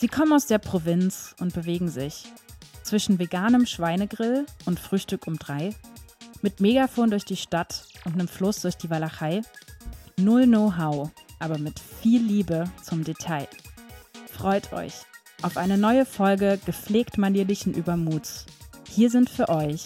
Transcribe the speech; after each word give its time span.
Sie 0.00 0.08
kommen 0.08 0.32
aus 0.32 0.46
der 0.46 0.56
Provinz 0.56 1.34
und 1.40 1.52
bewegen 1.52 1.90
sich 1.90 2.24
zwischen 2.82 3.18
veganem 3.18 3.66
Schweinegrill 3.66 4.46
und 4.64 4.80
Frühstück 4.80 5.26
um 5.26 5.38
drei, 5.38 5.74
mit 6.40 6.58
Megafon 6.58 7.10
durch 7.10 7.26
die 7.26 7.36
Stadt 7.36 7.84
und 8.06 8.14
einem 8.14 8.26
Fluss 8.26 8.62
durch 8.62 8.78
die 8.78 8.88
Walachei. 8.88 9.42
Null 10.16 10.46
Know-how, 10.46 11.10
aber 11.38 11.58
mit 11.58 11.78
viel 11.78 12.22
Liebe 12.22 12.64
zum 12.82 13.04
Detail. 13.04 13.46
Freut 14.32 14.72
euch 14.72 14.94
auf 15.42 15.58
eine 15.58 15.76
neue 15.76 16.06
Folge 16.06 16.58
gepflegt 16.64 17.18
manierlichen 17.18 17.74
Übermuts. 17.74 18.46
Hier 18.88 19.10
sind 19.10 19.28
für 19.28 19.50
euch 19.50 19.84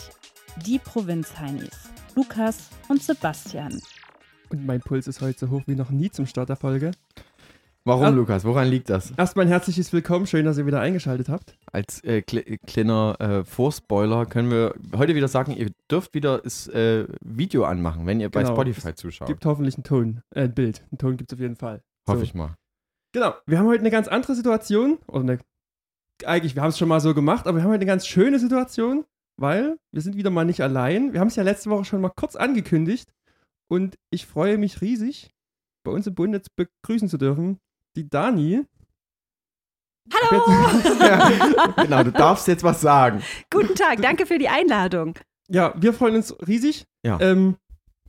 die 0.65 0.79
Provinzheinis, 0.79 1.91
Lukas 2.15 2.69
und 2.89 3.03
Sebastian. 3.03 3.83
Und 4.49 4.65
mein 4.65 4.81
Puls 4.81 5.09
ist 5.09 5.21
heute 5.21 5.41
so 5.41 5.51
hoch 5.51 5.63
wie 5.67 5.75
noch 5.75 5.91
nie 5.91 6.09
zum 6.09 6.27
Start 6.27 6.51
der 6.51 6.57
Folge. 6.57 6.93
Warum, 7.87 8.05
Ah. 8.05 8.09
Lukas? 8.09 8.45
Woran 8.45 8.69
liegt 8.69 8.89
das? 8.89 9.11
Erstmal 9.11 9.45
ein 9.45 9.51
herzliches 9.51 9.93
Willkommen, 9.93 10.27
schön, 10.27 10.47
dass 10.47 10.57
ihr 10.57 10.65
wieder 10.65 10.81
eingeschaltet 10.81 11.29
habt. 11.29 11.55
Als 11.71 12.03
äh, 12.03 12.23
kle 12.23 12.43
kleiner 12.67 13.17
äh, 13.21 13.45
Vorspoiler 13.45 14.25
können 14.25 14.51
wir 14.51 14.75
heute 14.97 15.15
wieder 15.15 15.29
sagen, 15.29 15.53
ihr 15.53 15.71
dürft 15.91 16.15
wieder 16.15 16.39
das 16.39 16.67
äh, 16.69 17.07
Video 17.23 17.65
anmachen, 17.65 18.07
wenn 18.07 18.21
ihr 18.21 18.31
bei 18.31 18.43
Genau. 18.43 18.55
Spotify 18.55 18.95
zuschaut. 18.95 19.29
Gibt 19.29 19.45
hoffentlich 19.45 19.75
einen 19.77 19.85
Ton, 19.85 20.23
äh, 20.35 20.45
ein 20.45 20.55
Bild. 20.55 20.83
Ein 20.93 20.97
Ton 20.99 21.19
gibt 21.19 21.31
es 21.31 21.37
auf 21.37 21.41
jeden 21.41 21.57
Fall. 21.57 21.83
Hoffe 22.09 22.21
So. 22.21 22.25
ich 22.25 22.33
mal. 22.35 22.55
Genau, 23.13 23.35
wir 23.47 23.59
haben 23.59 23.67
heute 23.67 23.81
eine 23.81 23.91
ganz 23.91 24.09
andere 24.09 24.35
Situation. 24.35 24.97
Oder 25.07 25.21
eine, 25.21 25.39
eigentlich, 26.25 26.55
wir 26.55 26.63
haben 26.63 26.71
es 26.71 26.79
schon 26.79 26.89
mal 26.89 27.01
so 27.01 27.13
gemacht, 27.13 27.47
aber 27.47 27.59
wir 27.59 27.65
haben 27.65 27.69
heute 27.71 27.81
eine 27.83 27.87
ganz 27.87 28.07
schöne 28.07 28.39
Situation, 28.39 29.05
weil 29.39 29.77
wir 29.93 30.01
sind 30.01 30.17
wieder 30.17 30.31
mal 30.31 30.47
nicht 30.47 30.63
allein. 30.63 31.13
Wir 31.13 31.21
haben 31.21 31.29
es 31.29 31.37
ja 31.37 31.43
letzte 31.43 31.69
Woche 31.69 31.85
schon 31.85 32.01
mal 32.01 32.13
kurz 32.17 32.35
angekündigt 32.35 33.13
und 33.71 33.99
ich 34.11 34.25
freue 34.27 34.57
mich 34.57 34.81
riesig, 34.81 35.35
bei 35.85 35.93
uns 35.93 36.07
im 36.07 36.15
Bunde 36.15 36.41
begrüßen 36.57 37.11
zu 37.11 37.19
dürfen, 37.19 37.59
die 37.97 38.09
Dani. 38.09 38.65
Hallo! 40.13 40.43
ja, 41.01 41.29
genau, 41.83 42.03
du 42.05 42.13
darfst 42.13 42.47
jetzt 42.47 42.63
was 42.63 42.81
sagen. 42.81 43.23
Guten 43.51 43.75
Tag, 43.75 44.03
danke 44.03 44.27
für 44.27 44.39
die 44.39 44.49
Einladung. 44.49 45.15
Ja, 45.49 45.73
wir 45.77 45.95
freuen 45.95 46.17
uns 46.17 46.35
riesig. 46.47 46.85
Ja. 47.05 47.19
Ähm, 47.21 47.57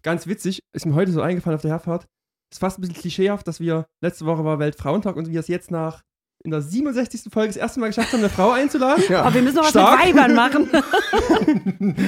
ganz 0.03 0.27
witzig, 0.27 0.59
ist 0.73 0.86
mir 0.86 0.94
heute 0.94 1.11
so 1.11 1.22
eingefallen 1.22 1.55
auf 1.55 1.61
der 1.61 1.72
Herfahrt. 1.72 2.05
Ist 2.52 2.59
fast 2.59 2.77
ein 2.77 2.81
bisschen 2.81 2.97
klischeehaft, 2.97 3.47
dass 3.47 3.59
wir 3.59 3.86
letzte 4.03 4.25
Woche 4.25 4.44
war 4.44 4.59
Weltfrauentag 4.59 5.16
und 5.16 5.30
wir 5.30 5.39
es 5.39 5.47
jetzt 5.47 5.72
nach 5.72 6.02
in 6.44 6.52
der 6.52 6.61
67. 6.61 7.31
Folge 7.33 7.47
das 7.47 7.58
erste 7.58 7.80
Mal 7.80 7.88
geschafft 7.88 8.11
haben, 8.14 8.20
eine 8.20 8.30
Frau 8.30 8.52
einzuladen. 8.52 9.03
Ja, 9.09 9.22
Aber 9.23 9.33
wir 9.33 9.42
müssen 9.42 9.55
noch 9.55 9.64
was 9.64 9.70
Stark. 9.72 10.05
mit 10.05 10.16
Weibern 10.16 10.36
machen. 10.36 10.70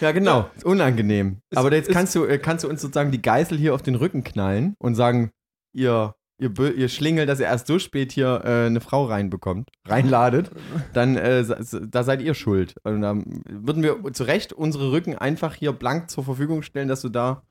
ja 0.00 0.12
genau. 0.12 0.48
Ist 0.54 0.64
unangenehm. 0.64 1.38
Es- 1.50 1.58
Aber 1.58 1.72
jetzt 1.72 1.90
kannst 1.90 2.14
du, 2.14 2.24
äh, 2.24 2.38
kannst 2.38 2.62
du 2.64 2.68
uns 2.68 2.82
sozusagen 2.82 3.10
die 3.10 3.20
Geißel 3.22 3.58
hier 3.58 3.74
auf 3.74 3.82
den 3.82 3.96
Rücken 3.96 4.22
knallen 4.22 4.74
und 4.78 4.94
sagen, 4.94 5.32
ihr, 5.74 6.14
ihr, 6.40 6.76
ihr 6.76 6.88
Schlingel, 6.88 7.26
dass 7.26 7.40
ihr 7.40 7.46
erst 7.46 7.66
so 7.66 7.78
spät 7.78 8.12
hier 8.12 8.42
äh, 8.44 8.66
eine 8.66 8.80
Frau 8.80 9.04
reinbekommt, 9.04 9.68
reinladet, 9.86 10.50
dann 10.92 11.16
äh, 11.16 11.44
da 11.88 12.02
seid 12.02 12.22
ihr 12.22 12.34
schuld. 12.34 12.74
Und 12.82 13.02
dann 13.02 13.42
würden 13.48 13.82
wir 13.82 14.12
zu 14.12 14.24
Recht 14.24 14.52
unsere 14.52 14.92
Rücken 14.92 15.16
einfach 15.16 15.54
hier 15.54 15.72
blank 15.72 16.10
zur 16.10 16.24
Verfügung 16.24 16.62
stellen, 16.62 16.88
dass 16.88 17.02
du 17.02 17.08
da 17.08 17.42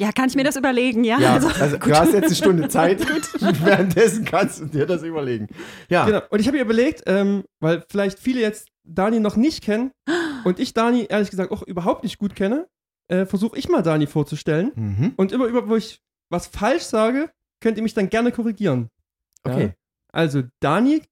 Ja, 0.00 0.10
kann 0.10 0.28
ich 0.28 0.34
mir 0.34 0.42
das 0.42 0.56
überlegen, 0.56 1.04
ja? 1.04 1.20
Ja, 1.20 1.34
Also, 1.34 1.48
also, 1.48 1.76
du 1.76 1.94
hast 1.94 2.12
jetzt 2.12 2.26
eine 2.26 2.34
Stunde 2.34 2.68
Zeit. 2.68 3.00
Währenddessen 3.40 4.24
kannst 4.24 4.60
du 4.60 4.66
dir 4.66 4.86
das 4.86 5.04
überlegen. 5.04 5.46
Ja, 5.88 6.04
Genau. 6.06 6.20
Und 6.30 6.40
ich 6.40 6.48
habe 6.48 6.56
mir 6.56 6.64
überlegt, 6.64 7.02
ähm, 7.06 7.44
weil 7.60 7.84
vielleicht 7.88 8.18
viele 8.18 8.40
jetzt 8.40 8.68
Dani 8.82 9.20
noch 9.20 9.36
nicht 9.36 9.62
kennen 9.62 9.92
und 10.44 10.58
ich 10.58 10.74
Dani 10.74 11.06
ehrlich 11.08 11.30
gesagt 11.30 11.52
auch 11.52 11.62
überhaupt 11.62 12.02
nicht 12.02 12.18
gut 12.18 12.34
kenne, 12.34 12.66
äh, 13.08 13.24
versuche 13.24 13.56
ich 13.56 13.68
mal 13.68 13.82
Dani 13.82 14.06
vorzustellen. 14.06 14.72
Mhm. 14.74 15.12
Und 15.16 15.30
immer 15.30 15.46
über, 15.46 15.68
wo 15.68 15.76
ich 15.76 16.00
was 16.28 16.48
falsch 16.48 16.82
sage, 16.82 17.30
könnt 17.64 17.78
ihr 17.78 17.82
mich 17.82 17.94
dann 17.94 18.10
gerne 18.10 18.30
korrigieren. 18.30 18.90
Ja? 19.46 19.52
Okay, 19.54 19.72
Also 20.12 20.42
Dani, 20.60 21.02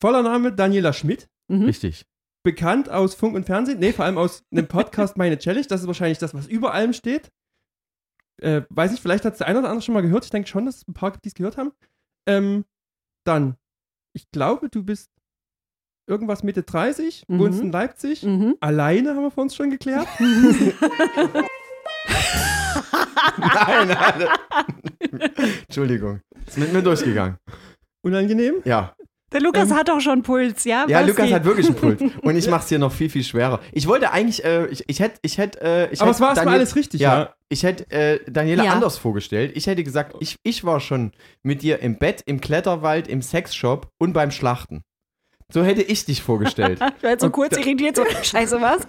voller 0.00 0.22
Name 0.22 0.52
Daniela 0.52 0.92
Schmidt. 0.92 1.28
mhm. 1.48 1.64
richtig. 1.64 2.04
bekannt 2.44 2.88
aus 2.90 3.14
Funk 3.16 3.34
und 3.34 3.46
Fernsehen, 3.46 3.80
nee, 3.80 3.92
vor 3.92 4.04
allem 4.04 4.18
aus 4.18 4.44
einem 4.52 4.68
Podcast 4.68 5.16
Meine 5.22 5.38
Challenge. 5.38 5.66
Das 5.66 5.80
ist 5.80 5.86
wahrscheinlich 5.88 6.18
das, 6.18 6.34
was 6.34 6.46
über 6.46 6.72
allem 6.74 6.92
steht. 6.92 7.32
Äh, 8.40 8.62
weiß 8.68 8.92
ich, 8.92 9.00
vielleicht 9.00 9.24
hat 9.24 9.32
es 9.32 9.38
der 9.38 9.46
eine 9.48 9.58
oder 9.60 9.68
andere 9.68 9.82
schon 9.82 9.94
mal 9.94 10.02
gehört. 10.02 10.24
Ich 10.24 10.30
denke 10.30 10.48
schon, 10.48 10.66
dass 10.66 10.76
es 10.76 10.88
ein 10.88 10.94
paar 10.94 11.10
gibt, 11.12 11.24
die 11.24 11.30
es 11.30 11.34
gehört 11.34 11.56
haben. 11.56 11.72
Ähm, 12.28 12.64
dann, 13.26 13.56
ich 14.14 14.30
glaube, 14.30 14.68
du 14.68 14.84
bist 14.84 15.10
irgendwas 16.08 16.42
Mitte 16.44 16.62
30, 16.62 17.24
Mhm. 17.26 17.38
wohnst 17.38 17.60
in 17.60 17.72
Leipzig. 17.72 18.22
Mhm. 18.22 18.56
Alleine 18.60 19.16
haben 19.16 19.22
wir 19.22 19.30
vor 19.30 19.42
uns 19.42 19.56
schon 19.56 19.70
geklärt. 19.70 20.06
Nein, 23.38 23.88
nein. 23.88 24.28
Entschuldigung. 25.66 26.20
Ist 26.46 26.58
mit 26.58 26.72
mir 26.72 26.82
durchgegangen. 26.82 27.36
Unangenehm. 28.02 28.56
Ja. 28.64 28.94
Der 29.32 29.40
Lukas 29.40 29.70
Ähm, 29.70 29.76
hat 29.76 29.88
doch 29.88 30.00
schon 30.00 30.22
Puls, 30.22 30.62
ja? 30.64 30.86
Ja, 30.88 30.98
Basti? 31.00 31.10
Lukas 31.10 31.32
hat 31.32 31.44
wirklich 31.44 31.66
einen 31.66 31.74
Puls. 31.74 32.00
Und 32.22 32.36
ich 32.36 32.48
mach's 32.48 32.68
hier 32.68 32.78
noch 32.78 32.92
viel, 32.92 33.10
viel 33.10 33.24
schwerer. 33.24 33.60
Ich 33.72 33.88
wollte 33.88 34.12
eigentlich, 34.12 34.44
äh, 34.44 34.66
ich, 34.66 34.84
ich 34.88 35.00
hätte, 35.00 35.18
ich 35.22 35.36
hätte, 35.38 35.60
äh, 35.60 35.92
ich 35.92 36.00
Aber 36.00 36.10
hätte 36.10 36.14
es 36.16 36.20
war 36.20 36.28
erstmal 36.28 36.34
Daniel- 36.44 36.58
alles 36.60 36.76
richtig, 36.76 37.00
Ja, 37.00 37.18
ja. 37.18 37.34
ich 37.48 37.64
hätte 37.64 37.90
äh, 37.90 38.20
Daniela 38.30 38.64
Ja. 38.64 38.72
anders 38.72 38.96
vorgestellt. 38.98 39.52
Ich 39.56 39.66
hätte 39.66 39.82
gesagt, 39.82 40.14
ich, 40.20 40.36
ich 40.44 40.62
war 40.62 40.78
schon 40.78 41.10
mit 41.42 41.62
dir 41.62 41.80
im 41.80 41.98
Bett, 41.98 42.22
im 42.26 42.40
Kletterwald, 42.40 43.08
im 43.08 43.20
Sexshop 43.20 43.88
und 43.98 44.12
beim 44.12 44.30
Schlachten. 44.30 44.82
So 45.52 45.64
hätte 45.64 45.82
ich 45.82 46.04
dich 46.04 46.22
vorgestellt. 46.22 46.78
Ich 46.96 47.02
war 47.02 47.10
jetzt 47.10 47.20
so 47.22 47.26
Und 47.26 47.32
kurz 47.32 47.56
irritiert, 47.56 47.96
so, 47.96 48.04
scheiße, 48.22 48.60
was? 48.60 48.86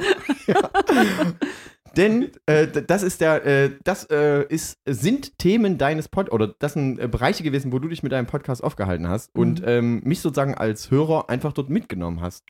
Denn 1.98 2.30
äh, 2.46 2.68
das 2.68 3.02
ist 3.04 3.22
der, 3.22 3.44
äh, 3.46 3.72
das 3.84 4.04
äh, 4.12 4.46
ist, 4.48 4.78
sind 4.86 5.38
Themen 5.40 5.78
deines 5.80 6.08
Pod 6.08 6.32
oder 6.32 6.54
das 6.60 6.74
sind 6.74 7.00
äh, 7.00 7.08
Bereiche 7.08 7.44
gewesen, 7.44 7.72
wo 7.72 7.80
du 7.80 7.88
dich 7.88 8.04
mit 8.04 8.12
deinem 8.12 8.28
Podcast 8.28 8.64
aufgehalten 8.64 9.10
hast 9.10 9.36
und 9.36 9.62
Mhm. 9.62 9.68
ähm, 9.68 10.02
mich 10.04 10.22
sozusagen 10.22 10.54
als 10.54 10.92
Hörer 10.92 11.30
einfach 11.30 11.54
dort 11.54 11.70
mitgenommen 11.70 12.22
hast. 12.22 12.44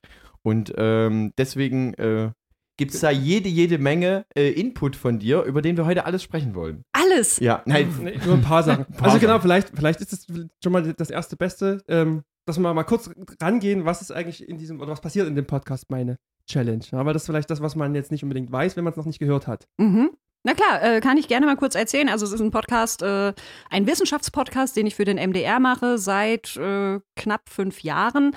Und 0.43 0.73
ähm, 0.77 1.31
deswegen 1.37 1.93
äh, 1.95 2.31
gibt 2.77 2.93
es 2.93 2.99
da 2.99 3.09
jede, 3.09 3.49
jede 3.49 3.77
Menge 3.77 4.25
äh, 4.35 4.49
Input 4.51 4.95
von 4.95 5.17
dir, 5.19 5.43
über 5.43 5.61
den 5.61 5.77
wir 5.77 5.85
heute 5.85 6.05
alles 6.05 6.23
sprechen 6.23 6.53
wollen. 6.53 6.83
Alles. 6.91 7.39
Ja, 7.39 7.63
nein. 7.65 7.93
Nee, 8.01 8.19
nur 8.25 8.35
ein 8.35 8.41
paar 8.41 8.63
Sachen. 8.63 8.85
Paar 8.97 9.07
also 9.07 9.19
genau, 9.19 9.39
vielleicht, 9.39 9.69
vielleicht 9.75 10.01
ist 10.01 10.13
es 10.13 10.27
schon 10.63 10.73
mal 10.73 10.93
das 10.93 11.09
erste 11.09 11.37
Beste, 11.37 11.81
ähm, 11.87 12.23
dass 12.45 12.59
wir 12.59 12.73
mal 12.73 12.83
kurz 12.83 13.09
rangehen, 13.41 13.85
was 13.85 14.01
ist 14.01 14.11
eigentlich 14.11 14.47
in 14.47 14.57
diesem, 14.57 14.79
oder 14.79 14.91
was 14.91 15.01
passiert 15.01 15.27
in 15.27 15.35
dem 15.35 15.45
Podcast 15.45 15.89
meine 15.89 16.17
Challenge. 16.47 16.83
Ja, 16.91 17.05
weil 17.05 17.13
das 17.13 17.23
ist 17.23 17.27
vielleicht 17.27 17.49
das, 17.49 17.61
was 17.61 17.75
man 17.75 17.93
jetzt 17.95 18.11
nicht 18.11 18.23
unbedingt 18.23 18.51
weiß, 18.51 18.77
wenn 18.77 18.83
man 18.83 18.91
es 18.91 18.97
noch 18.97 19.05
nicht 19.05 19.19
gehört 19.19 19.47
hat. 19.47 19.67
Mhm. 19.77 20.11
Na 20.43 20.53
klar, 20.53 20.81
äh, 20.81 21.01
kann 21.01 21.17
ich 21.17 21.27
gerne 21.27 21.45
mal 21.45 21.57
kurz 21.57 21.75
erzählen. 21.75 22.07
Also 22.07 22.25
es 22.25 22.31
ist 22.31 22.39
ein 22.39 22.51
Podcast, 22.51 23.01
äh, 23.01 23.33
ein 23.69 23.85
Wissenschaftspodcast, 23.85 24.77
den 24.77 24.87
ich 24.87 24.95
für 24.95 25.03
den 25.03 25.17
MDR 25.17 25.59
mache 25.59 25.97
seit 25.97 26.55
äh, 26.55 26.99
knapp 27.17 27.49
fünf 27.49 27.83
Jahren. 27.83 28.31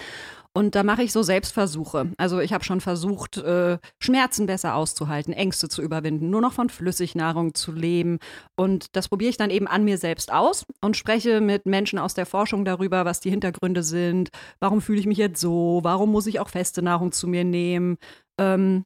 Und 0.53 0.75
da 0.75 0.83
mache 0.83 1.05
ich 1.05 1.12
so 1.12 1.22
Selbstversuche. 1.22 2.11
Also 2.16 2.41
ich 2.41 2.53
habe 2.53 2.65
schon 2.65 2.81
versucht, 2.81 3.37
äh, 3.37 3.78
Schmerzen 4.00 4.47
besser 4.47 4.75
auszuhalten, 4.75 5.33
Ängste 5.33 5.69
zu 5.69 5.81
überwinden, 5.81 6.28
nur 6.28 6.41
noch 6.41 6.53
von 6.53 6.69
Flüssignahrung 6.69 7.55
zu 7.55 7.71
leben. 7.71 8.19
Und 8.56 8.97
das 8.97 9.09
probiere 9.09 9.31
ich 9.31 9.37
dann 9.37 9.50
eben 9.50 9.69
an 9.69 9.84
mir 9.84 9.97
selbst 9.97 10.33
aus 10.33 10.66
und 10.81 10.97
spreche 10.97 11.41
mit 11.41 11.66
Menschen 11.66 12.00
aus 12.00 12.15
der 12.15 12.27
Forschung 12.27 12.65
darüber, 12.65 13.05
was 13.05 13.21
die 13.21 13.31
Hintergründe 13.31 13.84
sind. 13.84 14.31
Warum 14.59 14.81
fühle 14.81 14.99
ich 14.99 15.06
mich 15.06 15.19
jetzt 15.19 15.41
so? 15.41 15.81
Warum 15.84 16.10
muss 16.10 16.27
ich 16.27 16.41
auch 16.41 16.49
feste 16.49 16.83
Nahrung 16.83 17.12
zu 17.12 17.28
mir 17.28 17.44
nehmen? 17.44 17.97
Ähm, 18.41 18.84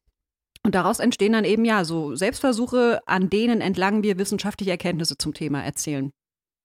und 0.65 0.75
daraus 0.75 0.99
entstehen 0.99 1.33
dann 1.33 1.45
eben 1.45 1.65
ja 1.65 1.85
so 1.85 2.15
Selbstversuche, 2.15 3.01
an 3.07 3.31
denen 3.31 3.63
entlang 3.63 4.03
wir 4.03 4.19
wissenschaftliche 4.19 4.71
Erkenntnisse 4.71 5.17
zum 5.17 5.33
Thema 5.33 5.63
erzählen. 5.63 6.13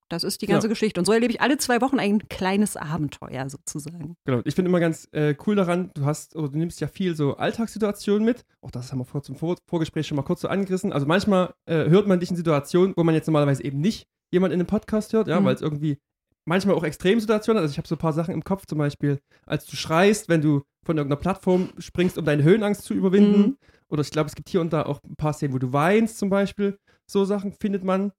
Das 0.09 0.23
ist 0.23 0.41
die 0.41 0.47
ganze 0.47 0.67
Ja. 0.67 0.69
Geschichte. 0.69 0.99
Und 0.99 1.05
so 1.05 1.11
erlebe 1.13 1.31
ich 1.31 1.39
alle 1.41 1.57
zwei 1.57 1.81
Wochen 1.81 1.99
ein 1.99 2.27
kleines 2.29 2.75
Abenteuer 2.75 3.49
sozusagen. 3.49 4.15
Genau. 4.25 4.41
Ich 4.43 4.55
finde 4.55 4.69
immer 4.69 4.79
ganz 4.79 5.07
äh, 5.11 5.35
cool 5.45 5.55
daran, 5.55 5.91
du 5.93 6.03
hast, 6.05 6.35
oder 6.35 6.49
du 6.49 6.57
nimmst 6.57 6.81
ja 6.81 6.87
viel 6.87 7.15
so 7.15 7.37
Alltagssituationen 7.37 8.25
mit. 8.25 8.43
Auch 8.61 8.71
das 8.71 8.91
haben 8.91 8.99
wir 8.99 9.05
vor 9.05 9.21
zum 9.23 9.35
Vor 9.35 9.55
Vorgespräch 9.67 10.07
schon 10.07 10.15
mal 10.17 10.23
kurz 10.23 10.41
so 10.41 10.47
angerissen. 10.47 10.91
Also 10.91 11.05
manchmal 11.05 11.53
äh, 11.65 11.89
hört 11.89 12.07
man 12.07 12.19
dich 12.19 12.31
in 12.31 12.35
Situationen, 12.35 12.93
wo 12.97 13.03
man 13.03 13.13
jetzt 13.15 13.27
normalerweise 13.27 13.63
eben 13.63 13.79
nicht 13.79 14.07
jemand 14.31 14.53
in 14.53 14.59
einem 14.59 14.67
Podcast 14.67 15.13
hört, 15.13 15.27
ja, 15.27 15.39
Mhm. 15.39 15.45
weil 15.45 15.55
es 15.55 15.61
irgendwie 15.61 15.97
manchmal 16.45 16.75
auch 16.75 16.83
Extremsituationen 16.83 17.57
hat. 17.59 17.63
Also 17.63 17.73
ich 17.73 17.77
habe 17.77 17.87
so 17.87 17.95
ein 17.95 17.99
paar 17.99 18.13
Sachen 18.13 18.33
im 18.33 18.43
Kopf, 18.43 18.65
zum 18.65 18.77
Beispiel, 18.79 19.19
als 19.45 19.65
du 19.67 19.75
schreist, 19.75 20.29
wenn 20.29 20.41
du 20.41 20.63
von 20.85 20.97
irgendeiner 20.97 21.19
Plattform 21.21 21.69
springst, 21.77 22.17
um 22.17 22.25
deine 22.25 22.41
Höhenangst 22.43 22.83
zu 22.83 22.93
überwinden. 22.95 23.41
Mhm. 23.41 23.57
Oder 23.89 24.01
ich 24.01 24.09
glaube, 24.11 24.27
es 24.29 24.35
gibt 24.35 24.49
hier 24.49 24.61
und 24.61 24.73
da 24.73 24.83
auch 24.83 25.03
ein 25.03 25.15
paar 25.15 25.33
Szenen, 25.33 25.53
wo 25.53 25.59
du 25.59 25.71
weinst 25.73 26.17
zum 26.17 26.29
Beispiel. 26.29 26.77
So 27.05 27.25
Sachen 27.25 27.51
findet 27.53 27.83
man. 27.83 28.11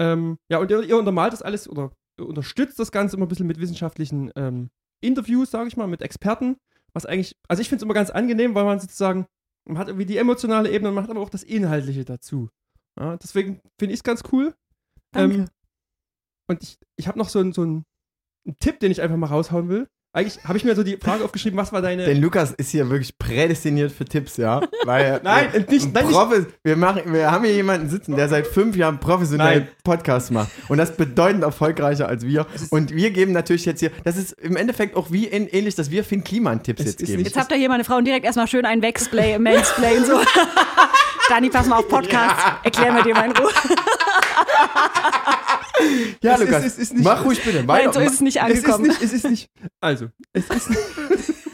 Ähm, 0.00 0.38
ja, 0.50 0.58
und 0.58 0.70
ihr, 0.70 0.82
ihr 0.82 0.96
untermalt 0.98 1.32
das 1.32 1.42
alles 1.42 1.68
oder 1.68 1.92
unterstützt 2.18 2.78
das 2.78 2.90
Ganze 2.90 3.16
immer 3.16 3.26
ein 3.26 3.28
bisschen 3.28 3.46
mit 3.46 3.60
wissenschaftlichen 3.60 4.30
ähm, 4.34 4.70
Interviews, 5.02 5.50
sage 5.50 5.68
ich 5.68 5.76
mal, 5.76 5.86
mit 5.86 6.02
Experten. 6.02 6.56
Was 6.92 7.06
eigentlich, 7.06 7.36
also 7.48 7.60
ich 7.60 7.68
finde 7.68 7.80
es 7.80 7.82
immer 7.84 7.94
ganz 7.94 8.10
angenehm, 8.10 8.54
weil 8.54 8.64
man 8.64 8.80
sozusagen, 8.80 9.26
man 9.66 9.78
hat 9.78 9.88
irgendwie 9.88 10.06
die 10.06 10.16
emotionale 10.16 10.70
Ebene 10.70 10.88
und 10.88 10.94
man 10.96 11.04
hat 11.04 11.10
aber 11.10 11.20
auch 11.20 11.30
das 11.30 11.42
Inhaltliche 11.42 12.04
dazu. 12.04 12.48
Ja, 12.98 13.16
deswegen 13.16 13.60
finde 13.78 13.92
ich 13.94 14.00
es 14.00 14.04
ganz 14.04 14.22
cool. 14.32 14.54
Danke. 15.12 15.36
Ähm, 15.36 15.48
und 16.48 16.62
ich, 16.62 16.78
ich 16.96 17.06
habe 17.08 17.18
noch 17.18 17.28
so, 17.28 17.38
einen- 17.38 17.52
so 17.52 17.62
einen 17.62 17.84
Tipp, 18.58 18.80
den 18.80 18.90
ich 18.90 19.00
einfach 19.02 19.16
mal 19.16 19.26
raushauen 19.28 19.68
will. 19.68 19.86
Eigentlich 20.12 20.42
habe 20.44 20.58
ich 20.58 20.64
mir 20.64 20.74
so 20.74 20.82
die 20.82 20.96
Frage 20.96 21.24
aufgeschrieben, 21.24 21.56
was 21.56 21.72
war 21.72 21.80
deine. 21.82 22.04
Denn 22.04 22.20
Lukas 22.20 22.50
ist 22.52 22.70
hier 22.70 22.90
wirklich 22.90 23.16
prädestiniert 23.16 23.92
für 23.92 24.04
Tipps, 24.04 24.36
ja? 24.38 24.60
Weil 24.84 25.20
Nein, 25.24 25.48
wir, 25.52 25.60
nicht- 25.68 25.94
nein, 25.94 26.08
Profes, 26.08 26.46
wir, 26.64 26.76
machen, 26.76 27.02
wir 27.12 27.30
haben 27.30 27.44
hier 27.44 27.54
jemanden 27.54 27.88
sitzen, 27.88 28.16
der 28.16 28.28
seit 28.28 28.46
fünf 28.48 28.74
Jahren 28.76 28.98
professionell 28.98 29.60
Nein. 29.60 29.68
Podcasts 29.84 30.30
macht. 30.30 30.50
Und 30.68 30.78
das 30.78 30.96
bedeutend 30.96 31.44
erfolgreicher 31.44 32.08
als 32.08 32.26
wir. 32.26 32.46
Und 32.70 32.92
wir 32.94 33.10
geben 33.12 33.32
natürlich 33.32 33.64
jetzt 33.66 33.80
hier, 33.80 33.92
das 34.02 34.16
ist 34.16 34.32
im 34.40 34.56
Endeffekt 34.56 34.96
auch 34.96 35.12
wie 35.12 35.26
in, 35.26 35.46
ähnlich, 35.46 35.76
dass 35.76 35.90
wir 35.92 36.02
Finn 36.02 36.24
Kliman 36.24 36.62
Tipps 36.62 36.84
jetzt 36.84 36.98
geben. 36.98 37.12
nicht- 37.18 37.26
Jetzt 37.26 37.36
habt 37.38 37.52
ihr 37.52 37.58
hier 37.58 37.68
meine 37.68 37.84
Frauen 37.84 38.04
direkt 38.04 38.24
erstmal 38.24 38.48
schön 38.48 38.64
ein 38.64 38.82
Wexplay, 38.82 39.38
Mansplain 39.38 40.04
so. 40.04 40.20
Dani, 41.30 41.48
pass 41.48 41.66
mal 41.66 41.76
auf 41.78 41.88
Podcast. 41.88 42.36
Erklär 42.64 42.92
mir 42.92 43.02
dir 43.04 43.14
mal 43.14 43.26
in 43.26 43.36
Ruhe. 43.36 43.50
ja, 46.22 46.34
Es 46.34 46.40
ist- 46.40 46.46
Lukas, 46.46 46.64
es 46.64 46.78
ist 46.78 46.92
nicht- 46.94 47.04
mach 47.04 47.24
ruhig 47.24 47.42
bitte. 47.42 47.58
Nein, 47.58 47.68
Weiter. 47.68 47.92
so 47.92 48.00
ist 48.00 48.14
es 48.14 48.20
nicht 48.20 48.36
es 48.36 48.42
ist 48.50 48.64
angekommen. 48.64 48.86
nicht, 48.88 49.02
es 49.02 49.12
ist 49.12 49.24
nicht. 49.30 49.50
Also, 49.80 50.08
es 50.32 50.48
ist. 50.50 50.70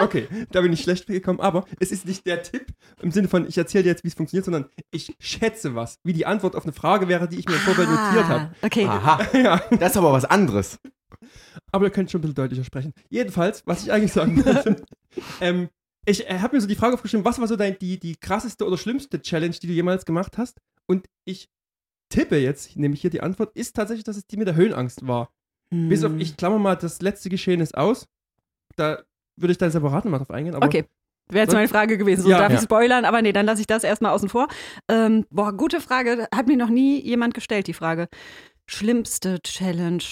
Okay, 0.00 0.26
da 0.52 0.62
bin 0.62 0.72
ich 0.72 0.80
schlecht 0.80 1.06
gekommen, 1.06 1.40
aber 1.40 1.66
es 1.78 1.92
ist 1.92 2.06
nicht 2.06 2.24
der 2.24 2.42
Tipp 2.42 2.66
im 3.02 3.10
Sinne 3.10 3.28
von, 3.28 3.46
ich 3.46 3.58
erzähle 3.58 3.82
dir 3.84 3.90
jetzt, 3.90 4.04
wie 4.04 4.08
es 4.08 4.14
funktioniert, 4.14 4.46
sondern 4.46 4.70
ich 4.90 5.14
schätze 5.20 5.74
was, 5.74 5.98
wie 6.02 6.14
die 6.14 6.24
Antwort 6.24 6.56
auf 6.56 6.62
eine 6.62 6.72
Frage 6.72 7.08
wäre, 7.08 7.28
die 7.28 7.38
ich 7.38 7.46
mir 7.46 7.56
im 7.56 7.60
Vorfeld 7.60 7.90
notiert 7.90 8.24
habe. 8.26 8.52
Ah, 8.62 8.66
Okay. 8.66 8.86
Aha, 8.86 9.20
Ja, 9.36 9.60
das 9.78 9.90
ist 9.90 9.96
aber 9.98 10.12
was 10.12 10.24
anderes. 10.24 10.78
aber 11.72 11.84
ihr 11.86 11.90
könnt 11.90 12.10
schon 12.10 12.20
ein 12.20 12.22
bisschen 12.22 12.36
deutlicher 12.36 12.64
sprechen. 12.64 12.94
Jedenfalls, 13.10 13.64
was 13.66 13.82
ich 13.82 13.92
eigentlich 13.92 14.12
sagen 14.14 14.42
wollte, 14.42 14.82
ähm, 15.42 15.68
ich 16.06 16.28
äh, 16.28 16.38
habe 16.40 16.56
mir 16.56 16.60
so 16.60 16.66
die 16.68 16.74
Frage 16.74 16.94
aufgeschrieben, 16.94 17.24
was 17.24 17.38
war 17.38 17.46
so 17.48 17.56
dein, 17.56 17.78
die, 17.78 17.98
die 17.98 18.16
krasseste 18.16 18.66
oder 18.66 18.76
schlimmste 18.78 19.20
Challenge, 19.20 19.54
die 19.54 19.66
du 19.66 19.72
jemals 19.72 20.04
gemacht 20.04 20.38
hast? 20.38 20.58
Und 20.86 21.06
ich 21.24 21.48
tippe 22.08 22.36
jetzt, 22.36 22.76
nämlich 22.76 23.00
hier 23.00 23.10
die 23.10 23.20
Antwort, 23.22 23.56
ist 23.56 23.74
tatsächlich, 23.76 24.04
dass 24.04 24.16
es 24.16 24.26
die 24.26 24.36
mit 24.36 24.46
der 24.46 24.54
Höhenangst 24.56 25.06
war. 25.06 25.30
Bis 25.70 26.02
Hm. 26.02 26.14
auf, 26.14 26.20
ich 26.20 26.36
klammer 26.36 26.58
mal 26.58 26.76
das 26.76 27.00
letzte 27.00 27.30
Geschehen 27.30 27.60
ist 27.60 27.76
aus. 27.76 28.06
Da 28.76 29.02
würde 29.36 29.52
ich 29.52 29.58
dann 29.58 29.70
separat 29.70 30.04
nochmal 30.04 30.20
drauf 30.20 30.30
eingehen. 30.30 30.54
Aber 30.54 30.66
Okay. 30.66 30.84
Wäre 31.30 31.44
jetzt 31.46 31.54
meine 31.54 31.68
Frage 31.68 31.96
gewesen. 31.96 32.22
So, 32.22 32.28
Ja. 32.30 32.38
darf 32.38 32.52
ich 32.52 32.58
Ja. 32.58 32.62
spoilern? 32.64 33.06
Aber 33.06 33.22
nee, 33.22 33.32
dann 33.32 33.46
lasse 33.46 33.60
ich 33.62 33.66
das 33.66 33.84
erstmal 33.84 34.12
außen 34.12 34.28
vor. 34.28 34.48
Ähm, 34.90 35.24
boah, 35.30 35.52
gute 35.56 35.80
Frage. 35.80 36.26
Hat 36.34 36.46
mir 36.46 36.58
noch 36.58 36.68
nie 36.68 37.00
jemand 37.00 37.32
gestellt, 37.32 37.68
die 37.68 37.72
Frage. 37.72 38.08
Schlimmste 38.66 39.40
Challenge. 39.42 40.02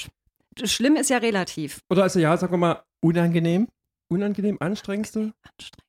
Schlimm 0.64 0.96
ist 0.96 1.10
ja 1.10 1.18
relativ. 1.18 1.80
Oder 1.90 2.04
also 2.04 2.20
ja, 2.20 2.34
sagen 2.36 2.52
wir 2.52 2.58
mal, 2.58 2.82
Unangenehm? 3.02 3.68
Unangenehm, 4.10 4.58
anstrengendste. 4.60 5.32
Anstrengend. 5.42 5.86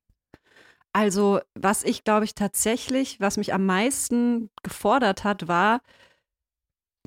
Also, 0.94 1.40
was 1.56 1.84
ich 1.84 2.04
glaube 2.04 2.26
ich 2.26 2.36
tatsächlich, 2.36 3.20
was 3.22 3.38
mich 3.38 3.54
am 3.54 3.66
meisten 3.66 4.50
gefordert 4.64 5.24
hat, 5.24 5.48
war 5.48 5.82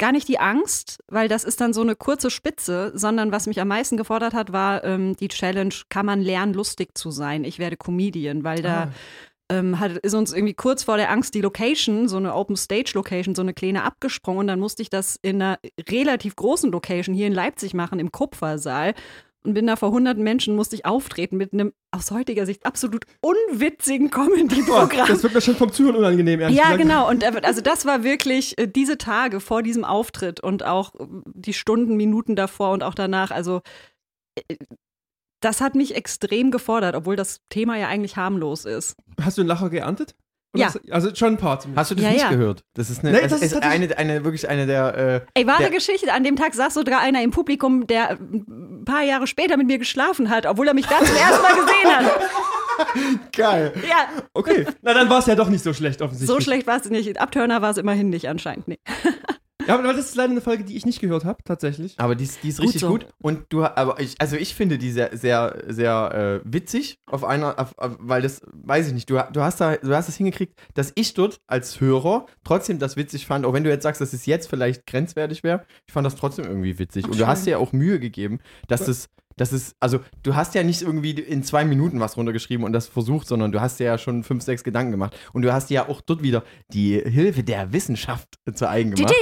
gar 0.00 0.10
nicht 0.10 0.26
die 0.26 0.38
Angst, 0.38 0.98
weil 1.06 1.28
das 1.28 1.44
ist 1.44 1.60
dann 1.60 1.72
so 1.72 1.82
eine 1.82 1.94
kurze 1.94 2.30
Spitze, 2.30 2.92
sondern 2.94 3.30
was 3.30 3.46
mich 3.46 3.60
am 3.60 3.68
meisten 3.68 3.96
gefordert 3.96 4.34
hat, 4.34 4.52
war 4.52 4.82
ähm, 4.84 5.16
die 5.16 5.28
Challenge, 5.28 5.74
kann 5.88 6.06
man 6.06 6.20
lernen, 6.20 6.54
lustig 6.54 6.96
zu 6.96 7.10
sein? 7.10 7.44
Ich 7.44 7.58
werde 7.58 7.76
Comedian, 7.76 8.42
weil 8.42 8.62
da 8.62 8.84
Ah, 8.84 8.92
ähm, 9.50 9.78
hat, 9.78 9.92
ist 9.98 10.14
uns 10.14 10.32
irgendwie 10.32 10.54
kurz 10.54 10.84
vor 10.84 10.96
der 10.96 11.10
Angst 11.10 11.34
die 11.34 11.40
Location, 11.40 12.08
so 12.08 12.16
eine 12.16 12.34
Open 12.34 12.56
Stage 12.56 12.92
Location, 12.94 13.34
so 13.34 13.42
eine 13.42 13.54
kleine 13.54 13.84
abgesprungen. 13.84 14.40
Und 14.40 14.46
dann 14.46 14.60
musste 14.60 14.82
ich 14.82 14.90
das 14.90 15.18
in 15.22 15.42
einer 15.42 15.58
relativ 15.88 16.36
großen 16.36 16.72
Location 16.72 17.14
hier 17.14 17.26
in 17.26 17.34
Leipzig 17.34 17.74
machen, 17.74 17.98
im 17.98 18.10
Kupfersaal. 18.10 18.94
Und 19.46 19.52
bin 19.52 19.66
da 19.66 19.76
vor 19.76 19.90
hunderten 19.90 20.22
Menschen, 20.24 20.56
musste 20.56 20.74
ich 20.74 20.86
auftreten 20.86 21.36
mit 21.36 21.52
einem 21.52 21.74
aus 21.90 22.10
heutiger 22.10 22.46
Sicht 22.46 22.64
absolut 22.64 23.04
unwitzigen 23.20 24.10
Comedy-Programm. 24.10 25.06
das 25.06 25.22
wird 25.22 25.34
mir 25.34 25.42
schon 25.42 25.56
vom 25.56 25.70
Zuhören 25.70 25.96
unangenehm, 25.96 26.40
ehrlich 26.40 26.56
Ja, 26.56 26.64
gesagt. 26.64 26.80
genau. 26.82 27.08
Und 27.10 27.24
also 27.44 27.60
das 27.60 27.84
war 27.84 28.02
wirklich 28.02 28.56
äh, 28.58 28.66
diese 28.66 28.96
Tage 28.96 29.40
vor 29.40 29.62
diesem 29.62 29.84
Auftritt 29.84 30.40
und 30.40 30.64
auch 30.64 30.94
äh, 30.94 31.04
die 31.26 31.52
Stunden, 31.52 31.96
Minuten 31.96 32.36
davor 32.36 32.70
und 32.70 32.82
auch 32.82 32.94
danach. 32.94 33.30
Also 33.30 33.60
äh, 34.36 34.56
das 35.40 35.60
hat 35.60 35.74
mich 35.74 35.94
extrem 35.94 36.50
gefordert, 36.50 36.96
obwohl 36.96 37.16
das 37.16 37.40
Thema 37.50 37.76
ja 37.76 37.88
eigentlich 37.88 38.16
harmlos 38.16 38.64
ist. 38.64 38.96
Hast 39.20 39.36
du 39.36 39.42
einen 39.42 39.48
Lacher 39.48 39.68
geerntet? 39.68 40.14
Ja. 40.56 40.72
Also 40.90 41.14
schon 41.14 41.34
ein 41.34 41.36
paar 41.36 41.58
zumindest. 41.60 41.80
Hast 41.80 41.90
du 41.90 41.94
das 41.96 42.04
Ja, 42.04 42.10
nicht 42.10 42.20
ja. 42.22 42.30
gehört? 42.30 42.62
Das 42.74 42.90
ist 42.90 43.00
eine, 43.04 43.12
Nee, 43.12 43.20
das 43.22 43.32
das 43.32 43.42
ist 43.42 43.52
ist 43.52 43.62
eine, 43.62 43.96
eine, 43.98 44.24
wirklich 44.24 44.48
eine 44.48 44.66
der. 44.66 44.96
Äh, 44.96 45.40
Ey, 45.40 45.46
wahre 45.46 45.62
Der- 45.62 45.70
Geschichte. 45.70 46.12
An 46.12 46.24
dem 46.24 46.36
Tag 46.36 46.54
saß 46.54 46.74
sogar 46.74 47.00
einer 47.00 47.22
im 47.22 47.30
Publikum, 47.30 47.86
der 47.86 48.12
äh, 48.12 48.14
ein 48.14 48.84
paar 48.84 49.02
Jahre 49.02 49.26
später 49.26 49.56
mit 49.56 49.66
mir 49.66 49.78
geschlafen 49.78 50.30
hat, 50.30 50.46
obwohl 50.46 50.68
er 50.68 50.74
mich 50.74 50.86
da 50.86 50.98
zum 51.04 51.16
ersten 51.16 51.42
Mal 51.42 51.54
gesehen 51.54 51.96
hat. 51.96 52.12
geil. 53.36 53.72
Ja, 53.88 54.08
Okay, 54.32 54.66
na 54.82 54.94
dann 54.94 55.08
war 55.08 55.20
es 55.20 55.26
ja 55.26 55.34
doch 55.36 55.48
nicht 55.48 55.62
so 55.62 55.72
schlecht 55.72 56.02
offensichtlich. 56.02 56.36
so 56.36 56.40
schlecht 56.40 56.66
war 56.66 56.76
es 56.80 56.90
nicht. 56.90 57.20
Abturner 57.20 57.62
war 57.62 57.70
es 57.70 57.76
immerhin 57.76 58.10
nicht 58.10 58.28
anscheinend. 58.28 58.66
Nee. 58.68 58.78
Ja, 59.66 59.74
aber 59.78 59.82
das 59.92 59.96
ist 60.06 60.14
leider 60.16 60.30
eine 60.32 60.40
Folge, 60.40 60.64
die 60.64 60.76
ich 60.76 60.84
nicht 60.84 61.00
gehört 61.00 61.24
habe, 61.24 61.42
tatsächlich. 61.44 61.94
Aber 61.98 62.14
die, 62.14 62.24
ist- 62.24 62.42
die 62.42 62.48
ist 62.48 62.58
Gut 62.58 62.66
richtig 62.66 62.80
so. 62.82 62.88
gut. 62.88 63.06
Und 63.22 63.44
du, 63.48 63.64
aber 63.64 63.98
ich, 64.00 64.14
also 64.20 64.36
ich 64.36 64.54
finde 64.54 64.76
die 64.78 64.90
sehr, 64.90 65.16
sehr, 65.16 65.62
sehr 65.68 66.42
äh, 66.44 66.50
witzig 66.52 66.98
auf 67.06 67.24
einer, 67.24 67.58
auf, 67.58 67.72
auf, 67.78 67.96
weil 67.98 68.22
das, 68.22 68.42
weiß 68.52 68.88
ich 68.88 68.92
nicht, 68.94 69.08
du, 69.08 69.18
du 69.32 69.40
hast 69.42 69.60
da, 69.60 69.76
du 69.76 69.94
hast 69.94 70.08
es 70.08 70.16
hingekriegt, 70.16 70.54
dass 70.74 70.92
ich 70.96 71.14
dort 71.14 71.38
als 71.46 71.80
Hörer 71.80 72.26
trotzdem 72.44 72.78
das 72.78 72.96
witzig 72.96 73.26
fand, 73.26 73.46
auch 73.46 73.52
wenn 73.54 73.64
du 73.64 73.70
jetzt 73.70 73.82
sagst, 73.84 74.00
dass 74.00 74.12
es 74.12 74.26
jetzt 74.26 74.48
vielleicht 74.50 74.86
grenzwertig 74.86 75.42
wäre, 75.44 75.64
ich 75.86 75.92
fand 75.92 76.04
das 76.06 76.16
trotzdem 76.16 76.44
irgendwie 76.44 76.78
witzig. 76.78 77.04
Ach, 77.06 77.10
Und 77.12 77.20
du 77.20 77.26
hast 77.26 77.46
dir 77.46 77.52
ja 77.52 77.58
auch 77.58 77.72
Mühe 77.72 77.98
gegeben, 78.00 78.40
dass 78.68 78.86
es, 78.88 79.08
dass 79.36 79.50
es, 79.52 79.74
also 79.80 79.98
du 80.22 80.36
hast 80.36 80.54
ja 80.54 80.62
nicht 80.62 80.82
irgendwie 80.82 81.10
in 81.12 81.42
zwei 81.42 81.64
Minuten 81.64 81.98
was 82.00 82.16
runtergeschrieben 82.16 82.64
und 82.64 82.72
das 82.72 82.86
versucht, 82.86 83.26
sondern 83.26 83.50
du 83.50 83.60
hast 83.60 83.80
dir 83.80 83.84
ja 83.84 83.98
schon 83.98 84.22
fünf, 84.24 84.44
sechs 84.44 84.62
Gedanken 84.62 84.92
gemacht. 84.92 85.16
Und 85.32 85.42
du 85.42 85.52
hast 85.52 85.70
dir 85.70 85.74
ja 85.74 85.88
auch 85.88 86.00
dort 86.02 86.22
wieder 86.22 86.44
die 86.72 87.00
Hilfe 87.00 87.42
der 87.42 87.72
Wissenschaft 87.72 88.28
zu 88.54 88.68
eigen 88.68 88.92
gemacht. 88.92 89.12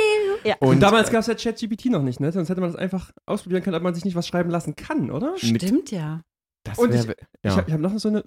Ja. 0.45 0.57
Und, 0.61 0.69
Und, 0.69 0.81
damals 0.81 1.09
äh, 1.09 1.13
gab 1.13 1.21
es 1.21 1.27
ja 1.27 1.35
ChatGPT 1.35 1.87
noch 1.87 2.03
nicht, 2.03 2.21
ne? 2.21 2.33
Sonst 2.33 2.49
hätte 2.49 2.61
man 2.61 2.71
das 2.71 2.79
einfach 2.81 3.13
ausprobieren 3.27 3.63
können, 3.63 3.77
ob 3.77 3.83
man 3.83 3.95
sich 3.95 4.05
nicht 4.05 4.15
was 4.17 4.27
schreiben 4.27 4.51
lassen 4.51 4.75
kann, 4.77 5.11
oder? 5.11 5.37
Stimmt 5.39 5.91
ja. 5.91 6.23
das 6.65 6.79
Und 6.79 6.93
wär- 6.93 7.17
Ich 7.17 7.17
ja. 7.45 7.57
habe 7.57 7.69
ich 7.69 7.75
hab 7.75 7.81
noch 7.81 7.99
so 7.99 8.09
eine. 8.09 8.23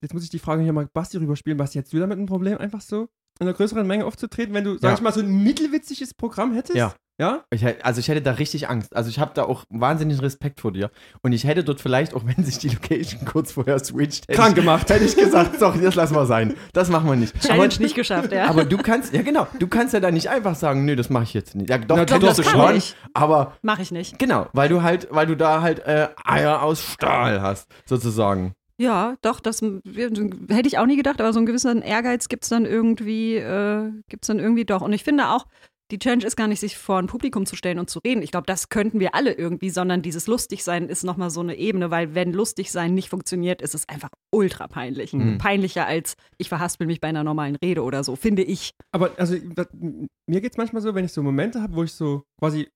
Jetzt 0.00 0.14
muss 0.14 0.24
ich 0.24 0.30
die 0.30 0.38
Frage 0.38 0.62
hier 0.62 0.72
mal 0.72 0.86
Basti 0.92 1.16
rüberspielen. 1.16 1.56
Basti, 1.56 1.78
hättest 1.78 1.92
du 1.92 1.98
damit 1.98 2.18
ein 2.18 2.26
Problem, 2.26 2.58
einfach 2.58 2.80
so 2.80 3.08
in 3.38 3.46
einer 3.46 3.56
größeren 3.56 3.86
Menge 3.86 4.04
aufzutreten, 4.06 4.54
wenn 4.54 4.64
du, 4.64 4.74
sag 4.78 4.90
Ja. 4.90 4.94
ich 4.94 5.00
mal, 5.00 5.12
so 5.12 5.20
ein 5.20 5.42
mittelwitziges 5.42 6.14
Programm 6.14 6.54
hättest? 6.54 6.76
Ja. 6.76 6.94
Ja? 7.18 7.44
Ich, 7.50 7.64
also 7.82 7.98
ich 7.98 8.08
hätte 8.08 8.20
da 8.20 8.32
richtig 8.32 8.68
Angst. 8.68 8.94
Also 8.94 9.08
ich 9.08 9.18
habe 9.18 9.30
da 9.34 9.44
auch 9.44 9.64
wahnsinnigen 9.70 10.20
Respekt 10.20 10.60
vor 10.60 10.72
dir. 10.72 10.90
Und 11.22 11.32
ich 11.32 11.44
hätte 11.44 11.64
dort 11.64 11.80
vielleicht, 11.80 12.12
auch 12.12 12.22
wenn 12.26 12.44
sich 12.44 12.58
die 12.58 12.68
Location 12.68 13.24
kurz 13.24 13.52
vorher 13.52 13.78
switcht, 13.78 14.28
hätte 14.28 14.38
Krank 14.38 14.50
ich, 14.50 14.62
gemacht. 14.62 14.90
hätte 14.90 15.04
ich 15.04 15.16
gesagt, 15.16 15.60
doch, 15.62 15.80
das 15.80 15.94
lassen 15.94 16.14
wir 16.14 16.26
sein. 16.26 16.54
Das 16.74 16.90
machen 16.90 17.08
wir 17.08 17.16
nicht. 17.16 17.38
Challenge 17.40 17.72
aber, 17.72 17.82
nicht 17.82 17.94
geschafft, 17.94 18.32
ja. 18.32 18.48
aber 18.48 18.66
du 18.66 18.76
kannst, 18.76 19.14
ja 19.14 19.22
genau, 19.22 19.46
du 19.58 19.66
kannst 19.66 19.94
ja 19.94 20.00
da 20.00 20.10
nicht 20.10 20.28
einfach 20.28 20.54
sagen, 20.56 20.84
nö, 20.84 20.94
das 20.94 21.08
mache 21.08 21.24
ich 21.24 21.32
jetzt 21.32 21.54
nicht. 21.54 21.70
Ja, 21.70 21.78
doch, 21.78 21.96
Na, 21.96 22.04
doch, 22.04 22.18
das 22.18 22.36
du 22.36 22.42
kann 22.42 22.52
schon, 22.52 22.76
ich. 22.76 22.94
aber 23.14 23.56
Mach 23.62 23.78
ich 23.78 23.92
nicht. 23.92 24.18
genau, 24.18 24.48
weil 24.52 24.68
du 24.68 24.82
halt, 24.82 25.08
weil 25.10 25.26
du 25.26 25.36
da 25.36 25.62
halt 25.62 25.78
äh, 25.86 26.08
Eier 26.22 26.62
aus 26.62 26.82
Stahl 26.82 27.40
hast, 27.40 27.66
sozusagen. 27.86 28.52
Ja, 28.78 29.16
doch, 29.22 29.40
das 29.40 29.62
hätte 29.62 30.66
ich 30.68 30.78
auch 30.78 30.86
nie 30.86 30.96
gedacht, 30.96 31.20
aber 31.20 31.32
so 31.32 31.38
einen 31.38 31.46
gewissen 31.46 31.80
Ehrgeiz 31.82 32.28
gibt 32.28 32.44
es 32.44 32.50
dann 32.50 32.66
irgendwie, 32.66 33.36
äh, 33.36 33.90
gibt's 34.08 34.26
dann 34.26 34.38
irgendwie 34.38 34.66
doch. 34.66 34.82
Und 34.82 34.92
ich 34.92 35.02
finde 35.02 35.30
auch, 35.30 35.46
die 35.90 35.98
Challenge 35.98 36.24
ist 36.24 36.36
gar 36.36 36.48
nicht, 36.48 36.60
sich 36.60 36.76
vor 36.76 36.98
ein 36.98 37.06
Publikum 37.06 37.46
zu 37.46 37.54
stellen 37.54 37.78
und 37.78 37.88
zu 37.88 38.00
reden. 38.00 38.22
Ich 38.22 38.32
glaube, 38.32 38.46
das 38.46 38.68
könnten 38.68 38.98
wir 38.98 39.14
alle 39.14 39.32
irgendwie, 39.32 39.70
sondern 39.70 40.02
dieses 40.02 40.26
Lustigsein 40.26 40.88
ist 40.88 41.04
nochmal 41.04 41.30
so 41.30 41.40
eine 41.40 41.56
Ebene, 41.56 41.90
weil 41.90 42.14
wenn 42.14 42.32
Lustigsein 42.32 42.92
nicht 42.94 43.08
funktioniert, 43.08 43.62
ist 43.62 43.74
es 43.74 43.88
einfach 43.88 44.10
ultra 44.32 44.66
peinlich. 44.66 45.12
Mhm. 45.12 45.38
Peinlicher 45.38 45.86
als 45.86 46.16
ich 46.38 46.48
verhaspel 46.48 46.86
mich 46.86 47.00
bei 47.00 47.08
einer 47.08 47.22
normalen 47.22 47.56
Rede 47.56 47.82
oder 47.82 48.02
so, 48.02 48.16
finde 48.16 48.42
ich. 48.42 48.72
Aber 48.90 49.12
also 49.16 49.36
das, 49.54 49.68
mir 49.72 50.40
geht 50.40 50.52
es 50.52 50.58
manchmal 50.58 50.82
so, 50.82 50.94
wenn 50.94 51.04
ich 51.04 51.12
so 51.12 51.22
Momente 51.22 51.62
habe, 51.62 51.74
wo 51.76 51.84
ich 51.84 51.92
so 51.92 52.24
quasi 52.40 52.68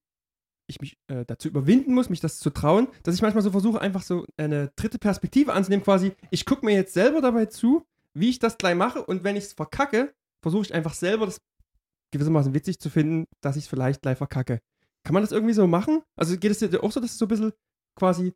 ich 0.71 0.81
mich 0.81 0.97
äh, 1.09 1.25
dazu 1.27 1.49
überwinden 1.49 1.95
muss, 1.95 2.11
mich 2.11 2.21
das 2.21 2.39
zu 2.39 2.51
trauen, 2.51 2.89
dass 3.03 3.15
ich 3.15 3.23
manchmal 3.23 3.43
so 3.43 3.51
versuche, 3.51 3.81
einfach 3.81 4.03
so 4.03 4.25
eine 4.37 4.71
dritte 4.77 4.99
Perspektive 4.99 5.53
anzunehmen, 5.53 5.85
quasi, 5.85 6.13
ich 6.31 6.47
gucke 6.47 6.65
mir 6.65 6.75
jetzt 6.75 6.95
selber 6.95 7.21
dabei 7.21 7.47
zu, 7.47 7.85
wie 8.15 8.31
ich 8.31 8.39
das 8.39 8.59
gleich 8.59 8.75
mache 8.75 9.05
und 9.05 9.25
wenn 9.25 9.37
ich 9.37 9.45
es 9.45 9.53
verkacke, 9.53 10.13
versuche 10.43 10.63
ich 10.63 10.75
einfach 10.75 10.95
selber 10.95 11.27
das 11.27 11.39
gewissermaßen 12.13 12.55
witzig 12.55 12.81
zu 12.81 12.91
finden, 12.91 13.27
dass 13.41 13.57
ich 13.57 13.65
es 13.65 13.69
vielleicht 13.69 14.03
gleich 14.03 14.19
verkacke. 14.19 14.61
Kann 15.05 15.15
man 15.15 15.23
das 15.23 15.33
irgendwie 15.33 15.55
so 15.55 15.67
machen? 15.67 16.03
Also 16.17 16.37
geht 16.37 16.51
es 16.51 16.59
dir 16.59 16.83
auch 16.83 16.93
so, 16.93 17.01
dass 17.01 17.13
du 17.13 17.19
so 17.19 17.25
ein 17.27 17.29
bisschen 17.29 17.53
quasi 17.97 18.33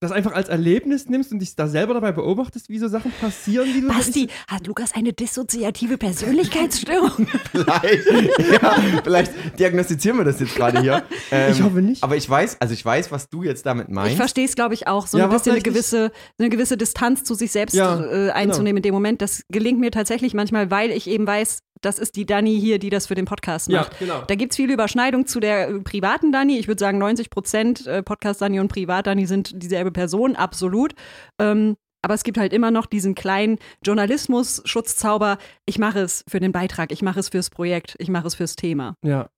das 0.00 0.12
einfach 0.12 0.32
als 0.32 0.48
Erlebnis 0.48 1.10
nimmst 1.10 1.30
und 1.30 1.40
dich 1.40 1.54
da 1.56 1.68
selber 1.68 1.92
dabei 1.92 2.12
beobachtest, 2.12 2.70
wie 2.70 2.78
so 2.78 2.88
Sachen 2.88 3.12
passieren, 3.20 3.68
die 3.74 3.82
du 3.82 3.88
Basti, 3.88 4.28
hat 4.48 4.66
Lukas 4.66 4.94
eine 4.94 5.12
dissoziative 5.12 5.98
Persönlichkeitsstörung? 5.98 7.26
Vielleicht, 7.52 8.06
ja, 8.50 8.76
vielleicht 9.04 9.32
diagnostizieren 9.58 10.16
wir 10.18 10.24
das 10.24 10.40
jetzt 10.40 10.54
gerade 10.54 10.80
hier. 10.80 11.02
Ähm, 11.32 11.52
Ich 11.52 11.62
hoffe 11.62 11.80
nicht. 11.82 12.02
Aber 12.02 12.16
ich 12.16 12.28
weiß, 12.28 12.60
also 12.60 12.74
ich 12.74 12.84
weiß, 12.84 13.12
was 13.12 13.28
du 13.28 13.42
jetzt 13.44 13.64
damit 13.66 13.88
meinst. 13.88 14.12
Ich 14.12 14.16
verstehe 14.16 14.44
es, 14.44 14.56
glaube 14.56 14.74
ich, 14.74 14.88
auch. 14.88 15.06
So 15.06 15.18
Ja, 15.18 15.24
ein 15.24 15.30
bisschen 15.30 15.52
eine 15.52 15.60
gewisse, 15.62 16.10
eine 16.38 16.48
gewisse 16.48 16.76
Distanz 16.76 17.22
zu 17.22 17.34
sich 17.34 17.52
selbst 17.52 17.74
Ja, 17.74 18.00
äh, 18.00 18.30
einzunehmen 18.30 18.78
in 18.78 18.82
dem 18.82 18.94
Moment. 18.94 19.22
Das 19.22 19.44
gelingt 19.48 19.78
mir 19.78 19.90
tatsächlich 19.92 20.34
manchmal, 20.34 20.70
weil 20.70 20.90
ich 20.90 21.06
eben 21.08 21.26
weiß, 21.26 21.60
das 21.80 21.98
ist 21.98 22.16
die 22.16 22.26
Dani 22.26 22.58
hier, 22.58 22.78
die 22.78 22.90
das 22.90 23.06
für 23.06 23.14
den 23.14 23.24
Podcast 23.24 23.68
ja, 23.68 23.80
macht. 23.80 23.98
genau. 23.98 24.22
Da 24.26 24.34
gibt 24.34 24.52
es 24.52 24.56
viele 24.56 24.72
Überschneidungen 24.72 25.26
zu 25.26 25.40
der 25.40 25.68
äh, 25.68 25.80
privaten 25.80 26.32
Dani. 26.32 26.58
Ich 26.58 26.68
würde 26.68 26.78
sagen, 26.78 26.98
90 26.98 27.30
Prozent 27.30 27.86
äh, 27.86 28.02
Podcast-Dani 28.02 28.60
und 28.60 28.68
Privat-Dani 28.68 29.26
sind 29.26 29.62
dieselbe 29.62 29.90
Person, 29.90 30.36
absolut. 30.36 30.94
Ähm, 31.38 31.76
aber 32.02 32.14
es 32.14 32.22
gibt 32.22 32.38
halt 32.38 32.52
immer 32.52 32.70
noch 32.70 32.86
diesen 32.86 33.14
kleinen 33.14 33.58
Journalismus-Schutzzauber. 33.84 35.38
Ich 35.66 35.78
mache 35.78 36.00
es 36.00 36.24
für 36.28 36.40
den 36.40 36.52
Beitrag, 36.52 36.92
ich 36.92 37.02
mache 37.02 37.20
es 37.20 37.28
fürs 37.28 37.50
Projekt, 37.50 37.94
ich 37.98 38.08
mache 38.08 38.26
es 38.26 38.34
fürs 38.34 38.56
Thema. 38.56 38.94
Ja. 39.04 39.28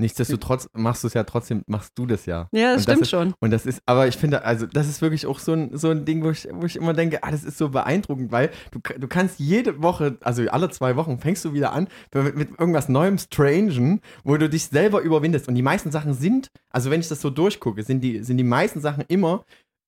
Nichtsdestotrotz 0.00 0.68
machst 0.72 1.02
du 1.04 1.08
es 1.08 1.14
ja 1.14 1.24
trotzdem, 1.24 1.62
machst 1.66 1.92
du 1.96 2.06
das 2.06 2.26
ja. 2.26 2.48
Ja, 2.52 2.72
das 2.72 2.78
Und 2.78 2.82
stimmt 2.82 3.02
ist, 3.02 3.10
schon. 3.10 3.34
Und 3.38 3.50
das 3.50 3.66
ist, 3.66 3.82
aber 3.86 4.08
ich 4.08 4.16
finde, 4.16 4.44
also 4.44 4.66
das 4.66 4.88
ist 4.88 5.02
wirklich 5.02 5.26
auch 5.26 5.38
so 5.38 5.52
ein, 5.52 5.76
so 5.76 5.90
ein 5.90 6.04
Ding, 6.04 6.24
wo 6.24 6.30
ich, 6.30 6.48
wo 6.50 6.66
ich 6.66 6.76
immer 6.76 6.94
denke, 6.94 7.22
ah, 7.22 7.30
das 7.30 7.44
ist 7.44 7.58
so 7.58 7.68
beeindruckend, 7.68 8.32
weil 8.32 8.50
du, 8.70 8.80
du 8.98 9.08
kannst 9.08 9.38
jede 9.38 9.82
Woche, 9.82 10.16
also 10.22 10.42
alle 10.48 10.70
zwei 10.70 10.96
Wochen 10.96 11.18
fängst 11.18 11.44
du 11.44 11.52
wieder 11.52 11.72
an 11.72 11.88
mit, 12.14 12.36
mit 12.36 12.50
irgendwas 12.58 12.88
Neuem, 12.88 13.18
Strangen, 13.18 14.00
wo 14.24 14.36
du 14.36 14.48
dich 14.48 14.66
selber 14.66 15.00
überwindest. 15.00 15.48
Und 15.48 15.54
die 15.54 15.62
meisten 15.62 15.90
Sachen 15.90 16.14
sind, 16.14 16.50
also 16.70 16.90
wenn 16.90 17.00
ich 17.00 17.08
das 17.08 17.20
so 17.20 17.30
durchgucke, 17.30 17.82
sind 17.82 18.00
die, 18.00 18.22
sind 18.22 18.38
die 18.38 18.44
meisten 18.44 18.80
Sachen 18.80 19.04
immer 19.08 19.44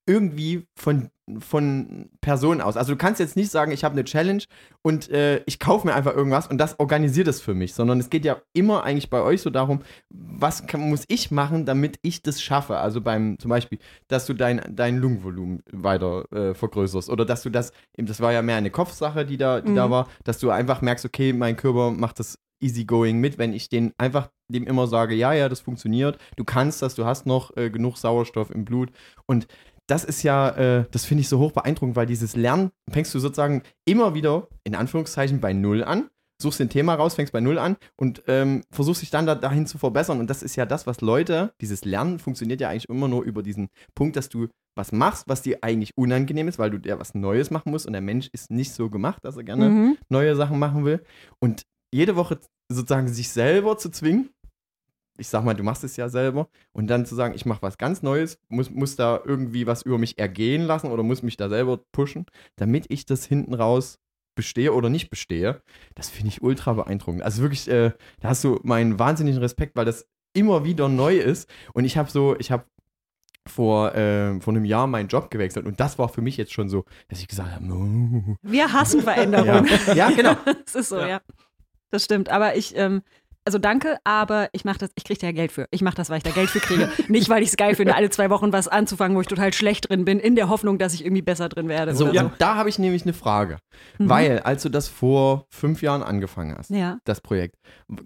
irgendwie 0.06 0.66
von, 0.76 1.10
von 1.38 2.10
Personen 2.20 2.60
aus. 2.60 2.76
Also 2.76 2.92
du 2.92 2.98
kannst 2.98 3.20
jetzt 3.20 3.36
nicht 3.36 3.50
sagen, 3.50 3.70
ich 3.70 3.84
habe 3.84 3.92
eine 3.92 4.04
Challenge 4.04 4.42
und 4.82 5.08
äh, 5.10 5.42
ich 5.46 5.60
kaufe 5.60 5.86
mir 5.86 5.94
einfach 5.94 6.14
irgendwas 6.14 6.48
und 6.48 6.58
das 6.58 6.78
organisiert 6.80 7.28
es 7.28 7.40
für 7.40 7.54
mich, 7.54 7.74
sondern 7.74 8.00
es 8.00 8.10
geht 8.10 8.24
ja 8.24 8.42
immer 8.52 8.82
eigentlich 8.82 9.10
bei 9.10 9.20
euch 9.22 9.42
so 9.42 9.50
darum, 9.50 9.82
was 10.10 10.66
kann, 10.66 10.80
muss 10.80 11.04
ich 11.08 11.30
machen, 11.30 11.64
damit 11.64 11.98
ich 12.02 12.22
das 12.22 12.42
schaffe. 12.42 12.78
Also 12.78 13.00
beim 13.00 13.38
zum 13.38 13.48
Beispiel, 13.48 13.78
dass 14.08 14.26
du 14.26 14.34
dein, 14.34 14.60
dein 14.74 14.98
Lungenvolumen 14.98 15.62
weiter 15.70 16.24
äh, 16.32 16.54
vergrößerst 16.54 17.08
oder 17.08 17.24
dass 17.24 17.42
du 17.42 17.50
das, 17.50 17.72
das 17.96 18.20
war 18.20 18.32
ja 18.32 18.42
mehr 18.42 18.56
eine 18.56 18.70
Kopfsache, 18.70 19.24
die 19.24 19.36
da, 19.36 19.60
die 19.60 19.74
da 19.74 19.86
Mhm. 19.86 19.90
war, 19.92 20.08
dass 20.24 20.38
du 20.38 20.50
einfach 20.50 20.82
merkst, 20.82 21.04
okay, 21.04 21.32
mein 21.32 21.56
Körper 21.56 21.92
macht 21.92 22.18
das 22.18 22.38
easygoing 22.60 23.18
mit, 23.18 23.38
wenn 23.38 23.52
ich 23.52 23.68
den 23.68 23.92
einfach 23.98 24.30
dem 24.48 24.66
immer 24.66 24.86
sage, 24.86 25.14
ja, 25.14 25.32
ja, 25.32 25.48
das 25.48 25.60
funktioniert, 25.60 26.18
du 26.36 26.44
kannst 26.44 26.82
das, 26.82 26.94
du 26.94 27.04
hast 27.04 27.26
noch 27.26 27.56
äh, 27.56 27.70
genug 27.70 27.96
Sauerstoff 27.96 28.50
im 28.50 28.64
Blut 28.64 28.90
und 29.26 29.46
das 29.92 30.04
ist 30.04 30.22
ja, 30.22 30.48
äh, 30.50 30.84
das 30.90 31.04
finde 31.04 31.20
ich 31.20 31.28
so 31.28 31.38
hoch 31.38 31.52
beeindruckend, 31.52 31.96
weil 31.96 32.06
dieses 32.06 32.34
Lernen 32.34 32.70
fängst 32.90 33.14
du 33.14 33.18
sozusagen 33.18 33.62
immer 33.84 34.14
wieder, 34.14 34.48
in 34.64 34.74
Anführungszeichen, 34.74 35.38
bei 35.40 35.52
Null 35.52 35.84
an, 35.84 36.08
suchst 36.40 36.62
ein 36.62 36.70
Thema 36.70 36.94
raus, 36.94 37.14
fängst 37.14 37.30
bei 37.34 37.40
Null 37.42 37.58
an 37.58 37.76
und 38.00 38.22
ähm, 38.26 38.62
versuchst 38.70 39.02
dich 39.02 39.10
dann 39.10 39.26
da, 39.26 39.34
dahin 39.34 39.66
zu 39.66 39.76
verbessern. 39.76 40.18
Und 40.18 40.30
das 40.30 40.42
ist 40.42 40.56
ja 40.56 40.64
das, 40.64 40.86
was 40.86 41.02
Leute, 41.02 41.52
dieses 41.60 41.84
Lernen 41.84 42.18
funktioniert 42.18 42.62
ja 42.62 42.70
eigentlich 42.70 42.88
immer 42.88 43.06
nur 43.06 43.22
über 43.22 43.42
diesen 43.42 43.68
Punkt, 43.94 44.16
dass 44.16 44.30
du 44.30 44.48
was 44.74 44.92
machst, 44.92 45.28
was 45.28 45.42
dir 45.42 45.58
eigentlich 45.60 45.90
unangenehm 45.94 46.48
ist, 46.48 46.58
weil 46.58 46.70
du 46.70 46.78
ja 46.88 46.98
was 46.98 47.12
Neues 47.12 47.50
machen 47.50 47.70
musst 47.70 47.86
und 47.86 47.92
der 47.92 48.00
Mensch 48.00 48.30
ist 48.32 48.50
nicht 48.50 48.72
so 48.72 48.88
gemacht, 48.88 49.22
dass 49.24 49.36
er 49.36 49.44
gerne 49.44 49.68
Mhm. 49.68 49.98
neue 50.08 50.34
Sachen 50.36 50.58
machen 50.58 50.86
will. 50.86 51.04
Und 51.38 51.64
jede 51.92 52.16
Woche 52.16 52.38
sozusagen 52.72 53.08
sich 53.08 53.28
selber 53.28 53.76
zu 53.76 53.90
zwingen, 53.90 54.30
ich 55.18 55.28
sag 55.28 55.44
mal, 55.44 55.54
du 55.54 55.62
machst 55.62 55.84
es 55.84 55.96
ja 55.96 56.08
selber, 56.08 56.48
und 56.72 56.88
dann 56.88 57.06
zu 57.06 57.14
sagen, 57.14 57.34
ich 57.34 57.46
mache 57.46 57.62
was 57.62 57.78
ganz 57.78 58.02
Neues, 58.02 58.38
muss, 58.48 58.70
muss 58.70 58.96
da 58.96 59.20
irgendwie 59.24 59.66
was 59.66 59.82
über 59.82 59.98
mich 59.98 60.18
ergehen 60.18 60.62
lassen 60.62 60.90
oder 60.90 61.02
muss 61.02 61.22
mich 61.22 61.36
da 61.36 61.48
selber 61.48 61.78
pushen, 61.92 62.26
damit 62.56 62.86
ich 62.88 63.06
das 63.06 63.24
hinten 63.24 63.54
raus 63.54 63.98
bestehe 64.34 64.72
oder 64.72 64.88
nicht 64.88 65.10
bestehe, 65.10 65.62
das 65.94 66.08
finde 66.08 66.28
ich 66.28 66.42
ultra 66.42 66.72
beeindruckend. 66.72 67.22
Also 67.22 67.42
wirklich, 67.42 67.68
äh, 67.68 67.92
da 68.20 68.30
hast 68.30 68.42
du 68.44 68.58
meinen 68.62 68.98
wahnsinnigen 68.98 69.40
Respekt, 69.40 69.76
weil 69.76 69.84
das 69.84 70.06
immer 70.32 70.64
wieder 70.64 70.88
neu 70.88 71.18
ist. 71.18 71.48
Und 71.74 71.84
ich 71.84 71.98
habe 71.98 72.10
so, 72.10 72.36
ich 72.38 72.50
habe 72.50 72.64
vor, 73.46 73.94
äh, 73.94 74.40
vor 74.40 74.54
einem 74.54 74.64
Jahr 74.64 74.86
meinen 74.86 75.08
Job 75.08 75.30
gewechselt 75.30 75.66
und 75.66 75.80
das 75.80 75.98
war 75.98 76.08
für 76.08 76.22
mich 76.22 76.36
jetzt 76.36 76.52
schon 76.52 76.68
so, 76.68 76.84
dass 77.08 77.20
ich 77.20 77.28
gesagt 77.28 77.50
habe, 77.52 77.66
no. 77.66 78.38
Wir 78.42 78.72
hassen 78.72 79.02
Veränderungen. 79.02 79.68
ja. 79.88 79.94
ja, 79.94 80.10
genau. 80.10 80.36
Das 80.64 80.74
ist 80.74 80.88
so, 80.88 80.98
ja. 80.98 81.08
Ja. 81.08 81.20
Das 81.90 82.04
stimmt. 82.04 82.30
Aber 82.30 82.56
ich, 82.56 82.74
ähm, 82.76 83.02
also 83.44 83.58
danke, 83.58 83.98
aber 84.04 84.48
ich 84.52 84.64
mache 84.64 84.78
das, 84.78 84.90
ich 84.94 85.04
kriege 85.04 85.18
da 85.20 85.26
ja 85.26 85.32
Geld 85.32 85.52
für. 85.52 85.66
Ich 85.70 85.82
mache 85.82 85.96
das, 85.96 86.10
weil 86.10 86.18
ich 86.18 86.22
da 86.22 86.30
Geld 86.30 86.48
für 86.50 86.60
kriege. 86.60 86.90
Nicht, 87.08 87.28
weil 87.28 87.42
ich 87.42 87.48
es 87.50 87.56
geil 87.56 87.74
finde, 87.74 87.94
alle 87.94 88.08
zwei 88.10 88.30
Wochen 88.30 88.52
was 88.52 88.68
anzufangen, 88.68 89.16
wo 89.16 89.20
ich 89.20 89.26
total 89.26 89.52
schlecht 89.52 89.88
drin 89.90 90.04
bin, 90.04 90.18
in 90.20 90.36
der 90.36 90.48
Hoffnung, 90.48 90.78
dass 90.78 90.94
ich 90.94 91.04
irgendwie 91.04 91.22
besser 91.22 91.48
drin 91.48 91.68
werde. 91.68 91.94
So, 91.94 92.08
ja, 92.12 92.22
so. 92.24 92.30
da 92.38 92.54
habe 92.54 92.68
ich 92.68 92.78
nämlich 92.78 93.02
eine 93.02 93.12
Frage. 93.12 93.58
Mhm. 93.98 94.08
Weil, 94.08 94.38
als 94.40 94.62
du 94.62 94.68
das 94.68 94.88
vor 94.88 95.46
fünf 95.50 95.82
Jahren 95.82 96.02
angefangen 96.02 96.54
hast, 96.56 96.70
Ja. 96.70 96.98
das 97.04 97.20
Projekt, 97.20 97.56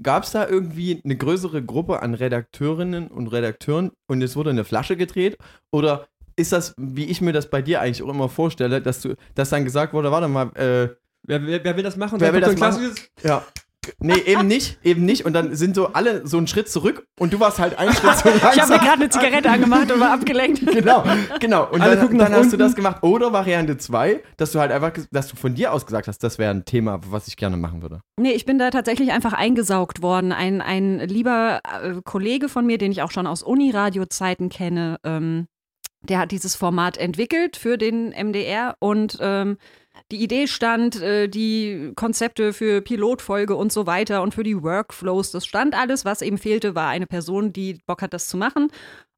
gab 0.03 0.25
es 0.25 0.31
da 0.33 0.49
irgendwie 0.49 1.01
eine 1.05 1.17
größere 1.17 1.63
Gruppe 1.63 2.03
an 2.03 2.15
Redakteurinnen 2.15 3.09
und 3.09 3.29
Redakteuren 3.29 3.93
und 4.09 4.23
es 4.23 4.37
wurde 4.37 4.51
eine 4.51 4.65
Flasche 4.65 4.97
gedreht? 4.97 5.37
Oder 5.71 6.07
ist 6.37 6.53
das, 6.53 6.75
wie 6.79 7.05
ich 7.07 7.21
mir 7.21 7.33
das 7.33 7.49
bei 7.51 7.63
dir 7.63 7.81
eigentlich 7.81 8.03
auch 8.03 8.09
immer 8.11 8.29
vorstelle, 8.29 8.81
dass 8.83 9.01
du, 9.01 9.15
dass 9.35 9.51
dann 9.51 9.65
gesagt 9.65 9.93
wurde, 9.93 10.11
warte 10.11 10.29
mal, 10.29 10.51
äh, 10.57 10.89
Wer, 11.29 11.45
wer, 11.45 11.65
wer 11.65 11.77
will 11.77 11.83
das 11.83 11.97
machen? 11.97 12.21
Wer 12.21 12.29
Dann 12.31 12.35
will 12.37 12.41
das 12.41 12.55
klassisches- 12.55 13.11
ja. 13.25 13.43
Nee, 13.99 14.19
eben 14.27 14.47
nicht, 14.47 14.79
eben 14.83 15.05
nicht. 15.05 15.25
Und 15.25 15.33
dann 15.33 15.55
sind 15.55 15.75
so 15.75 15.89
alle 15.93 16.27
so 16.27 16.37
einen 16.39 16.47
Schritt 16.47 16.69
zurück 16.69 17.07
und 17.19 17.33
du 17.33 17.41
warst 17.41 17.59
halt 17.59 17.79
einen 17.79 17.93
Schritt 17.93 18.17
zu 18.19 18.29
Ich 18.29 18.43
habe 18.43 18.73
mir 18.73 18.79
gerade 18.79 18.93
eine 19.03 19.09
Zigarette 19.09 19.51
angemacht 19.51 19.91
und 19.91 20.01
war 20.01 20.13
abgelenkt. 20.13 20.63
Genau, 20.77 21.05
genau. 21.41 21.71
Und 21.71 21.81
Alle 21.81 21.97
dann, 21.97 22.19
dann 22.19 22.35
hast 22.35 22.53
du 22.53 22.57
das 22.57 22.75
gemacht. 22.75 23.03
Oder 23.03 23.33
Variante 23.33 23.79
2, 23.79 24.23
dass 24.37 24.53
du 24.53 24.61
halt 24.61 24.71
einfach, 24.73 24.93
dass 25.11 25.29
du 25.29 25.37
von 25.37 25.55
dir 25.55 25.73
aus 25.73 25.87
gesagt 25.87 26.07
hast, 26.07 26.23
das 26.23 26.39
wäre 26.39 26.51
ein 26.51 26.65
Thema, 26.65 27.01
was 27.09 27.29
ich 27.29 27.37
gerne 27.37 27.57
machen 27.57 27.83
würde. 27.83 28.01
Nee, 28.21 28.33
ich 28.33 28.45
bin 28.45 28.59
da 28.59 28.71
tatsächlich 28.71 29.13
einfach 29.13 29.33
eingesaugt 29.33 30.03
worden. 30.03 30.33
Ein, 30.33 30.61
ein 30.61 31.01
lieber 31.01 31.61
äh, 31.83 31.95
Kollege 32.05 32.49
von 32.49 32.67
mir, 32.67 32.79
den 32.79 32.93
ich 32.93 33.03
auch 33.03 33.11
schon 33.11 33.27
aus 33.27 33.43
Uni-Radio-Zeiten 33.43 34.49
kenne, 34.51 34.99
ähm, 35.03 35.47
der 36.03 36.19
hat 36.19 36.31
dieses 36.31 36.55
Format 36.55 36.97
entwickelt 36.99 37.57
für 37.57 37.79
den 37.79 38.11
MDR 38.11 38.77
und 38.79 39.19
ähm, 39.21 39.57
die 40.13 40.23
Idee 40.23 40.47
stand, 40.47 41.01
äh, 41.03 41.29
die 41.29 41.93
Konzepte 41.97 42.53
für 42.53 42.81
Pilotfolge 42.81 43.57
und 43.57 43.73
so 43.73 43.87
weiter 43.87 44.23
und 44.23 44.35
für 44.35 44.45
die 44.45 44.63
Workflows, 44.63 45.33
das 45.33 45.47
stand 45.47 45.75
alles. 45.75 46.05
Was 46.05 46.23
eben 46.23 46.39
fehlte, 46.39 46.75
war 46.75 46.89
eine 46.89 47.07
Person, 47.07 47.53
die 47.53 47.81
Bock 47.87 48.03
hat, 48.03 48.13
das 48.13 48.29
zu 48.29 48.37
machen. 48.37 48.69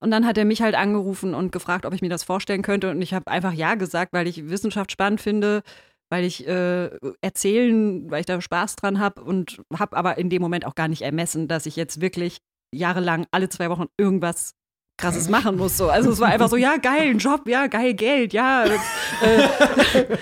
Und 0.00 0.10
dann 0.10 0.26
hat 0.26 0.38
er 0.38 0.44
mich 0.44 0.62
halt 0.62 0.74
angerufen 0.74 1.34
und 1.34 1.52
gefragt, 1.52 1.84
ob 1.84 1.92
ich 1.92 2.02
mir 2.02 2.08
das 2.08 2.24
vorstellen 2.24 2.62
könnte. 2.62 2.90
Und 2.90 3.02
ich 3.02 3.12
habe 3.12 3.30
einfach 3.30 3.52
Ja 3.52 3.74
gesagt, 3.74 4.12
weil 4.12 4.26
ich 4.26 4.48
Wissenschaft 4.48 4.92
spannend 4.92 5.20
finde, 5.20 5.62
weil 6.08 6.24
ich 6.24 6.46
äh, 6.46 6.90
erzählen, 7.20 8.10
weil 8.10 8.20
ich 8.20 8.26
da 8.26 8.40
Spaß 8.40 8.76
dran 8.76 8.98
habe 8.98 9.22
und 9.22 9.60
habe 9.76 9.96
aber 9.96 10.16
in 10.16 10.30
dem 10.30 10.40
Moment 10.40 10.64
auch 10.64 10.74
gar 10.74 10.88
nicht 10.88 11.02
ermessen, 11.02 11.48
dass 11.48 11.66
ich 11.66 11.76
jetzt 11.76 12.00
wirklich 12.00 12.38
jahrelang 12.72 13.26
alle 13.30 13.48
zwei 13.48 13.68
Wochen 13.70 13.86
irgendwas 13.98 14.54
krasses 14.98 15.28
machen 15.28 15.56
muss. 15.56 15.76
So. 15.78 15.88
Also 15.88 16.10
es 16.10 16.20
war 16.20 16.28
einfach 16.28 16.48
so, 16.48 16.56
ja, 16.56 16.76
geil, 16.76 17.16
Job, 17.16 17.48
ja, 17.48 17.66
geil, 17.68 17.94
Geld, 17.94 18.32
ja, 18.34 18.64
äh, 18.66 19.48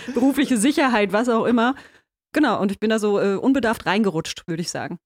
berufliche 0.14 0.56
Sicherheit, 0.56 1.12
was 1.12 1.28
auch 1.28 1.44
immer. 1.46 1.74
Genau, 2.32 2.60
und 2.60 2.70
ich 2.70 2.78
bin 2.78 2.90
da 2.90 2.98
so 2.98 3.18
äh, 3.18 3.34
unbedarft 3.34 3.86
reingerutscht, 3.86 4.46
würde 4.46 4.60
ich 4.60 4.70
sagen. 4.70 4.98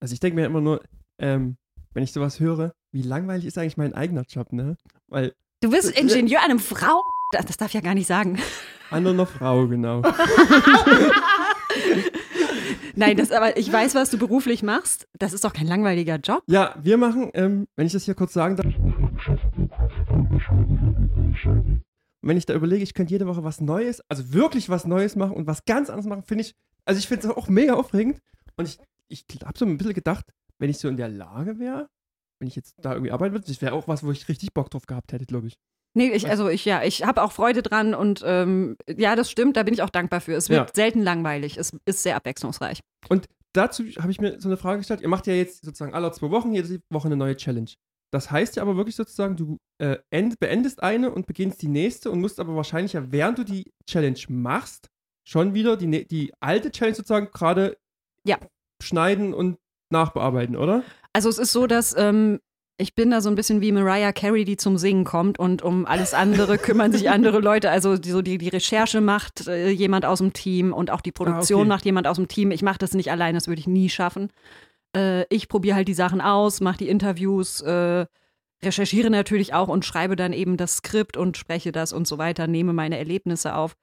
Also 0.00 0.12
ich 0.14 0.20
denke 0.20 0.34
mir 0.34 0.46
immer 0.46 0.60
nur, 0.60 0.82
ähm, 1.18 1.56
wenn 1.94 2.02
ich 2.02 2.12
sowas 2.12 2.40
höre, 2.40 2.74
wie 2.90 3.02
langweilig 3.02 3.46
ist 3.46 3.56
eigentlich 3.56 3.76
mein 3.76 3.94
eigener 3.94 4.24
Job, 4.28 4.52
ne? 4.52 4.76
Weil 5.06 5.32
Du 5.60 5.70
bist 5.70 5.96
Ingenieur 5.96 6.40
an 6.40 6.50
einem 6.50 6.58
Frau. 6.58 7.02
Das, 7.30 7.46
das 7.46 7.56
darf 7.56 7.68
ich 7.68 7.74
ja 7.74 7.80
gar 7.80 7.94
nicht 7.94 8.08
sagen. 8.08 8.40
an 8.90 9.06
einer 9.06 9.26
Frau, 9.26 9.68
genau. 9.68 10.02
Nein, 12.94 13.16
das, 13.16 13.30
aber 13.30 13.56
ich 13.56 13.72
weiß, 13.72 13.94
was 13.94 14.10
du 14.10 14.18
beruflich 14.18 14.62
machst. 14.62 15.08
Das 15.18 15.32
ist 15.32 15.44
doch 15.44 15.52
kein 15.52 15.66
langweiliger 15.66 16.16
Job. 16.16 16.42
Ja, 16.46 16.74
wir 16.82 16.98
machen, 16.98 17.30
ähm, 17.34 17.66
wenn 17.76 17.86
ich 17.86 17.92
das 17.92 18.04
hier 18.04 18.14
kurz 18.14 18.32
sagen 18.32 18.56
darf. 18.56 18.66
Und 22.22 22.28
wenn 22.28 22.36
ich 22.36 22.46
da 22.46 22.54
überlege, 22.54 22.82
ich 22.82 22.94
könnte 22.94 23.12
jede 23.12 23.26
Woche 23.26 23.42
was 23.44 23.60
Neues, 23.60 24.00
also 24.08 24.32
wirklich 24.32 24.68
was 24.68 24.86
Neues 24.86 25.16
machen 25.16 25.32
und 25.32 25.46
was 25.46 25.64
ganz 25.64 25.90
anderes 25.90 26.06
machen, 26.06 26.22
finde 26.22 26.44
ich, 26.44 26.54
also 26.84 26.98
ich 26.98 27.08
finde 27.08 27.28
es 27.28 27.34
auch 27.34 27.48
mega 27.48 27.74
aufregend. 27.74 28.20
Und 28.56 28.68
ich, 28.68 28.78
ich 29.08 29.24
habe 29.44 29.58
so 29.58 29.64
ein 29.64 29.76
bisschen 29.76 29.94
gedacht, 29.94 30.26
wenn 30.58 30.70
ich 30.70 30.78
so 30.78 30.88
in 30.88 30.96
der 30.96 31.08
Lage 31.08 31.58
wäre, 31.58 31.88
wenn 32.38 32.48
ich 32.48 32.56
jetzt 32.56 32.74
da 32.78 32.92
irgendwie 32.92 33.12
arbeiten 33.12 33.34
würde, 33.34 33.46
das 33.46 33.62
wäre 33.62 33.72
auch 33.72 33.88
was, 33.88 34.04
wo 34.04 34.12
ich 34.12 34.28
richtig 34.28 34.52
Bock 34.52 34.70
drauf 34.70 34.86
gehabt 34.86 35.12
hätte, 35.12 35.26
glaube 35.26 35.48
ich. 35.48 35.56
Nee, 35.94 36.10
ich, 36.12 36.28
also 36.28 36.48
ich, 36.48 36.64
ja, 36.64 36.82
ich 36.82 37.04
habe 37.04 37.22
auch 37.22 37.32
Freude 37.32 37.62
dran 37.62 37.94
und 37.94 38.22
ähm, 38.24 38.76
ja, 38.88 39.14
das 39.14 39.30
stimmt, 39.30 39.56
da 39.56 39.62
bin 39.62 39.74
ich 39.74 39.82
auch 39.82 39.90
dankbar 39.90 40.20
für. 40.20 40.34
Es 40.34 40.48
wird 40.48 40.68
Ja. 40.68 40.74
selten 40.74 41.02
langweilig, 41.02 41.58
es 41.58 41.72
ist 41.84 42.02
sehr 42.02 42.16
abwechslungsreich. 42.16 42.80
Und 43.08 43.26
dazu 43.52 43.82
habe 44.00 44.10
ich 44.10 44.20
mir 44.20 44.40
so 44.40 44.48
eine 44.48 44.56
Frage 44.56 44.78
gestellt. 44.78 45.02
Ihr 45.02 45.08
macht 45.08 45.26
ja 45.26 45.34
jetzt 45.34 45.64
sozusagen 45.64 45.92
alle 45.94 46.10
zwei 46.12 46.30
Wochen, 46.30 46.52
jede 46.52 46.80
Woche 46.90 47.08
eine 47.08 47.16
neue 47.16 47.36
Challenge. 47.36 47.70
Das 48.10 48.30
heißt 48.30 48.56
ja 48.56 48.62
aber 48.62 48.76
wirklich 48.76 48.96
sozusagen, 48.96 49.36
du 49.36 49.58
äh, 49.78 49.96
end, 50.10 50.38
beendest 50.38 50.82
eine 50.82 51.10
und 51.10 51.26
beginnst 51.26 51.60
die 51.62 51.68
nächste 51.68 52.10
und 52.10 52.20
musst 52.20 52.40
aber 52.40 52.54
wahrscheinlich 52.56 52.94
ja, 52.94 53.10
während 53.12 53.38
du 53.38 53.44
die 53.44 53.70
Challenge 53.86 54.18
machst, 54.28 54.88
schon 55.28 55.54
wieder 55.54 55.76
die, 55.76 55.86
ne- 55.86 56.04
die 56.04 56.32
alte 56.40 56.70
Challenge 56.70 56.94
sozusagen 56.96 57.30
gerade 57.32 57.76
Ja. 58.26 58.38
schneiden 58.82 59.34
und 59.34 59.58
nachbearbeiten, 59.90 60.56
oder? 60.56 60.82
Also 61.12 61.28
es 61.28 61.38
ist 61.38 61.52
so, 61.52 61.66
dass 61.66 61.94
ähm, 61.96 62.40
ich 62.78 62.94
bin 62.94 63.10
da 63.10 63.20
so 63.20 63.28
ein 63.28 63.34
bisschen 63.34 63.60
wie 63.60 63.70
Mariah 63.70 64.12
Carey, 64.12 64.44
die 64.44 64.56
zum 64.56 64.76
Singen 64.78 65.04
kommt 65.04 65.38
und 65.38 65.62
um 65.62 65.86
alles 65.86 66.14
andere 66.14 66.58
kümmern 66.58 66.92
sich 66.92 67.10
andere 67.10 67.38
Leute. 67.38 67.70
Also 67.70 67.96
die, 67.96 68.10
so 68.10 68.22
die, 68.22 68.38
die 68.38 68.48
Recherche 68.48 69.00
macht 69.00 69.46
äh, 69.46 69.68
jemand 69.68 70.04
aus 70.04 70.18
dem 70.18 70.32
Team 70.32 70.72
und 70.72 70.90
auch 70.90 71.00
die 71.00 71.12
Produktion 71.12 71.62
okay. 71.62 71.68
macht 71.68 71.84
jemand 71.84 72.06
aus 72.06 72.16
dem 72.16 72.28
Team. 72.28 72.50
Ich 72.50 72.62
mache 72.62 72.78
das 72.78 72.94
nicht 72.94 73.10
allein, 73.10 73.34
das 73.34 73.46
würde 73.46 73.60
ich 73.60 73.66
nie 73.66 73.88
schaffen. 73.88 74.30
Äh, 74.96 75.24
ich 75.28 75.48
probiere 75.48 75.76
halt 75.76 75.88
die 75.88 75.94
Sachen 75.94 76.20
aus, 76.20 76.60
mache 76.60 76.78
die 76.78 76.88
Interviews, 76.88 77.60
äh, 77.60 78.06
recherchiere 78.64 79.10
natürlich 79.10 79.54
auch 79.54 79.68
und 79.68 79.84
schreibe 79.84 80.16
dann 80.16 80.32
eben 80.32 80.56
das 80.56 80.76
Skript 80.76 81.16
und 81.16 81.36
spreche 81.36 81.72
das 81.72 81.92
und 81.92 82.06
so 82.06 82.18
weiter, 82.18 82.46
nehme 82.46 82.72
meine 82.72 82.98
Erlebnisse 82.98 83.54
auf. 83.54 83.76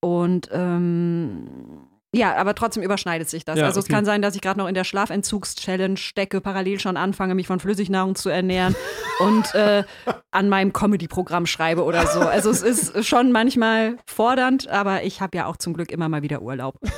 Und 0.00 0.50
ähm, 0.52 1.88
ja, 2.14 2.34
aber 2.36 2.54
trotzdem 2.54 2.82
überschneidet 2.82 3.28
sich 3.28 3.44
das. 3.44 3.58
Ja, 3.58 3.66
also 3.66 3.80
es 3.80 3.86
okay. 3.86 3.94
kann 3.94 4.04
sein, 4.04 4.22
dass 4.22 4.34
ich 4.34 4.40
gerade 4.40 4.58
noch 4.58 4.68
in 4.68 4.74
der 4.74 4.84
Schlafentzugs-Challenge 4.84 5.96
stecke, 5.96 6.40
parallel 6.40 6.80
schon 6.80 6.96
anfange, 6.96 7.34
mich 7.34 7.46
von 7.46 7.60
Flüssignahrung 7.60 8.14
zu 8.14 8.28
ernähren 8.28 8.74
und 9.20 9.54
äh, 9.54 9.84
an 10.30 10.48
meinem 10.48 10.72
Comedy-Programm 10.72 11.46
schreibe 11.46 11.84
oder 11.84 12.06
so. 12.06 12.20
Also 12.20 12.50
es 12.50 12.62
ist 12.62 13.06
schon 13.06 13.32
manchmal 13.32 13.96
fordernd, 14.06 14.68
aber 14.68 15.02
ich 15.04 15.20
habe 15.20 15.36
ja 15.36 15.46
auch 15.46 15.56
zum 15.56 15.74
Glück 15.74 15.90
immer 15.90 16.08
mal 16.08 16.22
wieder 16.22 16.42
Urlaub. 16.42 16.78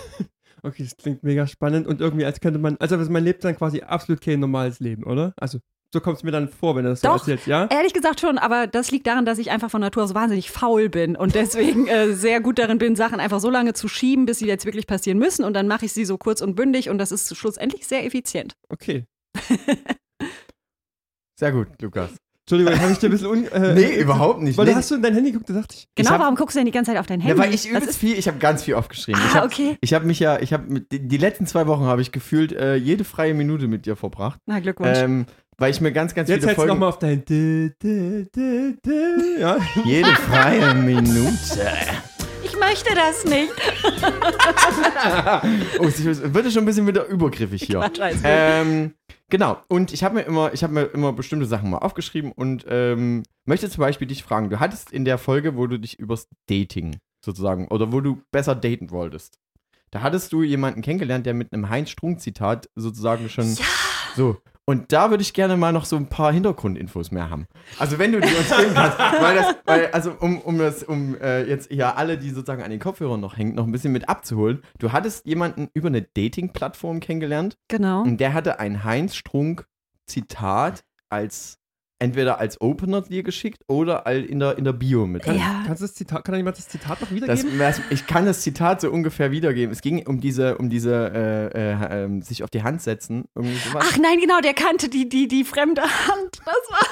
Okay, 0.63 0.83
das 0.83 0.97
klingt 0.97 1.23
mega 1.23 1.47
spannend 1.47 1.87
und 1.87 2.01
irgendwie 2.01 2.25
als 2.25 2.41
könnte 2.41 2.59
man, 2.59 2.77
also 2.81 2.97
man 2.97 3.23
lebt 3.23 3.45
dann 3.45 3.55
quasi 3.55 3.83
absolut 3.83 4.21
kein 4.21 4.41
normales 4.41 4.81
Leben, 4.81 5.05
oder? 5.05 5.33
Also 5.37 5.59
so 5.97 6.01
kommt 6.03 6.19
es 6.19 6.23
mir 6.25 6.31
dann 6.31 6.49
vor, 6.51 6.77
wenn 6.77 6.85
du 6.85 6.91
das 6.91 7.01
so 7.01 7.09
Doch. 7.09 7.19
erzählst, 7.21 7.47
ja? 7.47 7.67
Ehrlich 7.71 7.95
gesagt 7.95 8.21
schon, 8.21 8.37
aber 8.37 8.67
das 8.67 8.91
liegt 8.91 9.07
daran, 9.07 9.25
dass 9.25 9.39
ich 9.39 9.51
einfach 9.51 9.71
von 9.71 9.81
Natur 9.81 10.05
aus 10.05 10.15
wahnsinnig 10.15 10.51
faul 10.51 10.91
bin 10.91 11.17
und 11.17 11.35
deswegen 11.35 11.87
äh, 11.87 12.13
sehr 12.13 12.41
gut 12.41 12.59
darin 12.59 12.77
bin, 12.77 12.97
Sachen 12.97 13.19
einfach 13.19 13.41
so 13.41 13.49
lange 13.49 13.73
zu 13.73 13.89
schieben, 13.89 14.27
bis 14.27 14.41
sie 14.41 14.47
jetzt 14.47 14.67
wirklich 14.67 14.87
passieren 14.87 15.19
müssen 15.19 15.43
und 15.43 15.55
dann 15.55 15.69
mache 15.69 15.87
ich 15.87 15.95
sie 15.95 16.05
so 16.05 16.19
kurz 16.19 16.43
und 16.43 16.55
bündig 16.55 16.91
und 16.91 16.99
das 16.99 17.13
ist 17.13 17.35
schlussendlich 17.35 17.87
sehr 17.87 18.05
effizient. 18.05 18.53
Okay. 18.69 19.05
Sehr 21.39 21.53
gut, 21.53 21.69
Lukas. 21.83 22.17
Entschuldigung, 22.49 22.81
habe 22.81 22.93
ich 22.93 22.99
dir 22.99 23.09
ein 23.09 23.11
bisschen 23.11 23.27
un... 23.27 23.45
Äh, 23.49 23.75
Nee, 23.75 23.97
überhaupt 24.01 24.41
nicht. 24.41 24.57
Weil 24.57 24.67
Nee, 24.67 24.71
du 24.71 24.77
hast 24.77 24.89
du 24.93 24.95
in 24.95 25.03
dein 25.03 25.15
Handy 25.15 25.33
geguckt, 25.33 25.51
da 25.51 25.55
dachte 25.55 25.75
ich. 25.77 25.89
Genau, 25.97 26.11
hab- 26.11 26.21
warum 26.21 26.37
guckst 26.37 26.55
du 26.55 26.61
denn 26.61 26.67
die 26.67 26.71
ganze 26.73 26.93
Zeit 26.93 27.01
auf 27.01 27.07
dein 27.07 27.21
Handy? 27.21 27.37
Ja, 27.37 27.45
weil 27.45 27.53
ich 27.53 27.69
übelst 27.69 27.89
ist- 27.89 27.99
viel, 27.99 28.17
ich 28.17 28.29
habe 28.29 28.39
ganz 28.39 28.63
viel 28.63 28.75
aufgeschrieben. 28.75 29.21
ich 29.21 29.33
Ah, 29.33 29.39
hab, 29.41 29.45
okay. 29.47 29.77
Ich 29.81 29.93
habe 29.95 30.07
mich 30.07 30.21
ja, 30.21 30.39
ich 30.39 30.53
habe 30.53 30.81
die, 30.93 31.09
die 31.09 31.17
letzten 31.17 31.47
zwei 31.47 31.67
Wochen 31.67 31.83
habe 31.87 32.03
ich 32.03 32.13
gefühlt 32.13 32.53
äh, 32.53 32.77
jede 32.77 33.03
freie 33.03 33.35
Minute 33.35 33.67
mit 33.67 33.85
dir 33.85 33.97
verbracht, 33.97 34.39
Na, 34.47 34.61
Glückwunsch. 34.61 34.97
ähm, 34.97 35.27
weil 35.59 35.73
ich 35.73 35.81
mir 35.81 35.91
ganz, 35.91 36.15
ganz 36.15 36.29
Jetzt 36.29 36.37
viele 36.45 36.49
hältst 36.49 36.59
du 36.59 36.61
Folgen, 36.69 36.75
nochmal 36.75 36.91
auf 36.91 36.99
dein... 37.01 37.25
Dä, 37.25 37.73
dä, 37.83 38.27
dä, 38.33 39.41
Ja. 39.41 39.57
jede 39.85 40.11
freie 40.11 40.73
Minute. 40.75 41.33
ich 42.45 42.57
möchte 42.61 42.95
das 42.95 43.25
nicht. 43.25 43.51
Oh, 45.79 45.85
es 45.87 46.05
wird 46.05 46.53
schon 46.53 46.63
ein 46.63 46.67
bisschen 46.67 46.87
wieder 46.87 47.07
übergriffig 47.07 47.63
hier. 47.65 47.81
Quatsch. 47.81 48.01
Ähm, 48.25 48.93
genau. 49.29 49.59
Und 49.69 49.93
ich 49.93 50.05
habe 50.05 50.15
mir 50.15 50.23
immer, 50.23 50.53
ich 50.53 50.63
habe 50.63 50.73
mir 50.73 50.85
immer 50.85 51.13
bestimmte 51.13 51.47
Sachen 51.47 51.71
mal 51.71 51.79
aufgeschrieben 51.79 52.33
und 52.33 52.65
ähm, 52.69 53.23
möchte 53.45 53.71
zum 53.71 53.81
Beispiel 53.81 54.07
dich 54.09 54.23
fragen. 54.23 54.51
Du 54.51 54.61
hattest 54.61 54.93
in 54.93 55.05
der 55.05 55.19
Folge, 55.19 55.57
wo 55.57 55.67
du 55.67 55.79
dich 55.79 55.99
übers 55.99 56.29
Dating 56.47 56.99
sozusagen 57.25 57.69
oder 57.69 57.93
wo 57.93 58.01
du 58.01 58.23
besser 58.31 58.55
daten 58.55 58.91
wolltest, 58.91 59.39
da 59.91 60.03
hattest 60.03 60.33
du 60.33 60.43
jemanden 60.43 60.83
kennengelernt, 60.83 61.27
der 61.27 61.35
mit 61.35 61.53
einem 61.53 61.69
Heinz 61.69 61.91
Strunk 61.91 62.21
Zitat 62.21 62.69
sozusagen 62.75 63.29
schon 63.29 63.57
so. 64.17 64.39
Und 64.69 64.91
da 64.93 65.11
würde 65.11 65.23
ich 65.23 65.33
gerne 65.33 65.57
mal 65.57 65.73
noch 65.73 65.85
so 65.85 65.95
ein 65.95 66.09
paar 66.09 66.33
Hintergrundinfos 66.33 67.13
mehr 67.13 67.31
haben. 67.31 67.47
Also 67.79 68.01
wenn 68.01 68.11
du 68.11 68.21
die 68.21 68.35
uns 68.35 68.49
geben 68.49 68.75
kannst, 68.75 68.99
weil 68.99 69.37
das, 69.37 69.55
weil, 69.65 69.87
also 69.93 70.11
um, 70.19 70.41
um 70.41 70.59
das, 70.59 70.83
um 70.83 71.15
äh, 71.21 71.45
jetzt 71.45 71.71
hier 71.71 71.97
alle, 71.97 72.19
die 72.19 72.31
sozusagen 72.31 72.65
an 72.65 72.71
den 72.73 72.81
Kopfhörern 72.81 73.21
noch 73.21 73.37
hängen, 73.37 73.55
noch 73.55 73.65
ein 73.65 73.71
bisschen 73.71 73.93
mit 73.93 74.09
abzuholen. 74.09 74.63
Du 74.81 74.91
hattest 74.91 75.25
jemanden 75.25 75.69
über 75.73 75.87
eine 75.87 76.03
Dating-Plattform 76.03 76.99
kennengelernt 76.99 77.57
Genau. 77.69 78.03
und 78.03 78.17
der 78.19 78.35
hatte 78.35 78.59
ein 78.59 78.83
Heinz 78.83 79.15
Strunk 79.15 79.67
Zitat 80.07 80.83
als 81.11 81.59
entweder 81.99 82.39
als 82.39 82.61
Opener 82.61 83.03
dir 83.03 83.23
geschickt 83.23 83.63
oder 83.69 84.07
all 84.07 84.23
in 84.25 84.39
der, 84.39 84.59
in 84.59 84.65
der 84.65 84.73
Bio 84.73 85.07
mit. 85.07 85.27
drin. 85.27 85.39
Ja. 85.39 85.63
Kannst 85.67 85.83
du 85.83 85.87
das 85.87 85.95
Zitat, 85.95 86.25
kann 86.25 86.33
da 86.33 86.37
jemand 86.37 86.59
das 86.59 86.69
Zitat 86.69 87.01
noch 87.01 87.11
wiedergeben? 87.11 87.59
das, 87.59 87.81
ich 87.91 88.07
kann 88.07 88.27
das 88.27 88.43
Zitat 88.43 88.81
so 88.81 88.91
ungefähr 88.91 89.31
wiedergeben. 89.31 89.73
Es 89.73 89.81
ging 89.81 90.07
um 90.07 90.21
diese, 90.21 90.59
um 90.59 90.69
diese 90.69 90.93
äh, 90.93 91.73
äh, 91.73 92.05
ähm, 92.05 92.23
sich 92.23 92.43
auf 92.43 92.51
die 92.51 92.63
Hand 92.63 92.83
setzen. 92.83 93.25
Ach 93.75 93.97
nein, 93.99 94.21
genau, 94.21 94.41
der 94.41 94.55
kannte 94.55 94.89
die, 94.89 95.09
die, 95.09 95.29
die 95.29 95.45
fremde 95.45 95.83
Hand. 95.83 96.41
Das 96.45 96.55
war 96.71 96.87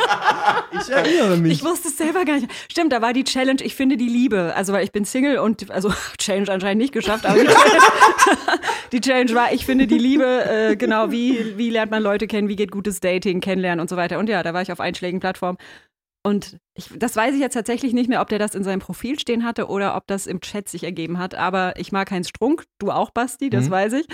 Ich 0.81 0.91
erinnere 0.91 1.37
mich. 1.37 1.53
Ich 1.53 1.65
wusste 1.65 1.89
es 1.89 1.97
selber 1.97 2.25
gar 2.25 2.35
nicht. 2.37 2.49
Stimmt, 2.71 2.93
da 2.93 3.01
war 3.01 3.13
die 3.13 3.25
Challenge, 3.25 3.63
ich 3.63 3.75
finde 3.75 3.97
die 3.97 4.09
Liebe. 4.09 4.53
Also, 4.55 4.73
weil 4.73 4.85
ich 4.85 4.93
bin 4.93 5.05
Single 5.05 5.39
und, 5.39 5.71
also, 5.71 5.93
Challenge 6.19 6.51
anscheinend 6.51 6.83
nicht 6.83 6.93
geschafft, 6.93 7.27
aber 7.27 7.39
die 7.39 7.47
Challenge, 7.47 7.81
die 8.93 9.01
Challenge 9.01 9.24
war, 9.33 9.53
ich 9.53 9.65
finde 9.65 9.87
die 9.87 9.99
Liebe, 9.99 10.45
äh, 10.45 10.77
genau, 10.77 11.11
wie, 11.13 11.57
wie 11.57 11.71
lernt 11.71 11.91
man 11.93 12.03
Leute 12.03 12.27
kennen, 12.27 12.49
wie 12.49 12.57
geht 12.57 12.73
gutes 12.73 12.99
Dating, 13.01 13.41
kennenlernen 13.41 13.81
und 13.81 13.89
so 13.89 13.97
weiter. 13.97 14.19
Und 14.19 14.29
ja, 14.29 14.43
da 14.43 14.53
war 14.53 14.63
ich 14.63 14.73
auf 14.73 14.81
einschlägigen 14.81 15.21
Plattformen. 15.21 15.59
Und 16.27 16.57
ich, 16.75 16.89
das 16.97 17.17
weiß 17.17 17.35
ich 17.35 17.41
jetzt 17.41 17.53
tatsächlich 17.53 17.93
nicht 17.93 18.09
mehr, 18.09 18.23
ob 18.23 18.29
der 18.29 18.39
das 18.39 18.55
in 18.55 18.65
seinem 18.65 18.81
Profil 18.81 19.19
stehen 19.21 19.45
hatte 19.45 19.69
oder 19.69 19.95
ob 19.95 20.07
das 20.07 20.27
im 20.27 20.41
Chat 20.41 20.69
sich 20.69 20.83
ergeben 20.83 21.19
hat. 21.19 21.35
Aber 21.35 21.75
ich 21.79 21.93
mag 21.93 22.11
Heinz 22.11 22.31
Strunk, 22.31 22.65
du 22.79 22.91
auch, 22.91 23.11
Basti, 23.11 23.51
das 23.51 23.67
Mhm. 23.67 23.71
weiß 23.71 23.93
ich. 23.95 24.07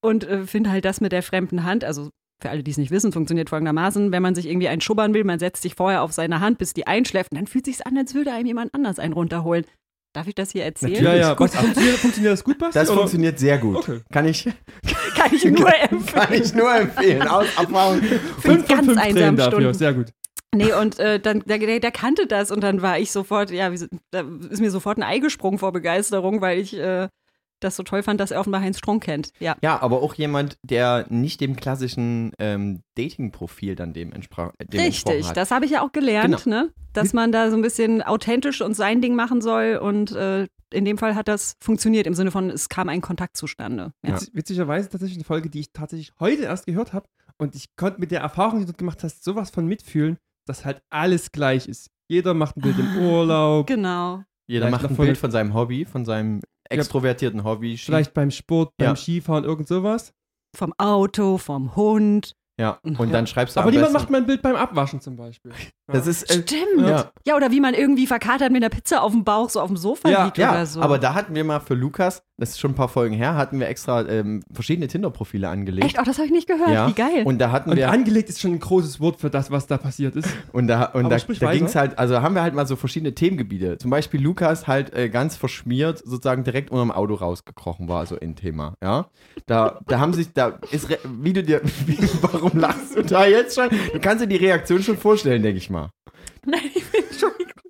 Und 0.00 0.24
äh, 0.24 0.44
finde 0.44 0.70
halt 0.70 0.84
das 0.84 1.00
mit 1.00 1.12
der 1.12 1.22
fremden 1.22 1.62
Hand, 1.64 1.84
also 1.84 2.10
für 2.42 2.50
alle, 2.50 2.64
die 2.64 2.72
es 2.72 2.78
nicht 2.78 2.90
wissen, 2.90 3.12
funktioniert 3.12 3.50
folgendermaßen, 3.50 4.10
wenn 4.10 4.22
man 4.22 4.34
sich 4.34 4.48
irgendwie 4.48 4.66
einschubbern 4.66 5.14
will, 5.14 5.22
man 5.22 5.38
setzt 5.38 5.62
sich 5.62 5.76
vorher 5.76 6.02
auf 6.02 6.10
seine 6.10 6.40
Hand, 6.40 6.58
bis 6.58 6.74
die 6.74 6.88
einschläft 6.88 7.30
und 7.30 7.36
dann 7.38 7.46
fühlt 7.46 7.66
sich 7.66 7.86
an, 7.86 7.96
als 7.96 8.14
würde 8.16 8.32
einem 8.32 8.46
jemand 8.46 8.74
anders 8.74 8.98
einen 8.98 9.12
runterholen. 9.12 9.64
Darf 10.12 10.28
ich 10.28 10.34
das 10.34 10.50
hier 10.52 10.64
erzählen? 10.64 11.02
Ja, 11.02 11.14
ja. 11.14 11.34
Gut. 11.34 11.48
Was, 11.48 11.56
funktioniert, 11.56 11.96
funktioniert 11.96 12.32
das 12.34 12.44
gut, 12.44 12.58
Basti? 12.58 12.78
Das 12.78 12.90
oder? 12.90 12.98
funktioniert 12.98 13.38
sehr 13.38 13.56
gut. 13.58 13.76
Okay. 13.76 14.00
Kann 14.12 14.26
ich, 14.26 14.44
Kann 15.16 15.34
ich 15.34 15.44
nur 15.44 15.74
empfehlen. 15.74 16.06
kann 16.06 16.32
ich 16.34 16.54
nur 16.54 16.74
empfehlen. 16.74 17.22
Aus 17.28 17.46
Erfahrung. 17.56 18.02
Fünf 18.40 18.68
ganz 18.68 18.86
fünf 18.86 18.98
einsam 18.98 19.14
Tränen 19.14 19.36
dafür. 19.36 19.52
Stunden. 19.52 19.74
Sehr 19.74 19.94
gut. 19.94 20.06
Nee, 20.54 20.74
und 20.74 20.98
äh, 20.98 21.18
dann, 21.18 21.40
der, 21.46 21.58
der, 21.58 21.80
der 21.80 21.90
kannte 21.90 22.26
das 22.26 22.50
und 22.50 22.60
dann 22.60 22.82
war 22.82 22.98
ich 22.98 23.10
sofort, 23.10 23.50
ja, 23.50 23.72
wie, 23.72 23.86
da 24.10 24.22
ist 24.50 24.60
mir 24.60 24.70
sofort 24.70 24.98
ein 24.98 25.02
Ei 25.02 25.18
gesprungen 25.18 25.58
vor 25.58 25.72
Begeisterung, 25.72 26.42
weil 26.42 26.58
ich 26.58 26.76
äh, 26.76 27.08
das 27.64 27.76
so 27.76 27.82
toll 27.82 28.02
fand, 28.02 28.20
dass 28.20 28.30
er 28.30 28.40
offenbar 28.40 28.60
Heinz 28.60 28.78
Strunk 28.78 29.04
kennt. 29.04 29.30
Ja. 29.40 29.56
Ja, 29.62 29.80
aber 29.82 30.02
auch 30.02 30.14
jemand, 30.14 30.56
der 30.62 31.06
nicht 31.08 31.40
dem 31.40 31.56
klassischen 31.56 32.32
ähm, 32.38 32.82
Dating-Profil 32.96 33.74
dann 33.74 33.92
dem, 33.92 34.12
entsprach, 34.12 34.52
dem 34.60 34.80
entsprochen 34.80 35.14
Richtig, 35.16 35.28
hat. 35.28 35.36
das 35.36 35.50
habe 35.50 35.64
ich 35.64 35.70
ja 35.72 35.82
auch 35.82 35.92
gelernt, 35.92 36.44
Genau. 36.44 36.56
ne? 36.62 36.70
dass 36.92 37.12
man 37.14 37.32
da 37.32 37.48
so 37.50 37.56
ein 37.56 37.62
bisschen 37.62 38.02
authentisch 38.02 38.60
und 38.60 38.74
sein 38.74 39.00
Ding 39.00 39.14
machen 39.14 39.40
soll 39.40 39.78
und 39.82 40.12
äh, 40.12 40.46
in 40.74 40.84
dem 40.84 40.98
Fall 40.98 41.14
hat 41.14 41.28
das 41.28 41.54
funktioniert 41.62 42.06
im 42.06 42.14
Sinne 42.14 42.30
von, 42.30 42.50
es 42.50 42.68
kam 42.68 42.88
ein 42.88 43.00
Kontakt 43.00 43.36
zustande. 43.36 43.92
Ja. 44.06 44.14
Witz, 44.14 44.30
witzigerweise 44.34 44.88
tatsächlich 44.90 45.16
eine 45.18 45.24
Folge, 45.24 45.48
die 45.50 45.60
ich 45.60 45.72
tatsächlich 45.72 46.12
heute 46.20 46.42
erst 46.44 46.66
gehört 46.66 46.92
habe. 46.92 47.06
Und 47.38 47.54
ich 47.54 47.66
konnte 47.76 47.98
mit 48.00 48.10
der 48.10 48.20
Erfahrung, 48.20 48.60
die 48.60 48.66
du 48.66 48.72
gemacht 48.74 49.02
hast, 49.02 49.24
sowas 49.24 49.50
von 49.50 49.66
mitfühlen, 49.66 50.18
dass 50.46 50.64
halt 50.64 50.82
alles 50.90 51.32
gleich 51.32 51.66
ist. 51.66 51.88
Jeder 52.08 52.34
macht 52.34 52.56
ein 52.56 52.60
Bild 52.62 52.78
im 52.78 52.96
Urlaub, 52.98 53.66
Genau. 53.66 54.22
Jeder 54.46 54.66
Vielleicht 54.66 54.82
macht 54.82 54.90
ein 54.90 54.96
Bild 54.96 55.16
von 55.18 55.30
seinem 55.30 55.54
Hobby, 55.54 55.84
von 55.84 56.04
seinem 56.04 56.40
extrovertierten 56.70 57.44
Hobby. 57.44 57.76
Ski- 57.76 57.86
vielleicht 57.86 58.14
beim 58.14 58.30
Sport, 58.30 58.70
beim 58.78 58.88
Ja. 58.90 58.96
Skifahren, 58.96 59.44
irgend 59.44 59.68
sowas. 59.68 60.12
Vom 60.56 60.72
Auto, 60.78 61.38
vom 61.38 61.74
Hund. 61.76 62.32
Ja, 62.60 62.78
und 62.84 62.98
Ja. 63.00 63.06
dann 63.06 63.26
schreibst 63.26 63.56
du 63.56 63.60
Aber 63.60 63.70
niemand 63.70 63.92
besten, 63.92 64.02
macht 64.02 64.10
mal 64.10 64.18
ein 64.18 64.26
Bild 64.26 64.42
beim 64.42 64.56
Abwaschen 64.56 65.00
zum 65.00 65.16
Beispiel. 65.16 65.52
Das 65.92 66.06
ist, 66.06 66.22
äh, 66.30 66.42
Stimmt. 66.42 66.86
Ja. 66.88 67.10
Ja. 67.26 67.36
oder 67.36 67.50
wie 67.50 67.60
man 67.60 67.74
irgendwie 67.74 68.06
verkatert 68.06 68.50
mit 68.52 68.62
einer 68.62 68.70
Pizza 68.70 69.02
auf 69.02 69.12
dem 69.12 69.24
Bauch 69.24 69.50
so 69.50 69.60
auf 69.60 69.66
dem 69.68 69.76
Sofa 69.76 70.08
Ja, 70.08 70.24
liegt 70.26 70.38
Ja, 70.38 70.50
oder 70.52 70.66
so. 70.66 70.80
aber 70.80 70.98
da 70.98 71.12
hatten 71.14 71.34
wir 71.34 71.44
mal 71.44 71.60
für 71.60 71.74
Lukas, 71.74 72.22
das 72.42 72.50
ist 72.50 72.58
schon 72.60 72.72
ein 72.72 72.74
paar 72.74 72.88
Folgen 72.88 73.14
her, 73.14 73.36
hatten 73.36 73.60
wir 73.60 73.68
extra 73.68 74.04
ähm, 74.08 74.42
verschiedene 74.52 74.88
Tinder-Profile 74.88 75.48
angelegt. 75.48 75.86
Echt? 75.86 75.98
Oh, 76.00 76.02
das 76.04 76.18
habe 76.18 76.26
ich 76.26 76.32
nicht 76.32 76.48
gehört. 76.48 76.70
Ja. 76.70 76.88
Wie 76.88 76.92
geil. 76.92 77.22
Und 77.24 77.38
da 77.38 77.52
hatten 77.52 77.70
Und 77.70 77.76
wir 77.76 77.88
angelegt 77.88 78.28
ist 78.28 78.40
schon 78.40 78.50
ein 78.50 78.58
großes 78.58 78.98
Wort 78.98 79.20
für 79.20 79.30
das, 79.30 79.52
was 79.52 79.68
da 79.68 79.78
passiert 79.78 80.16
ist. 80.16 80.28
Und 80.52 80.66
da, 80.66 80.86
und 80.86 81.06
Aber 81.06 81.16
da, 81.16 81.34
da 81.38 81.52
ging 81.52 81.64
es 81.64 81.76
halt, 81.76 81.98
also 81.98 82.20
haben 82.20 82.34
wir 82.34 82.42
halt 82.42 82.54
mal 82.54 82.66
so 82.66 82.74
verschiedene 82.74 83.14
Themengebiete. 83.14 83.78
Zum 83.78 83.90
Beispiel 83.90 84.20
Lukas 84.20 84.66
halt 84.66 84.92
äh, 84.92 85.08
ganz 85.08 85.36
verschmiert 85.36 85.98
sozusagen 85.98 86.42
direkt 86.42 86.70
unterm 86.70 86.90
Auto 86.90 87.14
rausgekrochen 87.14 87.88
war, 87.88 88.04
so 88.06 88.18
ein 88.18 88.34
Thema, 88.34 88.74
ja. 88.82 89.06
Da, 89.46 89.78
da 89.86 90.00
haben 90.00 90.12
sich, 90.12 90.32
da 90.32 90.58
ist, 90.72 90.88
wie 91.04 91.32
du 91.32 91.42
dir, 91.44 91.62
wie, 91.86 91.96
warum 92.20 92.58
lachst 92.58 92.96
du 92.96 93.02
da 93.02 93.24
jetzt 93.24 93.54
schon? 93.54 93.68
Du 93.92 94.00
kannst 94.00 94.22
dir 94.22 94.28
die 94.28 94.36
Reaktion 94.36 94.82
schon 94.82 94.96
vorstellen, 94.98 95.42
denke 95.42 95.58
ich 95.58 95.70
mal. 95.70 95.90
Nein, 96.44 96.60
ich 96.74 96.84
bin 96.90 97.04
Entschuldigung. 97.08 97.61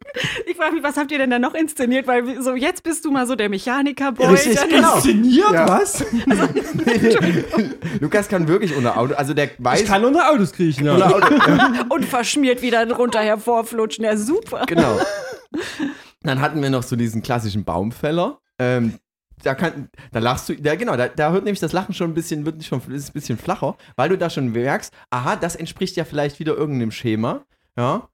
Ich 0.46 0.56
frage 0.56 0.74
mich, 0.74 0.82
was 0.82 0.96
habt 0.96 1.10
ihr 1.10 1.18
denn 1.18 1.30
da 1.30 1.38
noch 1.38 1.54
inszeniert? 1.54 2.06
Weil 2.06 2.42
so 2.42 2.54
jetzt 2.54 2.82
bist 2.82 3.04
du 3.04 3.10
mal 3.10 3.26
so 3.26 3.34
der 3.34 3.48
Mechaniker-Boy. 3.48 4.26
Richtig, 4.26 4.54
dann- 4.56 4.68
genau. 4.68 4.94
Inszeniert? 4.96 5.52
Ja. 5.52 5.68
Was? 5.68 6.04
Lukas 8.00 8.28
kann 8.28 8.48
wirklich 8.48 8.74
unter 8.76 8.96
Auto, 8.98 9.14
also 9.14 9.34
der 9.34 9.50
weiß. 9.58 9.80
Ich 9.82 9.86
kann 9.86 10.04
unter 10.04 10.30
Autos 10.30 10.52
kriechen, 10.52 10.86
ja. 10.86 10.94
Auto, 10.96 11.34
Und 11.94 12.04
verschmiert 12.04 12.62
wieder 12.62 12.90
runter 12.92 13.20
hervorflutschen. 13.20 14.04
Ja, 14.04 14.16
super. 14.16 14.64
Genau. 14.66 14.98
Dann 16.22 16.40
hatten 16.40 16.62
wir 16.62 16.70
noch 16.70 16.82
so 16.82 16.96
diesen 16.96 17.22
klassischen 17.22 17.64
Baumfäller. 17.64 18.38
Ähm, 18.58 18.98
da, 19.42 19.54
kann, 19.54 19.88
da 20.12 20.20
lachst 20.20 20.48
du, 20.48 20.52
ja 20.54 20.74
genau, 20.76 20.96
da, 20.96 21.08
da 21.08 21.32
hört 21.32 21.44
nämlich 21.44 21.58
das 21.60 21.72
Lachen 21.72 21.94
schon 21.94 22.10
ein 22.10 22.14
bisschen, 22.14 22.46
wird 22.46 22.62
schon 22.64 22.80
ist 22.92 23.10
ein 23.10 23.12
bisschen 23.12 23.38
flacher, 23.38 23.76
weil 23.96 24.08
du 24.08 24.16
da 24.16 24.30
schon 24.30 24.52
merkst, 24.52 24.92
aha, 25.10 25.34
das 25.36 25.56
entspricht 25.56 25.96
ja 25.96 26.04
vielleicht 26.04 26.38
wieder 26.38 26.56
irgendeinem 26.56 26.92
Schema. 26.92 27.42
Ja, 27.76 28.08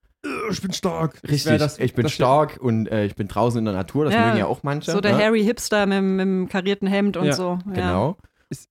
Ich 0.50 0.62
bin 0.62 0.72
stark. 0.72 1.20
richtig. 1.28 1.58
das- 1.58 1.78
ich 1.78 1.94
bin 1.94 2.04
das- 2.04 2.12
stark 2.12 2.58
und 2.60 2.86
äh, 2.86 3.04
ich 3.06 3.14
bin 3.14 3.28
draußen 3.28 3.58
in 3.58 3.64
der 3.64 3.74
Natur, 3.74 4.04
das 4.06 4.14
Ja, 4.14 4.26
mögen 4.26 4.38
ja 4.38 4.46
auch 4.46 4.62
manche. 4.62 4.90
So 4.92 5.00
der 5.00 5.16
ne? 5.16 5.24
Harry 5.24 5.42
Hipster 5.44 5.86
mit, 5.86 5.98
dem- 5.98 6.16
mit 6.16 6.22
dem 6.26 6.48
karierten 6.48 6.86
Hemd 6.88 7.16
und 7.16 7.26
Ja, 7.26 7.32
so. 7.32 7.58
Ja. 7.66 7.72
Genau. 7.72 8.16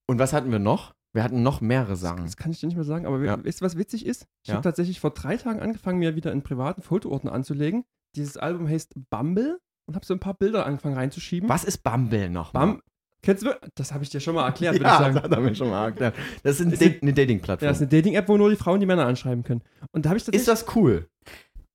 Und 0.06 0.18
was 0.18 0.32
hatten 0.32 0.50
wir 0.50 0.58
noch? 0.58 0.94
Wir 1.12 1.22
hatten 1.22 1.42
noch 1.42 1.60
mehrere 1.60 1.96
Sachen. 1.96 2.24
Das 2.24 2.36
kann 2.36 2.50
ich 2.52 2.60
dir 2.60 2.66
nicht 2.66 2.76
mehr 2.76 2.84
sagen, 2.84 3.06
aber 3.06 3.18
Ja. 3.24 3.42
weißt 3.44 3.60
du, 3.60 3.64
was 3.64 3.78
witzig 3.78 4.04
ist? 4.06 4.26
Ich 4.42 4.48
Ja. 4.48 4.54
habe 4.54 4.62
tatsächlich 4.62 5.00
vor 5.00 5.10
drei 5.10 5.36
Tagen 5.36 5.60
angefangen, 5.60 5.98
mir 5.98 6.16
wieder 6.16 6.30
einen 6.32 6.42
privaten 6.42 6.82
Fotoordner 6.82 7.32
anzulegen. 7.32 7.84
Dieses 8.16 8.36
Album 8.36 8.68
heißt 8.68 8.92
Bumble 9.10 9.58
und 9.86 9.94
habe 9.94 10.04
so 10.04 10.14
ein 10.14 10.20
paar 10.20 10.34
Bilder 10.34 10.66
angefangen 10.66 10.96
reinzuschieben. 10.96 11.48
Was 11.48 11.64
ist 11.64 11.78
Bumble 11.82 12.28
noch? 12.30 12.52
Bum 12.52 12.82
Kennst 13.20 13.42
du? 13.44 13.50
Das 13.74 13.92
habe 13.92 14.04
ich 14.04 14.10
dir 14.10 14.20
schon 14.20 14.36
mal 14.36 14.46
erklärt, 14.46 14.74
würde 14.76 14.84
Ja, 14.84 14.92
ich 14.92 14.98
das 14.98 15.14
sagen. 15.14 15.22
hat 15.24 15.32
er 15.32 15.40
mir 15.40 15.54
schon 15.54 15.70
mal 15.70 15.86
erklärt. 15.86 16.14
Das 16.44 16.60
ist 16.60 16.66
ein 16.66 16.72
Ist 16.72 16.80
Da- 16.82 16.86
eine- 16.86 16.98
eine 17.02 17.12
Dating-Plattform. 17.14 17.66
Ja, 17.66 17.70
das 17.70 17.78
ist 17.78 17.82
eine 17.82 17.90
Dating-App, 17.90 18.28
wo 18.28 18.36
nur 18.36 18.48
die 18.50 18.54
Frauen 18.56 18.78
die 18.78 18.86
Männer 18.86 19.06
anschreiben 19.06 19.42
können. 19.42 19.62
Und 19.90 20.04
da 20.04 20.10
habe 20.10 20.18
ich 20.18 20.24
tatsächlich. 20.24 20.46
ist 20.48 20.66
das 20.66 20.76
cool? 20.76 21.08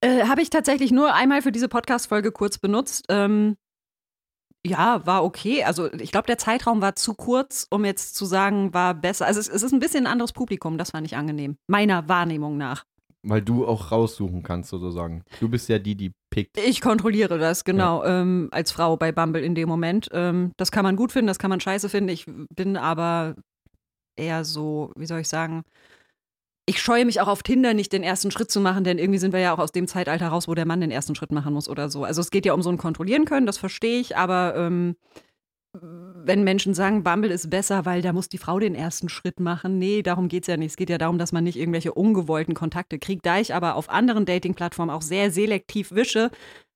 Äh, 0.04 0.28
Habe 0.28 0.42
ich 0.42 0.50
tatsächlich 0.50 0.92
nur 0.92 1.14
einmal 1.14 1.42
für 1.42 1.54
diese 1.54 1.70
Podcast-Folge 1.70 2.34
kurz 2.34 2.58
benutzt. 2.58 3.06
Ähm, 3.08 3.56
ja, 4.66 5.06
war 5.06 5.24
okay. 5.24 5.64
Also 5.64 5.92
ich 5.94 6.12
glaube, 6.12 6.28
der 6.28 6.38
Zeitraum 6.38 6.82
war 6.82 6.96
zu 6.96 7.14
kurz, 7.14 7.68
um 7.70 7.86
jetzt 7.86 8.16
zu 8.16 8.26
sagen, 8.26 8.74
war 8.74 8.94
besser. 8.94 9.26
Also 9.26 9.40
es, 9.40 9.48
es 9.48 9.64
ist 9.64 9.72
ein 9.72 9.80
bisschen 9.80 10.06
ein 10.06 10.12
anderes 10.12 10.34
Publikum, 10.34 10.78
das 10.78 10.92
fand 10.92 11.08
ich 11.08 11.16
angenehm. 11.16 11.56
Meiner 11.68 12.10
Wahrnehmung 12.10 12.58
nach. 12.58 12.84
Weil 13.26 13.42
du 13.42 13.66
auch 13.66 13.92
raussuchen 13.94 14.44
kannst, 14.44 14.70
sozusagen. 14.70 15.24
Du 15.40 15.48
bist 15.48 15.70
ja 15.70 15.80
die, 15.80 15.96
die 15.96 16.12
pickt. 16.30 16.58
Ich 16.58 16.82
kontrolliere 16.82 17.38
das, 17.38 17.64
genau, 17.64 18.04
ähm, 18.04 18.50
als 18.52 18.74
Frau 18.74 18.98
bei 18.98 19.14
Bumble 19.14 19.42
in 19.42 19.56
dem 19.56 19.70
Moment. 19.70 20.10
Ähm, 20.12 20.52
das 20.58 20.72
kann 20.72 20.84
man 20.84 20.98
gut 20.98 21.14
finden, 21.14 21.28
das 21.28 21.40
kann 21.40 21.50
man 21.50 21.62
scheiße 21.62 21.88
finden. 21.88 22.10
Ich 22.10 22.26
bin 22.54 22.76
aber 22.76 23.36
eher 24.18 24.44
so, 24.44 24.92
wie 24.98 25.06
soll 25.06 25.22
ich 25.22 25.30
sagen, 25.30 25.64
ich 26.66 26.82
scheue 26.82 27.06
mich 27.06 27.20
auch 27.20 27.28
auf 27.28 27.44
Tinder 27.44 27.74
nicht, 27.74 27.92
den 27.92 28.04
ersten 28.04 28.32
Schritt 28.32 28.50
zu 28.50 28.62
machen, 28.62 28.84
denn 28.84 28.98
irgendwie 28.98 29.20
sind 29.20 29.34
wir 29.34 29.40
ja 29.40 29.54
auch 29.54 29.60
aus 29.60 29.72
dem 29.72 29.88
Zeitalter 29.88 30.28
raus, 30.30 30.48
wo 30.48 30.54
der 30.54 30.66
Mann 30.66 30.82
den 30.82 30.92
ersten 30.92 31.16
Schritt 31.16 31.32
machen 31.32 31.54
muss 31.54 31.68
oder 31.68 31.90
so. 31.90 32.04
Also 32.06 32.22
es 32.22 32.32
geht 32.32 32.46
ja 32.46 32.54
um 32.54 32.62
so 32.62 32.70
ein 32.70 32.78
Kontrollieren 32.78 33.26
können, 33.26 33.46
das 33.46 33.58
verstehe 33.58 34.00
ich, 34.00 34.16
aber 34.16 34.56
ähm, 34.56 34.96
wenn 35.74 36.44
Menschen 36.44 36.74
sagen, 36.74 37.04
Bumble 37.04 37.32
ist 37.32 37.50
besser, 37.50 37.86
weil 37.86 38.02
da 38.02 38.14
muss 38.14 38.30
die 38.30 38.38
Frau 38.38 38.60
den 38.60 38.76
ersten 38.76 39.10
Schritt 39.10 39.40
machen. 39.40 39.80
Nee, 39.80 40.04
darum 40.04 40.28
geht 40.28 40.44
es 40.44 40.48
ja 40.48 40.56
nicht. 40.56 40.72
Es 40.72 40.78
geht 40.78 40.90
ja 40.90 41.00
darum, 41.00 41.18
dass 41.18 41.32
man 41.32 41.44
nicht 41.44 41.58
irgendwelche 41.58 41.94
ungewollten 41.94 42.54
Kontakte 42.54 43.00
kriegt. 43.00 43.26
Da 43.26 43.40
ich 43.40 43.56
aber 43.56 43.76
auf 43.76 43.90
anderen 43.90 44.26
Dating-Plattformen 44.26 44.92
auch 44.92 45.02
sehr 45.02 45.32
selektiv 45.32 45.92
wische, 45.92 46.30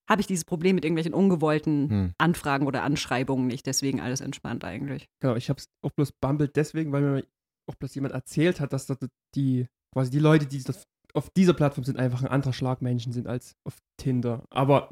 habe 0.09 0.21
ich 0.21 0.27
dieses 0.27 0.45
Problem 0.45 0.75
mit 0.75 0.83
irgendwelchen 0.83 1.13
ungewollten 1.13 1.89
Hm. 1.89 2.13
Anfragen 2.17 2.65
oder 2.65 2.81
Anschreibungen 2.83 3.45
nicht. 3.45 3.67
Deswegen 3.67 4.01
alles 4.01 4.19
entspannt 4.19 4.63
eigentlich. 4.63 5.07
Genau, 5.21 5.35
ich 5.35 5.49
habe 5.49 5.59
es 5.59 5.69
auch 5.83 5.91
bloß 5.91 6.13
Bumble 6.13 6.47
deswegen, 6.47 6.91
weil 6.91 7.01
mir 7.01 7.23
auch 7.69 7.75
bloß 7.75 7.93
jemand 7.93 8.15
erzählt 8.15 8.59
hat, 8.59 8.73
dass 8.73 8.87
dort 8.87 9.05
die, 9.35 9.67
quasi 9.93 10.11
die 10.11 10.19
Leute, 10.19 10.45
die 10.45 10.61
das 10.63 10.83
auf 11.13 11.29
dieser 11.29 11.53
Plattform 11.53 11.83
sind, 11.83 11.97
einfach 11.97 12.21
ein 12.21 12.27
anderer 12.27 12.53
Schlag 12.53 12.81
Menschen 12.81 13.11
sind 13.11 13.27
als 13.27 13.55
auf 13.63 13.77
Tinder. 13.97 14.43
Aber 14.49 14.89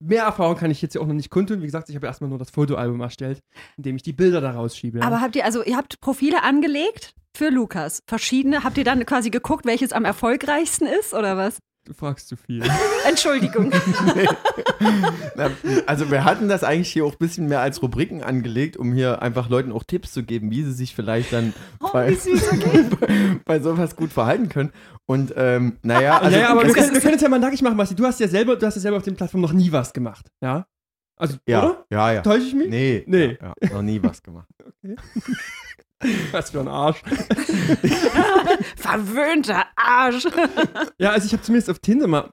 mehr 0.00 0.24
Erfahrung 0.24 0.56
kann 0.56 0.70
ich 0.70 0.82
jetzt 0.82 0.94
ja 0.94 1.00
auch 1.00 1.06
noch 1.06 1.14
nicht 1.14 1.30
kundtun. 1.30 1.62
Wie 1.62 1.66
gesagt, 1.66 1.88
ich 1.88 1.96
habe 1.96 2.06
erstmal 2.06 2.30
nur 2.30 2.38
das 2.38 2.50
Fotoalbum 2.50 3.00
erstellt, 3.00 3.40
in 3.76 3.84
dem 3.84 3.96
ich 3.96 4.02
die 4.02 4.12
Bilder 4.12 4.40
da 4.40 4.52
rausschiebe. 4.52 5.02
Aber 5.02 5.20
habt 5.20 5.36
ihr, 5.36 5.44
also 5.44 5.62
ihr 5.62 5.76
habt 5.76 6.00
Profile 6.00 6.42
angelegt 6.42 7.14
für 7.36 7.50
Lukas? 7.50 8.00
Verschiedene? 8.06 8.64
Habt 8.64 8.78
ihr 8.78 8.84
dann 8.84 9.04
quasi 9.06 9.30
geguckt, 9.30 9.64
welches 9.64 9.92
am 9.92 10.04
erfolgreichsten 10.04 10.86
ist 10.86 11.14
oder 11.14 11.36
was? 11.36 11.58
Du 11.84 11.94
fragst 11.94 12.28
zu 12.28 12.36
viel. 12.36 12.62
Entschuldigung. 13.08 13.70
Na, 15.36 15.50
Also 15.86 16.10
wir 16.10 16.24
hatten 16.24 16.48
das 16.48 16.64
eigentlich 16.64 16.92
hier 16.92 17.04
auch 17.04 17.12
ein 17.12 17.18
bisschen 17.18 17.48
mehr 17.48 17.60
als 17.60 17.82
Rubriken 17.82 18.22
angelegt, 18.22 18.76
um 18.76 18.92
hier 18.92 19.22
einfach 19.22 19.48
Leuten 19.48 19.72
auch 19.72 19.84
Tipps 19.84 20.12
zu 20.12 20.22
geben, 20.22 20.50
wie 20.50 20.62
sie 20.62 20.72
sich 20.72 20.94
vielleicht 20.94 21.32
dann 21.32 21.52
Oh, 21.80 21.88
bei, 21.92 22.10
wie 22.10 22.14
süß, 22.14 22.52
okay. 22.52 23.40
bei 23.44 23.60
sowas 23.60 23.96
gut 23.96 24.12
verhalten 24.12 24.48
können. 24.48 24.72
Und 25.06 25.32
ähm, 25.36 25.78
naja, 25.82 26.18
also 26.18 26.36
ja, 26.36 26.42
ja, 26.42 26.50
aber 26.50 26.62
wir 26.62 26.68
es 26.68 26.74
können, 26.74 26.92
wir 26.92 27.00
können 27.00 27.14
jetzt 27.14 27.22
ja 27.22 27.28
mal 27.28 27.40
nackig 27.40 27.62
machen, 27.62 27.76
Basti. 27.76 27.94
Du 27.96 28.04
hast 28.06 28.20
ja 28.20 28.28
selber, 28.28 28.56
du 28.56 28.66
hast 28.66 28.76
ja 28.76 28.80
selber 28.80 28.96
auf 28.98 29.02
den 29.02 29.16
Plattformen 29.16 29.42
noch 29.42 29.52
nie 29.52 29.72
was 29.72 29.92
gemacht. 29.92 30.30
Ja? 30.40 30.66
Also, 31.16 31.36
ja, 31.46 31.64
oder? 31.64 31.84
ja, 31.90 32.12
ja. 32.12 32.22
Täusche 32.22 32.46
ich 32.46 32.54
mich? 32.54 32.70
Nee, 32.70 33.04
Nee. 33.06 33.38
Ja, 33.40 33.52
ja, 33.62 33.72
noch 33.74 33.82
nie 33.82 34.02
was 34.02 34.22
gemacht. 34.22 34.48
Was 36.32 36.50
für 36.50 36.60
ein 36.60 36.68
Arsch. 36.68 37.02
Verwöhnter 38.76 39.66
Arsch. 39.76 40.24
Ja, 40.98 41.10
also 41.10 41.26
ich 41.26 41.32
habe 41.32 41.42
zumindest 41.42 41.70
auf 41.70 41.78
Tinder 41.78 42.06
mal, 42.06 42.30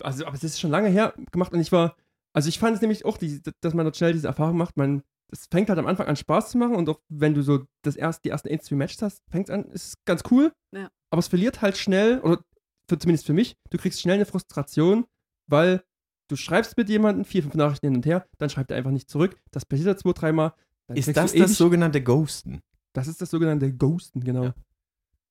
also 0.00 0.26
aber 0.26 0.34
es 0.34 0.44
ist 0.44 0.60
schon 0.60 0.70
lange 0.70 0.88
her 0.88 1.14
gemacht 1.32 1.52
und 1.52 1.60
ich 1.60 1.72
war, 1.72 1.96
also 2.32 2.48
ich 2.48 2.58
fand 2.58 2.74
es 2.76 2.80
nämlich 2.80 3.04
auch, 3.04 3.18
die, 3.18 3.40
dass 3.60 3.74
man 3.74 3.84
dort 3.84 3.96
schnell 3.96 4.12
diese 4.12 4.28
Erfahrung 4.28 4.56
macht, 4.56 4.76
man, 4.76 5.02
es 5.32 5.46
fängt 5.50 5.68
halt 5.68 5.78
am 5.78 5.86
Anfang 5.86 6.06
an 6.06 6.16
Spaß 6.16 6.50
zu 6.50 6.58
machen 6.58 6.76
und 6.76 6.88
auch 6.88 7.00
wenn 7.08 7.34
du 7.34 7.42
so 7.42 7.64
das 7.82 7.96
erst, 7.96 8.24
die 8.24 8.30
ersten 8.30 8.48
1, 8.48 8.64
2 8.64 8.76
Matches 8.76 9.02
hast, 9.02 9.22
fängt 9.30 9.48
es 9.48 9.54
an, 9.54 9.64
ist 9.66 9.86
es 9.88 9.94
ganz 10.04 10.22
cool, 10.30 10.52
Ja. 10.72 10.88
aber 11.10 11.20
es 11.20 11.28
verliert 11.28 11.62
halt 11.62 11.76
schnell, 11.76 12.20
oder 12.20 12.40
für, 12.88 12.98
zumindest 12.98 13.26
für 13.26 13.32
mich, 13.32 13.56
du 13.70 13.78
kriegst 13.78 14.00
schnell 14.00 14.14
eine 14.16 14.26
Frustration, 14.26 15.06
weil 15.48 15.82
du 16.28 16.36
schreibst 16.36 16.76
mit 16.76 16.88
jemandem, 16.88 17.24
vier, 17.24 17.42
fünf 17.42 17.54
Nachrichten 17.54 17.86
hin 17.88 17.96
und 17.96 18.06
her, 18.06 18.26
dann 18.38 18.50
schreibt 18.50 18.70
er 18.70 18.76
einfach 18.76 18.90
nicht 18.90 19.10
zurück, 19.10 19.36
das 19.50 19.64
passiert 19.64 19.88
halt 19.88 19.98
zwei, 19.98 20.12
dreimal. 20.12 20.52
Ist 20.94 21.16
das 21.16 21.32
das 21.32 21.56
sogenannte 21.56 22.00
Ghosten? 22.00 22.60
Das 22.96 23.08
ist 23.08 23.20
das 23.20 23.30
sogenannte 23.30 23.72
Ghosten, 23.72 24.20
genau. 24.20 24.44
Ja. 24.44 24.54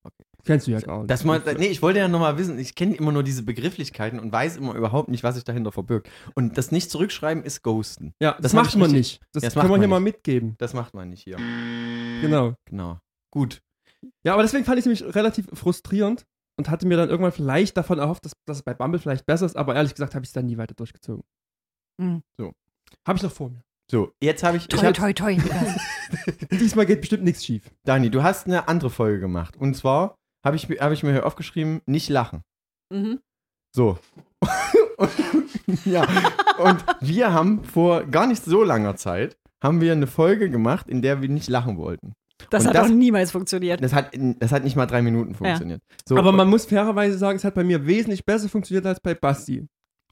Okay. 0.04 0.24
Kennst 0.44 0.68
du 0.68 0.72
ja 0.72 0.80
gar 0.80 1.00
nicht. 1.00 1.10
Das 1.10 1.24
mal, 1.24 1.42
nee, 1.58 1.66
ich 1.66 1.82
wollte 1.82 1.98
ja 1.98 2.08
nochmal 2.08 2.38
wissen, 2.38 2.60
ich 2.60 2.76
kenne 2.76 2.96
immer 2.96 3.12
nur 3.12 3.24
diese 3.24 3.42
Begrifflichkeiten 3.42 4.20
und 4.20 4.32
weiß 4.32 4.58
immer 4.58 4.76
überhaupt 4.76 5.10
nicht, 5.10 5.24
was 5.24 5.34
sich 5.34 5.44
dahinter 5.44 5.72
verbirgt. 5.72 6.08
Und 6.36 6.60
das 6.60 6.72
nicht 6.72 6.92
zurückschreiben 6.92 7.44
ist 7.44 7.64
Ghosten. 7.64 8.14
ja, 8.22 8.34
das, 8.34 8.42
das 8.42 8.54
macht 8.54 8.76
man 8.76 8.92
richtig- 8.92 9.20
nicht. 9.20 9.22
Das, 9.34 9.42
Ja, 9.42 9.48
das 9.48 9.54
können 9.56 9.64
macht 9.64 9.72
wir 9.72 9.80
hier 9.80 9.88
man 9.88 10.02
mal 10.04 10.06
mitgeben. 10.06 10.56
Das 10.60 10.74
macht 10.76 10.94
man 10.94 11.10
nicht 11.10 11.24
hier. 11.24 11.38
Genau. 12.22 12.54
Genau. 12.66 13.00
Gut. 13.32 13.62
Ja, 14.24 14.34
aber 14.34 14.44
deswegen 14.44 14.64
fand 14.66 14.78
ich 14.78 14.86
es 14.86 15.02
nämlich 15.02 15.16
relativ 15.16 15.48
frustrierend 15.54 16.26
und 16.60 16.70
hatte 16.70 16.86
mir 16.86 16.98
dann 16.98 17.10
irgendwann 17.10 17.32
vielleicht 17.32 17.76
davon 17.76 17.98
erhofft, 17.98 18.26
dass, 18.26 18.34
dass 18.46 18.58
es 18.58 18.64
bei 18.64 18.76
Bumble 18.76 19.00
vielleicht 19.00 19.26
besser 19.26 19.48
ist, 19.48 19.58
aber 19.58 19.74
ehrlich 19.76 19.96
gesagt 19.96 20.14
habe 20.14 20.24
ich 20.24 20.30
es 20.30 20.34
dann 20.34 20.46
nie 20.46 20.58
weiter 20.58 20.76
durchgezogen. 20.76 21.24
Hm. 22.00 22.22
So. 22.38 22.54
Habe 23.08 23.18
ich 23.18 23.24
noch 23.24 23.32
vor 23.32 23.50
mir. 23.50 23.64
So, 23.90 24.12
jetzt 24.22 24.44
habe 24.44 24.58
ich. 24.58 24.64
ich 24.64 24.70
Toi, 24.70 24.88
hab, 24.88 24.94
toi, 24.96 25.14
toi. 25.14 25.38
Diesmal 26.52 26.86
geht 26.86 27.02
bestimmt 27.02 27.24
nichts 27.24 27.46
schief. 27.46 27.64
Dani, 27.84 28.10
du 28.10 28.24
hast 28.24 28.48
eine 28.48 28.68
andere 28.68 28.90
Folge 28.90 29.20
gemacht. 29.20 29.58
Und 29.58 29.76
zwar 29.76 30.16
habe 30.46 30.56
ich, 30.56 30.70
mir- 30.70 30.80
hab 30.80 30.92
ich 30.92 31.04
mir 31.04 31.12
hier 31.12 31.26
aufgeschrieben, 31.26 31.82
nicht 31.86 32.10
lachen. 32.10 32.42
mhm. 32.92 33.20
So. 33.76 33.98
und, 34.98 35.10
ja. 35.86 36.08
Und 36.58 36.84
wir 37.02 37.34
haben 37.34 37.64
vor 37.66 38.06
gar 38.06 38.26
nicht 38.26 38.44
so 38.44 38.64
langer 38.64 38.96
Zeit 38.96 39.36
haben 39.64 39.82
wir 39.82 39.92
eine 39.92 40.08
Folge 40.08 40.50
gemacht, 40.50 40.88
in 40.88 41.02
der 41.02 41.22
wir 41.22 41.28
nicht 41.30 41.50
lachen 41.50 41.78
wollten. 41.78 42.14
Das 42.50 42.64
Und 42.64 42.70
hat 42.70 42.76
das- 42.76 42.88
auch 42.88 42.94
niemals 42.94 43.32
funktioniert. 43.32 43.84
Das 43.84 43.94
hat, 43.94 44.12
das 44.40 44.52
hat 44.52 44.64
nicht 44.64 44.76
mal 44.76 44.86
drei 44.86 45.02
Minuten 45.02 45.36
funktioniert. 45.36 45.82
So, 46.08 46.18
aber 46.18 46.32
man 46.32 46.48
muss 46.50 46.66
fairerweise 46.66 47.18
sagen, 47.18 47.36
es 47.38 47.44
hat 47.44 47.56
bei 47.56 47.64
mir 47.64 47.86
wesentlich 47.86 48.24
besser 48.26 48.48
funktioniert 48.50 48.86
als 48.86 49.00
bei 49.02 49.14
Basti. 49.14 49.66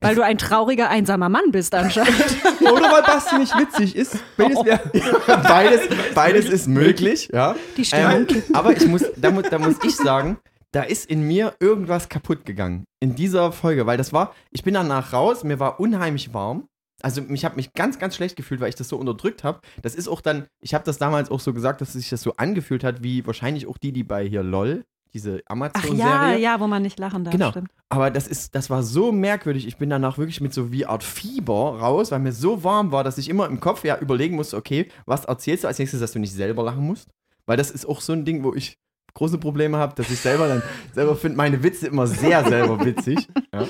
Weil 0.04 0.16
du 0.16 0.22
ein 0.22 0.38
trauriger, 0.38 0.90
einsamer 0.90 1.30
Mann 1.30 1.52
bist 1.52 1.74
anscheinend. 1.74 2.38
Oder 2.62 2.92
weil 2.92 3.04
Basti 3.04 3.38
nicht 3.38 3.58
witzig 3.58 3.96
ist. 3.96 4.18
Beides 4.38 4.66
wär, 4.66 4.78
beides, 5.44 5.82
beides 6.14 6.46
ist 6.46 6.68
möglich, 6.68 7.30
ja. 7.34 7.56
Die 7.78 7.86
Stimmung. 7.86 8.28
Ähm, 8.30 8.44
aber 8.54 8.76
ich 8.76 8.86
muss, 8.88 9.04
da, 9.16 9.32
da 9.32 9.60
muss 9.60 9.76
ich 9.84 9.96
sagen, 9.96 10.38
da 10.72 10.84
ist 10.84 11.10
in 11.10 11.28
mir 11.28 11.54
irgendwas 11.60 12.10
kaputt 12.10 12.46
gegangen 12.46 12.86
in 13.00 13.16
dieser 13.16 13.52
Folge, 13.52 13.86
weil 13.86 13.98
das 13.98 14.12
war, 14.12 14.34
ich 14.52 14.64
bin 14.64 14.74
danach 14.74 15.14
raus, 15.14 15.44
mir 15.44 15.60
war 15.60 15.80
unheimlich 15.80 16.34
warm. 16.34 16.68
Also 17.02 17.22
ich 17.30 17.44
habe 17.44 17.58
mich 17.58 17.74
ganz, 17.74 18.00
ganz 18.00 18.16
schlecht 18.16 18.36
gefühlt, 18.36 18.62
weil 18.62 18.70
ich 18.70 18.76
das 18.76 18.88
so 18.88 18.98
unterdrückt 18.98 19.44
habe. 19.44 19.60
Das 19.82 19.94
ist 19.94 20.08
auch 20.08 20.22
dann, 20.22 20.48
ich 20.62 20.74
habe 20.74 20.86
das 20.86 20.98
damals 20.98 21.30
auch 21.30 21.42
so 21.42 21.54
gesagt, 21.54 21.82
dass 21.82 21.94
sich 21.94 22.10
das 22.10 22.22
so 22.22 22.36
angefühlt 22.38 22.84
hat, 22.84 23.04
wie 23.04 23.26
wahrscheinlich 23.28 23.68
auch 23.68 23.78
die, 23.78 23.92
die 23.92 24.04
bei 24.04 24.26
hier 24.26 24.42
LOL, 24.42 24.84
diese 25.14 25.42
Ach 25.46 25.52
Amazon-Serie. 25.52 25.98
ja, 25.98 26.34
ja, 26.36 26.60
wo 26.60 26.68
man 26.68 26.82
nicht 26.82 27.00
lachen 27.00 27.24
darf. 27.24 27.32
Genau. 27.32 27.52
Stimmt. 27.52 27.70
Aber 27.90 28.10
das 28.10 28.28
ist, 28.28 28.56
das 28.56 28.70
war 28.70 28.82
so 28.84 29.12
merkwürdig. 29.12 29.68
Ich 29.68 29.78
bin 29.78 29.90
danach 29.90 30.18
wirklich 30.18 30.42
mit 30.42 30.54
so 30.54 30.72
wie 30.72 30.86
Art 30.86 31.04
Fieber 31.04 31.80
raus, 31.80 32.12
weil 32.12 32.20
mir 32.20 32.32
so 32.32 32.64
warm 32.64 32.92
war, 32.92 33.04
dass 33.04 33.18
ich 33.18 33.30
immer 33.30 33.46
im 33.46 33.60
Kopf 33.60 33.84
ja 33.84 34.00
überlegen 34.00 34.36
musste, 34.36 34.58
okay, 34.58 34.90
was 35.06 35.26
erzählst 35.26 35.64
du 35.64 35.68
als 35.68 35.80
nächstes, 35.80 36.00
dass 36.00 36.12
du 36.12 36.20
nicht 36.20 36.34
selber 36.34 36.64
lachen 36.64 36.84
musst? 36.84 37.10
Weil 37.46 37.58
das 37.58 37.72
ist 37.72 37.86
auch 37.86 38.02
so 38.02 38.14
ein 38.14 38.26
Ding, 38.26 38.44
wo 38.44 38.54
ich 38.54 38.78
große 39.14 39.38
Probleme 39.38 39.78
habe, 39.78 39.94
dass 39.96 40.10
ich 40.10 40.20
selber 40.20 40.48
dann 40.48 40.64
selber 40.94 41.16
finde 41.16 41.38
meine 41.38 41.62
Witze 41.62 41.88
immer 41.88 42.08
sehr 42.08 42.44
selber 42.44 42.84
witzig. 42.84 43.28
Ja. 43.54 43.68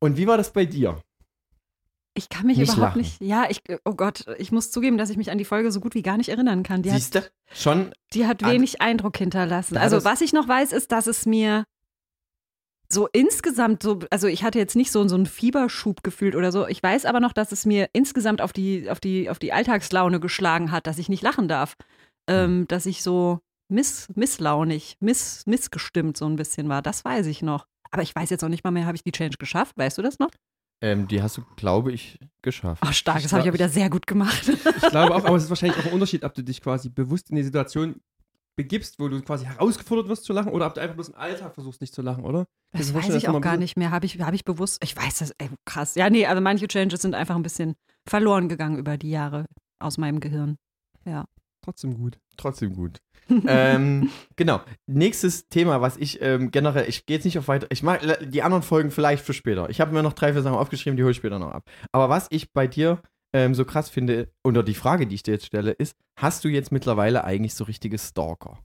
Und 0.00 0.16
wie 0.16 0.26
war 0.26 0.36
das 0.36 0.52
bei 0.52 0.64
dir? 0.64 1.00
Ich 2.20 2.28
kann 2.28 2.46
mich 2.46 2.58
Nicht 2.58 2.74
überhaupt 2.74 2.96
lachen. 2.96 3.00
nicht. 3.00 3.18
Ja, 3.22 3.46
ich, 3.48 3.62
oh 3.86 3.94
Gott, 3.94 4.26
ich 4.36 4.52
muss 4.52 4.70
zugeben, 4.70 4.98
dass 4.98 5.08
ich 5.08 5.16
mich 5.16 5.30
an 5.30 5.38
die 5.38 5.46
Folge 5.46 5.72
so 5.72 5.80
gut 5.80 5.94
wie 5.94 6.02
gar 6.02 6.18
nicht 6.18 6.28
erinnern 6.28 6.62
kann. 6.62 6.82
Die 6.82 6.90
hat, 6.90 6.98
Siehst 6.98 7.14
du? 7.14 7.22
Schon, 7.50 7.94
die 8.12 8.26
hat 8.26 8.44
wenig 8.44 8.82
Eindruck 8.82 9.16
hinterlassen. 9.16 9.78
Also, 9.78 10.04
was 10.04 10.20
ich 10.20 10.34
noch 10.34 10.46
weiß, 10.46 10.72
ist, 10.72 10.92
dass 10.92 11.06
es 11.06 11.24
mir 11.24 11.64
so 12.92 13.08
insgesamt 13.10 13.82
so, 13.82 14.00
also 14.10 14.26
ich 14.26 14.44
hatte 14.44 14.58
jetzt 14.58 14.76
nicht 14.76 14.92
so, 14.92 15.08
so 15.08 15.14
einen 15.14 15.24
Fieberschub 15.24 16.02
gefühlt 16.02 16.36
oder 16.36 16.52
so. 16.52 16.66
Ich 16.66 16.82
weiß 16.82 17.06
aber 17.06 17.20
noch, 17.20 17.32
dass 17.32 17.52
es 17.52 17.64
mir 17.64 17.88
insgesamt 17.94 18.42
auf 18.42 18.52
die, 18.52 18.90
auf 18.90 19.00
die, 19.00 19.30
auf 19.30 19.38
die 19.38 19.54
Alltagslaune 19.54 20.20
geschlagen 20.20 20.72
hat, 20.72 20.86
dass 20.86 20.98
ich 20.98 21.08
nicht 21.08 21.22
lachen 21.22 21.48
darf. 21.48 21.74
Ähm, 22.28 22.66
dass 22.68 22.84
ich 22.84 23.02
so 23.02 23.38
miss, 23.68 24.08
misslaunig, 24.14 24.98
miss, 25.00 25.46
missgestimmt 25.46 26.18
so 26.18 26.26
ein 26.26 26.36
bisschen 26.36 26.68
war. 26.68 26.82
Das 26.82 27.02
weiß 27.02 27.26
ich 27.26 27.40
noch. 27.40 27.66
Aber 27.90 28.02
ich 28.02 28.14
weiß 28.14 28.28
jetzt 28.28 28.42
noch 28.42 28.50
nicht 28.50 28.62
mal 28.62 28.72
mehr, 28.72 28.84
habe 28.84 28.96
ich 28.96 29.04
die 29.04 29.12
Change 29.12 29.38
geschafft? 29.38 29.78
Weißt 29.78 29.96
du 29.96 30.02
das 30.02 30.18
noch? 30.18 30.30
Ähm, 30.80 31.06
die 31.08 31.22
hast 31.22 31.36
du, 31.36 31.42
glaube 31.56 31.92
ich, 31.92 32.18
geschafft. 32.42 32.82
Oh, 32.86 32.92
stark, 32.92 33.18
Ich 33.18 33.24
das 33.24 33.32
habe 33.32 33.40
ich 33.40 33.46
ja 33.46 33.52
wieder 33.52 33.68
sehr 33.68 33.90
gut 33.90 34.06
gemacht. 34.06 34.48
ich 34.48 34.88
glaube 34.90 35.14
auch, 35.14 35.24
aber 35.24 35.36
es 35.36 35.44
ist 35.44 35.50
wahrscheinlich 35.50 35.78
auch 35.78 35.86
ein 35.86 35.92
Unterschied, 35.92 36.24
ob 36.24 36.34
du 36.34 36.42
dich 36.42 36.60
quasi 36.60 36.88
bewusst 36.88 37.30
in 37.30 37.36
die 37.36 37.42
Situation 37.42 38.00
begibst, 38.56 38.98
wo 38.98 39.08
du 39.08 39.20
quasi 39.22 39.44
herausgefordert 39.46 40.08
wirst 40.08 40.24
zu 40.24 40.32
lachen 40.32 40.52
oder 40.52 40.66
ob 40.66 40.74
du 40.74 40.80
einfach 40.80 40.94
bloß 40.96 41.10
im 41.10 41.14
Alltag 41.14 41.54
versuchst, 41.54 41.80
nicht 41.80 41.94
zu 41.94 42.02
lachen, 42.02 42.24
oder? 42.24 42.46
Das 42.72 42.92
weiß 42.92 43.14
ich 43.14 43.28
auch 43.28 43.32
gar 43.40 43.52
bisschen- 43.52 43.58
nicht 43.60 43.76
mehr. 43.76 43.90
Habe 43.90 44.06
ich, 44.06 44.20
hab 44.20 44.34
ich 44.34 44.44
bewusst, 44.44 44.82
ich 44.84 44.96
weiß 44.96 45.18
das, 45.18 45.30
ey, 45.38 45.48
krass. 45.64 45.94
Ja, 45.94 46.10
nee, 46.10 46.26
also 46.26 46.40
manche 46.42 46.68
Changes 46.68 47.02
sind 47.02 47.14
einfach 47.14 47.36
ein 47.36 47.42
bisschen 47.42 47.74
verloren 48.08 48.48
gegangen 48.48 48.76
über 48.78 48.96
die 48.98 49.10
Jahre 49.10 49.46
aus 49.78 49.98
meinem 49.98 50.20
Gehirn. 50.20 50.56
Trotzdem 51.62 51.94
gut. 51.98 52.18
Trotzdem 52.38 52.74
gut. 52.74 52.98
Ähm, 53.46 54.10
genau. 54.36 54.60
Nächstes 54.86 55.48
Thema, 55.48 55.80
was 55.80 55.96
ich 55.96 56.20
ähm, 56.20 56.50
generell, 56.50 56.88
ich 56.88 57.06
gehe 57.06 57.16
jetzt 57.16 57.24
nicht 57.24 57.38
auf 57.38 57.48
weiter, 57.48 57.66
ich 57.70 57.82
mache 57.82 58.26
die 58.26 58.42
anderen 58.42 58.62
Folgen 58.62 58.90
vielleicht 58.90 59.24
für 59.24 59.32
später. 59.32 59.70
Ich 59.70 59.80
habe 59.80 59.92
mir 59.92 60.02
noch 60.02 60.12
drei, 60.12 60.32
vier 60.32 60.42
Sachen 60.42 60.56
aufgeschrieben, 60.56 60.96
die 60.96 61.02
hole 61.02 61.12
ich 61.12 61.18
später 61.18 61.38
noch 61.38 61.52
ab. 61.52 61.70
Aber 61.92 62.08
was 62.08 62.26
ich 62.30 62.52
bei 62.52 62.66
dir 62.66 63.02
ähm, 63.32 63.54
so 63.54 63.64
krass 63.64 63.88
finde, 63.88 64.32
oder 64.44 64.62
die 64.62 64.74
Frage, 64.74 65.06
die 65.06 65.14
ich 65.14 65.22
dir 65.22 65.32
jetzt 65.32 65.46
stelle, 65.46 65.72
ist, 65.72 65.94
hast 66.16 66.44
du 66.44 66.48
jetzt 66.48 66.72
mittlerweile 66.72 67.24
eigentlich 67.24 67.54
so 67.54 67.64
richtige 67.64 67.98
Stalker? 67.98 68.58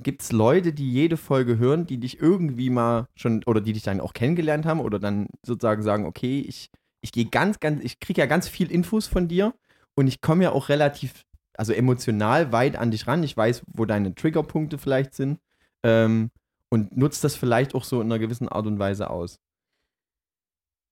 Gibt 0.00 0.22
es 0.22 0.32
Leute, 0.32 0.72
die 0.72 0.90
jede 0.90 1.16
Folge 1.16 1.58
hören, 1.58 1.86
die 1.86 1.98
dich 1.98 2.20
irgendwie 2.20 2.70
mal 2.70 3.06
schon, 3.14 3.42
oder 3.44 3.60
die 3.60 3.74
dich 3.74 3.82
dann 3.82 4.00
auch 4.00 4.14
kennengelernt 4.14 4.64
haben, 4.64 4.80
oder 4.80 4.98
dann 4.98 5.28
sozusagen 5.44 5.82
sagen, 5.82 6.06
okay, 6.06 6.40
ich, 6.40 6.70
ich 7.02 7.12
gehe 7.12 7.26
ganz, 7.26 7.60
ganz, 7.60 7.84
ich 7.84 8.00
kriege 8.00 8.20
ja 8.20 8.26
ganz 8.26 8.48
viel 8.48 8.70
Infos 8.70 9.06
von 9.06 9.28
dir 9.28 9.54
und 9.94 10.06
ich 10.06 10.20
komme 10.20 10.44
ja 10.44 10.52
auch 10.52 10.70
relativ 10.70 11.24
also 11.54 11.72
emotional 11.72 12.52
weit 12.52 12.76
an 12.76 12.90
dich 12.90 13.06
ran. 13.06 13.22
Ich 13.22 13.36
weiß, 13.36 13.62
wo 13.66 13.84
deine 13.84 14.14
Triggerpunkte 14.14 14.78
vielleicht 14.78 15.14
sind. 15.14 15.38
Ähm, 15.82 16.30
und 16.70 16.96
nutzt 16.96 17.22
das 17.22 17.36
vielleicht 17.36 17.74
auch 17.74 17.84
so 17.84 18.00
in 18.00 18.06
einer 18.06 18.18
gewissen 18.18 18.48
Art 18.48 18.66
und 18.66 18.78
Weise 18.78 19.10
aus. 19.10 19.38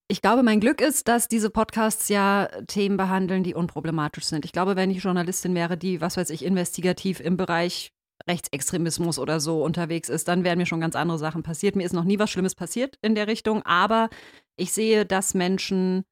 Ich 0.08 0.20
glaube, 0.20 0.42
mein 0.42 0.60
Glück 0.60 0.80
ist, 0.80 1.08
dass 1.08 1.28
diese 1.28 1.48
Podcasts 1.48 2.08
ja 2.08 2.48
Themen 2.66 2.96
behandeln, 2.96 3.44
die 3.44 3.54
unproblematisch 3.54 4.24
sind. 4.24 4.44
Ich 4.44 4.52
glaube, 4.52 4.76
wenn 4.76 4.90
ich 4.90 5.02
Journalistin 5.02 5.54
wäre, 5.54 5.78
die, 5.78 6.00
was 6.00 6.16
weiß 6.16 6.30
ich, 6.30 6.44
investigativ 6.44 7.20
im 7.20 7.36
Bereich 7.36 7.92
Rechtsextremismus 8.28 9.18
oder 9.18 9.40
so 9.40 9.64
unterwegs 9.64 10.08
ist, 10.08 10.28
dann 10.28 10.44
wären 10.44 10.58
mir 10.58 10.66
schon 10.66 10.80
ganz 10.80 10.96
andere 10.96 11.18
Sachen 11.18 11.42
passiert. 11.42 11.76
Mir 11.76 11.84
ist 11.84 11.94
noch 11.94 12.04
nie 12.04 12.18
was 12.18 12.30
Schlimmes 12.30 12.54
passiert 12.54 12.98
in 13.02 13.14
der 13.14 13.26
Richtung, 13.26 13.62
aber 13.62 14.10
ich 14.56 14.72
sehe, 14.72 15.06
dass 15.06 15.32
Menschen 15.32 16.04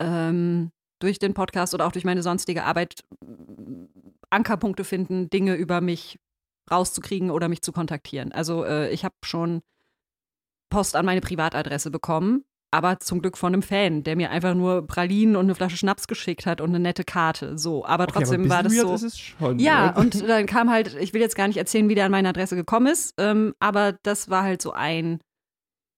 ähm, 0.00 0.70
durch 0.98 1.18
den 1.18 1.34
Podcast 1.34 1.74
oder 1.74 1.86
auch 1.86 1.92
durch 1.92 2.04
meine 2.04 2.22
sonstige 2.22 2.64
Arbeit 2.64 3.04
Ankerpunkte 4.30 4.84
finden, 4.84 5.30
Dinge 5.30 5.54
über 5.54 5.80
mich 5.80 6.18
rauszukriegen 6.70 7.30
oder 7.30 7.48
mich 7.48 7.62
zu 7.62 7.72
kontaktieren. 7.72 8.32
Also 8.32 8.64
äh, 8.64 8.90
ich 8.90 9.04
habe 9.04 9.14
schon 9.24 9.62
Post 10.70 10.96
an 10.96 11.06
meine 11.06 11.22
Privatadresse 11.22 11.90
bekommen, 11.90 12.44
aber 12.70 13.00
zum 13.00 13.22
Glück 13.22 13.38
von 13.38 13.54
einem 13.54 13.62
Fan, 13.62 14.02
der 14.02 14.16
mir 14.16 14.30
einfach 14.30 14.54
nur 14.54 14.86
Pralinen 14.86 15.36
und 15.36 15.46
eine 15.46 15.54
Flasche 15.54 15.78
Schnaps 15.78 16.06
geschickt 16.06 16.44
hat 16.44 16.60
und 16.60 16.68
eine 16.68 16.80
nette 16.80 17.04
Karte. 17.04 17.56
So, 17.56 17.86
aber 17.86 18.04
Okay, 18.04 18.12
trotzdem 18.12 18.42
aber 18.42 18.50
war 18.50 18.62
das 18.62 18.74
so. 18.74 18.94
Ist 18.94 19.18
schon, 19.18 19.58
Ja, 19.58 19.92
oder? 19.92 20.00
und 20.00 20.28
dann 20.28 20.44
kam 20.44 20.68
halt, 20.70 20.94
ich 21.00 21.14
will 21.14 21.22
jetzt 21.22 21.36
gar 21.36 21.48
nicht 21.48 21.56
erzählen, 21.56 21.88
wie 21.88 21.94
der 21.94 22.04
an 22.04 22.10
meine 22.10 22.28
Adresse 22.28 22.56
gekommen 22.56 22.86
ist, 22.88 23.14
ähm, 23.16 23.54
aber 23.60 23.92
das 24.02 24.28
war 24.28 24.42
halt 24.42 24.60
so 24.60 24.72
ein 24.72 25.20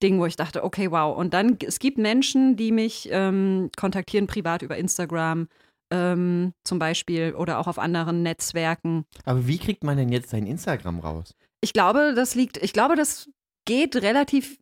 Ding, 0.03 0.19
wo 0.19 0.27
ich 0.27 0.37
dachte, 0.37 0.65
okay, 0.65 0.91
wow. 0.91 1.17
Und 1.17 1.35
dann, 1.35 1.59
es 1.65 1.79
gibt 1.79 1.99
Menschen, 1.99 2.57
die 2.57 2.73
mich 2.73 3.09
ähm, 3.11 3.71
kontaktieren 3.77 4.27
privat 4.27 4.63
über 4.63 4.77
Instagram 4.77 5.49
ähm, 5.91 6.53
zum 6.65 6.79
Beispiel 6.79 7.35
oder 7.35 7.59
auch 7.59 7.67
auf 7.67 7.79
anderen 7.79 8.23
Netzwerken. 8.23 9.05
Aber 9.25 9.47
wie 9.47 9.59
kriegt 9.59 9.85
man 9.85 9.97
denn 9.97 10.11
jetzt 10.11 10.31
sein 10.31 10.47
Instagram 10.47 11.01
raus? 11.01 11.35
Ich 11.61 11.73
glaube, 11.73 12.15
das 12.15 12.35
liegt, 12.35 12.57
ich 12.59 12.73
glaube, 12.73 12.97
das 12.97 13.29
geht 13.65 13.97
relativ. 13.97 14.59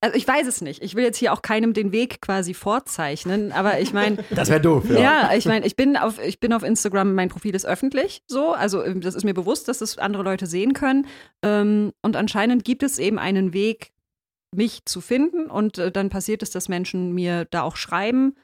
Also 0.00 0.16
ich 0.16 0.28
weiß 0.28 0.46
es 0.46 0.60
nicht. 0.60 0.82
Ich 0.82 0.96
will 0.96 1.04
jetzt 1.04 1.16
hier 1.16 1.32
auch 1.32 1.40
keinem 1.40 1.72
den 1.72 1.90
Weg 1.90 2.20
quasi 2.20 2.52
vorzeichnen, 2.52 3.52
aber 3.52 3.80
ich 3.80 3.94
meine, 3.94 4.18
Das 4.30 4.50
wäre 4.50 4.60
doof, 4.60 4.84
ja. 4.90 5.32
ich 5.34 5.46
meine, 5.46 5.64
ich 5.64 5.76
bin 5.76 5.96
auf, 5.96 6.22
ich 6.22 6.40
bin 6.40 6.52
auf 6.52 6.62
Instagram, 6.62 7.14
mein 7.14 7.30
Profil 7.30 7.54
ist 7.54 7.64
öffentlich, 7.64 8.22
so, 8.26 8.52
also 8.52 8.84
ähm, 8.84 9.00
das 9.00 9.14
ist 9.14 9.24
mir 9.24 9.32
bewusst, 9.32 9.66
dass 9.66 9.78
das 9.78 9.96
andere 9.96 10.22
Leute 10.22 10.46
sehen 10.46 10.74
können. 10.74 11.06
Ähm, 11.42 11.92
und 12.02 12.16
anscheinend 12.16 12.66
gibt 12.66 12.82
es 12.82 12.98
eben 12.98 13.18
einen 13.18 13.54
Weg, 13.54 13.93
mich 14.56 14.84
zu 14.84 15.00
finden. 15.00 15.46
Und 15.46 15.78
äh, 15.78 15.90
dann 15.92 16.10
passiert 16.10 16.42
es, 16.42 16.50
dass 16.50 16.68
Menschen 16.68 17.12
mir 17.12 17.44
da 17.46 17.62
auch 17.62 17.76
schreiben. 17.76 18.34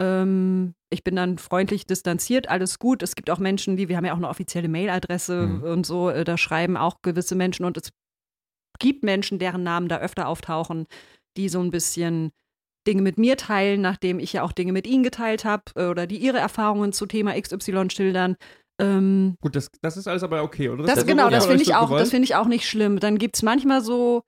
Ähm, 0.00 0.74
ich 0.90 1.04
bin 1.04 1.14
dann 1.16 1.38
freundlich 1.38 1.86
distanziert, 1.86 2.48
alles 2.48 2.78
gut. 2.78 3.02
Es 3.02 3.14
gibt 3.14 3.30
auch 3.30 3.38
Menschen, 3.38 3.76
die, 3.76 3.88
wir 3.88 3.96
haben 3.96 4.04
ja 4.04 4.12
auch 4.12 4.18
eine 4.18 4.28
offizielle 4.28 4.68
Mailadresse 4.68 5.46
Mhm. 5.46 5.62
und 5.62 5.86
so, 5.86 6.10
äh, 6.10 6.24
da 6.24 6.36
schreiben 6.38 6.76
auch 6.76 7.02
gewisse 7.02 7.34
Menschen 7.34 7.64
und 7.64 7.76
es 7.76 7.90
gibt 8.78 9.02
Menschen, 9.04 9.38
deren 9.38 9.62
Namen 9.62 9.88
da 9.88 9.98
öfter 9.98 10.26
auftauchen, 10.26 10.86
die 11.36 11.48
so 11.48 11.60
ein 11.60 11.70
bisschen 11.70 12.32
Dinge 12.86 13.02
mit 13.02 13.18
mir 13.18 13.36
teilen, 13.36 13.82
nachdem 13.82 14.18
ich 14.18 14.32
ja 14.32 14.42
auch 14.42 14.52
Dinge 14.52 14.72
mit 14.72 14.86
ihnen 14.86 15.02
geteilt 15.02 15.44
habe 15.44 15.64
äh, 15.76 15.86
oder 15.86 16.06
die 16.06 16.16
ihre 16.16 16.38
Erfahrungen 16.38 16.92
zu 16.92 17.06
Thema 17.06 17.38
XY 17.38 17.90
schildern. 17.90 18.36
Ähm, 18.80 19.36
Gut, 19.42 19.54
das, 19.54 19.70
das 19.82 19.98
ist 19.98 20.08
alles 20.08 20.22
aber 20.22 20.42
okay, 20.42 20.70
oder? 20.70 20.84
das, 20.84 21.00
ist 21.00 21.06
genau, 21.06 21.28
das 21.28 21.44
finde 21.46 21.62
ich 21.62 21.74
auch, 21.74 21.84
gewollt? 21.88 22.00
das 22.00 22.10
finde 22.10 22.24
ich 22.24 22.34
auch 22.36 22.46
nicht 22.46 22.66
schlimm. 22.66 22.98
Dann 22.98 23.18
gibt 23.18 23.36
es 23.36 23.42
manchmal 23.42 23.82
so 23.82 24.22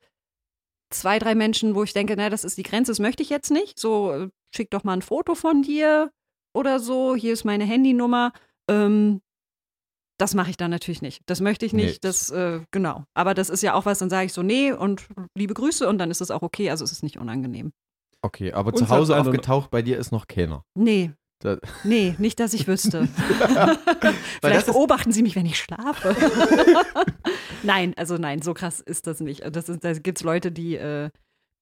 zwei, 0.94 1.18
drei 1.18 1.34
Menschen, 1.34 1.74
wo 1.74 1.82
ich 1.82 1.92
denke, 1.92 2.14
na, 2.16 2.30
das 2.30 2.44
ist 2.44 2.58
die 2.58 2.62
Grenze, 2.62 2.90
das 2.92 2.98
möchte 2.98 3.22
ich 3.22 3.30
jetzt 3.30 3.50
nicht. 3.50 3.78
So, 3.78 4.12
äh, 4.12 4.28
schick 4.54 4.70
doch 4.70 4.84
mal 4.84 4.94
ein 4.94 5.02
Foto 5.02 5.34
von 5.34 5.62
dir 5.62 6.10
oder 6.54 6.78
so, 6.80 7.14
hier 7.16 7.32
ist 7.32 7.44
meine 7.44 7.64
Handynummer. 7.64 8.32
Ähm, 8.68 9.20
das 10.18 10.34
mache 10.34 10.50
ich 10.50 10.56
dann 10.56 10.70
natürlich 10.70 11.02
nicht. 11.02 11.22
Das 11.26 11.40
möchte 11.40 11.66
ich 11.66 11.72
Nee. 11.72 11.86
nicht. 11.86 12.04
Das, 12.04 12.30
äh, 12.30 12.60
genau. 12.70 13.04
Aber 13.14 13.34
das 13.34 13.50
ist 13.50 13.62
ja 13.62 13.74
auch 13.74 13.86
was, 13.86 13.98
dann 13.98 14.10
sage 14.10 14.26
ich 14.26 14.32
so, 14.32 14.42
nee 14.42 14.70
und 14.72 15.06
liebe 15.36 15.54
Grüße 15.54 15.88
und 15.88 15.98
dann 15.98 16.10
ist 16.10 16.20
es 16.20 16.30
auch 16.30 16.42
okay. 16.42 16.70
Also 16.70 16.84
es 16.84 16.92
ist 16.92 17.02
nicht 17.02 17.18
unangenehm. 17.18 17.72
Okay, 18.22 18.52
aber 18.52 18.70
Uns 18.70 18.78
zu 18.80 18.88
Hause 18.88 19.18
aufgetaucht 19.18 19.70
bei 19.70 19.82
dir 19.82 19.98
ist 19.98 20.12
noch 20.12 20.28
keiner. 20.28 20.64
Nee. 20.74 21.12
Da- 21.42 21.58
Nee, 21.84 22.14
nicht, 22.18 22.38
dass 22.40 22.54
ich 22.54 22.66
wüsste. 22.68 23.08
Weil 24.00 24.16
Vielleicht 24.40 24.66
beobachten 24.66 25.10
Sie 25.12 25.22
mich, 25.22 25.34
wenn 25.36 25.46
ich 25.46 25.58
schlafe. 25.58 26.14
nein, 27.62 27.94
also 27.96 28.16
nein, 28.16 28.42
so 28.42 28.54
krass 28.54 28.80
ist 28.80 29.06
das 29.06 29.20
nicht. 29.20 29.42
Das 29.54 29.68
ist, 29.68 29.82
da 29.84 29.92
gibt 29.94 30.18
es 30.18 30.24
Leute, 30.24 30.52
die, 30.52 30.76
äh, 30.76 31.10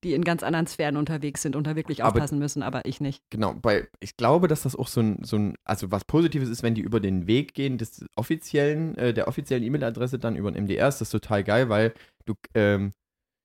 die 0.05 0.15
in 0.15 0.23
ganz 0.25 0.43
anderen 0.43 0.67
Sphären 0.67 0.97
unterwegs 0.97 1.43
sind 1.43 1.57
und 1.57 1.67
da 1.67 1.77
wirklich 1.77 2.03
Aber- 2.03 2.15
aufpassen 2.17 2.39
müssen, 2.39 2.63
aber 2.63 2.85
ich 2.85 3.01
nicht. 3.01 3.23
genau, 3.31 3.55
bei, 3.55 3.89
ich 4.01 4.17
glaube, 4.17 4.49
dass 4.49 4.63
das 4.63 4.77
auch 4.77 4.89
so 4.89 5.01
ein, 5.01 5.19
so 5.25 5.37
ein, 5.37 5.55
also 5.65 5.91
was 5.91 6.05
Positives 6.05 6.49
ist, 6.49 6.63
wenn 6.63 6.75
die 6.75 6.81
über 6.83 7.01
den 7.01 7.27
Weg 7.27 7.55
gehen 7.55 7.79
des 7.79 8.05
offiziellen, 8.17 8.97
äh, 8.97 9.15
der 9.15 9.29
offiziellen 9.29 9.65
E-Mail-Adresse 9.65 10.19
dann 10.19 10.37
über 10.37 10.51
den 10.53 10.65
MDR, 10.65 10.89
ist 10.89 11.01
das 11.01 11.11
total 11.11 11.43
geil, 11.45 11.69
weil 11.69 11.95
du, 12.27 12.35
ähm, 12.55 12.93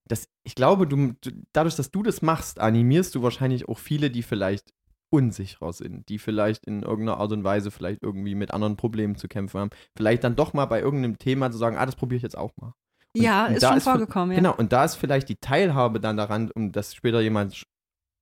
das, 0.07 0.27
ich 0.43 0.53
glaube, 0.55 0.85
du, 0.85 1.13
dadurch, 1.51 1.75
dass 1.75 1.91
du 1.91 2.03
das 2.03 2.21
machst, 2.21 2.59
animierst 2.59 3.15
du 3.15 3.23
wahrscheinlich 3.23 3.67
auch 3.67 3.79
viele, 3.79 4.11
die 4.11 4.21
vielleicht 4.21 4.69
unsicherer 5.11 5.71
sind, 5.73 6.09
die 6.09 6.17
vielleicht 6.19 6.65
in 6.65 6.83
irgendeiner 6.83 7.19
Art 7.19 7.31
und 7.31 7.43
Weise 7.43 7.71
vielleicht 7.71 8.01
irgendwie 8.03 8.35
mit 8.35 8.51
anderen 8.51 8.75
Problemen 8.75 9.15
zu 9.15 9.27
kämpfen 9.27 9.59
haben, 9.59 9.69
vielleicht 9.95 10.23
dann 10.23 10.35
doch 10.35 10.53
mal 10.53 10.65
bei 10.65 10.81
irgendeinem 10.81 11.17
Thema 11.17 11.51
zu 11.51 11.57
sagen, 11.57 11.77
ah, 11.77 11.85
das 11.85 11.95
probiere 11.95 12.17
ich 12.17 12.23
jetzt 12.23 12.37
auch 12.37 12.51
mal. 12.57 12.73
Und- 13.15 13.21
ja, 13.23 13.45
und 13.45 13.53
ist 13.55 13.63
schon 13.65 13.77
ist 13.77 13.83
vorgekommen, 13.85 14.31
ja. 14.31 14.37
Genau, 14.37 14.55
und 14.55 14.73
da 14.73 14.83
ist 14.83 14.95
vielleicht 14.95 15.29
die 15.29 15.37
Teilhabe 15.37 15.99
dann 15.99 16.17
daran, 16.17 16.51
um 16.51 16.71
dass 16.71 16.93
später 16.93 17.21
jemand 17.21 17.55
sch 17.55 17.65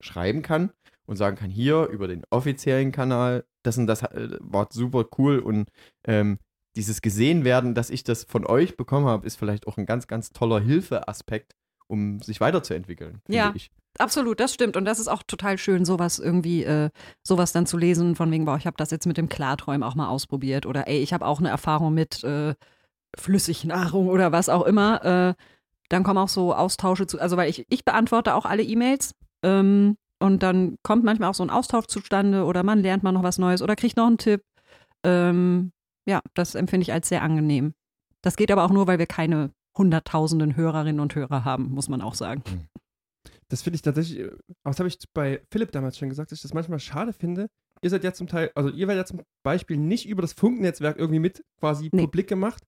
schreiben 0.02 0.42
kann 0.42 0.72
und 1.06 1.16
sagen 1.16 1.38
kann, 1.38 1.50
hier 1.50 1.86
über 1.88 2.08
den 2.08 2.24
offiziellen 2.30 2.92
Kanal, 2.92 3.46
das 3.64 3.78
und 3.78 3.88
das 3.88 4.04
äh, 4.04 4.38
war 4.42 4.68
super 4.72 5.06
cool 5.18 5.40
und 5.40 5.70
ähm, 6.06 6.38
dieses 6.76 7.02
gesehen 7.02 7.44
werden, 7.46 7.74
dass 7.76 7.90
ich 7.90 8.04
das 8.04 8.24
von 8.26 8.46
euch 8.46 8.76
bekommen 8.76 9.06
habe, 9.06 9.26
ist 9.26 9.38
vielleicht 9.38 9.66
auch 9.68 9.78
ein 9.78 9.86
ganz, 9.86 10.08
ganz 10.08 10.32
toller 10.32 10.60
Hilfeaspekt, 10.60 11.54
um 11.88 12.20
sich 12.20 12.42
weiterzuentwickeln, 12.42 13.22
finde 13.26 13.38
Ja. 13.38 13.54
ich. 13.56 13.72
Absolut, 14.00 14.40
das 14.40 14.54
stimmt. 14.54 14.76
Und 14.76 14.86
das 14.86 15.00
ist 15.00 15.08
auch 15.08 15.22
total 15.24 15.58
schön, 15.58 15.86
sowas 15.86 16.18
irgendwie, 16.18 16.64
äh, 16.64 16.90
sowas 17.22 17.52
dann 17.52 17.68
zu 17.68 17.78
lesen, 17.78 18.16
von 18.16 18.32
wegen, 18.32 18.46
boah, 18.46 18.58
ich 18.58 18.66
habe 18.66 18.78
das 18.78 18.90
jetzt 18.92 19.06
mit 19.06 19.18
dem 19.18 19.30
Klarträumen 19.30 19.84
auch 19.84 19.96
mal 19.96 20.08
ausprobiert. 20.08 20.66
Oder 20.66 20.88
ey, 20.88 21.00
ich 21.00 21.14
habe 21.14 21.26
auch 21.26 21.40
eine 21.40 21.50
Erfahrung 21.50 21.94
mit 21.94 22.24
äh, 22.24 22.56
Flüssignahrung 23.16 24.08
oder 24.08 24.32
was 24.32 24.50
auch 24.50 24.66
immer. 24.66 25.04
Äh, 25.06 25.34
dann 25.90 26.04
kommen 26.04 26.18
auch 26.18 26.30
so 26.30 26.56
Austausche 26.56 27.06
zu, 27.06 27.20
also 27.20 27.38
weil 27.38 27.50
ich, 27.50 27.66
ich 27.70 27.86
beantworte 27.86 28.34
auch 28.34 28.46
alle 28.46 28.64
E-Mails. 28.64 29.14
Ähm, 29.44 29.98
und 30.20 30.42
dann 30.42 30.78
kommt 30.84 31.04
manchmal 31.04 31.30
auch 31.30 31.36
so 31.36 31.44
ein 31.44 31.50
Austausch 31.50 31.88
zustande 31.88 32.46
oder 32.46 32.64
man 32.64 32.80
lernt 32.80 33.04
mal 33.04 33.12
noch 33.12 33.24
was 33.24 33.38
Neues 33.38 33.62
oder 33.62 33.76
kriegt 33.76 33.98
noch 33.98 34.08
einen 34.08 34.18
Tipp. 34.18 34.42
Ähm, 35.04 35.72
ja, 36.06 36.22
das 36.34 36.56
empfinde 36.56 36.84
ich 36.84 36.94
als 36.94 37.10
sehr 37.10 37.22
angenehm. 37.22 37.74
Das 38.22 38.38
geht 38.38 38.50
aber 38.50 38.64
auch 38.64 38.70
nur, 38.70 38.88
weil 38.88 39.00
wir 39.00 39.06
keine 39.06 39.52
hunderttausenden 39.78 40.56
Hörerinnen 40.56 41.02
und 41.02 41.14
Hörer 41.14 41.46
haben, 41.46 41.72
muss 41.72 41.90
man 41.90 42.02
auch 42.02 42.16
sagen. 42.16 42.42
Das 43.54 43.62
finde 43.62 43.76
ich 43.76 43.82
tatsächlich, 43.84 44.20
äh, 44.20 44.26
aber 44.64 44.72
das 44.72 44.80
habe 44.80 44.88
ich 44.90 44.98
bei 45.14 45.42
Philipp 45.52 45.72
damals 45.72 45.98
schon 45.98 46.10
gesagt, 46.10 46.32
dass 46.32 46.40
ich 46.40 46.42
das 46.44 46.54
manchmal 46.54 46.80
schade 46.80 47.14
finde. 47.14 47.48
Ihr 47.84 47.90
seid 47.92 48.04
ja 48.04 48.12
zum 48.14 48.26
Teil, 48.28 48.50
also 48.56 48.70
ihr 48.70 48.88
werdet 48.88 49.02
ja 49.04 49.06
zum 49.18 49.22
Beispiel 49.44 49.78
nicht 49.78 50.08
über 50.08 50.22
das 50.24 50.34
Funknetzwerk 50.34 50.98
irgendwie 50.98 51.20
mit 51.20 51.44
quasi 51.60 51.90
Nee. 51.92 52.02
publik 52.04 52.28
gemacht. 52.28 52.64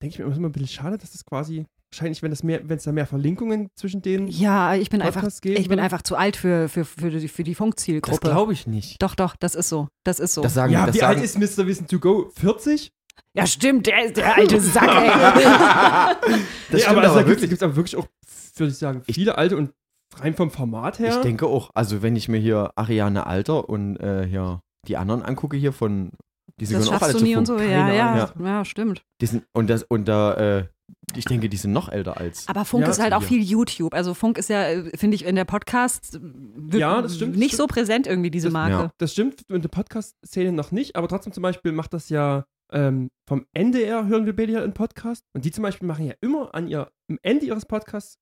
Denke 0.00 0.14
ich 0.14 0.18
mir 0.18 0.32
immer 0.34 0.48
ein 0.48 0.52
bisschen 0.52 0.68
schade, 0.68 0.98
dass 0.98 1.12
das 1.12 1.24
quasi, 1.24 1.64
wahrscheinlich, 1.92 2.22
wenn 2.22 2.30
das 2.30 2.42
mehr, 2.42 2.68
wenn 2.68 2.76
es 2.76 2.84
da 2.84 2.92
mehr 2.92 3.06
Verlinkungen 3.06 3.70
zwischen 3.76 4.02
den 4.02 4.26
Ja, 4.28 4.74
ich 4.74 4.90
bin 4.90 5.00
einfach 5.00 5.20
Podcasts 5.20 5.40
geben 5.40 5.60
Ich 5.60 5.68
bin 5.68 5.78
einfach 5.80 6.02
zu 6.02 6.16
alt 6.16 6.36
für, 6.36 6.68
für, 6.68 6.84
für 6.84 7.10
die, 7.10 7.28
für 7.28 7.42
die 7.44 7.52
Das 7.52 7.58
Funkzielgruppe. 7.58 8.20
glaube 8.28 8.52
ich 8.52 8.66
nicht. 8.66 9.00
Doch, 9.02 9.14
doch, 9.14 9.36
das 9.36 9.54
ist 9.54 9.68
so. 9.68 9.88
Das 10.04 10.20
ist 10.20 10.34
so. 10.34 10.42
Das 10.42 10.54
sagen, 10.54 10.72
Ja, 10.72 10.86
das 10.86 10.94
wie 10.94 11.00
sagen, 11.00 11.16
alt 11.20 11.24
ist 11.24 11.38
Mr. 11.38 11.66
Wissen 11.66 11.86
to 11.86 11.98
go? 11.98 12.30
40? 12.36 12.90
Ja, 13.34 13.46
stimmt, 13.46 13.86
der 13.86 14.04
ist 14.06 14.16
der 14.16 14.36
alte 14.36 14.60
Sack, 14.60 14.88
ey. 14.88 15.08
das 15.12 16.16
Nee, 16.70 16.78
stimmt 16.78 16.86
aber, 16.88 16.98
aber, 16.98 17.02
also, 17.02 17.14
da 17.14 17.22
gibt 17.22 17.40
wirklich. 17.40 17.52
es 17.52 17.62
aber 17.62 17.76
wirklich 17.76 17.96
auch, 17.96 18.06
würde 18.56 18.72
ich 18.72 18.78
sagen, 18.78 19.02
viele 19.10 19.38
alte 19.38 19.56
und 19.56 19.72
rein 20.18 20.34
vom 20.34 20.50
Format 20.50 20.98
her. 20.98 21.10
Ich 21.16 21.16
denke 21.22 21.46
auch, 21.46 21.70
also 21.74 22.02
wenn 22.02 22.16
ich 22.16 22.28
mir 22.28 22.38
hier 22.38 22.72
Ariane 22.76 23.26
Alter 23.26 23.68
und 23.68 23.96
äh, 23.98 24.26
hier 24.26 24.60
die 24.88 24.96
anderen 24.96 25.22
angucke 25.22 25.56
hier 25.56 25.72
von, 25.72 26.10
die 26.60 26.64
das 26.64 26.70
gehören 26.70 26.88
auch 26.88 26.92
alle 26.92 27.00
schaffst 27.00 27.14
du 27.14 27.18
zu 27.20 27.24
nie 27.24 27.36
und 27.36 27.46
Funk. 27.46 27.60
so. 27.60 27.64
Ja, 27.64 27.92
ja, 27.92 28.30
ja, 28.38 28.64
stimmt. 28.64 29.02
Die 29.20 29.26
sind, 29.26 29.44
und 29.54 29.70
das, 29.70 29.84
und 29.84 30.06
da, 30.06 30.34
äh, 30.34 30.66
ich 31.16 31.24
denke, 31.24 31.48
die 31.48 31.56
sind 31.56 31.72
noch 31.72 31.88
älter 31.88 32.18
als. 32.18 32.46
Aber 32.48 32.64
Funk 32.66 32.84
Ja, 32.84 32.90
ist 32.90 33.00
halt 33.00 33.14
auch 33.14 33.22
viel 33.22 33.42
YouTube. 33.42 33.94
Also 33.94 34.12
Funk 34.14 34.36
ist 34.38 34.50
ja, 34.50 34.64
äh, 34.68 34.96
finde 34.96 35.14
ich, 35.14 35.24
in 35.24 35.34
der 35.36 35.44
Podcast 35.46 36.18
äh, 36.72 36.78
Ja, 36.78 37.00
das 37.00 37.16
stimmt, 37.16 37.34
das 37.34 37.38
nicht 37.40 37.52
so 37.52 37.64
stimmt. 37.64 37.72
präsent 37.72 38.06
irgendwie, 38.06 38.30
diese 38.30 38.48
Das- 38.48 38.52
Marke. 38.52 38.72
ja. 38.72 38.90
Das 38.98 39.12
stimmt 39.12 39.42
in 39.48 39.62
der 39.62 39.68
Podcast-Szene 39.70 40.52
noch 40.52 40.70
nicht, 40.72 40.96
aber 40.96 41.08
trotzdem 41.08 41.32
zum 41.32 41.42
Beispiel 41.42 41.72
macht 41.72 41.94
das 41.94 42.08
ja 42.10 42.44
ähm, 42.72 43.08
vom 43.28 43.46
NDR 43.54 44.06
hören 44.06 44.26
wir 44.26 44.34
beide 44.34 44.52
ja 44.52 44.62
einen 44.62 44.74
Podcast 44.74 45.24
und 45.34 45.44
die 45.44 45.50
zum 45.50 45.62
Beispiel 45.62 45.86
machen 45.86 46.06
ja 46.06 46.14
immer 46.20 46.54
an 46.54 46.68
ihr, 46.68 46.90
am 47.10 47.18
Ende 47.22 47.46
ihres 47.46 47.66
Podcasts 47.66 48.16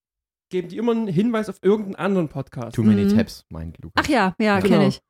geben 0.52 0.68
die 0.68 0.76
immer 0.78 0.92
einen 0.92 1.06
Hinweis 1.06 1.48
auf 1.48 1.58
irgendeinen 1.62 1.94
anderen 1.96 2.28
Podcast. 2.28 2.74
Too 2.74 2.82
many 2.82 3.04
Mhm. 3.04 3.16
Tabs, 3.16 3.44
meint 3.50 3.78
Lukas. 3.82 4.04
Ach 4.04 4.08
ja, 4.10 4.34
ja, 4.40 4.58
Genau. 4.58 4.76
kenne 4.78 4.88
ich. 4.88 5.00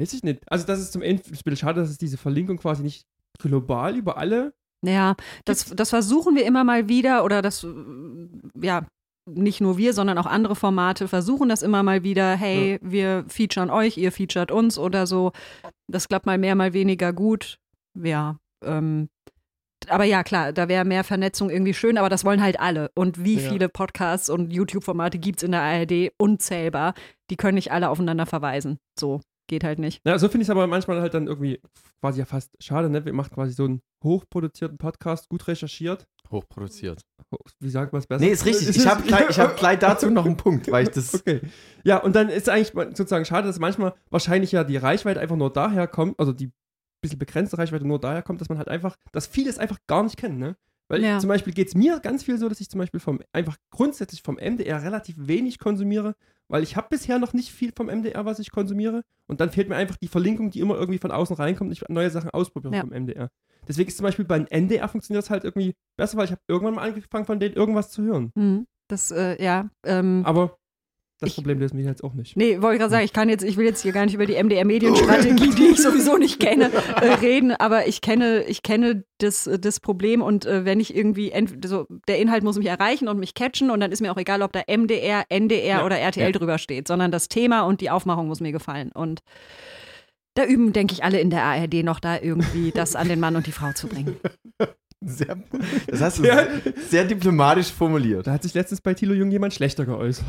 Weiß 0.00 0.12
ich 0.12 0.22
nicht. 0.22 0.40
Also 0.50 0.64
das 0.66 0.78
ist 0.78 0.92
zum 0.92 1.02
Ende, 1.02 1.22
es 1.22 1.28
ist 1.30 1.40
ein 1.40 1.42
bisschen 1.44 1.56
schade, 1.56 1.80
dass 1.80 1.90
es 1.90 1.98
diese 1.98 2.18
Verlinkung 2.18 2.56
quasi 2.58 2.82
nicht 2.82 3.04
global 3.40 3.96
über 3.96 4.16
alle. 4.16 4.52
Ja, 4.86 5.16
das, 5.44 5.74
das 5.74 5.90
versuchen 5.90 6.36
wir 6.36 6.44
immer 6.46 6.62
mal 6.62 6.88
wieder 6.88 7.24
oder 7.24 7.42
das, 7.42 7.66
ja, 8.60 8.86
nicht 9.28 9.60
nur 9.60 9.76
wir, 9.76 9.92
sondern 9.92 10.16
auch 10.18 10.26
andere 10.26 10.54
Formate 10.54 11.08
versuchen 11.08 11.48
das 11.48 11.62
immer 11.62 11.82
mal 11.82 12.04
wieder. 12.04 12.36
Hey, 12.36 12.78
wir 12.80 13.24
featuren 13.28 13.70
euch, 13.70 13.96
ihr 13.98 14.12
featuret 14.12 14.52
uns 14.52 14.78
oder 14.78 15.06
so. 15.06 15.32
Das 15.88 16.08
klappt 16.08 16.26
mal 16.26 16.38
mehr, 16.38 16.54
mal 16.54 16.72
weniger 16.74 17.12
gut. 17.12 17.58
Ja, 18.02 18.36
ähm, 18.64 19.08
aber 19.88 20.04
ja, 20.04 20.22
klar, 20.24 20.52
da 20.52 20.68
wäre 20.68 20.84
mehr 20.84 21.04
Vernetzung 21.04 21.50
irgendwie 21.50 21.72
schön, 21.74 21.98
aber 21.98 22.08
das 22.08 22.24
wollen 22.24 22.42
halt 22.42 22.58
alle. 22.60 22.90
Und 22.94 23.24
wie 23.24 23.38
Ja. 23.40 23.50
viele 23.50 23.68
Podcasts 23.68 24.28
und 24.28 24.52
YouTube-Formate 24.52 25.18
gibt 25.18 25.38
es 25.38 25.42
in 25.44 25.52
der 25.52 25.62
ARD? 25.62 26.10
Unzählbar. 26.18 26.94
Die 27.30 27.36
können 27.36 27.54
nicht 27.54 27.70
alle 27.72 27.88
aufeinander 27.88 28.26
verweisen. 28.26 28.78
So, 28.98 29.20
geht 29.48 29.64
halt 29.64 29.78
nicht. 29.78 30.00
Ja, 30.04 30.18
so 30.18 30.28
finde 30.28 30.42
ich 30.42 30.46
es 30.48 30.50
aber 30.50 30.66
manchmal 30.66 31.00
halt 31.00 31.14
dann 31.14 31.26
irgendwie 31.28 31.60
quasi 32.00 32.18
ja 32.18 32.24
fast 32.26 32.50
schade, 32.60 32.90
ne? 32.90 33.04
Wir 33.04 33.12
machen 33.12 33.30
quasi 33.32 33.52
so 33.52 33.64
einen 33.64 33.80
hochproduzierten 34.04 34.78
Podcast, 34.78 35.28
gut 35.28 35.46
recherchiert. 35.48 36.06
Hochproduziert. 36.30 37.00
Ho- 37.32 37.38
Wie 37.60 37.70
sagt 37.70 37.92
man 37.92 38.00
es 38.00 38.06
besser? 38.06 38.24
Nee, 38.24 38.30
ist 38.32 38.44
richtig. 38.46 38.76
Ich 38.76 38.86
habe 38.86 39.02
gleich, 39.02 39.30
ich 39.30 39.38
hab 39.38 39.56
gleich 39.58 39.78
dazu 39.78 40.10
noch 40.10 40.26
einen 40.26 40.36
Punkt, 40.36 40.70
weil 40.70 40.82
ich 40.84 40.90
das. 40.90 41.14
Okay. 41.14 41.40
Ja, 41.84 41.98
und 41.98 42.14
dann 42.16 42.28
ist 42.28 42.48
eigentlich 42.48 42.72
sozusagen 42.96 43.24
schade, 43.24 43.46
dass 43.46 43.58
manchmal 43.58 43.94
wahrscheinlich 44.10 44.52
ja 44.52 44.64
die 44.64 44.76
Reichweite 44.76 45.20
einfach 45.20 45.36
nur 45.36 45.52
daher 45.52 45.86
kommt, 45.86 46.18
also 46.18 46.32
die 46.32 46.50
bisschen 47.00 47.18
begrenzte 47.18 47.58
Reichweite 47.58 47.86
nur 47.86 48.00
daher 48.00 48.22
kommt, 48.22 48.40
dass 48.40 48.48
man 48.48 48.58
halt 48.58 48.68
einfach, 48.68 48.96
dass 49.12 49.26
viele 49.26 49.50
es 49.50 49.58
einfach 49.58 49.78
gar 49.86 50.02
nicht 50.02 50.16
kennen, 50.16 50.38
ne? 50.38 50.56
Weil 50.88 51.02
Ja. 51.02 51.18
zum 51.18 51.28
Beispiel 51.28 51.52
geht 51.52 51.68
es 51.68 51.74
mir 51.74 52.00
ganz 52.00 52.22
viel 52.22 52.38
so, 52.38 52.48
dass 52.48 52.60
ich 52.60 52.70
zum 52.70 52.78
Beispiel 52.78 52.98
vom, 53.00 53.20
einfach 53.32 53.56
grundsätzlich 53.70 54.22
vom 54.22 54.36
MDR 54.38 54.82
relativ 54.82 55.16
wenig 55.18 55.58
konsumiere, 55.58 56.14
weil 56.48 56.62
ich 56.62 56.76
habe 56.76 56.86
bisher 56.88 57.18
noch 57.18 57.34
nicht 57.34 57.52
viel 57.52 57.72
vom 57.76 57.88
MDR, 57.88 58.24
was 58.24 58.38
ich 58.38 58.50
konsumiere. 58.50 59.02
Und 59.26 59.40
dann 59.40 59.50
fehlt 59.50 59.68
mir 59.68 59.76
einfach 59.76 59.96
die 59.96 60.08
Verlinkung, 60.08 60.50
die 60.50 60.60
immer 60.60 60.76
irgendwie 60.76 60.98
von 60.98 61.10
außen 61.10 61.36
reinkommt 61.36 61.68
und 61.68 61.72
ich 61.72 61.86
neue 61.90 62.08
Sachen 62.08 62.30
ausprobiere 62.30 62.74
Ja. 62.74 62.80
vom 62.80 62.92
MDR. 62.92 63.28
Deswegen 63.68 63.88
ist 63.88 63.98
zum 63.98 64.04
Beispiel 64.04 64.24
beim 64.24 64.46
NDR 64.46 64.88
funktioniert 64.88 65.22
das 65.24 65.28
halt 65.30 65.44
irgendwie 65.44 65.74
besser, 65.98 66.16
weil 66.16 66.24
ich 66.24 66.30
habe 66.30 66.40
irgendwann 66.48 66.76
mal 66.76 66.88
angefangen, 66.88 67.26
von 67.26 67.38
denen 67.38 67.54
irgendwas 67.54 67.90
zu 67.90 68.02
hören. 68.02 68.32
Hm. 68.34 68.66
Das, 68.88 69.10
äh, 69.10 69.42
ja. 69.44 69.68
Ähm, 69.84 70.22
Aber 70.24 70.56
das 71.20 71.30
Ich- 71.30 71.34
Problem 71.34 71.58
lösen 71.58 71.76
wir 71.78 71.84
jetzt 71.84 72.04
auch 72.04 72.14
nicht. 72.14 72.36
Nee, 72.36 72.62
wollte 72.62 72.74
ich 72.76 72.80
gerade 72.80 72.90
sagen, 72.90 73.04
ich 73.04 73.12
kann 73.12 73.28
jetzt, 73.28 73.42
ich 73.44 73.56
will 73.56 73.64
jetzt 73.66 73.82
hier 73.82 73.92
gar 73.92 74.04
nicht 74.04 74.14
über 74.14 74.26
die 74.26 74.34
MDR-Medienstrategie, 74.34 75.50
die 75.50 75.66
ich 75.72 75.82
sowieso 75.82 76.16
nicht 76.16 76.38
kenne, 76.40 76.70
äh, 77.00 77.14
reden, 77.14 77.52
aber 77.52 77.86
ich 77.88 78.00
kenne, 78.00 78.44
ich 78.44 78.62
kenne 78.62 79.04
das, 79.18 79.46
äh, 79.46 79.58
das 79.58 79.80
Problem 79.80 80.22
und 80.22 80.46
äh, 80.46 80.64
wenn 80.64 80.78
ich 80.80 80.94
irgendwie, 80.94 81.30
ent, 81.32 81.66
so, 81.66 81.86
der 82.06 82.18
Inhalt 82.18 82.44
muss 82.44 82.56
mich 82.56 82.66
erreichen 82.68 83.08
und 83.08 83.18
mich 83.18 83.34
catchen 83.34 83.70
und 83.70 83.80
dann 83.80 83.90
ist 83.92 84.00
mir 84.00 84.12
auch 84.12 84.16
egal, 84.18 84.42
ob 84.42 84.52
da 84.52 84.62
MDR, 84.68 85.24
NDR 85.28 85.78
Ja, 85.78 85.84
oder 85.84 85.98
RTL 85.98 86.32
ja. 86.32 86.38
drüber 86.38 86.58
steht, 86.58 86.86
sondern 86.88 87.10
das 87.10 87.28
Thema 87.28 87.62
und 87.62 87.80
die 87.80 87.90
Aufmachung 87.90 88.28
muss 88.28 88.40
mir 88.40 88.52
gefallen. 88.52 88.92
Und 88.92 89.20
da 90.34 90.44
üben, 90.44 90.72
denke 90.72 90.92
ich, 90.94 91.02
alle 91.02 91.18
in 91.20 91.30
der 91.30 91.42
ARD 91.42 91.82
noch 91.82 91.98
da 91.98 92.20
irgendwie 92.20 92.70
das 92.70 92.94
an 92.94 93.08
den 93.08 93.18
Mann 93.18 93.34
und 93.34 93.46
die 93.48 93.52
Frau 93.52 93.72
zu 93.72 93.88
bringen. 93.88 94.16
Sehr, 95.00 95.36
das 95.86 96.00
hast 96.00 96.18
du 96.18 96.22
sehr, 96.22 96.48
sehr 96.88 97.04
diplomatisch 97.04 97.72
formuliert. 97.72 98.26
Da 98.26 98.32
hat 98.32 98.42
sich 98.42 98.54
letztens 98.54 98.80
bei 98.80 98.94
Thilo 98.94 99.14
Jung 99.14 99.30
jemand 99.30 99.54
schlechter 99.54 99.84
geäußert. 99.86 100.26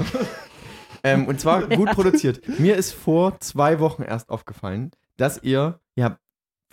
Ähm, 1.03 1.27
und 1.27 1.39
zwar 1.39 1.67
gut 1.67 1.91
produziert. 1.91 2.41
Mir 2.59 2.75
ist 2.75 2.91
vor 2.93 3.39
zwei 3.39 3.79
Wochen 3.79 4.03
erst 4.03 4.29
aufgefallen, 4.29 4.91
dass 5.17 5.41
ihr, 5.43 5.79
ihr 5.95 6.05
habt 6.05 6.19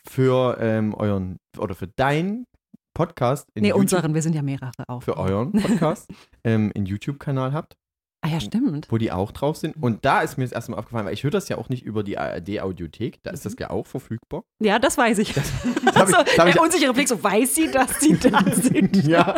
für 0.06 0.58
ähm, 0.60 0.94
euren 0.94 1.36
oder 1.58 1.74
für 1.74 1.88
deinen 1.88 2.46
Podcast 2.94 3.48
in 3.54 3.62
Nee, 3.62 3.68
YouTube, 3.68 3.80
unseren, 3.82 4.14
wir 4.14 4.22
sind 4.22 4.34
ja 4.34 4.42
mehrere 4.42 4.70
auch. 4.88 5.02
für 5.02 5.16
euren 5.16 5.52
Podcast 5.52 6.08
ähm, 6.44 6.72
einen 6.74 6.86
YouTube-Kanal 6.86 7.52
habt, 7.52 7.76
Ah 8.22 8.28
ja, 8.28 8.40
stimmt. 8.40 8.88
wo 8.90 8.98
die 8.98 9.12
auch 9.12 9.30
drauf 9.30 9.56
sind. 9.56 9.76
Und 9.80 10.04
da 10.04 10.20
ist 10.22 10.36
mir 10.36 10.44
das 10.44 10.52
erste 10.52 10.72
Mal 10.72 10.78
aufgefallen, 10.78 11.06
weil 11.06 11.14
ich 11.14 11.22
höre 11.22 11.30
das 11.30 11.48
ja 11.48 11.58
auch 11.58 11.68
nicht 11.68 11.84
über 11.84 12.02
die 12.02 12.18
ARD-Audiothek, 12.18 13.22
da 13.22 13.30
ist 13.30 13.44
das 13.46 13.54
ja 13.60 13.70
auch 13.70 13.86
verfügbar. 13.86 14.42
Ja, 14.60 14.78
das 14.80 14.98
weiß 14.98 15.18
ich. 15.18 15.30
ich- 15.36 15.96
also, 15.96 16.12
das 16.24 16.38
hab 16.38 16.46
ich- 16.48 16.54
der 16.54 16.62
unsichere 16.62 16.92
Blick, 16.92 17.08
so 17.08 17.22
weiß 17.22 17.54
sie, 17.54 17.70
dass 17.70 18.00
sie 18.00 18.18
da 18.18 18.42
sind. 18.52 19.06
ja, 19.06 19.36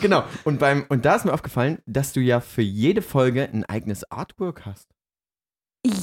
genau. 0.00 0.24
Und, 0.44 0.58
beim, 0.58 0.86
und 0.88 1.04
da 1.04 1.16
ist 1.16 1.24
mir 1.26 1.34
aufgefallen, 1.34 1.78
dass 1.86 2.12
du 2.12 2.20
ja 2.20 2.40
für 2.40 2.62
jede 2.62 3.02
Folge 3.02 3.42
ein 3.52 3.64
eigenes 3.64 4.10
Artwork 4.10 4.64
hast. 4.64 4.88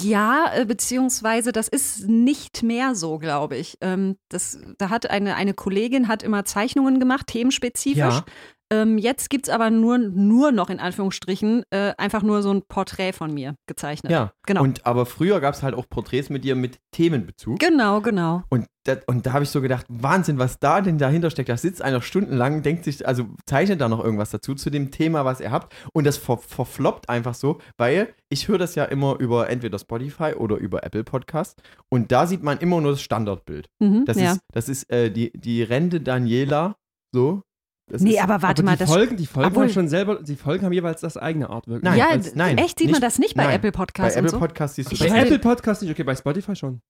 Ja, 0.02 0.52
äh, 0.56 0.66
beziehungsweise 0.66 1.52
das 1.52 1.68
ist 1.68 2.08
nicht 2.08 2.64
mehr 2.64 2.96
so, 2.96 3.20
glaube 3.20 3.58
ich. 3.58 3.78
Ähm, 3.82 4.18
das, 4.30 4.58
da 4.80 4.90
hat 4.90 5.08
eine, 5.10 5.36
eine 5.36 5.54
Kollegin 5.54 6.08
hat 6.08 6.24
immer 6.24 6.46
Zeichnungen 6.46 7.00
gemacht, 7.00 7.28
themenspezifisch. 7.28 7.98
Ja. 8.00 8.26
Ähm, 8.72 8.98
jetzt 8.98 9.30
gibt 9.30 9.48
es 9.48 9.54
aber 9.54 9.70
nur, 9.70 9.98
nur 9.98 10.52
noch 10.52 10.70
in 10.70 10.80
Anführungsstrichen 10.80 11.64
äh, 11.70 11.94
einfach 11.98 12.24
nur 12.24 12.42
so 12.42 12.52
ein 12.52 12.64
Porträt 12.68 13.14
von 13.14 13.34
mir 13.34 13.56
gezeichnet. 13.68 14.12
Ja, 14.12 14.32
Genau. 14.48 14.64
Und 14.64 14.86
aber 14.86 15.06
früher 15.06 15.40
gab 15.42 15.54
es 15.54 15.62
halt 15.62 15.76
auch 15.76 15.88
Porträts 15.90 16.30
mit 16.30 16.44
dir 16.46 16.56
mit 16.56 16.80
Themenbezug. 16.92 17.60
Genau, 17.60 18.00
genau. 18.00 18.44
Und, 18.50 18.66
das, 18.86 19.00
und 19.06 19.26
da 19.26 19.34
habe 19.34 19.44
ich 19.44 19.50
so 19.50 19.62
gedacht, 19.62 19.86
Wahnsinn, 19.90 20.40
was 20.40 20.58
da 20.58 20.80
denn 20.80 20.98
dahinter 20.98 21.30
steckt. 21.30 21.50
Da 21.50 21.58
sitzt 21.58 21.82
einer 21.82 22.02
stundenlang, 22.02 22.64
denkt 22.64 22.86
sich, 22.86 23.06
also 23.06 23.26
zeichnet 23.46 23.82
da 23.82 23.90
noch 23.90 24.02
irgendwas 24.02 24.32
dazu 24.32 24.56
zu 24.56 24.70
dem 24.70 24.90
Thema, 24.90 25.26
was 25.26 25.42
ihr 25.42 25.52
habt. 25.52 25.76
Und 25.94 26.06
das 26.08 26.18
ver 26.18 26.38
verfloppt 26.38 27.10
einfach 27.10 27.36
so, 27.36 27.60
weil 27.78 28.14
ich 28.30 28.48
höre 28.48 28.58
das 28.58 28.76
ja 28.76 28.86
immer 28.86 29.20
über 29.20 29.50
entweder 29.50 29.78
Spotify 29.80 30.34
oder 30.38 30.56
über 30.56 30.86
Apple 30.86 31.04
Podcast. 31.04 31.62
Und 31.90 32.14
da 32.14 32.26
sieht 32.26 32.42
man 32.42 32.58
immer 32.60 32.80
nur 32.80 32.92
das 32.92 33.02
Standardbild. 33.02 33.68
Mhm, 33.80 34.06
Das 34.06 34.18
ja. 34.18 34.32
ist, 34.32 34.40
das 34.54 34.70
ist 34.70 34.90
äh, 34.90 35.12
die, 35.12 35.32
die 35.36 35.62
Rente 35.62 36.00
Daniela, 36.00 36.78
so. 37.14 37.42
Das 37.90 38.02
nee, 38.02 38.12
ist, 38.16 38.22
aber 38.22 38.42
warte 38.42 38.62
Aber 38.62 38.72
mal, 38.72 38.76
die 38.76 38.80
das. 38.80 38.90
Folgen, 38.90 39.16
die 39.16 39.26
Folgen 39.26 39.48
Obwohl- 39.50 39.64
haben 39.64 39.70
schon 39.74 39.88
selber, 39.88 40.22
die 40.22 40.36
Folgen 40.36 40.66
haben 40.66 40.74
jeweils 40.74 41.00
das 41.02 41.16
eigene 41.16 41.50
Artwork. 41.50 41.84
Nein, 41.84 41.98
ja, 41.98 42.10
als- 42.10 42.36
nein, 42.36 42.58
echt 42.58 42.80
sieht 42.80 42.88
man 42.88 43.00
nicht- 43.00 43.04
das 43.04 43.18
nicht 43.18 43.36
bei 43.36 43.46
nein. 43.46 43.56
Apple 43.56 43.72
bei 43.72 43.78
Podcasts 43.78 44.16
Apple 44.18 44.28
und 44.30 44.32
so? 44.32 44.40
Podcast 44.40 44.76
siehst 44.76 44.92
du 44.92 44.98
Bei 44.98 45.10
bei, 45.10 45.20
Apple 45.22 45.40
Podcast 45.40 45.82
nicht, 45.82 45.92
okay, 45.92 46.04
bei 46.04 46.16
Spotify 46.16 46.56
schon. 46.56 46.82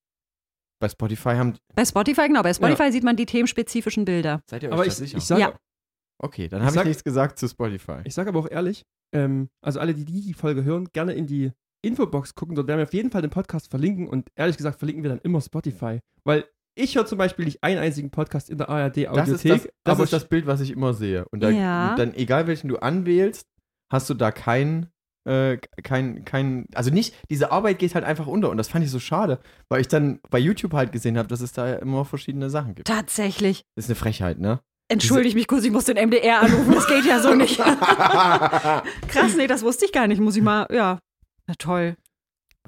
bei 0.80 0.90
Spotify 0.90 1.30
haben. 1.36 1.56
Bei 1.76 1.86
Spotify, 1.86 2.28
genau, 2.28 2.42
bei 2.44 2.54
Spotify 2.54 2.92
sieht 2.92 3.04
man 3.04 3.16
die 3.16 3.26
themenspezifischen 3.26 4.06
Bilder. 4.06 4.42
Seid 4.50 4.64
ihr 4.64 4.70
euch 4.70 4.74
Aber 4.74 4.86
ich, 4.86 4.94
sicher? 4.94 5.18
ich 5.18 5.24
sage 5.24 5.42
Ja. 5.42 5.54
okay, 6.20 6.48
dann 6.48 6.62
habe 6.62 6.70
ich 6.70 6.76
sag- 6.76 6.86
nichts 6.88 7.04
gesagt 7.04 7.38
zu 7.40 7.48
Spotify. 7.48 8.00
ich 8.04 8.14
sag 8.16 8.28
aber 8.28 8.40
auch 8.40 8.50
ehrlich, 8.50 8.84
ähm, 9.14 9.50
also 9.64 9.80
alle, 9.80 9.94
die 9.94 10.04
die 10.06 10.34
Folge 10.34 10.64
hören, 10.64 10.88
gerne 10.94 11.14
in 11.14 11.28
die 11.28 11.52
Infobox 11.84 12.34
gucken, 12.36 12.56
dort 12.56 12.68
werden 12.68 12.80
wir 12.80 12.84
auf 12.86 12.94
jeden 12.94 13.12
Fall 13.12 13.22
den 13.22 13.30
Podcast 13.32 13.70
verlinken 13.70 14.08
und 14.08 14.30
ehrlich 14.36 14.58
gesagt 14.58 14.80
verlinken 14.80 15.04
wir 15.04 15.10
dann 15.12 15.20
immer 15.20 15.42
Spotify. 15.42 16.00
Weil 16.24 16.46
ich 16.78 16.96
höre 16.96 17.06
zum 17.06 17.18
Beispiel 17.18 17.46
nicht 17.46 17.64
einen 17.64 17.80
einzigen 17.80 18.10
Podcast 18.12 18.50
in 18.50 18.58
der 18.58 18.70
ARD 18.70 18.98
Das 18.98 19.30
ist 19.30 19.42
Audiothek, 19.46 19.52
das, 19.52 19.62
das, 19.84 19.94
aber 19.96 20.04
ist 20.04 20.14
das 20.14 20.30
Bild, 20.30 20.46
was 20.48 20.62
ich 20.62 20.72
immer 20.72 20.94
sehe. 20.94 21.26
Und 21.30 21.42
da, 21.42 21.50
Ja. 21.50 21.96
dann, 21.96 22.14
egal 22.14 22.48
welchen 22.48 22.68
du 22.68 22.78
anwählst, 22.78 23.48
hast 23.92 24.10
du 24.10 24.14
da 24.14 24.32
kein, 24.32 24.88
äh, 25.26 25.58
kein, 25.84 26.24
kein, 26.26 26.66
also 26.74 26.90
nicht, 26.92 27.14
diese 27.30 27.52
Arbeit 27.52 27.80
geht 27.80 27.96
halt 27.96 28.06
einfach 28.06 28.28
unter. 28.28 28.50
Und 28.50 28.58
das 28.58 28.70
fand 28.70 28.86
ich 28.86 28.92
so 28.92 29.00
schade, 29.00 29.40
weil 29.70 29.82
ich 29.82 29.88
dann 29.88 30.20
bei 30.30 30.40
YouTube 30.40 30.74
halt 30.74 30.92
gesehen 30.92 31.18
habe, 31.18 31.28
dass 31.28 31.42
es 31.42 31.52
da 31.54 31.68
ja 31.68 31.76
immer 31.76 32.06
verschiedene 32.06 32.50
Sachen 32.50 32.76
gibt. 32.76 32.88
Tatsächlich. 32.88 33.64
Das 33.76 33.86
ist 33.86 33.90
eine 33.90 33.96
Frechheit, 33.96 34.40
ne? 34.40 34.60
Entschuldige 34.90 35.36
mich 35.36 35.48
kurz, 35.48 35.66
ich 35.66 35.72
muss 35.72 35.84
den 35.84 35.98
MDR 35.98 36.42
anrufen, 36.44 36.74
das 36.74 36.88
geht 36.88 37.04
ja 37.06 37.20
so 37.20 37.34
nicht. 37.36 37.58
Krass, 39.08 39.36
nee, 39.36 39.48
das 39.48 39.62
wusste 39.64 39.84
ich 39.86 39.92
gar 39.92 40.08
nicht. 40.08 40.22
Muss 40.22 40.38
ich 40.38 40.44
mal, 40.44 40.66
ja. 40.72 41.00
Na 41.48 41.54
toll. 41.58 41.96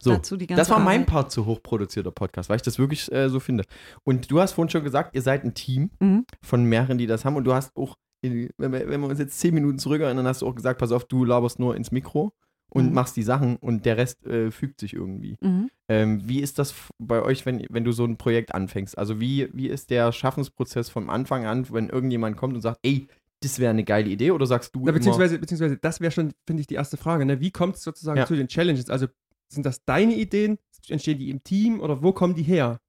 So, 0.02 0.12
Dazu 0.12 0.38
die 0.38 0.48
ganze 0.48 0.60
das 0.62 0.70
war 0.70 0.80
mein 0.80 1.02
Arbeit. 1.02 1.08
Part 1.08 1.32
zu 1.32 1.46
hochproduzierter 1.46 2.12
Podcast, 2.12 2.50
weil 2.50 2.56
ich 2.58 2.62
das 2.62 2.80
wirklich 2.80 3.12
äh, 3.12 3.30
so 3.30 3.40
finde. 3.40 3.64
Und 4.04 4.30
du 4.32 4.40
hast 4.40 4.54
vorhin 4.54 4.70
schon 4.70 4.84
gesagt, 4.84 5.16
ihr 5.16 5.22
seid 5.22 5.44
ein 5.44 5.54
Team 5.54 5.92
Mhm. 6.00 6.26
von 6.42 6.64
mehreren, 6.66 6.98
die 6.98 7.08
das 7.08 7.26
haben. 7.26 7.36
Und 7.36 7.44
du 7.46 7.54
hast 7.54 7.76
auch, 7.76 7.96
wenn 8.22 8.50
wir, 8.58 8.88
wenn 8.90 9.02
wir 9.02 9.08
uns 9.08 9.20
jetzt 9.20 9.40
zehn 9.40 9.54
Minuten 9.54 9.80
zurück 9.80 10.02
erinnern, 10.02 10.26
hast 10.28 10.42
du 10.42 10.48
auch 10.48 10.56
gesagt, 10.56 10.80
pass 10.80 10.92
auf, 10.92 11.06
du 11.06 11.24
laberst 11.26 11.60
nur 11.60 11.76
ins 11.76 11.92
Mikro 11.92 12.34
und 12.72 12.88
Mhm. 12.90 12.94
machst 12.94 13.16
die 13.18 13.24
Sachen 13.24 13.56
und 13.58 13.86
der 13.86 13.98
Rest 13.98 14.26
äh, 14.26 14.52
fügt 14.52 14.80
sich 14.80 14.94
irgendwie. 14.94 15.36
Mhm. 15.42 15.70
Ähm, 15.90 16.22
wie 16.28 16.40
ist 16.40 16.60
das 16.60 16.76
bei 17.00 17.22
euch, 17.22 17.46
wenn, 17.46 17.66
wenn 17.70 17.84
du 17.84 17.92
so 17.92 18.06
ein 18.06 18.18
Projekt 18.18 18.54
anfängst? 18.54 18.98
Also 18.98 19.20
wie, 19.20 19.50
wie 19.54 19.68
ist 19.68 19.90
der 19.90 20.12
Schaffensprozess 20.12 20.90
vom 20.90 21.10
Anfang 21.10 21.46
an, 21.46 21.66
wenn 21.72 21.90
irgendjemand 21.90 22.38
kommt 22.38 22.54
und 22.56 22.62
sagt, 22.62 22.80
ey, 22.84 23.08
das 23.42 23.58
wäre 23.58 23.72
eine 23.72 23.86
geile 23.86 24.10
Idee? 24.10 24.32
Oder 24.32 24.46
sagst 24.46 24.76
du 24.76 24.80
Na, 24.82 24.90
immer, 24.90 24.94
beziehungsweise, 25.00 25.40
beziehungsweise, 25.40 25.78
das 25.78 26.02
wäre 26.02 26.12
schon, 26.12 26.34
finde 26.46 26.62
ich, 26.62 26.68
die 26.68 26.76
erste 26.76 26.98
Frage. 26.98 27.26
Ne? 27.26 27.40
Wie 27.40 27.52
kommt 27.52 27.76
es 27.78 27.84
sozusagen 27.84 28.18
Ja. 28.20 28.26
zu 28.28 28.36
den 28.36 28.48
Challenges? 28.50 28.90
Also 28.90 29.08
sind 29.50 29.66
das 29.66 29.84
deine 29.86 30.16
Ideen? 30.16 30.58
Entstehen 30.88 31.20
die 31.20 31.30
im 31.30 31.44
Team 31.44 31.82
oder 31.82 32.02
wo 32.02 32.14
kommen 32.14 32.36
die 32.36 32.44
her? 32.44 32.80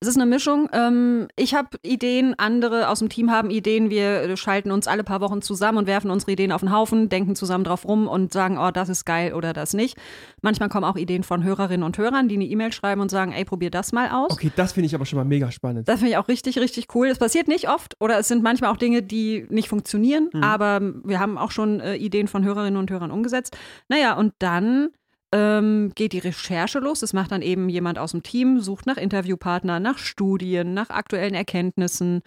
Es 0.00 0.08
ist 0.08 0.16
eine 0.16 0.26
Mischung. 0.26 0.68
Ähm, 0.72 1.28
ich 1.36 1.54
habe 1.54 1.78
Ideen, 1.82 2.34
andere 2.36 2.88
aus 2.88 2.98
dem 2.98 3.08
Team 3.08 3.30
haben 3.30 3.50
Ideen. 3.50 3.88
Wir 3.88 4.22
äh, 4.22 4.36
schalten 4.36 4.72
uns 4.72 4.88
alle 4.88 5.04
paar 5.04 5.20
Wochen 5.20 5.42
zusammen 5.42 5.78
und 5.78 5.86
werfen 5.86 6.10
unsere 6.10 6.32
Ideen 6.32 6.52
auf 6.52 6.60
den 6.60 6.72
Haufen, 6.72 7.08
denken 7.08 7.36
zusammen 7.36 7.64
drauf 7.64 7.86
rum 7.86 8.08
und 8.08 8.32
sagen, 8.32 8.58
oh, 8.58 8.70
das 8.72 8.88
ist 8.88 9.04
geil 9.06 9.32
oder 9.32 9.52
das 9.52 9.72
nicht. 9.72 9.96
Manchmal 10.42 10.68
kommen 10.70 10.84
auch 10.84 10.96
Ideen 10.96 11.22
von 11.22 11.44
Hörerinnen 11.44 11.84
und 11.84 11.96
Hörern, 11.98 12.28
die 12.28 12.34
eine 12.34 12.44
E-Mail 12.46 12.72
schreiben 12.72 13.00
und 13.00 13.10
sagen, 13.10 13.32
ey, 13.32 13.44
probier 13.44 13.70
das 13.70 13.92
mal 13.92 14.10
aus. 14.10 14.32
Okay, 14.32 14.50
das 14.56 14.72
finde 14.72 14.86
ich 14.86 14.94
aber 14.94 15.06
schon 15.06 15.18
mal 15.18 15.24
mega 15.24 15.50
spannend. 15.52 15.88
Das 15.88 16.00
finde 16.00 16.10
ich 16.12 16.16
auch 16.18 16.28
richtig, 16.28 16.58
richtig 16.58 16.88
cool. 16.94 17.06
Es 17.06 17.18
passiert 17.18 17.46
nicht 17.46 17.68
oft 17.68 17.94
oder 18.00 18.18
es 18.18 18.28
sind 18.28 18.42
manchmal 18.42 18.70
auch 18.72 18.76
Dinge, 18.76 19.02
die 19.02 19.46
nicht 19.50 19.68
funktionieren, 19.68 20.30
Mhm. 20.34 20.42
aber 20.42 20.80
wir 21.04 21.20
haben 21.20 21.38
auch 21.38 21.52
schon 21.52 21.80
äh, 21.80 21.94
Ideen 21.94 22.26
von 22.28 22.44
Hörerinnen 22.44 22.76
und 22.78 22.90
Hörern 22.90 23.12
umgesetzt. 23.12 23.56
Naja, 23.88 24.14
und 24.14 24.34
dann 24.40 24.90
ähm, 25.32 25.92
geht 25.94 26.12
die 26.12 26.18
Recherche 26.18 26.78
los. 26.78 27.00
Das 27.00 27.12
macht 27.12 27.32
dann 27.32 27.42
eben 27.42 27.68
jemand 27.68 27.98
aus 27.98 28.12
dem 28.12 28.22
Team, 28.22 28.60
sucht 28.60 28.86
nach 28.86 28.96
Interviewpartnern, 28.96 29.82
nach 29.82 29.98
Studien, 29.98 30.74
nach 30.74 30.90
aktuellen 30.90 31.34
Erkenntnissen. 31.34 32.22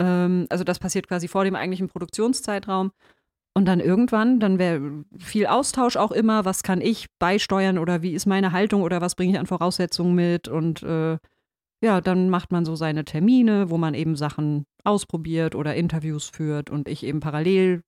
Ähm, 0.00 0.46
also 0.50 0.64
das 0.64 0.78
passiert 0.78 1.08
quasi 1.08 1.28
vor 1.28 1.44
dem 1.44 1.54
eigentlichen 1.54 1.88
Produktionszeitraum. 1.88 2.92
Und 3.54 3.64
dann 3.64 3.80
irgendwann, 3.80 4.38
dann 4.38 4.58
wäre 4.58 5.04
viel 5.18 5.46
Austausch 5.46 5.96
auch 5.96 6.12
immer, 6.12 6.44
was 6.44 6.62
kann 6.62 6.80
ich 6.80 7.06
beisteuern 7.18 7.78
oder 7.78 8.02
wie 8.02 8.12
ist 8.12 8.26
meine 8.26 8.52
Haltung 8.52 8.82
oder 8.82 9.00
was 9.00 9.16
bringe 9.16 9.32
ich 9.32 9.38
an 9.38 9.46
Voraussetzungen 9.46 10.14
mit 10.14 10.46
und 10.46 10.84
äh, 10.84 11.18
ja, 11.80 12.00
dann 12.00 12.28
macht 12.30 12.52
man 12.52 12.64
so 12.64 12.76
seine 12.76 13.04
Termine, 13.04 13.70
wo 13.70 13.78
man 13.78 13.94
eben 13.94 14.16
Sachen 14.16 14.64
ausprobiert 14.84 15.54
oder 15.54 15.74
Interviews 15.74 16.28
führt 16.28 16.70
und 16.70 16.88
ich 16.88 17.04
eben 17.04 17.20
parallel, 17.20 17.82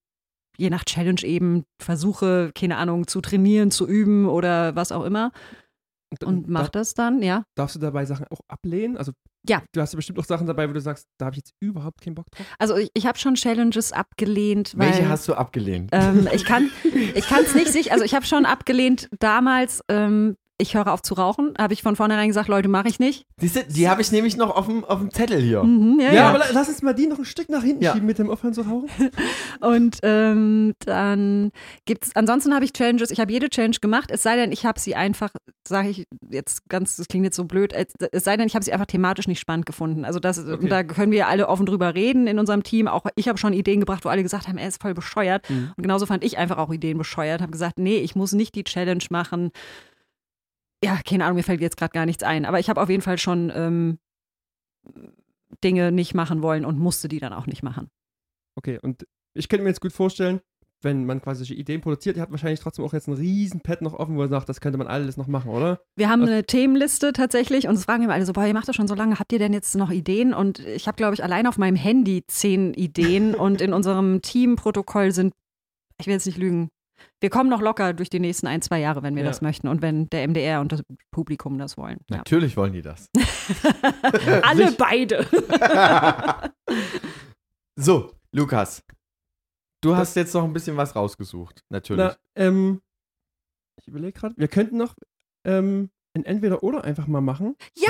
je 0.57 0.71
nach 0.71 0.85
Challenge 0.85 1.23
eben, 1.23 1.65
versuche, 1.83 2.51
keine 2.55 2.77
Ahnung, 2.77 3.07
zu 3.07 3.21
trainieren, 3.21 3.71
zu 3.71 3.87
üben 3.89 4.27
oder 4.29 4.77
was 4.77 4.93
auch 4.93 5.05
immer 5.05 5.33
und 6.25 6.49
mache 6.49 6.71
das 6.71 6.95
dann, 6.95 7.23
ja. 7.23 7.45
Darfst 7.55 7.77
du 7.77 7.81
dabei 7.81 8.05
Sachen 8.05 8.27
auch 8.31 8.41
ablehnen? 8.49 8.97
Also 8.97 9.13
Ja. 9.49 9.63
Du 9.73 9.81
hast 9.81 9.93
ja 9.93 9.97
bestimmt 9.97 10.19
auch 10.19 10.25
Sachen 10.25 10.47
dabei, 10.47 10.69
wo 10.69 10.73
du 10.73 10.81
sagst, 10.81 11.07
da 11.19 11.27
habe 11.27 11.35
ich 11.35 11.39
jetzt 11.39 11.53
überhaupt 11.61 12.01
keinen 12.01 12.15
Bock 12.15 12.27
drauf. 12.31 12.47
Also 12.59 12.77
ich, 12.77 12.91
ich 12.95 13.07
habe 13.07 13.19
schon 13.19 13.35
Challenges 13.37 13.93
abgelehnt, 13.93 14.73
weil 14.77 14.91
Welche 14.91 15.09
hast 15.09 15.29
du 15.29 15.35
abgelehnt? 15.35 15.91
ähm, 15.93 16.29
ich 16.33 16.45
kann 16.45 16.71
es 16.83 17.55
nicht 17.55 17.73
sich, 17.73 17.93
also 17.93 18.05
ich 18.05 18.15
habe 18.15 18.27
schon 18.27 18.45
abgelehnt 18.45 19.09
damals. 19.19 19.83
Ähm, 19.89 20.37
ich 20.61 20.75
höre 20.75 20.93
auf 20.93 21.03
zu 21.03 21.15
rauchen, 21.15 21.55
habe 21.59 21.73
ich 21.73 21.83
von 21.83 21.97
vornherein 21.97 22.29
gesagt, 22.29 22.49
Leute, 22.49 22.69
mache 22.69 22.89
ich 22.89 22.99
nicht. 23.01 23.25
Siehste, 23.39 23.65
die 23.65 23.89
habe 23.89 24.01
ich 24.03 24.13
nämlich 24.13 24.37
noch 24.37 24.55
auf 24.55 24.67
dem, 24.67 24.85
auf 24.85 24.99
dem 24.99 25.11
Zettel 25.11 25.41
hier. 25.41 25.63
Mhm, 25.65 25.99
ja, 26.01 26.07
Ja, 26.09 26.13
ja. 26.15 26.29
aber 26.29 26.39
la- 26.39 26.47
lass 26.53 26.69
uns 26.69 26.83
mal 26.83 26.95
die 26.95 27.07
noch 27.07 27.19
ein 27.19 27.25
Stück 27.25 27.49
nach 27.49 27.63
hinten 27.63 27.83
Ja. 27.83 27.93
schieben 27.93 28.07
mit 28.07 28.19
dem 28.19 28.31
Aufhören 28.31 28.55
zu 28.55 28.63
rauchen. 28.63 28.89
Und 29.61 29.99
ähm, 30.03 30.75
dann 30.85 31.51
gibt's, 31.87 32.11
ansonsten 32.15 32.55
habe 32.55 32.65
ich 32.65 32.73
Challenges, 32.73 33.11
ich 33.11 33.21
habe 33.21 33.33
jede 33.33 33.49
Challenge 33.51 33.77
gemacht, 33.81 34.11
es 34.11 34.23
sei 34.23 34.37
denn, 34.37 34.53
ich 34.53 34.65
habe 34.67 34.79
sie 34.79 34.95
einfach, 34.95 35.31
sage 35.67 35.89
ich 35.89 36.07
jetzt 36.31 36.69
ganz, 36.69 36.97
das 36.97 37.09
klingt 37.09 37.25
jetzt 37.25 37.37
so 37.37 37.45
blöd, 37.45 37.73
es, 37.73 37.87
es 38.13 38.25
sei 38.25 38.37
denn, 38.37 38.47
ich 38.47 38.55
habe 38.55 38.65
sie 38.65 38.73
einfach 38.73 38.87
thematisch 38.87 39.29
nicht 39.29 39.41
spannend 39.41 39.67
gefunden. 39.67 40.05
Also 40.05 40.21
das, 40.21 40.39
Okay. 40.47 40.69
da 40.69 40.83
können 40.83 41.13
wir 41.13 41.29
alle 41.29 41.49
offen 41.49 41.67
drüber 41.67 41.95
reden 41.95 42.27
in 42.27 42.39
unserem 42.39 42.63
Team. 42.63 42.89
Auch 42.89 43.07
ich 43.15 43.29
habe 43.29 43.39
schon 43.39 43.53
Ideen 43.53 43.81
gebracht, 43.81 44.05
wo 44.05 44.09
alle 44.09 44.23
gesagt 44.23 44.49
haben, 44.49 44.59
er 44.59 44.69
ist 44.69 44.81
voll 44.83 44.95
bescheuert. 44.95 45.49
Mhm. 45.49 45.73
Und 45.77 45.83
genauso 45.83 46.07
fand 46.07 46.25
ich 46.25 46.39
einfach 46.39 46.59
auch 46.59 46.73
Ideen 46.73 46.99
bescheuert. 46.99 47.41
Habe 47.41 47.53
gesagt, 47.53 47.79
nee, 47.79 47.99
ich 47.99 48.17
muss 48.17 48.33
nicht 48.33 48.55
die 48.55 48.65
Challenge 48.65 49.05
machen. 49.11 49.51
Ja, 50.85 50.99
keine 51.07 51.25
Ahnung, 51.25 51.37
mir 51.37 51.43
fällt 51.43 51.61
jetzt 51.61 51.77
gerade 51.77 51.93
gar 51.93 52.07
nichts 52.07 52.23
ein. 52.23 52.45
Aber 52.45 52.59
ich 52.59 52.71
habe 52.71 52.81
auf 52.81 52.89
jeden 52.89 53.03
Fall 53.03 53.19
schon 53.19 53.53
ähm, 53.55 53.99
Dinge 55.63 55.93
nicht 55.93 56.15
machen 56.15 56.43
wollen 56.43 56.65
und 56.65 56.79
musste 56.79 57.09
die 57.09 57.19
dann 57.21 57.33
auch 57.33 57.47
nicht 57.47 57.63
machen. 57.63 57.91
Okay, 58.57 58.79
und 58.83 59.07
ich 59.35 59.49
könnte 59.49 59.63
mir 59.65 59.71
jetzt 59.71 59.81
gut 59.81 59.93
vorstellen, 59.93 60.41
wenn 60.83 61.05
man 61.05 61.21
quasi 61.21 61.41
solche 61.41 61.55
Ideen 61.55 61.83
produziert, 61.83 62.17
ihr 62.17 62.23
habt 62.23 62.33
wahrscheinlich 62.33 62.61
trotzdem 62.61 62.85
auch 62.87 62.95
jetzt 62.95 63.07
ein 63.07 63.13
riesen 63.13 63.61
Pad 63.61 63.83
noch 63.83 63.93
offen, 63.93 64.17
wo 64.17 64.23
ihr 64.23 64.29
sagt, 64.29 64.49
das 64.49 64.63
könnte 64.63 64.79
man 64.79 64.87
alles 64.87 65.19
noch 65.19 65.27
machen, 65.27 65.51
oder? 65.51 65.81
Wir 65.97 66.09
haben 66.09 66.23
Was- 66.23 66.31
eine 66.31 66.45
Themenliste 66.45 67.13
tatsächlich 67.13 67.69
und 67.69 67.75
es 67.75 67.85
fragen 67.85 68.03
immer 68.05 68.15
alle 68.15 68.25
so, 68.25 68.33
boah, 68.33 68.47
ihr 68.47 68.55
macht 68.55 68.69
das 68.69 68.77
schon 68.77 68.89
so 68.89 68.95
lange, 68.95 69.19
habt 69.19 69.31
ihr 69.33 69.39
denn 69.39 69.53
jetzt 69.53 69.75
noch 69.77 69.91
Ideen? 69.91 70.33
Und 70.33 70.61
ich 70.61 70.87
habe, 70.87 70.97
glaube 70.97 71.13
ich, 71.15 71.23
allein 71.23 71.47
auf 71.47 71.59
meinem 71.59 71.77
Handy 71.77 72.25
zehn 72.27 72.73
Ideen 72.73 73.35
und 73.35 73.61
in 73.61 73.75
unserem 73.75 74.23
Teamprotokoll 74.23 75.13
sind, 75.13 75.35
ich 76.01 76.07
will 76.07 76.15
jetzt 76.15 76.27
nicht 76.27 76.39
lügen, 76.39 76.71
wir 77.21 77.31
kommen 77.31 77.51
noch 77.51 77.61
locker 77.61 77.93
durch 77.93 78.11
die 78.11 78.21
nächsten 78.21 78.47
ein, 78.47 78.63
zwei 78.63 78.81
Jahre, 78.81 79.03
wenn 79.03 79.15
wir 79.17 79.23
Ja. 79.23 79.29
das 79.29 79.41
möchten 79.43 79.69
und 79.69 79.83
wenn 79.83 80.09
der 80.11 80.27
MDR 80.27 80.61
und 80.61 80.73
das 80.73 80.83
Publikum 81.11 81.59
das 81.59 81.77
wollen. 81.77 81.99
Ja. 82.11 82.19
Natürlich 82.19 82.57
wollen 82.57 82.73
die 82.73 82.83
das. 82.83 83.09
alle 84.43 84.73
beide. 84.73 85.27
So, 87.77 88.13
Lukas. 88.33 88.83
Du 89.83 89.97
hast 89.97 90.15
jetzt 90.15 90.35
noch 90.35 90.45
ein 90.45 90.53
bisschen 90.53 90.77
was 90.77 90.95
rausgesucht. 90.95 91.63
Natürlich. 91.71 92.05
Na, 92.05 92.17
ähm, 92.35 92.83
ich 93.81 93.89
überlege 93.89 94.13
gerade, 94.13 94.35
wir 94.37 94.49
könnten 94.49 94.77
noch 94.77 94.95
ähm, 95.47 95.89
ein 96.15 96.25
Entweder-Oder 96.25 96.85
einfach 96.85 97.07
mal 97.07 97.23
machen. 97.23 97.57
Ja, 97.77 97.89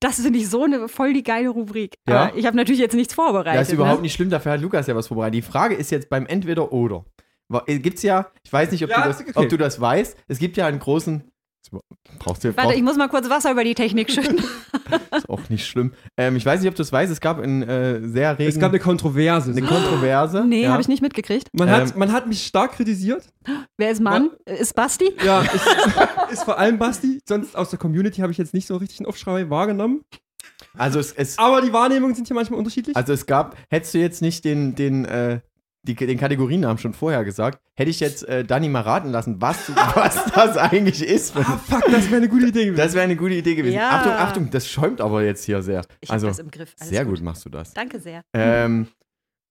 das 0.00 0.20
finde 0.20 0.40
ich 0.40 0.48
so 0.48 0.64
eine 0.64 0.88
voll 0.88 1.12
die 1.12 1.22
geile 1.22 1.50
Rubrik. 1.50 1.94
Ja? 2.08 2.24
Aber 2.24 2.36
ich 2.36 2.46
habe 2.46 2.56
natürlich 2.56 2.80
jetzt 2.80 2.94
nichts 2.96 3.14
vorbereitet. 3.14 3.60
Das 3.60 3.68
ist 3.68 3.74
überhaupt 3.74 3.98
ne? 3.98 4.02
nicht 4.02 4.14
schlimm, 4.14 4.30
dafür 4.30 4.52
hat 4.52 4.60
Lukas 4.60 4.88
ja 4.88 4.96
was 4.96 5.06
vorbereitet. 5.06 5.34
Die 5.34 5.42
Frage 5.42 5.76
ist 5.76 5.90
jetzt 5.92 6.08
beim 6.08 6.26
Entweder-Oder. 6.26 7.04
Gibt 7.66 7.98
es 7.98 8.02
ja, 8.02 8.30
ich 8.42 8.52
weiß 8.52 8.70
nicht, 8.72 8.82
ob, 8.84 8.90
Ja, 8.90 9.02
du 9.02 9.08
das, 9.08 9.20
okay. 9.20 9.32
ob 9.34 9.48
du 9.48 9.56
das 9.56 9.80
weißt, 9.80 10.16
es 10.28 10.38
gibt 10.38 10.56
ja 10.56 10.66
einen 10.66 10.78
großen. 10.78 11.24
Brauchst 12.18 12.44
du 12.44 12.48
Warte, 12.56 12.60
ich 12.74 12.80
brauchst, 12.80 12.82
muss 12.82 12.96
mal 12.98 13.08
kurz 13.08 13.28
Wasser 13.30 13.50
über 13.50 13.64
die 13.64 13.74
Technik 13.74 14.10
schütten. 14.12 14.38
ist 15.16 15.28
auch 15.30 15.48
nicht 15.48 15.66
schlimm. 15.66 15.92
Ähm, 16.18 16.36
ich 16.36 16.44
weiß 16.44 16.60
nicht, 16.60 16.68
ob 16.68 16.74
du 16.74 16.82
es 16.82 16.92
weißt, 16.92 17.10
es 17.10 17.20
gab 17.20 17.38
einen 17.40 17.62
äh, 17.62 18.06
sehr 18.06 18.38
regen, 18.38 18.50
Es 18.50 18.58
gab 18.58 18.70
eine 18.70 18.78
Kontroverse. 18.80 19.50
eine. 19.50 19.62
Kontroverse. 19.62 20.44
nee, 20.46 20.64
ja. 20.64 20.70
habe 20.72 20.82
ich 20.82 20.88
nicht 20.88 21.00
mitgekriegt. 21.02 21.48
man, 21.52 21.68
Ähm, 21.68 21.74
hat, 21.74 21.96
man 21.96 22.12
hat 22.12 22.26
mich 22.26 22.46
stark 22.46 22.72
kritisiert. 22.72 23.24
Wer 23.78 23.90
ist 23.90 24.00
Mann? 24.00 24.30
Ist 24.44 24.74
Basti? 24.74 25.12
Ja, 25.24 25.40
ist, 25.40 25.66
ist 26.32 26.44
vor 26.44 26.58
allem 26.58 26.78
Basti. 26.78 27.20
Sonst 27.26 27.56
aus 27.56 27.70
der 27.70 27.78
Community 27.78 28.20
habe 28.20 28.30
ich 28.30 28.38
jetzt 28.38 28.52
nicht 28.54 28.66
so 28.66 28.76
richtig 28.76 29.00
einen 29.00 29.06
Aufschrei 29.06 29.48
wahrgenommen. 29.48 30.02
Also 30.76 30.98
es, 30.98 31.12
es, 31.12 31.38
Aber 31.38 31.62
die 31.62 31.72
Wahrnehmungen 31.72 32.14
sind 32.14 32.26
hier 32.26 32.34
manchmal 32.36 32.58
unterschiedlich. 32.58 32.94
also 32.96 33.12
es 33.14 33.24
gab, 33.26 33.56
hättest 33.70 33.94
du 33.94 33.98
jetzt 33.98 34.20
nicht 34.22 34.44
den, 34.44 34.74
den, 34.74 35.04
äh, 35.06 35.40
die, 35.84 35.94
den 35.94 36.18
Kategorienamen 36.18 36.78
schon 36.78 36.94
vorher 36.94 37.24
gesagt, 37.24 37.60
hätte 37.74 37.90
ich 37.90 38.00
jetzt 38.00 38.26
äh, 38.28 38.44
Dani 38.44 38.68
mal 38.68 38.80
raten 38.80 39.10
lassen, 39.10 39.40
was, 39.40 39.70
was 39.94 40.24
das 40.32 40.56
eigentlich 40.56 41.02
ist. 41.02 41.36
ah, 41.36 41.60
fuck, 41.64 41.84
das 41.90 42.06
wäre 42.06 42.16
eine 42.16 42.28
gute 42.28 42.46
Idee 42.46 42.64
gewesen. 42.64 42.76
Das 42.76 42.94
wäre 42.94 43.04
eine 43.04 43.16
gute 43.16 43.34
Idee 43.34 43.54
gewesen. 43.54 43.76
Ja. 43.76 43.90
Achtung, 43.90 44.12
Achtung, 44.12 44.50
das 44.50 44.68
schäumt 44.68 45.00
aber 45.00 45.22
jetzt 45.22 45.44
hier 45.44 45.62
sehr. 45.62 45.82
Ich 46.00 46.10
also, 46.10 46.26
habe 46.26 46.36
das 46.36 46.44
im 46.44 46.50
Griff. 46.50 46.74
Alles 46.80 46.90
sehr 46.90 47.04
gut 47.04 47.22
machst 47.22 47.44
du 47.44 47.50
das. 47.50 47.74
Danke 47.74 48.00
sehr. 48.00 48.24
Ähm, 48.32 48.88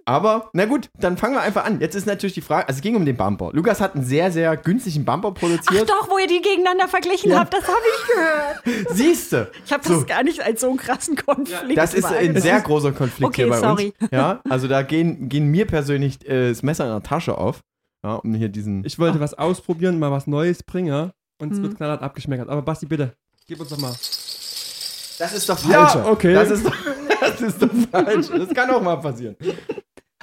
aber, 0.05 0.49
na 0.53 0.65
gut, 0.65 0.89
dann 0.99 1.17
fangen 1.17 1.35
wir 1.35 1.41
einfach 1.41 1.65
an. 1.65 1.79
Jetzt 1.79 1.95
ist 1.95 2.05
natürlich 2.07 2.33
die 2.33 2.41
Frage, 2.41 2.67
also 2.67 2.77
es 2.77 2.81
ging 2.81 2.95
um 2.95 3.05
den 3.05 3.15
Bumper. 3.17 3.51
Lukas 3.53 3.79
hat 3.81 3.95
einen 3.95 4.03
sehr, 4.03 4.31
sehr 4.31 4.55
günstigen 4.57 5.05
Bumper 5.05 5.29
Ach 5.35 5.39
produziert. 5.39 5.89
doch, 5.89 6.09
wo 6.09 6.17
ihr 6.17 6.27
die 6.27 6.41
gegeneinander 6.41 6.87
verglichen 6.87 7.31
Ja. 7.31 7.39
habt, 7.39 7.53
das 7.53 7.63
habe 7.67 7.77
ich 7.95 8.07
gehört. 8.13 8.89
Siehste, 8.97 9.51
Ich 9.65 9.71
habe 9.73 9.87
So. 9.87 9.95
das 9.95 10.05
gar 10.07 10.23
nicht 10.23 10.41
als 10.43 10.61
so 10.61 10.69
einen 10.69 10.77
krassen 10.77 11.15
Konflikt. 11.15 11.77
das 11.77 11.93
ist 11.93 12.05
ein 12.05 12.39
sehr 12.41 12.61
großer 12.61 12.91
Konflikt 12.91 13.27
Okay, 13.29 13.43
hier 13.43 13.49
bei 13.51 13.59
sorry. 13.59 13.93
uns. 13.99 14.09
Ja, 14.11 14.41
also 14.49 14.67
da 14.67 14.81
gehen, 14.81 15.29
gehen 15.29 15.47
mir 15.49 15.65
persönlich 15.67 16.27
äh, 16.27 16.49
das 16.49 16.63
Messer 16.63 16.85
in 16.85 16.91
der 16.91 17.03
Tasche 17.03 17.37
auf. 17.37 17.61
Ja, 18.03 18.15
um 18.15 18.33
hier 18.33 18.49
diesen. 18.49 18.83
Ich 18.85 18.99
wollte 18.99 19.19
was 19.21 19.33
ausprobieren, 19.33 19.97
mal 19.99 20.11
was 20.11 20.27
Neues 20.27 20.61
bringen, 20.63 20.87
ja? 20.87 21.11
Und 21.41 21.53
es 21.53 21.59
Mhm. 21.59 21.63
wird 21.63 21.77
knallhart 21.77 22.01
abgeschmeckert. 22.01 22.49
Aber 22.49 22.61
Basti, 22.61 22.85
bitte, 22.85 23.13
gib 23.47 23.59
uns 23.61 23.69
doch 23.69 23.77
mal. 23.77 23.91
das 23.91 25.33
ist 25.33 25.47
doch 25.49 25.63
Ja, 25.69 25.87
falsch. 25.87 26.07
okay. 26.07 26.33
Das 26.33 26.51
ist, 26.51 26.65
doch, 26.65 26.75
das 27.21 27.41
ist 27.41 27.61
doch 27.61 27.69
falsch. 27.91 28.27
Das 28.27 28.49
kann 28.53 28.69
auch 28.71 28.81
mal 28.81 28.97
passieren. 28.97 29.35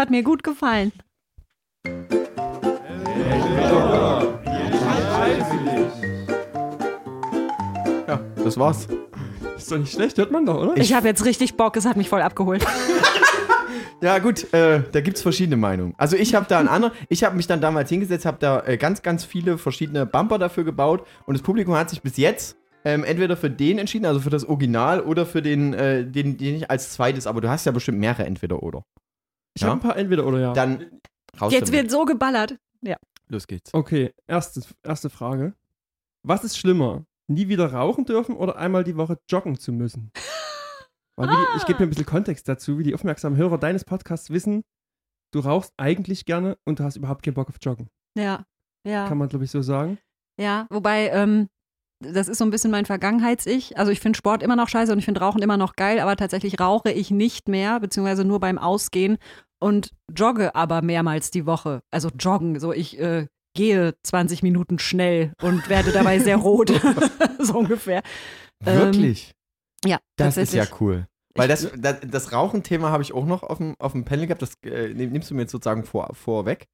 Hat 0.01 0.09
mir 0.09 0.23
gut 0.23 0.43
gefallen. 0.43 0.93
Ja, 8.09 8.19
das 8.43 8.57
war's. 8.57 8.89
Ist 9.59 9.71
doch 9.71 9.77
nicht 9.77 9.93
schlecht, 9.93 10.17
hört 10.17 10.31
man 10.31 10.47
doch, 10.47 10.57
oder? 10.57 10.79
Ich 10.79 10.95
habe 10.95 11.07
jetzt 11.07 11.27
richtig 11.27 11.55
Bock, 11.59 11.77
es 11.77 11.85
hat 11.85 11.99
mich 11.99 12.09
voll 12.09 12.23
abgeholt. 12.23 12.67
Ja, 14.03 14.19
gut, 14.19 14.51
äh, 14.55 14.83
da 14.93 15.03
gibt 15.03 15.19
es 15.19 15.23
verschiedene 15.23 15.59
Meinungen. 15.59 15.93
Also 15.99 16.17
ich 16.17 16.35
habe 16.35 16.47
da 16.49 16.59
einen 16.59 16.69
anderen, 16.69 16.95
ich 17.11 17.23
habe 17.23 17.37
mich 17.37 17.47
dann 17.47 17.61
damals 17.61 17.91
hingesetzt, 17.91 18.25
habe 18.25 18.39
da 18.41 18.63
äh, 18.65 18.79
ganz, 18.79 19.03
ganz 19.03 19.27
viele 19.27 19.59
verschiedene 19.59 20.07
Bumper 20.07 20.39
dafür 20.39 20.65
gebaut 20.65 21.07
und 21.27 21.35
das 21.35 21.43
Publikum 21.43 21.75
hat 21.75 21.91
sich 21.91 22.01
bis 22.01 22.17
jetzt 22.17 22.57
ähm, 22.87 23.05
entweder 23.05 23.37
für 23.37 23.51
den 23.51 23.79
entschieden, 23.79 24.07
also 24.07 24.21
für 24.21 24.31
das 24.31 24.47
Original 24.47 25.03
oder 25.03 25.27
für 25.27 25.43
den, 25.43 25.75
äh, 25.75 26.07
den, 26.07 26.39
den 26.39 26.57
ich 26.57 26.71
als 26.71 26.93
zweites, 26.93 27.27
aber 27.27 27.43
du 27.43 27.51
hast 27.51 27.67
ja 27.67 27.73
bestimmt 27.73 27.99
mehrere 27.99 28.25
entweder 28.25 28.63
oder. 28.63 28.87
Ich 29.55 29.63
ja? 29.63 29.69
habe 29.69 29.79
ein 29.79 29.83
paar 29.83 29.97
Entweder-Oder, 29.97 30.39
ja. 30.41 30.53
Dann 30.53 31.01
raus 31.41 31.53
Jetzt 31.53 31.69
damit. 31.69 31.83
wird 31.83 31.91
so 31.91 32.05
geballert. 32.05 32.57
Los 33.29 33.47
geht's. 33.47 33.73
Okay, 33.73 34.13
erste, 34.27 34.61
erste 34.83 35.09
Frage. 35.09 35.55
Was 36.25 36.43
ist 36.43 36.59
schlimmer? 36.59 37.05
Nie 37.29 37.47
wieder 37.47 37.73
rauchen 37.73 38.05
dürfen 38.05 38.35
oder 38.37 38.57
einmal 38.57 38.83
die 38.83 38.97
Woche 38.97 39.19
joggen 39.29 39.57
zu 39.57 39.73
müssen? 39.73 40.11
Weil 41.17 41.29
Ah. 41.29 41.47
ich 41.57 41.65
gebe 41.65 41.79
mir 41.79 41.87
ein 41.87 41.91
bisschen 41.91 42.07
Kontext 42.07 42.49
dazu, 42.49 42.79
wie 42.79 42.83
die 42.83 42.93
aufmerksamen 42.93 43.39
Hörer 43.39 43.57
deines 43.59 43.85
Podcasts 43.85 44.31
wissen, 44.31 44.65
du 45.31 45.39
rauchst 45.39 45.73
eigentlich 45.77 46.25
gerne 46.25 46.59
und 46.65 46.81
du 46.81 46.83
hast 46.85 46.97
überhaupt 46.97 47.23
keinen 47.23 47.35
Bock 47.35 47.49
auf 47.49 47.59
Joggen. 47.63 47.89
Ja, 48.17 48.47
ja. 48.85 49.07
Kann 49.07 49.19
man, 49.19 49.29
glaube 49.29 49.45
ich, 49.45 49.53
so 49.53 49.63
sagen. 49.63 49.99
Ja, 50.37 50.67
wobei, 50.71 51.11
ähm, 51.11 51.49
das 52.01 52.29
ist 52.29 52.39
so 52.39 52.45
ein 52.45 52.51
bisschen 52.51 52.71
mein 52.71 52.87
Vergangenheits-Ich. 52.87 53.79
Also 53.79 53.93
ich 53.93 54.01
finde 54.01 54.17
Sport 54.17 54.43
immer 54.43 54.57
noch 54.57 54.69
scheiße 54.69 54.93
und 54.93 54.99
ich 54.99 55.05
finde 55.05 55.21
Rauchen 55.21 55.43
immer 55.43 55.57
noch 55.57 55.77
geil, 55.77 56.01
aber 56.01 56.17
tatsächlich 56.17 56.59
rauche 56.59 56.91
ich 56.91 57.11
nicht 57.11 57.49
mehr, 57.49 57.79
beziehungsweise 57.81 58.25
nur 58.25 58.41
beim 58.41 58.59
Ausgehen 58.59 59.19
und 59.61 59.91
jogge 60.15 60.55
aber 60.55 60.83
mehrmals 60.83 61.31
die 61.31 61.47
Woche. 61.47 61.83
Also 61.91 62.09
joggen, 62.19 62.59
so 62.59 62.73
ich 62.73 62.99
äh, 62.99 63.27
gehe 63.55 63.95
20 64.03 64.43
Minuten 64.43 64.79
schnell 64.79 65.33
und 65.43 65.69
werde 65.69 65.93
dabei 65.93 66.19
sehr 66.19 66.37
rot. 66.39 66.73
so 67.39 67.59
ungefähr. 67.59 68.03
Ähm, 68.65 68.79
Wirklich? 68.79 69.33
Ja, 69.85 69.99
das 70.17 70.37
ist 70.37 70.55
ja 70.55 70.65
cool. 70.81 71.07
Weil 71.35 71.49
das, 71.49 71.71
das, 71.77 71.99
das 72.07 72.33
Rauchen-Thema 72.33 72.91
habe 72.91 73.03
ich 73.03 73.13
auch 73.13 73.25
noch 73.25 73.43
auf 73.43 73.59
dem, 73.59 73.75
auf 73.79 73.93
dem 73.93 74.05
Panel 74.05 74.27
gehabt, 74.27 74.43
das 74.43 74.55
äh, 74.65 74.89
nimmst 74.93 75.31
du 75.31 75.35
mir 75.35 75.43
jetzt 75.43 75.53
sozusagen 75.53 75.85
vor, 75.85 76.11
vorweg. 76.15 76.67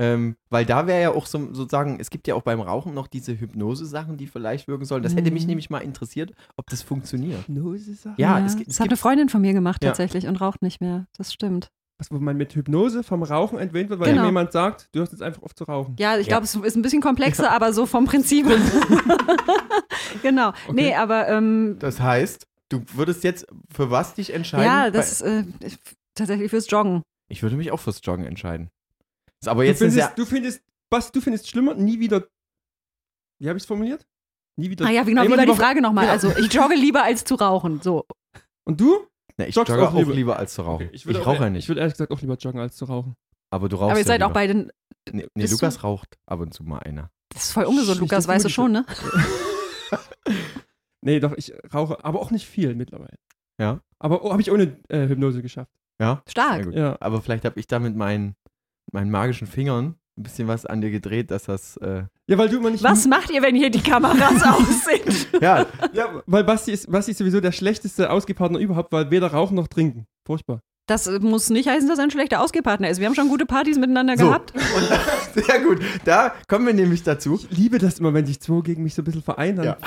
Ähm, 0.00 0.36
weil 0.48 0.64
da 0.64 0.86
wäre 0.86 1.02
ja 1.02 1.10
auch 1.10 1.26
so, 1.26 1.52
sozusagen, 1.52 1.98
es 1.98 2.08
gibt 2.10 2.28
ja 2.28 2.36
auch 2.36 2.42
beim 2.42 2.60
Rauchen 2.60 2.94
noch 2.94 3.08
diese 3.08 3.38
Hypnose-Sachen, 3.38 4.16
die 4.16 4.28
vielleicht 4.28 4.68
wirken 4.68 4.84
sollen. 4.84 5.02
Das 5.02 5.16
hätte 5.16 5.32
mich 5.32 5.42
Mhm. 5.42 5.48
nämlich 5.48 5.70
mal 5.70 5.80
interessiert, 5.80 6.32
ob 6.56 6.70
das 6.70 6.82
funktioniert. 6.82 7.48
Hypnose-Sachen? 7.48 8.14
Ja, 8.16 8.38
Ja, 8.38 8.44
es, 8.46 8.52
das 8.52 8.56
gibt- 8.58 8.70
es 8.70 8.78
hat 8.80 8.88
eine. 8.88 8.96
Freundin 8.96 9.28
von 9.28 9.40
mir 9.40 9.52
gemacht 9.52 9.82
Ja. 9.82 9.90
tatsächlich 9.90 10.26
und 10.28 10.40
raucht 10.40 10.62
nicht 10.62 10.80
mehr. 10.80 11.06
Das 11.16 11.32
stimmt. 11.32 11.70
Was, 11.98 12.12
wo 12.12 12.18
man 12.20 12.36
mit 12.36 12.54
Hypnose 12.54 13.02
vom 13.02 13.24
Rauchen 13.24 13.58
entwöhnt 13.58 13.90
wird, 13.90 13.98
weil 13.98 14.12
Genau. 14.12 14.24
jemand 14.26 14.52
sagt, 14.52 14.88
du 14.92 15.00
hörst 15.00 15.10
jetzt 15.10 15.20
einfach 15.22 15.42
auf 15.42 15.52
zu 15.56 15.64
rauchen. 15.64 15.96
Ja, 15.98 16.16
ich 16.16 16.28
Ja. 16.28 16.34
glaube, 16.38 16.44
es 16.44 16.54
ist 16.54 16.76
ein 16.76 16.82
bisschen 16.82 17.02
komplexer, 17.02 17.50
aber 17.50 17.72
so 17.72 17.86
vom 17.86 18.04
Prinzip. 18.04 18.46
genau. 20.22 20.52
Nee, 20.72 20.94
aber 20.94 21.28
ähm, 21.28 21.76
Das 21.80 22.00
heißt, 22.00 22.46
du 22.68 22.82
würdest 22.94 23.24
jetzt 23.24 23.46
für 23.72 23.90
was 23.90 24.14
dich 24.14 24.32
entscheiden? 24.32 24.64
ja, 24.66 24.90
das 24.90 25.12
ist 25.12 25.22
äh, 25.22 25.44
tatsächlich 26.14 26.50
fürs 26.50 26.70
Joggen. 26.70 27.02
ich 27.28 27.42
würde 27.42 27.56
mich 27.56 27.70
auch 27.72 27.80
fürs 27.80 28.00
Joggen 28.02 28.24
entscheiden. 28.24 28.70
Aber 29.46 29.62
Du 29.62 29.68
jetzt 29.68 29.76
ist 29.80 29.94
findest, 29.94 29.98
ja. 29.98 30.12
du 30.14 30.26
findest, 30.26 30.62
was, 30.90 31.12
du 31.12 31.20
findest 31.20 31.48
schlimmer, 31.48 31.74
nie 31.74 32.00
wieder, 32.00 32.26
wie 33.40 33.48
habe 33.48 33.56
ich 33.56 33.62
es 33.62 33.66
formuliert? 33.66 34.06
Nie 34.56 34.70
wieder. 34.70 34.86
Ah 34.86 34.90
ja, 34.90 35.04
genau, 35.04 35.22
wie 35.24 35.30
war 35.30 35.46
die 35.46 35.52
Frage 35.54 35.80
nochmal? 35.80 36.04
Genau. 36.04 36.12
Also, 36.12 36.36
ich 36.36 36.52
jogge 36.52 36.74
lieber 36.74 37.04
als 37.04 37.24
zu 37.24 37.36
rauchen. 37.36 37.80
So. 37.80 38.06
Und 38.64 38.80
du? 38.80 39.06
Ne, 39.36 39.46
ich 39.46 39.54
joggst 39.54 39.70
jogge 39.70 39.88
auch 39.88 39.94
auch 39.94 39.98
lieber. 39.98 40.14
lieber, 40.14 40.38
als 40.38 40.54
zu 40.54 40.62
rauchen. 40.62 40.86
Okay, 40.86 40.90
ich 40.94 41.06
würde 41.06 41.20
rauche 41.20 41.36
auch, 41.36 41.42
ja 41.42 41.50
nicht. 41.50 41.64
Ich 41.64 41.68
würde 41.68 41.80
ehrlich 41.80 41.94
gesagt 41.94 42.10
auch 42.10 42.20
lieber 42.20 42.34
joggen 42.34 42.60
als 42.60 42.76
zu 42.76 42.86
rauchen. 42.86 43.14
aber 43.50 43.68
du 43.68 43.76
rauchst 43.76 43.90
aber 43.92 44.00
ihr 44.00 44.04
ja 44.04 44.06
seid 44.06 44.22
auch 44.22 44.28
lieber. 44.28 44.34
beide. 44.34 44.72
Nee, 45.12 45.26
nee 45.34 45.46
Lukas 45.46 45.84
raucht 45.84 46.18
ab 46.26 46.40
und 46.40 46.52
zu 46.52 46.64
mal 46.64 46.80
einer. 46.80 47.10
Das 47.28 47.44
ist 47.44 47.52
voll 47.52 47.64
ungesund, 47.64 48.00
Lukas, 48.00 48.26
weißt 48.26 48.44
du 48.44 48.48
du 48.48 48.54
schon, 48.54 48.72
ne? 48.72 48.84
Nee, 51.00 51.20
doch, 51.20 51.32
ich 51.36 51.52
rauche, 51.72 52.04
aber 52.04 52.20
auch 52.20 52.30
nicht 52.30 52.46
viel 52.46 52.74
mittlerweile. 52.74 53.16
Ja. 53.60 53.80
Aber 53.98 54.24
oh, 54.24 54.32
habe 54.32 54.42
ich 54.42 54.50
ohne 54.50 54.76
äh, 54.88 55.06
Hypnose 55.06 55.42
geschafft. 55.42 55.72
Ja. 56.00 56.22
Stark. 56.28 56.72
Ja. 56.74 56.96
Aber 57.00 57.22
vielleicht 57.22 57.44
habe 57.44 57.58
ich 57.58 57.66
da 57.66 57.78
mit 57.78 57.96
meinen, 57.96 58.34
meinen 58.92 59.10
magischen 59.10 59.46
Fingern 59.46 59.94
ein 60.18 60.22
bisschen 60.24 60.48
was 60.48 60.66
an 60.66 60.80
dir 60.80 60.90
gedreht, 60.90 61.30
dass 61.30 61.44
das. 61.44 61.76
Äh, 61.78 62.02
Ja, 62.26 62.36
weil 62.38 62.48
du 62.48 62.58
immer 62.58 62.70
nicht. 62.70 62.82
Was 62.82 63.06
macht 63.06 63.30
ihr, 63.30 63.40
wenn 63.42 63.54
hier 63.54 63.70
die 63.70 63.80
Kameras 63.80 64.42
aus 64.44 64.84
sind? 64.84 65.28
ja, 65.40 65.64
Ja, 65.92 66.22
weil 66.26 66.44
Basti 66.44 66.72
ist, 66.72 66.90
Basti 66.90 67.12
ist 67.12 67.18
sowieso 67.18 67.40
der 67.40 67.52
schlechteste 67.52 68.10
Ausgehpartner 68.10 68.58
überhaupt, 68.58 68.92
weil 68.92 69.10
weder 69.10 69.28
rauchen 69.28 69.54
noch 69.54 69.68
trinken. 69.68 70.06
Furchtbar. 70.26 70.60
Das 70.86 71.06
äh, 71.06 71.18
muss 71.20 71.50
nicht 71.50 71.68
heißen, 71.68 71.88
dass 71.88 71.98
er 71.98 72.04
ein 72.04 72.10
schlechter 72.10 72.40
Ausgehpartner 72.42 72.88
ist. 72.88 72.98
Wir 72.98 73.06
haben 73.06 73.14
schon 73.14 73.28
gute 73.28 73.46
Partys 73.46 73.78
miteinander 73.78 74.16
so. 74.16 74.26
gehabt. 74.26 74.52
Und, 75.36 75.44
sehr 75.44 75.60
gut. 75.60 75.78
Da 76.04 76.34
kommen 76.48 76.66
wir 76.66 76.74
nämlich 76.74 77.02
dazu. 77.02 77.38
Ich 77.50 77.56
liebe 77.56 77.78
das 77.78 78.00
immer, 78.00 78.12
wenn 78.14 78.26
sich 78.26 78.40
zwei 78.40 78.60
gegen 78.62 78.82
mich 78.82 78.94
so 78.94 79.02
ein 79.02 79.04
bisschen 79.04 79.22
vereinen. 79.22 79.62
Ja. 79.64 79.76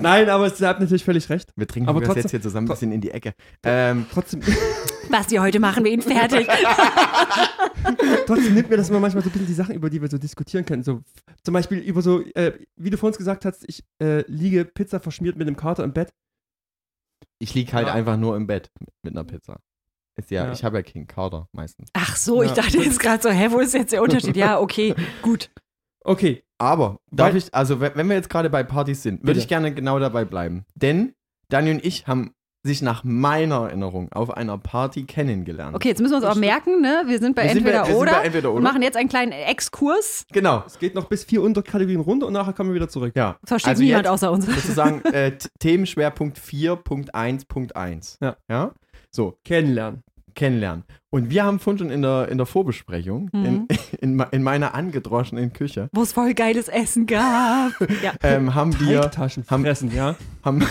Nein, 0.00 0.28
aber 0.30 0.46
ihr 0.46 0.68
habt 0.68 0.80
natürlich 0.80 1.04
völlig 1.04 1.28
recht. 1.28 1.52
wir 1.56 1.66
trinken 1.66 1.88
Aber 1.88 2.00
das 2.00 2.06
trotzdem- 2.08 2.22
jetzt 2.22 2.30
hier 2.30 2.40
zusammen 2.42 2.66
ein 2.66 2.70
bisschen 2.70 2.92
in 2.92 3.00
die 3.00 3.10
Ecke. 3.10 3.34
Ähm, 3.64 4.06
Trotzdem, 4.12 4.40
Basti, 5.10 5.36
heute 5.36 5.58
machen 5.58 5.84
wir 5.84 5.90
ihn 5.90 6.02
fertig. 6.02 6.46
trotzdem 8.26 8.54
nimmt 8.54 8.70
mir 8.70 8.76
das 8.76 8.90
immer 8.90 9.00
manchmal 9.00 9.22
so 9.22 9.28
ein 9.28 9.32
bisschen 9.32 9.46
die 9.48 9.52
Sachen, 9.54 9.74
über 9.74 9.90
die 9.90 10.00
wir 10.00 10.08
so 10.08 10.18
diskutieren 10.18 10.64
können. 10.64 10.82
So, 10.82 11.00
zum 11.42 11.54
Beispiel 11.54 11.78
über 11.78 12.02
so, 12.02 12.20
äh, 12.34 12.58
wie 12.76 12.90
du 12.90 12.96
vorhin 12.96 13.16
gesagt 13.16 13.44
hast, 13.44 13.64
ich 13.68 13.82
äh, 14.02 14.22
liege 14.28 14.64
Pizza 14.64 15.00
verschmiert 15.00 15.36
mit 15.36 15.48
dem 15.48 15.56
Kater 15.56 15.84
im 15.84 15.92
Bett. 15.92 16.10
ich 17.42 17.54
liege 17.54 17.72
halt 17.72 17.88
Ja. 17.88 17.94
einfach 17.94 18.16
nur 18.16 18.36
im 18.36 18.46
Bett 18.46 18.70
mit 19.02 19.14
einer 19.14 19.24
Pizza. 19.24 19.60
Ist 20.16 20.30
ja, 20.30 20.46
Ja. 20.46 20.52
ich 20.52 20.62
habe 20.64 20.76
ja 20.78 20.82
keinen 20.82 21.06
Kader 21.06 21.48
meistens. 21.52 21.88
Ach 21.94 22.16
so, 22.16 22.42
ich 22.42 22.50
Ja. 22.50 22.56
dachte 22.56 22.78
jetzt 22.78 23.00
gerade 23.00 23.22
so, 23.22 23.30
hä, 23.30 23.48
wo 23.50 23.58
ist 23.60 23.74
jetzt 23.74 23.92
der 23.92 24.02
Unterschied? 24.02 24.36
Ja, 24.36 24.60
okay, 24.60 24.94
gut. 25.22 25.50
Okay, 26.04 26.42
Aber 26.60 26.98
darf 27.10 27.30
Weil- 27.30 27.36
ich, 27.38 27.54
also 27.54 27.80
wenn 27.80 28.08
wir 28.08 28.16
jetzt 28.16 28.30
gerade 28.30 28.50
bei 28.50 28.62
Partys 28.62 29.02
sind, 29.02 29.26
würde 29.26 29.40
ich 29.40 29.48
gerne 29.48 29.72
genau 29.74 29.98
dabei 29.98 30.24
bleiben. 30.24 30.64
Denn 30.74 31.14
Daniel 31.48 31.76
und 31.76 31.84
ich 31.84 32.06
haben 32.06 32.32
sich 32.62 32.82
nach 32.82 33.02
meiner 33.04 33.68
Erinnerung 33.68 34.12
auf 34.12 34.30
einer 34.36 34.58
Party 34.58 35.04
kennengelernt. 35.04 35.74
Okay, 35.74 35.88
jetzt 35.88 36.00
müssen 36.02 36.12
wir 36.12 36.16
uns 36.18 36.26
auch 36.26 36.34
merken, 36.34 36.82
ne? 36.82 37.04
Wir 37.06 37.18
sind 37.18 37.34
bei 37.34 37.44
Wir 37.44 37.52
sind 37.54 37.64
bei- 37.64 37.70
entweder 37.70 37.78
wir 37.86 37.92
sind 37.94 37.96
oder 38.02 38.12
bei 38.12 38.24
entweder 38.26 38.52
oder. 38.52 38.60
machen 38.62 38.82
jetzt 38.82 38.98
einen 38.98 39.08
kleinen 39.08 39.32
Exkurs. 39.32 40.26
Genau. 40.30 40.62
es 40.66 40.78
geht 40.78 40.94
noch 40.94 41.06
bis 41.08 41.24
vier 41.24 41.40
Unterkategorien 41.40 42.02
runter 42.02 42.26
und 42.26 42.34
nachher 42.34 42.52
kommen 42.52 42.68
wir 42.68 42.74
wieder 42.74 42.90
zurück. 42.90 43.14
Ja. 43.16 43.38
Versteht 43.44 43.70
Also 43.70 43.82
niemand 43.82 44.04
jetzt 44.04 44.12
außer 44.12 44.30
uns. 44.30 44.44
Sozusagen 44.54 45.00
äh, 45.06 45.38
Themenschwerpunkt 45.60 46.38
4.1.1. 46.38 48.18
Ja. 48.20 48.36
ja. 48.50 48.72
So, 49.10 49.38
Kennenlernen. 49.44 50.02
Kennenlernen. 50.40 50.84
Und 51.10 51.28
wir 51.30 51.44
haben 51.44 51.58
vorhin 51.58 51.78
schon 51.78 51.90
in 51.90 52.02
der, 52.02 52.28
in 52.28 52.38
der 52.38 52.46
Vorbesprechung, 52.46 53.28
Mhm. 53.32 53.44
in, 53.44 53.68
in, 54.00 54.24
in 54.32 54.42
meiner 54.42 54.74
angedroschenen 54.74 55.52
Küche, 55.52 55.88
Wo 55.92 56.02
es 56.02 56.12
voll 56.12 56.34
geiles 56.34 56.68
Essen 56.68 57.06
gab. 57.06 57.72
Ja. 58.02 58.12
ähm, 58.22 58.54
haben 58.54 58.78
wir 58.80 59.02
haben- 59.02 59.34
fressen, 59.64 59.92
ja. 59.94 60.16
haben, 60.44 60.62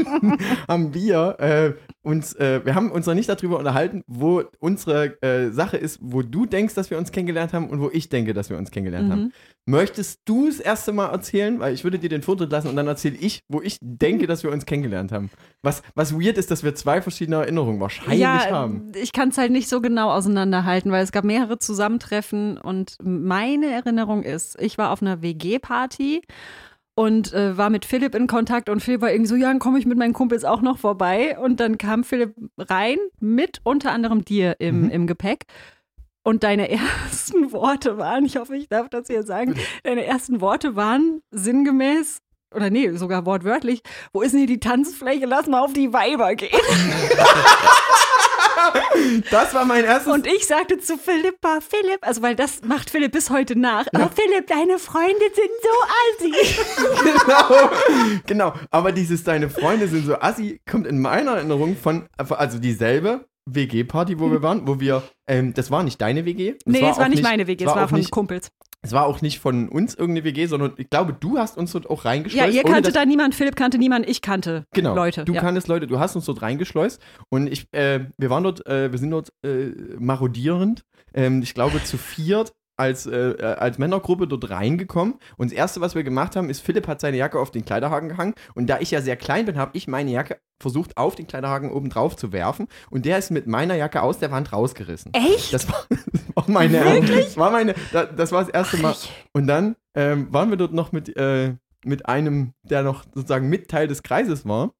haben 0.68 0.94
wir 0.94 1.36
äh, 1.38 1.72
uns, 2.04 2.34
äh, 2.34 2.64
wir 2.64 2.74
haben 2.74 2.90
uns 2.90 3.06
noch 3.06 3.14
nicht 3.14 3.28
darüber 3.28 3.58
unterhalten, 3.58 4.04
wo 4.06 4.42
unsere 4.60 5.20
äh, 5.22 5.50
Sache 5.50 5.76
ist, 5.76 5.98
wo 6.02 6.22
du 6.22 6.46
denkst, 6.46 6.74
dass 6.74 6.90
wir 6.90 6.98
uns 6.98 7.10
kennengelernt 7.10 7.52
haben 7.52 7.70
und 7.70 7.80
wo 7.80 7.90
ich 7.92 8.08
denke, 8.10 8.34
dass 8.34 8.50
wir 8.50 8.58
uns 8.58 8.70
kennengelernt 8.70 9.10
haben. 9.10 9.22
Mhm. 9.22 9.32
Möchtest 9.66 10.20
du 10.26 10.46
das 10.46 10.60
erste 10.60 10.92
Mal 10.92 11.08
erzählen? 11.08 11.58
Weil 11.58 11.72
ich 11.72 11.82
würde 11.82 11.98
dir 11.98 12.10
den 12.10 12.22
Vortritt 12.22 12.52
lassen 12.52 12.68
und 12.68 12.76
dann 12.76 12.86
erzähle 12.86 13.16
ich, 13.16 13.42
wo 13.48 13.62
ich 13.62 13.78
denke, 13.80 14.26
dass 14.26 14.42
wir 14.42 14.52
uns 14.52 14.66
kennengelernt 14.66 15.10
haben. 15.10 15.30
Was, 15.62 15.82
was 15.94 16.14
weird 16.14 16.36
ist, 16.36 16.50
dass 16.50 16.62
wir 16.62 16.74
zwei 16.74 17.00
verschiedene 17.00 17.36
Erinnerungen 17.36 17.80
wahrscheinlich 17.80 18.20
ja, 18.20 18.50
haben. 18.50 18.92
ich 18.94 19.12
kann 19.12 19.30
es 19.30 19.38
halt 19.38 19.50
nicht 19.50 19.68
so 19.68 19.80
genau 19.80 20.10
auseinanderhalten, 20.10 20.92
weil 20.92 21.02
es 21.02 21.12
gab 21.12 21.24
mehrere 21.24 21.58
Zusammentreffen 21.58 22.58
und 22.58 22.96
meine 23.02 23.70
Erinnerung 23.70 24.22
ist, 24.22 24.60
ich 24.60 24.76
war 24.76 24.90
auf 24.90 25.00
einer 25.00 25.22
WG-Party 25.22 26.20
und 26.96 27.32
äh, 27.32 27.56
war 27.58 27.70
mit 27.70 27.84
Philipp 27.84 28.14
in 28.14 28.26
Kontakt 28.26 28.68
und 28.68 28.80
Philipp 28.80 29.00
war 29.00 29.10
irgendwie 29.10 29.28
so, 29.28 29.36
ja, 29.36 29.48
dann 29.48 29.58
komme 29.58 29.78
ich 29.78 29.86
mit 29.86 29.98
meinen 29.98 30.12
Kumpels 30.12 30.44
auch 30.44 30.60
noch 30.62 30.78
vorbei 30.78 31.36
und 31.38 31.58
dann 31.60 31.76
kam 31.78 32.04
Philipp 32.04 32.34
rein 32.58 32.98
mit 33.20 33.60
unter 33.64 33.92
anderem 33.92 34.24
dir 34.24 34.56
im, 34.60 34.82
Mhm. 34.84 34.90
im 34.90 35.06
Gepäck. 35.06 35.44
Und 36.22 36.42
deine 36.42 36.68
ersten 36.70 37.52
Worte 37.52 37.98
waren, 37.98 38.24
ich 38.24 38.36
hoffe, 38.36 38.56
ich 38.56 38.68
darf 38.68 38.88
das 38.88 39.08
hier 39.08 39.24
sagen, 39.24 39.54
deine 39.82 40.04
ersten 40.04 40.40
Worte 40.40 40.76
waren 40.76 41.20
sinngemäß, 41.30 42.18
oder 42.54 42.70
nee, 42.70 42.90
sogar 42.92 43.26
wortwörtlich, 43.26 43.82
wo 44.12 44.22
ist 44.22 44.30
denn 44.30 44.38
hier 44.38 44.46
die 44.46 44.60
Tanzfläche? 44.60 45.26
Lass 45.26 45.48
mal 45.48 45.60
auf 45.60 45.72
die 45.72 45.92
Weiber 45.92 46.34
gehen. 46.36 46.50
Das 49.30 49.54
war 49.54 49.64
mein 49.64 49.84
erstes. 49.84 50.12
Und 50.12 50.26
ich 50.26 50.46
sagte 50.46 50.78
zu 50.78 50.96
Philippa, 50.96 51.60
Philipp, 51.60 51.98
also 52.02 52.22
weil 52.22 52.36
das 52.36 52.62
macht 52.62 52.90
Philipp 52.90 53.12
bis 53.12 53.30
heute 53.30 53.58
nach. 53.58 53.86
Oh, 53.94 54.08
Philipp, 54.14 54.46
deine 54.46 54.78
Freunde 54.78 55.24
sind 55.34 55.50
so 55.62 56.24
assi. 56.24 56.32
genau, 57.26 57.70
genau. 58.26 58.52
Aber 58.70 58.92
dieses 58.92 59.24
Deine 59.24 59.50
Freunde 59.50 59.88
sind 59.88 60.06
so 60.06 60.16
assi, 60.20 60.60
kommt 60.70 60.86
in 60.86 61.00
meiner 61.00 61.32
Erinnerung 61.36 61.76
von, 61.76 62.06
also 62.16 62.58
dieselbe 62.58 63.26
WG-Party, 63.46 64.18
wo 64.18 64.30
wir 64.30 64.42
waren, 64.42 64.66
wo 64.66 64.80
wir, 64.80 65.02
ähm, 65.26 65.52
das 65.52 65.70
war 65.70 65.82
nicht 65.82 66.00
deine 66.00 66.24
WG. 66.24 66.54
nee, 66.64 66.88
es 66.88 66.98
war 66.98 67.08
nicht 67.08 67.22
meine 67.22 67.46
WG, 67.46 67.64
es 67.64 67.74
war 67.74 67.84
auch 67.84 67.90
von 67.90 68.04
Kumpels. 68.04 68.50
Es 68.84 68.92
war 68.92 69.06
auch 69.06 69.22
nicht 69.22 69.38
von 69.40 69.68
uns 69.70 69.94
irgendeine 69.94 70.24
WG, 70.24 70.44
sondern 70.46 70.74
ich 70.76 70.90
glaube, 70.90 71.14
du 71.18 71.38
hast 71.38 71.56
uns 71.56 71.72
dort 71.72 71.88
auch 71.88 72.04
Ja, 72.04 72.10
reingeschleust. 72.10 72.54
ihr 72.54 72.64
ohne 72.64 72.74
kannte 72.74 72.92
da 72.92 73.04
niemand, 73.06 73.34
Philipp 73.34 73.56
kannte 73.56 73.78
niemand, 73.78 74.08
ich 74.08 74.20
kannte 74.20 74.66
Genau. 74.72 74.94
Leute. 74.94 75.24
Du 75.24 75.32
ja. 75.32 75.40
kanntest 75.40 75.68
Leute, 75.68 75.86
du 75.86 75.98
hast 75.98 76.14
uns 76.16 76.26
dort 76.26 76.42
reingeschleust 76.42 77.00
und 77.30 77.46
ich, 77.46 77.66
äh, 77.72 78.06
wir 78.18 78.28
waren 78.30 78.44
dort, 78.44 78.66
äh, 78.66 78.92
wir 78.92 78.98
sind 78.98 79.10
dort 79.10 79.32
äh, 79.42 79.70
marodierend, 79.98 80.84
ähm, 81.14 81.42
ich 81.42 81.54
glaube 81.54 81.82
zu 81.82 81.96
viert 81.96 82.52
als, 82.76 83.06
äh, 83.06 83.30
äh, 83.30 83.42
als 83.42 83.78
Männergruppe 83.78 84.26
dort 84.26 84.50
reingekommen 84.50 85.14
und 85.36 85.50
das 85.50 85.56
erste, 85.56 85.80
was 85.80 85.94
wir 85.94 86.02
gemacht 86.04 86.34
haben, 86.36 86.50
ist, 86.50 86.60
Philipp 86.60 86.88
hat 86.88 87.00
seine 87.00 87.16
Jacke 87.16 87.38
auf 87.38 87.50
den 87.50 87.64
Kleiderhaken 87.64 88.08
gehangen 88.08 88.34
und 88.54 88.66
da 88.68 88.80
ich 88.80 88.90
ja 88.90 89.00
sehr 89.00 89.16
klein 89.16 89.46
bin, 89.46 89.56
habe 89.58 89.70
ich 89.74 89.86
meine 89.88 90.10
Jacke 90.10 90.38
versucht 90.60 90.96
auf 90.96 91.14
den 91.14 91.26
Kleiderhaken 91.26 91.70
oben 91.70 91.90
drauf 91.90 92.16
zu 92.16 92.32
werfen 92.32 92.66
und 92.90 93.04
der 93.06 93.18
ist 93.18 93.30
mit 93.30 93.46
meiner 93.46 93.74
Jacke 93.76 94.02
aus 94.02 94.18
der 94.18 94.30
Wand 94.30 94.52
rausgerissen. 94.52 95.12
Echt? 95.14 95.52
Das 95.52 95.68
war, 95.68 95.84
das 95.90 96.22
war 96.34 96.44
meine, 96.48 96.78
das 97.06 97.36
war 97.36 97.50
meine, 97.50 97.74
da- 97.92 98.06
das 98.06 98.32
war 98.32 98.40
das 98.44 98.52
erste 98.52 98.76
Mal. 98.78 98.94
Und 99.32 99.46
dann 99.46 99.76
ähm, 99.94 100.28
waren 100.32 100.50
wir 100.50 100.56
dort 100.56 100.72
noch 100.72 100.90
mit, 100.92 101.16
äh, 101.16 101.54
mit 101.84 102.06
einem, 102.06 102.54
der 102.62 102.82
noch 102.82 103.04
sozusagen 103.14 103.48
mit 103.48 103.68
Teil 103.68 103.86
des 103.88 104.02
Kreises 104.02 104.46
war. 104.46 104.72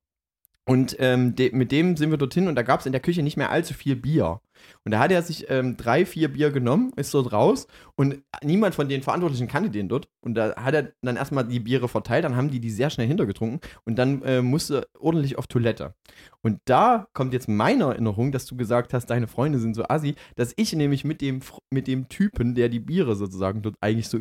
Und 0.67 0.97
ähm, 0.99 1.35
de 1.37 1.55
mit 1.55 1.71
dem 1.73 1.97
sind 1.99 2.11
wir 2.11 2.17
dorthin 2.17 2.49
und 2.49 2.55
da 2.55 2.63
gab 2.63 2.81
es 2.81 2.87
in 2.87 2.93
der 2.93 3.03
Küche 3.03 3.23
nicht 3.23 3.37
mehr 3.37 3.51
allzu 3.51 3.75
viel 3.75 3.97
Bier. 3.97 4.41
Und 4.85 4.93
da 4.93 4.99
hat 4.99 5.11
er 5.11 5.23
sich 5.23 5.47
ähm, 5.51 5.77
drei, 5.77 6.07
vier 6.07 6.33
Bier 6.33 6.51
genommen, 6.51 6.93
ist 6.97 7.13
dort 7.15 7.33
raus 7.33 7.67
und 7.97 8.23
niemand 8.43 8.75
von 8.75 8.89
den 8.89 9.03
Verantwortlichen 9.03 9.49
kannte 9.49 9.71
den 9.71 9.89
dort. 9.89 10.09
Und 10.21 10.35
da 10.35 10.57
hat 10.57 10.75
er 10.75 10.93
dann 11.03 11.17
erstmal 11.17 11.47
die 11.47 11.61
Biere 11.61 11.89
verteilt, 11.89 12.25
dann 12.25 12.37
haben 12.37 12.51
die 12.51 12.61
die 12.61 12.71
sehr 12.71 12.91
schnell 12.91 13.07
hintergetrunken 13.07 13.61
und 13.85 13.97
dann 13.97 14.23
äh, 14.23 14.43
musste 14.43 14.87
ordentlich 14.99 15.39
auf 15.39 15.47
Toilette. 15.47 15.95
Und 16.43 16.61
da 16.65 17.07
kommt 17.13 17.33
jetzt 17.33 17.49
meine 17.49 17.85
Erinnerung, 17.85 18.33
dass 18.33 18.47
du 18.47 18.57
gesagt 18.57 18.93
hast, 18.93 19.07
deine 19.07 19.27
Freunde 19.27 19.59
sind 19.59 19.75
so 19.75 19.85
assi, 19.89 20.15
dass 20.37 20.53
ich 20.57 20.73
nämlich 20.73 21.05
mit 21.05 21.21
dem, 21.21 21.41
mit 21.71 21.87
dem 21.87 22.09
Typen, 22.09 22.55
der 22.55 22.69
die 22.69 22.81
Biere 22.81 23.17
sozusagen 23.17 23.63
dort 23.63 23.77
eigentlich 23.81 24.09
so 24.09 24.19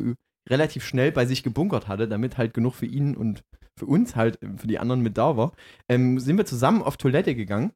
relativ 0.48 0.84
schnell 0.84 1.12
bei 1.12 1.26
sich 1.26 1.42
gebunkert 1.42 1.88
hatte, 1.88 2.08
damit 2.08 2.38
halt 2.38 2.54
genug 2.54 2.74
für 2.74 2.86
ihn 2.86 3.16
und 3.16 3.42
für 3.78 3.86
uns 3.86 4.16
halt, 4.16 4.42
äh, 4.42 4.48
für 4.56 4.66
die 4.66 4.78
anderen 4.78 5.02
mit 5.02 5.18
da 5.18 5.36
war, 5.36 5.52
ähm, 5.88 6.18
sind 6.18 6.36
wir 6.36 6.46
zusammen 6.46 6.82
auf 6.82 6.96
Toilette 6.96 7.34
gegangen. 7.34 7.72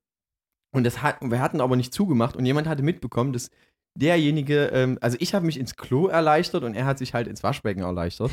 Und 0.73 0.85
das 0.85 1.03
hat, 1.03 1.17
wir 1.21 1.41
hatten 1.41 1.61
aber 1.61 1.77
nicht 1.77 1.95
zugemacht 1.95 2.37
und 2.37 2.45
jemand 2.45 2.69
hatte 2.69 2.83
mitbekommen, 2.83 3.33
dass 3.33 3.51
derjenige, 3.99 4.67
ähm, 4.67 4.99
also 5.01 5.17
ich 5.21 5.35
habe 5.35 5.45
mich 5.45 5.59
ins 5.59 5.77
Klo 5.77 6.07
erleichtert 6.07 6.63
und 6.63 6.75
er 6.75 6.85
hat 6.85 6.99
sich 6.99 7.15
halt 7.15 7.27
ins 7.27 7.43
Waschbecken 7.43 7.83
erleichtert. 7.83 8.31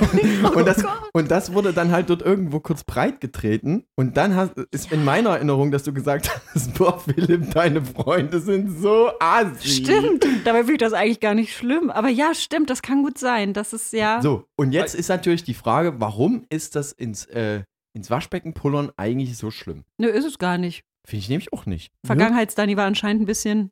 und, 0.54 0.66
das, 0.66 0.84
und 1.12 1.30
das 1.30 1.52
wurde 1.52 1.72
dann 1.72 1.90
halt 1.90 2.08
dort 2.08 2.22
irgendwo 2.22 2.60
kurz 2.60 2.82
breit 2.84 3.20
getreten. 3.20 3.84
Und 3.94 4.16
dann 4.16 4.34
hast, 4.34 4.52
ist 4.70 4.92
in 4.92 5.04
meiner 5.04 5.30
Erinnerung, 5.30 5.70
dass 5.70 5.82
du 5.82 5.92
gesagt 5.92 6.30
hast, 6.54 6.74
boah, 6.74 6.98
Philipp, 6.98 7.50
deine 7.52 7.84
Freunde 7.84 8.40
sind 8.40 8.80
so 8.80 9.10
assi. 9.20 9.84
Stimmt, 9.84 10.26
dabei 10.44 10.60
finde 10.60 10.72
ich 10.74 10.78
das 10.78 10.94
eigentlich 10.94 11.20
gar 11.20 11.34
nicht 11.34 11.54
schlimm. 11.54 11.90
Aber 11.90 12.08
ja, 12.08 12.34
stimmt, 12.34 12.70
das 12.70 12.80
kann 12.80 13.02
gut 13.02 13.18
sein. 13.18 13.52
Das 13.52 13.72
ist 13.72 13.92
ja. 13.92 14.22
So, 14.22 14.44
und 14.56 14.72
jetzt 14.72 14.94
ist 14.94 15.08
natürlich 15.08 15.44
die 15.44 15.54
Frage, 15.54 16.00
warum 16.00 16.46
ist 16.48 16.74
das 16.74 16.92
ins, 16.92 17.26
äh, 17.26 17.62
ins 17.92 18.10
Waschbecken 18.10 18.54
pullern 18.54 18.90
eigentlich 18.96 19.36
so 19.36 19.50
schlimm? 19.50 19.84
Nö, 19.98 20.08
ist 20.08 20.24
es 20.24 20.38
gar 20.38 20.56
nicht. 20.56 20.84
Finde 21.06 21.20
ich 21.22 21.28
nämlich 21.28 21.52
auch 21.52 21.66
nicht. 21.66 21.92
Vergangenheitsdani 22.04 22.76
war 22.76 22.84
anscheinend 22.84 23.22
ein 23.22 23.26
bisschen 23.26 23.70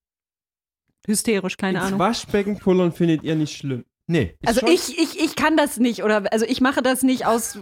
hysterisch, 1.07 1.57
keine 1.57 1.79
Ins 1.79 1.87
Ahnung. 1.89 1.99
Waschbecken 1.99 2.59
pullern 2.59 2.93
findet 2.93 3.23
ihr 3.25 3.35
nicht 3.35 3.57
schlimm. 3.57 3.85
Nee. 4.07 4.37
Also 4.45 4.61
schon- 4.61 4.69
ich, 4.71 4.99
ich, 4.99 5.19
ich 5.19 5.35
kann 5.35 5.57
das 5.57 5.79
nicht 5.79 6.05
oder 6.05 6.31
also 6.31 6.45
ich 6.47 6.61
mache 6.61 6.83
das 6.83 7.03
nicht 7.03 7.25
aus 7.27 7.59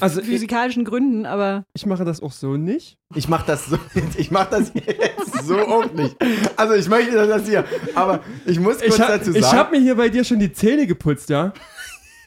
Also 0.00 0.20
ich, 0.22 0.26
physikalischen 0.26 0.84
Gründen, 0.84 1.26
aber 1.26 1.64
ich 1.74 1.84
mache 1.84 2.04
das 2.06 2.22
auch 2.22 2.32
so 2.32 2.56
nicht. 2.56 2.96
Ich 3.14 3.28
mach 3.28 3.44
das 3.44 3.66
so, 3.66 3.78
ich 4.16 4.30
mach 4.30 4.48
das 4.48 4.72
jetzt 4.74 5.44
so 5.46 5.58
auch 5.58 5.92
nicht. 5.92 6.16
Also 6.56 6.72
ich 6.74 6.88
möchte 6.88 7.12
das 7.26 7.46
hier, 7.46 7.64
aber 7.94 8.20
ich 8.46 8.58
muss 8.58 8.78
kurz 8.78 8.94
Ich, 8.94 9.00
hab- 9.00 9.08
dazu 9.08 9.34
ich 9.34 9.42
sagen, 9.44 9.58
habe 9.58 9.76
mir 9.76 9.82
hier 9.82 9.94
bei 9.94 10.08
dir 10.08 10.24
schon 10.24 10.38
die 10.38 10.52
Zähne 10.52 10.86
geputzt, 10.86 11.28
ja? 11.28 11.52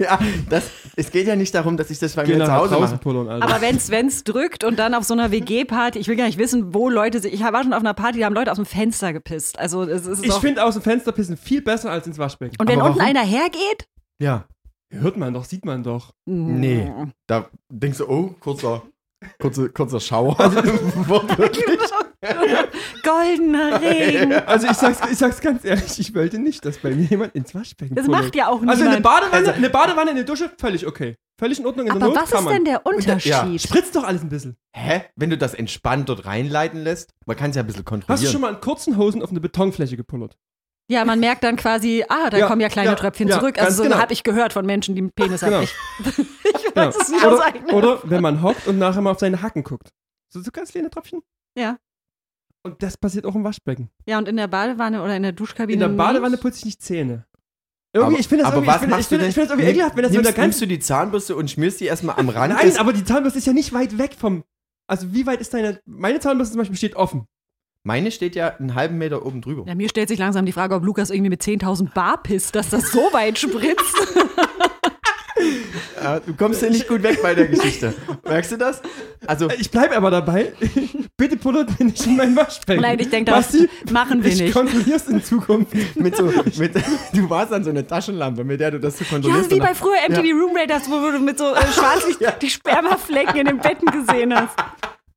ja, 0.04 0.20
das, 0.50 0.70
es 0.96 1.12
geht 1.12 1.28
ja 1.28 1.36
nicht 1.36 1.54
darum, 1.54 1.78
dass 1.78 1.90
ich 1.90 2.00
das 2.00 2.16
bei 2.16 2.24
Geh 2.24 2.36
mir 2.36 2.46
zu 2.46 2.52
Hause 2.54 2.76
draußen 2.76 2.92
mache. 2.92 2.98
pullern, 2.98 3.42
aber 3.42 3.62
wenn's 3.62 3.90
wenn's 3.90 4.24
drückt 4.24 4.64
und 4.64 4.78
dann 4.80 4.94
auf 4.94 5.04
so 5.04 5.14
einer 5.14 5.32
WG-Party, 5.32 6.00
ich 6.00 6.08
will 6.08 6.16
gar 6.16 6.26
nicht 6.26 6.38
wissen, 6.38 6.74
wo 6.74 6.90
Leute 6.90 7.20
sind. 7.20 7.34
Ich 7.34 7.42
war 7.42 7.64
schon 7.64 7.74
auf 7.74 7.82
einer 7.82 7.94
Party, 7.94 8.20
da 8.20 8.26
haben 8.26 8.34
Leute 8.34 8.52
aus 8.52 8.58
dem 8.58 8.66
Fenster 8.66 9.14
gepisst. 9.14 9.58
Also 9.60 9.84
es 9.84 10.06
ist 10.06 10.26
ich 10.26 10.34
finde 10.34 10.64
aus 10.64 10.74
dem 10.74 10.84
Fenster 10.84 11.12
pissen 11.12 11.38
viel 11.38 11.62
besser 11.62 11.92
als 11.92 12.08
ins 12.08 12.18
Waschbecken. 12.18 12.56
und 12.60 12.68
wenn 12.68 12.80
aber 12.80 12.90
unten 12.90 13.00
warum? 13.00 13.10
einer 13.10 13.26
hergeht, 13.26 13.88
Ja, 14.20 14.46
Hört 14.94 15.16
man 15.16 15.34
doch, 15.34 15.46
sieht 15.46 15.64
man 15.64 15.84
doch. 15.84 16.14
Nee. 16.26 16.92
da 17.26 17.50
denkst 17.70 18.00
du, 18.00 18.10
oh, 18.10 18.36
kurzer, 18.42 18.82
Kurze, 19.40 19.70
kurzer 19.70 20.00
Schauer. 20.00 20.38
Wortwörtlich. 21.08 21.66
Goldener 23.04 23.82
Regen. 23.82 24.34
Also 24.34 24.68
ich 24.68 24.74
sag's, 24.78 25.00
ich 25.12 25.18
sag's 25.18 25.42
ganz 25.42 25.66
ehrlich, 25.66 26.00
ich 26.00 26.14
wollte 26.14 26.40
nicht, 26.40 26.64
dass 26.66 26.78
bei 26.78 26.92
mir 26.92 27.06
jemand 27.06 27.36
ins 27.36 27.54
Waschbecken 27.56 27.96
Das 27.96 28.08
macht 28.08 28.36
ja 28.36 28.48
auch 28.48 28.60
niemand. 28.60 28.78
Also 28.80 28.90
eine 28.90 29.02
Badewanne, 29.02 29.34
Also- 29.34 29.52
eine 29.52 29.70
Badewanne 29.70 30.10
in 30.12 30.16
der 30.18 30.26
Dusche, 30.26 30.52
völlig 30.60 30.86
okay. 30.88 31.16
Völlig 31.40 31.60
in 31.60 31.66
Ordnung 31.66 31.88
in 31.88 31.94
der 31.98 32.08
Aber 32.08 32.16
was 32.16 32.32
ist 32.32 32.50
denn 32.50 32.66
der 32.66 32.80
da- 32.84 32.92
ja, 32.92 32.96
Unterschied? 33.42 33.62
Spritzt 33.62 33.96
doch 33.96 34.04
alles 34.04 34.22
ein 34.22 34.30
bisschen. 34.30 34.56
Hä? 34.76 35.06
Wenn 35.16 35.32
du 35.32 35.38
das 35.40 35.56
entspannt 35.56 36.08
dort 36.10 36.26
reinleiten 36.26 36.84
lässt, 36.84 37.10
man 37.26 37.36
kann 37.36 37.50
es 37.50 37.56
ja 37.56 37.64
ein 37.64 37.68
bisschen 37.68 37.84
kontrollieren. 37.86 38.14
Hast 38.14 38.24
du 38.28 38.32
schon 38.32 38.42
mal 38.42 38.54
in 38.54 38.60
kurzen 38.62 38.98
Hosen 38.98 39.24
auf 39.24 39.32
eine 39.32 39.40
Betonfläche 39.42 39.98
gepullert? 39.98 40.38
Ja, 40.88 41.04
man 41.06 41.20
merkt 41.20 41.44
dann 41.44 41.56
quasi, 41.56 42.04
ah, 42.10 42.30
da 42.30 42.38
Ja, 42.38 42.48
kommen 42.48 42.62
ja 42.62 42.70
kleine 42.70 42.90
ja, 42.92 42.96
Tröpfchen 42.96 43.28
ja, 43.28 43.40
zurück. 43.40 43.60
Also 43.60 43.78
so 43.78 43.84
genau. 43.84 43.98
habe 43.98 44.14
ich 44.14 44.24
gehört 44.24 44.54
von 44.54 44.66
Menschen, 44.66 44.94
die 44.94 45.02
einen 45.02 45.12
Penis 45.12 45.40
Genau. 45.42 45.58
haben. 45.58 45.64
Ich, 45.64 45.74
ich 46.20 46.76
weiß 46.76 46.96
es 46.96 47.10
nicht 47.10 47.24
oder, 47.26 47.34
aus 47.34 47.40
eigener 47.42 47.74
oder 47.74 48.00
wenn 48.04 48.22
man 48.22 48.44
hockt 48.44 48.68
und 48.68 48.78
nachher 48.78 49.02
mal 49.02 49.12
auf 49.12 49.20
seine 49.20 49.42
Hacken 49.42 49.64
guckt. 49.64 49.90
So, 50.32 50.42
so 50.42 50.52
ganz 50.52 50.72
kleine 50.72 50.90
Tröpfchen. 50.92 51.22
Ja. 51.58 51.78
Und 52.64 52.84
das 52.84 52.98
passiert 52.98 53.26
auch 53.26 53.36
im 53.36 53.44
Waschbecken. 53.44 53.90
Ja, 54.06 54.18
und 54.18 54.28
in 54.28 54.38
der 54.38 54.48
Badewanne 54.48 55.02
oder 55.04 55.16
in 55.16 55.24
der 55.24 55.32
Duschkabine 55.32 55.74
In 55.74 55.80
der 55.80 55.98
Badewanne 55.98 56.38
putze 56.38 56.60
ich 56.60 56.66
nicht 56.66 56.82
Zähne. 56.82 57.26
Irgendwie, 57.94 58.14
aber, 58.14 58.20
ich 58.22 58.28
finde 58.28 58.44
das 58.46 58.54
aber 58.54 58.64
irgendwie, 58.66 58.92
was 58.92 59.00
ich 59.02 59.08
finde, 59.08 59.28
ich 59.28 59.34
finde 59.34 59.48
das 59.50 59.58
irgendwie 59.58 59.72
ekelhaft, 59.72 59.96
wenn 59.98 60.04
das 60.04 60.12
so 60.14 60.18
nimmst, 60.18 60.30
in 60.30 60.36
der 60.36 60.44
ganz 60.44 60.54
nimmst 60.56 60.62
du 60.62 60.66
die 60.68 60.80
Zahnbürste 60.80 61.36
und 61.36 61.52
schmierst 61.52 61.80
die 61.82 61.86
erstmal 61.86 62.18
am 62.18 62.30
Rand 62.30 62.54
Nein, 62.54 62.68
des- 62.68 62.78
aber 62.80 62.94
die 62.94 63.04
Zahnbürste 63.04 63.40
ist 63.40 63.48
ja 63.48 63.54
nicht 63.54 63.74
weit 63.74 63.98
weg 63.98 64.16
vom. 64.18 64.44
Also 64.88 65.14
wie 65.14 65.26
weit 65.26 65.42
ist 65.42 65.54
deine. 65.54 65.82
Meine 65.86 66.20
Zahnbürste 66.20 66.54
zum 66.54 66.60
Beispiel 66.60 66.78
steht 66.78 66.96
offen. 66.96 67.26
Meine 67.84 68.12
steht 68.12 68.36
ja 68.36 68.56
einen 68.56 68.76
halben 68.76 68.98
Meter 69.00 69.26
oben 69.26 69.42
drüber. 69.42 69.66
Ja, 69.68 69.74
mir 69.76 69.90
stellt 69.90 70.08
sich 70.08 70.20
langsam 70.20 70.46
die 70.46 70.52
Frage, 70.52 70.76
ob 70.76 70.84
Lukas 70.86 71.10
irgendwie 71.10 71.32
mit 71.32 71.42
10.000 71.42 71.94
Bar 71.94 72.22
pisst, 72.22 72.54
dass 72.56 72.70
das 72.70 72.92
so 72.92 73.00
weit 73.12 73.40
spritzt. 73.40 73.96
Ja, 76.04 76.20
du 76.20 76.34
kommst 76.34 76.62
ja 76.62 76.70
nicht 76.70 76.88
gut 76.88 77.04
weg 77.04 77.22
bei 77.22 77.36
der 77.36 77.48
Geschichte. 77.48 77.94
Merkst 78.28 78.52
du 78.52 78.58
das? 78.58 78.82
Also, 79.28 79.50
Ich 79.60 79.70
bleibe 79.70 79.96
aber 79.96 80.10
dabei. 80.12 80.54
Bitte 81.18 81.38
pullert 81.38 81.80
mir 81.80 81.86
nicht 81.86 82.06
in 82.08 82.16
mein 82.18 82.36
Waschbecken. 82.36 82.82
Nein, 82.82 82.98
ich 83.00 83.10
denke, 83.10 83.32
das 83.32 83.52
Basti, 83.52 83.70
machen 83.92 84.24
wir 84.24 84.32
ich 84.32 84.42
nicht. 84.42 84.54
kontrollier's 84.54 85.08
in 85.08 85.24
Zukunft. 85.24 85.74
mit 85.96 86.16
so, 86.18 86.24
mit, 86.58 86.74
du 87.14 87.30
warst 87.30 87.54
an 87.54 87.64
so 87.64 87.70
eine 87.70 87.86
Taschenlampe, 87.86 88.44
mit 88.44 88.60
der 88.60 88.72
du 88.72 88.80
das 88.80 88.98
so 88.98 89.04
Ja, 89.04 89.10
kontrollierst. 89.12 89.52
wie 89.52 89.56
und 89.56 89.62
bei 89.62 89.76
früher 89.76 89.98
MTV 90.10 90.24
Room 90.34 90.56
Raiders, 90.58 90.90
wo 90.90 91.12
du 91.12 91.20
mit 91.20 91.38
so 91.38 91.54
äh, 91.54 91.58
Schwarzlicht 91.72 92.20
die 92.42 92.50
Spermaflecken 92.50 93.36
in 93.38 93.46
den 93.46 93.58
Betten 93.60 93.88
gesehen 93.92 94.34
hast. 94.36 94.56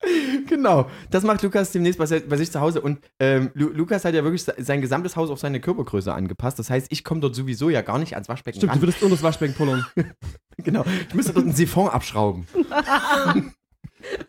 Genau, 0.48 0.88
das 1.10 1.22
macht 1.24 1.42
Lukas 1.42 1.72
demnächst 1.72 1.98
bei, 1.98 2.06
bei 2.20 2.36
sich 2.36 2.50
zu 2.52 2.60
Hause. 2.60 2.80
Und 2.80 2.98
ähm, 3.20 3.50
Lu 3.54 3.68
Lukas 3.70 4.04
hat 4.04 4.14
ja 4.14 4.22
wirklich 4.24 4.42
se- 4.44 4.54
sein 4.58 4.80
gesamtes 4.80 5.16
Haus 5.16 5.30
auf 5.30 5.40
seine 5.40 5.60
Körpergröße 5.60 6.12
angepasst. 6.12 6.58
Das 6.58 6.70
heißt, 6.70 6.88
ich 6.90 7.02
komme 7.04 7.20
dort 7.20 7.34
sowieso 7.34 7.70
ja 7.70 7.80
gar 7.82 7.98
nicht 7.98 8.14
ans 8.14 8.28
Waschbecken 8.28 8.58
Stimmt, 8.58 8.72
du 8.72 8.74
ran. 8.76 8.82
würdest 8.82 9.02
unter 9.02 9.14
das 9.16 9.22
Waschbecken 9.22 9.54
pullern. 9.54 9.86
Genau, 10.58 10.84
ich 11.08 11.14
müsste 11.14 11.32
dort 11.32 11.46
einen 11.46 11.54
Siphon 11.54 11.88
abschrauben. 11.88 12.46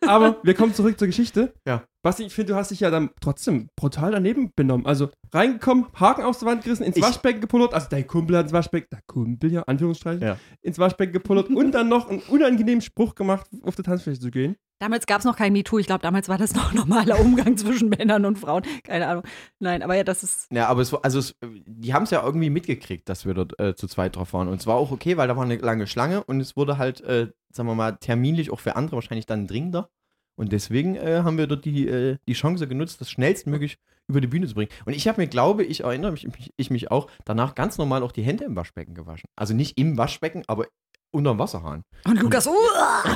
Aber 0.08 0.38
wir 0.44 0.54
kommen 0.54 0.74
zurück 0.74 0.98
zur 0.98 1.08
Geschichte. 1.08 1.54
Ja. 1.68 1.84
Basti, 2.04 2.24
ich 2.24 2.34
finde, 2.34 2.54
du 2.54 2.58
hast 2.60 2.70
dich 2.70 2.82
ja 2.82 2.92
dann 2.92 3.10
trotzdem 3.20 3.68
brutal 3.76 4.12
daneben 4.12 4.52
benommen. 4.56 4.86
Also 4.86 5.10
reingekommen, 5.34 5.88
Haken 6.00 6.24
aus 6.24 6.38
der 6.40 6.48
Wand 6.50 6.64
gerissen, 6.64 6.84
ins 6.84 6.98
Ich- 6.98 7.04
Waschbecken 7.04 7.42
gepullert. 7.42 7.74
Also 7.74 7.88
dein 7.90 8.06
Kumpel 8.06 8.38
hat 8.38 8.44
ins 8.46 8.54
Waschbecken, 8.54 8.88
der 8.92 9.00
Kumpel 9.08 9.52
ja, 9.52 9.64
Anführungsstrichen, 9.64 10.22
Ja. 10.22 10.38
ins 10.62 10.78
Waschbecken 10.78 11.14
gepullert 11.14 11.50
und 11.50 11.72
dann 11.72 11.90
noch 11.90 12.10
einen 12.10 12.20
unangenehmen 12.30 12.82
Spruch 12.82 13.16
gemacht, 13.16 13.48
auf 13.64 13.76
der 13.76 13.86
Tanzfläche 13.86 14.20
zu 14.20 14.30
gehen. 14.30 14.56
Damals 14.80 15.06
gab 15.08 15.20
es 15.20 15.26
noch 15.26 15.38
kein 15.38 15.54
MeToo. 15.54 15.80
Ich 15.80 15.88
glaube, 15.88 16.02
damals 16.02 16.28
war 16.30 16.38
das 16.38 16.54
noch 16.54 16.74
normaler 16.74 17.20
Umgang 17.20 17.58
zwischen 17.58 17.90
Männern 17.90 18.26
und 18.26 18.38
Frauen. 18.38 18.64
Keine 18.84 19.08
Ahnung. 19.08 19.24
Nein, 19.60 19.82
aber 19.82 19.96
ja, 19.96 20.04
das 20.04 20.22
ist. 20.22 20.48
Ja, 20.52 20.68
aber 20.68 20.82
es 20.82 20.92
war, 20.92 21.00
also 21.04 21.18
es, 21.18 21.34
die 21.66 21.94
haben 21.94 22.04
es 22.04 22.12
ja 22.12 22.22
irgendwie 22.24 22.50
mitgekriegt, 22.52 23.08
dass 23.10 23.26
wir 23.26 23.34
dort 23.34 23.58
äh, 23.60 23.74
zu 23.74 23.88
zweit 23.88 24.16
drauf 24.18 24.34
waren. 24.34 24.48
Und 24.50 24.60
es 24.60 24.68
war 24.68 24.76
auch 24.76 24.92
okay, 24.92 25.16
weil 25.18 25.28
da 25.30 25.36
war 25.38 25.44
eine 25.46 25.56
lange 25.56 25.88
Schlange 25.88 26.24
und 26.26 26.40
es 26.42 26.56
wurde 26.58 26.78
halt, 26.78 27.02
äh, 27.02 27.30
sagen 27.56 27.70
wir 27.70 27.76
mal, 27.76 27.94
terminlich 27.94 28.52
auch 28.52 28.60
für 28.60 28.76
andere 28.76 28.96
wahrscheinlich 28.96 29.26
dann 29.26 29.48
dringender. 29.48 29.90
Und 30.38 30.52
deswegen 30.52 30.96
äh, 30.96 31.22
haben 31.24 31.38
wir 31.38 31.48
dort 31.48 31.64
die, 31.64 31.88
äh, 31.88 32.18
die 32.28 32.34
Chance 32.34 32.68
genutzt, 32.68 33.00
das 33.00 33.10
schnellstmöglich 33.10 33.78
über 34.08 34.20
die 34.22 34.28
Bühne 34.28 34.48
zu 34.48 34.54
bringen. 34.54 34.70
Und 34.86 34.94
ich 34.94 35.08
habe 35.08 35.22
mir, 35.22 35.28
glaube 35.28 35.64
ich, 35.64 35.84
erinnere 35.84 36.12
mich, 36.12 36.28
mich, 36.28 36.52
ich 36.58 36.70
mich 36.70 36.92
auch, 36.92 37.10
danach 37.24 37.56
ganz 37.56 37.78
normal 37.78 38.04
auch 38.04 38.12
die 38.12 38.22
Hände 38.22 38.44
im 38.44 38.56
Waschbecken 38.56 38.94
gewaschen. 38.94 39.30
Also 39.36 39.54
nicht 39.54 39.78
im 39.78 39.98
Waschbecken, 39.98 40.44
aber 40.48 40.66
unterm 41.12 41.40
Wasserhahn. 41.40 41.84
Und 42.04 42.20
Lukas, 42.22 42.46
uh, 42.48 42.54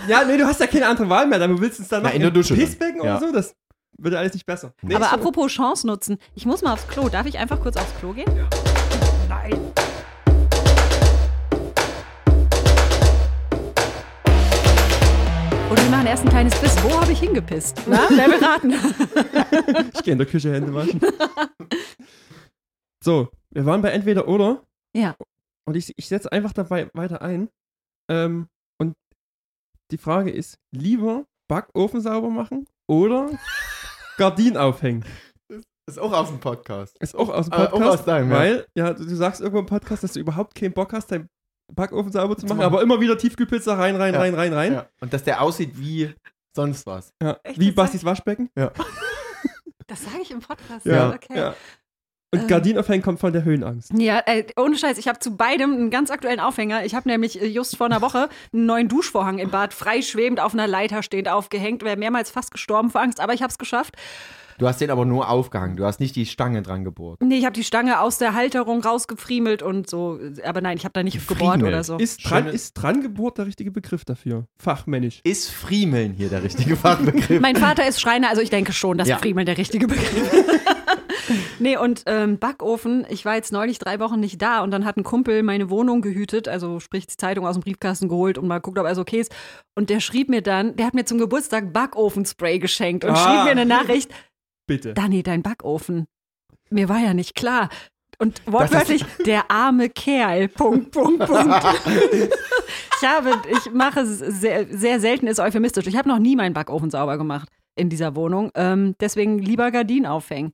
Ja, 0.07 0.23
nee, 0.23 0.37
du 0.37 0.45
hast 0.45 0.61
ja 0.61 0.67
keine 0.67 0.87
andere 0.87 1.09
Wahl 1.09 1.27
mehr. 1.27 1.39
Dann 1.39 1.59
willst 1.59 1.79
du 1.79 1.83
es 1.83 1.89
dann 1.89 2.03
Na, 2.03 2.09
noch 2.09 2.15
in 2.15 2.21
der 2.21 2.31
Dusche 2.31 2.55
dann. 2.55 2.63
Pissbecken 2.63 3.03
Ja. 3.03 3.17
oder 3.17 3.27
so. 3.27 3.33
Das 3.33 3.53
wird 3.97 4.13
ja 4.13 4.19
alles 4.21 4.33
nicht 4.33 4.45
besser. 4.45 4.73
Nee, 4.81 4.95
aber 4.95 5.11
apropos 5.11 5.51
Chance 5.51 5.85
nutzen. 5.85 6.17
Ich 6.35 6.45
muss 6.45 6.61
mal 6.61 6.71
aufs 6.71 6.87
Klo. 6.87 7.09
Darf 7.09 7.25
ich 7.25 7.37
einfach 7.37 7.59
kurz 7.59 7.75
aufs 7.75 7.93
Klo 7.99 8.13
gehen? 8.13 8.31
Nein. 9.27 9.59
Machen 15.99 16.07
erst 16.11 16.23
ein 16.23 16.29
kleines 16.29 16.53
Quiz. 16.53 16.81
Wo 16.81 17.01
habe 17.01 17.11
ich 17.11 17.19
hingepisst? 17.19 17.81
Na, 17.85 18.07
wer 18.09 18.27
will 18.27 18.41
raten? 18.41 18.71
Ich 19.93 20.03
gehe 20.03 20.13
in 20.13 20.17
der 20.17 20.27
Küche 20.27 20.53
Hände 20.53 20.73
waschen. 20.73 21.01
so, 23.03 23.27
wir 23.49 23.65
waren 23.65 23.81
bei 23.81 23.89
entweder 23.89 24.29
oder. 24.29 24.63
Ja. 24.95 25.17
Und 25.67 25.75
ich, 25.75 25.93
ich 25.97 26.07
setze 26.07 26.31
einfach 26.31 26.53
dabei 26.53 26.89
weiter 26.93 27.21
ein. 27.21 27.49
Ähm, 28.09 28.47
und 28.77 28.95
die 29.91 29.97
Frage 29.97 30.31
ist: 30.31 30.57
lieber 30.71 31.25
Backofen 31.49 31.99
sauber 31.99 32.29
machen 32.29 32.65
oder 32.87 33.29
Gardinen 34.17 34.55
aufhängen? 34.55 35.03
Ist 35.85 35.99
auch 35.99 36.13
aus 36.13 36.29
dem 36.29 36.39
Podcast. 36.39 36.97
Ist 37.01 37.13
auch 37.13 37.27
aus 37.27 37.49
dem 37.49 37.59
Äh, 37.59 37.65
auch 37.65 37.71
Podcast. 37.71 37.99
aus 37.99 38.05
deinem, 38.05 38.29
weil, 38.29 38.65
ja, 38.73 38.93
du, 38.93 39.03
du 39.03 39.15
sagst 39.17 39.41
irgendwo 39.41 39.59
im 39.59 39.65
Podcast, 39.65 40.03
dass 40.03 40.13
du 40.13 40.21
überhaupt 40.21 40.55
keinen 40.55 40.71
Bock 40.71 40.93
hast, 40.93 41.11
deinen 41.11 41.27
Backofen 41.73 42.11
sauber 42.11 42.35
zu 42.37 42.45
machen, 42.45 42.61
aber 42.61 42.81
immer 42.81 42.99
wieder 43.01 43.17
Tiefkühlpizza 43.17 43.75
rein, 43.75 43.95
rein, 43.95 44.13
Ja. 44.13 44.19
rein, 44.19 44.33
rein, 44.35 44.53
rein. 44.53 44.73
Ja. 44.73 44.85
Und 45.01 45.13
dass 45.13 45.23
der 45.23 45.41
aussieht 45.41 45.71
wie 45.79 46.13
sonst 46.55 46.85
was. 46.85 47.13
Ja. 47.21 47.37
Echt, 47.43 47.59
Wie 47.59 47.71
Bastis 47.71 48.03
Waschbecken. 48.03 48.49
Das 49.87 50.03
sage 50.03 50.17
ich 50.21 50.29
im 50.29 50.39
Podcast. 50.39 50.85
Ja, 50.85 51.09
okay. 51.09 51.35
ja. 51.35 51.55
Und 52.31 52.41
Ähm. 52.41 52.47
Gardinen 52.47 53.01
kommt 53.01 53.19
von 53.19 53.33
der 53.33 53.43
Höhenangst. 53.43 53.91
Ja, 53.97 54.21
äh, 54.27 54.45
ohne 54.55 54.77
Scheiß, 54.77 54.99
ich 54.99 55.07
habe 55.07 55.17
zu 55.17 55.35
beidem 55.35 55.73
einen 55.73 55.89
ganz 55.89 56.11
aktuellen 56.11 56.39
Aufhänger. 56.39 56.85
Ich 56.85 56.93
habe 56.93 57.09
nämlich 57.09 57.41
äh, 57.41 57.47
just 57.47 57.75
vor 57.75 57.87
einer 57.87 58.01
Woche 58.01 58.29
einen 58.53 58.67
neuen 58.67 58.87
Duschvorhang 58.87 59.39
im 59.39 59.49
Bad 59.49 59.73
freischwebend 59.73 60.39
auf 60.39 60.53
einer 60.53 60.67
Leiter 60.67 61.01
stehend 61.01 61.27
aufgehängt. 61.27 61.81
Wäre 61.83 61.97
mehrmals 61.97 62.29
fast 62.29 62.51
gestorben 62.51 62.91
vor 62.91 63.01
Angst, 63.01 63.19
aber 63.19 63.33
ich 63.33 63.41
habe 63.41 63.49
es 63.49 63.57
geschafft. 63.57 63.95
Du 64.59 64.67
hast 64.67 64.79
den 64.81 64.91
aber 64.91 65.05
nur 65.05 65.29
aufgehangen. 65.29 65.77
Du 65.77 65.85
hast 65.85 65.99
nicht 65.99 66.15
die 66.15 66.25
Stange 66.25 66.61
dran 66.61 66.83
gebohrt. 66.83 67.19
Nee, 67.23 67.37
ich 67.37 67.45
habe 67.45 67.53
die 67.53 67.63
Stange 67.63 67.99
aus 68.01 68.17
der 68.19 68.33
Halterung 68.35 68.81
rausgefriemelt 68.83 69.63
und 69.63 69.89
so. 69.89 70.19
Aber 70.43 70.61
nein, 70.61 70.77
ich 70.77 70.83
habe 70.83 70.93
da 70.93 71.01
nicht 71.01 71.27
gebohrt 71.27 71.63
oder 71.63 71.83
so. 71.83 71.97
Ist, 71.97 72.29
dran, 72.29 72.43
Schöne- 72.43 72.55
ist 72.55 72.73
Drangebohrt 72.73 73.37
der 73.37 73.47
richtige 73.47 73.71
Begriff 73.71 74.05
dafür? 74.05 74.45
Fachmännisch. 74.57 75.21
Ist 75.23 75.49
Friemeln 75.49 76.13
hier 76.13 76.29
der 76.29 76.43
richtige 76.43 76.75
Fachbegriff? 76.75 77.39
Mein 77.41 77.55
Vater 77.55 77.87
ist 77.87 77.99
Schreiner, 78.01 78.29
also 78.29 78.41
ich 78.41 78.49
denke 78.49 78.73
schon, 78.73 78.97
dass 78.97 79.07
Ja. 79.07 79.17
Friemeln 79.17 79.45
der 79.45 79.57
richtige 79.57 79.87
Begriff 79.87 80.33
ist. 80.33 80.59
nee, 81.59 81.77
und 81.77 82.03
ähm, 82.05 82.37
Backofen, 82.37 83.05
ich 83.09 83.23
war 83.25 83.35
jetzt 83.35 83.51
neulich 83.53 83.79
drei 83.79 83.99
Wochen 83.99 84.19
nicht 84.19 84.41
da 84.41 84.61
und 84.61 84.71
dann 84.71 84.83
hat 84.85 84.97
ein 84.97 85.03
Kumpel 85.03 85.43
meine 85.43 85.69
Wohnung 85.69 86.01
gehütet, 86.01 86.47
also 86.47 86.79
sprich 86.79 87.07
die 87.07 87.17
Zeitung 87.17 87.45
aus 87.47 87.55
dem 87.55 87.61
Briefkasten 87.63 88.09
geholt 88.09 88.37
und 88.37 88.47
mal 88.47 88.57
geguckt, 88.57 88.77
ob 88.79 88.85
alles 88.85 88.97
okay 88.97 89.19
ist. 89.21 89.31
Und 89.75 89.89
der 89.89 89.99
schrieb 90.01 90.29
mir 90.29 90.41
dann, 90.41 90.75
der 90.75 90.85
hat 90.87 90.93
mir 90.93 91.05
zum 91.05 91.17
Geburtstag 91.17 91.71
Backofenspray 91.71 92.59
geschenkt 92.59 93.05
und 93.05 93.11
Ah. 93.11 93.15
schrieb 93.15 93.43
mir 93.45 93.51
eine 93.51 93.65
Nachricht, 93.65 94.11
Bitte. 94.69 94.93
Dani, 94.93 95.23
dein 95.23 95.41
Backofen. 95.41 96.05
Mir 96.69 96.89
war 96.89 96.99
ja 96.99 97.15
nicht 97.15 97.33
klar. 97.33 97.69
Und 98.19 98.41
wortwörtlich, 98.45 99.03
der 99.25 99.49
arme 99.49 99.89
Kerl. 99.89 100.47
Punkt, 100.47 100.91
Punkt, 100.91 101.25
Punkt. 101.25 101.65
ich 103.01 103.07
habe, 103.07 103.31
ich 103.49 103.71
mache 103.73 104.01
es 104.01 104.19
sehr, 104.19 104.67
sehr 104.67 104.99
selten, 104.99 105.25
ist 105.25 105.39
euphemistisch. 105.39 105.87
Ich 105.87 105.97
habe 105.97 106.07
noch 106.07 106.19
nie 106.19 106.35
meinen 106.35 106.53
Backofen 106.53 106.91
sauber 106.91 107.17
gemacht 107.17 107.49
in 107.75 107.89
dieser 107.89 108.15
Wohnung. 108.15 108.51
Ähm, 108.53 108.93
deswegen 108.99 109.39
lieber 109.39 109.71
Gardinen 109.71 110.05
aufhängen. 110.05 110.51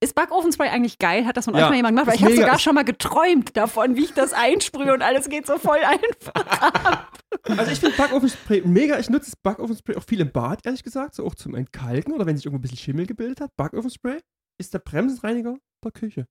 Ist 0.00 0.14
Backofenspray 0.14 0.68
eigentlich 0.68 0.98
geil? 0.98 1.26
Hat 1.26 1.36
das 1.36 1.46
von 1.46 1.54
euch 1.54 1.60
Ja, 1.60 1.68
mal 1.68 1.76
jemand 1.76 1.96
gemacht? 1.96 2.06
Weil 2.08 2.16
ich 2.16 2.24
habe 2.24 2.36
sogar 2.36 2.58
schon 2.58 2.74
mal 2.74 2.84
geträumt 2.84 3.56
davon, 3.56 3.96
wie 3.96 4.04
ich 4.04 4.12
das 4.12 4.32
einsprühe 4.32 4.92
und 4.92 5.02
alles 5.02 5.28
geht 5.28 5.46
so 5.46 5.58
voll 5.58 5.78
einfach. 5.78 7.06
Also 7.44 7.70
ich 7.72 7.80
finde 7.80 7.96
Backofenspray 7.96 8.62
mega. 8.64 8.98
Ich 8.98 9.08
nutze 9.08 9.30
das 9.30 9.36
Backofenspray 9.36 9.96
auch 9.96 10.02
viel 10.02 10.20
im 10.20 10.30
Bad, 10.32 10.64
ehrlich 10.64 10.82
gesagt. 10.82 11.14
So 11.14 11.24
auch 11.24 11.34
zum 11.34 11.54
Entkalken 11.54 12.12
oder 12.12 12.26
wenn 12.26 12.36
sich 12.36 12.44
irgendwo 12.46 12.58
ein 12.58 12.62
bisschen 12.62 12.78
Schimmel 12.78 13.06
gebildet 13.06 13.40
hat. 13.40 13.56
Backofenspray 13.56 14.20
ist 14.58 14.74
der 14.74 14.80
Bremsenreiniger 14.80 15.56
der 15.84 15.92
Küche. 15.92 16.26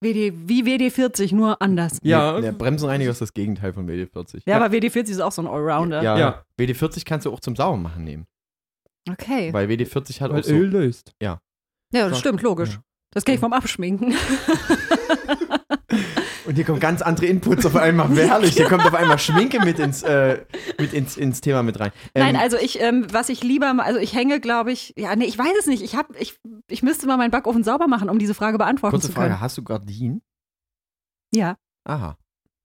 WD, 0.00 0.32
wie 0.48 0.62
WD40, 0.62 1.34
nur 1.34 1.60
anders. 1.60 1.98
Ja. 2.02 2.40
Der, 2.40 2.52
Bremsenreiniger 2.52 3.10
ist 3.10 3.20
das 3.20 3.32
Gegenteil 3.32 3.72
von 3.72 3.88
WD-40. 3.88 4.42
Ja, 4.46 4.56
aber 4.56 4.66
WD40 4.74 5.10
ist 5.10 5.20
auch 5.20 5.32
so 5.32 5.42
ein 5.42 5.48
Allrounder. 5.48 6.02
Ja, 6.02 6.18
Ja. 6.18 6.44
WD-40 6.58 7.04
kannst 7.04 7.26
du 7.26 7.32
auch 7.32 7.40
zum 7.40 7.56
Saubermachen 7.56 8.04
nehmen. 8.04 8.26
Okay. 9.10 9.52
Weil 9.52 9.66
WD-40 9.68 10.20
hat 10.20 10.30
Weil 10.30 10.40
auch 10.40 10.44
so. 10.44 10.54
Öl 10.54 10.68
löst. 10.68 11.12
Ja, 11.20 11.40
das 11.90 12.18
stimmt, 12.18 12.42
logisch. 12.42 12.74
Ja. 12.74 12.82
Das 13.12 13.24
kenne 13.24 13.36
ich 13.36 13.40
vom 13.40 13.52
Abschminken. 13.52 14.14
Und 16.48 16.54
hier 16.54 16.64
kommen 16.64 16.80
ganz 16.80 17.02
andere 17.02 17.26
Inputs 17.26 17.66
auf 17.66 17.76
einmal. 17.76 18.08
Herrlich. 18.16 18.54
Hier 18.54 18.68
kommt 18.68 18.86
auf 18.86 18.94
einmal 18.94 19.18
Schminke 19.18 19.60
mit 19.62 19.78
ins, 19.78 20.02
äh, 20.02 20.46
mit 20.78 20.94
ins, 20.94 21.18
ins 21.18 21.42
Thema 21.42 21.62
mit 21.62 21.78
rein. 21.78 21.92
Ähm, 22.14 22.24
Nein, 22.24 22.36
also 22.36 22.56
ich, 22.56 22.80
ähm, 22.80 23.06
was 23.12 23.28
ich 23.28 23.42
lieber, 23.42 23.74
also 23.84 24.00
ich 24.00 24.14
hänge, 24.14 24.40
glaube 24.40 24.72
ich, 24.72 24.94
ja, 24.96 25.14
nee, 25.14 25.26
ich 25.26 25.36
weiß 25.38 25.52
es 25.60 25.66
nicht. 25.66 25.82
Ich 25.82 25.94
hab, 25.94 26.18
ich, 26.18 26.38
ich 26.68 26.82
müsste 26.82 27.06
mal 27.06 27.18
meinen 27.18 27.30
Backofen 27.30 27.64
sauber 27.64 27.86
machen, 27.86 28.08
um 28.08 28.18
diese 28.18 28.32
Frage 28.32 28.56
beantworten 28.56 28.92
kurze 28.92 29.08
zu 29.08 29.12
können. 29.12 29.26
Frage: 29.26 29.40
Hast 29.42 29.58
du 29.58 29.62
Gardinen? 29.62 30.22
Ja. 31.34 31.56
Aha. 31.84 32.16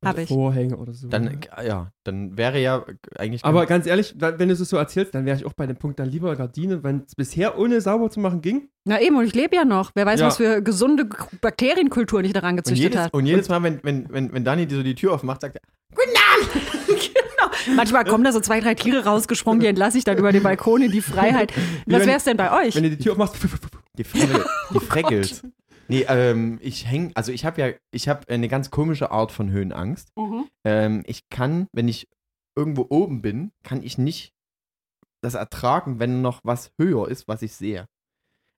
Hab 0.06 0.18
ich. 0.18 0.28
Vorhänge 0.30 0.78
oder 0.78 0.94
so. 0.94 1.08
Dann, 1.08 1.28
äh, 1.58 1.68
ja, 1.68 1.92
dann 2.04 2.38
wäre 2.38 2.60
ja 2.60 2.86
eigentlich. 3.18 3.44
Aber 3.46 3.66
ganz 3.66 3.86
ehrlich, 3.88 4.16
wenn 4.18 4.48
du 4.48 4.54
es 4.54 4.60
so 4.60 4.78
erzählst, 4.78 5.14
dann 5.16 5.26
wäre 5.26 5.38
ich 5.38 5.46
auch 5.46 5.54
bei 5.54 5.66
dem 5.68 5.78
Punkt 5.78 6.00
dann 6.00 6.10
lieber 6.10 6.36
Gardinen, 6.36 6.84
wenn 6.84 7.04
es 7.08 7.16
bisher 7.16 7.58
ohne 7.58 7.82
sauber 7.82 8.10
zu 8.10 8.20
machen 8.20 8.42
ging. 8.42 8.70
Na 8.86 9.00
eben, 9.02 9.16
und 9.18 9.26
ich 9.26 9.34
lebe 9.36 9.56
ja 9.56 9.66
noch. 9.66 9.92
Wer 9.96 10.06
weiß, 10.06 10.20
Ja. 10.20 10.28
was 10.28 10.38
für 10.38 10.62
gesunde 10.62 11.08
Bakterienkultur 11.42 12.22
nicht 12.22 12.36
daran 12.36 12.52
und 12.52 12.58
gezüchtet 12.58 12.84
jedes, 12.94 13.02
hat. 13.02 13.14
und 13.14 13.26
jedes 13.26 13.50
Mal, 13.50 13.64
wenn, 13.64 13.80
wenn, 13.84 14.12
wenn, 14.12 14.34
wenn 14.34 14.44
Dani 14.44 14.66
die 14.66 14.76
so 14.76 14.84
die 14.84 14.96
Tür 14.96 15.14
aufmacht, 15.14 15.42
sagt 15.42 15.56
er, 15.56 15.62
Manchmal 17.76 18.04
kommen 18.04 18.24
da 18.24 18.32
so 18.32 18.40
zwei, 18.40 18.60
drei 18.60 18.74
Tiere 18.76 19.06
rausgesprungen, 19.06 19.60
die 19.62 19.68
entlasse 19.68 19.98
ich 19.98 20.04
dann 20.04 20.18
über 20.18 20.32
den 20.32 20.44
Balkon 20.44 20.82
in 20.82 20.92
die 20.92 21.02
Freiheit. 21.02 21.54
Was 21.86 22.02
wenn- 22.02 22.08
wär's 22.08 22.24
denn 22.26 22.38
bei 22.38 22.66
euch? 22.66 22.76
Wenn 22.76 22.84
du 22.84 22.90
die 22.90 22.98
Tür 22.98 23.14
aufmachst, 23.14 23.36
die, 23.98 24.04
Fregel, 24.04 24.44
die 24.74 24.80
Freckels. 24.80 25.44
Nee, 25.88 26.06
ähm, 26.08 26.60
ich 26.62 26.88
häng, 26.88 27.12
also 27.16 27.32
ich 27.32 27.46
habe 27.46 27.62
ja, 27.62 27.74
ich 27.92 28.08
habe 28.08 28.28
eine 28.30 28.48
ganz 28.48 28.72
komische 28.72 29.12
Art 29.12 29.32
von 29.32 29.52
Höhenangst. 29.52 30.10
Mhm. 30.16 30.46
Ähm, 30.64 31.04
ich 31.06 31.30
kann, 31.30 31.68
wenn 31.74 31.88
ich 31.88 32.08
irgendwo 32.56 32.88
oben 32.90 33.22
bin, 33.22 33.52
kann 33.64 33.84
ich 33.84 33.98
nicht 33.98 34.34
das 35.22 35.34
ertragen, 35.34 36.00
wenn 36.00 36.22
noch 36.22 36.42
was 36.44 36.72
höher 36.78 37.08
ist, 37.08 37.28
was 37.28 37.42
ich 37.42 37.54
sehe. 37.54 37.88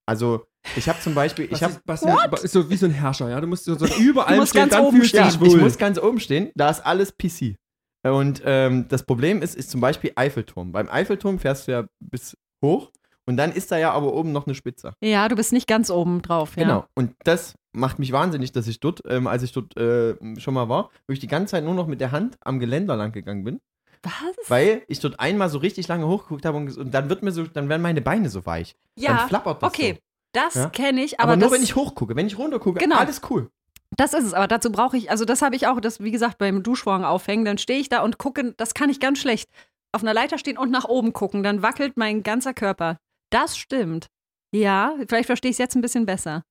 Also, 0.07 0.45
ich 0.75 0.87
habe 0.87 0.99
zum 0.99 1.15
Beispiel, 1.15 1.45
ich 1.45 1.53
was 1.53 1.61
habe 1.61 1.73
ist, 1.73 1.81
was 1.85 2.01
ist, 2.03 2.45
ist 2.45 2.51
so 2.51 2.69
wie 2.69 2.75
so 2.75 2.85
ein 2.85 2.91
Herrscher, 2.91 3.29
ja? 3.29 3.41
Du 3.41 3.47
musst 3.47 3.65
so, 3.65 3.75
so 3.75 3.87
überall 3.99 4.35
musst 4.37 4.49
stehen, 4.49 4.61
ganz 4.61 4.73
dann 4.73 4.85
oben 4.85 5.01
dich 5.01 5.13
ich 5.13 5.57
muss 5.57 5.77
ganz 5.77 5.97
oben 5.97 6.19
stehen, 6.19 6.51
da 6.55 6.69
ist 6.69 6.85
alles 6.85 7.15
PC. 7.17 7.55
Und 8.03 8.43
ähm, 8.45 8.87
das 8.87 9.03
Problem 9.03 9.41
ist, 9.41 9.55
ist 9.55 9.71
zum 9.71 9.81
Beispiel 9.81 10.11
Eiffelturm. 10.15 10.71
Beim 10.71 10.89
Eiffelturm 10.89 11.39
fährst 11.39 11.67
du 11.67 11.71
ja 11.71 11.85
bis 11.99 12.37
hoch 12.63 12.91
und 13.25 13.37
dann 13.37 13.51
ist 13.51 13.71
da 13.71 13.77
ja 13.77 13.91
aber 13.91 14.13
oben 14.13 14.31
noch 14.31 14.45
eine 14.47 14.55
Spitze. 14.55 14.93
Ja, 15.01 15.27
du 15.27 15.35
bist 15.35 15.53
nicht 15.53 15.67
ganz 15.67 15.89
oben 15.89 16.21
drauf. 16.21 16.55
Ja. 16.55 16.63
Genau. 16.63 16.85
Und 16.95 17.13
das 17.23 17.53
macht 17.73 17.99
mich 17.99 18.11
wahnsinnig, 18.11 18.51
dass 18.51 18.67
ich 18.67 18.79
dort, 18.79 19.01
ähm, 19.07 19.27
als 19.27 19.43
ich 19.43 19.51
dort 19.51 19.75
äh, 19.77 20.15
schon 20.39 20.53
mal 20.53 20.69
war, 20.69 20.89
wo 21.07 21.13
ich 21.13 21.19
die 21.19 21.27
ganze 21.27 21.51
Zeit 21.51 21.63
nur 21.63 21.73
noch 21.73 21.87
mit 21.87 21.99
der 22.01 22.11
Hand 22.11 22.37
am 22.41 22.59
Geländer 22.59 22.95
lang 22.95 23.11
gegangen 23.11 23.43
bin, 23.43 23.59
Was? 24.03 24.13
weil 24.49 24.83
ich 24.87 24.99
dort 24.99 25.19
einmal 25.19 25.49
so 25.49 25.57
richtig 25.57 25.87
lange 25.87 26.07
hochgeguckt 26.07 26.45
habe 26.45 26.57
und, 26.57 26.77
und 26.77 26.91
dann 26.93 27.09
wird 27.09 27.23
mir 27.23 27.31
so, 27.31 27.43
dann 27.43 27.67
werden 27.69 27.81
meine 27.81 28.01
Beine 28.01 28.29
so 28.29 28.45
weich. 28.45 28.75
Ja, 28.95 29.15
dann 29.17 29.27
flappert 29.27 29.61
das 29.61 29.69
okay. 29.69 29.93
So. 29.95 29.99
Das 30.33 30.53
Ja. 30.55 30.69
kenne 30.69 31.01
ich, 31.03 31.19
Aber, 31.19 31.33
aber, 31.33 31.41
nur 31.41 31.51
wenn 31.51 31.63
ich 31.63 31.75
hochgucke. 31.75 32.15
Wenn 32.15 32.27
ich 32.27 32.37
runtergucke, 32.37 32.79
Genau. 32.79 32.97
alles 32.97 33.21
cool. 33.29 33.49
das 33.97 34.13
ist 34.13 34.25
es. 34.25 34.33
Aber 34.33 34.47
dazu 34.47 34.69
brauche 34.71 34.97
ich, 34.97 35.09
also 35.09 35.23
das 35.25 35.41
habe 35.41 35.55
ich 35.55 35.67
auch, 35.67 35.79
das, 35.79 36.01
wie 36.01 36.11
gesagt, 36.11 36.37
beim 36.37 36.61
Duschvorhang 36.61 37.05
aufhängen, 37.05 37.45
dann 37.45 37.57
stehe 37.57 37.79
ich 37.79 37.87
da 37.89 38.01
und 38.03 38.17
gucke, 38.17 38.53
das 38.57 38.73
kann 38.73 38.89
ich 38.89 38.99
ganz 38.99 39.19
schlecht. 39.19 39.49
Auf 39.93 40.01
einer 40.01 40.13
Leiter 40.13 40.37
stehen 40.37 40.57
und 40.57 40.71
nach 40.71 40.83
oben 40.85 41.13
gucken, 41.13 41.41
dann 41.41 41.61
wackelt 41.61 41.95
mein 41.95 42.21
ganzer 42.21 42.53
Körper. 42.53 42.97
Das 43.35 43.57
stimmt. 43.57 44.07
Ja, 44.53 44.95
vielleicht 45.07 45.25
verstehe 45.25 45.49
ich 45.49 45.55
es 45.55 45.59
jetzt 45.59 45.75
ein 45.75 45.81
bisschen 45.81 46.05
besser. 46.05 46.43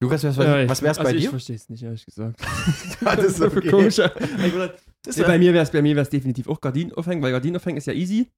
Lukas, 0.00 0.24
was, 0.24 0.36
Ja, 0.36 0.60
ich- 0.60 0.68
was 0.68 0.82
wär's 0.82 0.98
also 0.98 1.10
bei 1.10 1.16
Ich 1.16 1.22
dir? 1.24 1.30
verstehe 1.30 1.56
es 1.56 1.68
nicht, 1.68 1.82
ehrlich 1.82 2.04
gesagt. 2.04 2.40
Das 3.00 3.24
ist 3.24 3.36
so 3.36 3.48
für 3.48 3.58
okay. 3.58 3.70
komische. 3.70 4.12
Ich 4.44 4.52
würde- 4.52 4.76
Das 5.02 5.16
Nee, 5.16 5.22
ist 5.22 5.28
bei 5.28 5.38
mir 5.38 5.52
wäre 5.54 5.62
es 5.62 5.70
bei 5.70 5.82
mir 5.82 5.94
wär's 5.96 6.10
definitiv 6.10 6.48
auch 6.48 6.60
Gardinen 6.60 6.92
aufhängen, 6.92 7.22
weil 7.22 7.30
Gardinen 7.32 7.56
aufhängen 7.56 7.78
ist 7.78 7.86
ja 7.86 7.92
easy. 7.92 8.28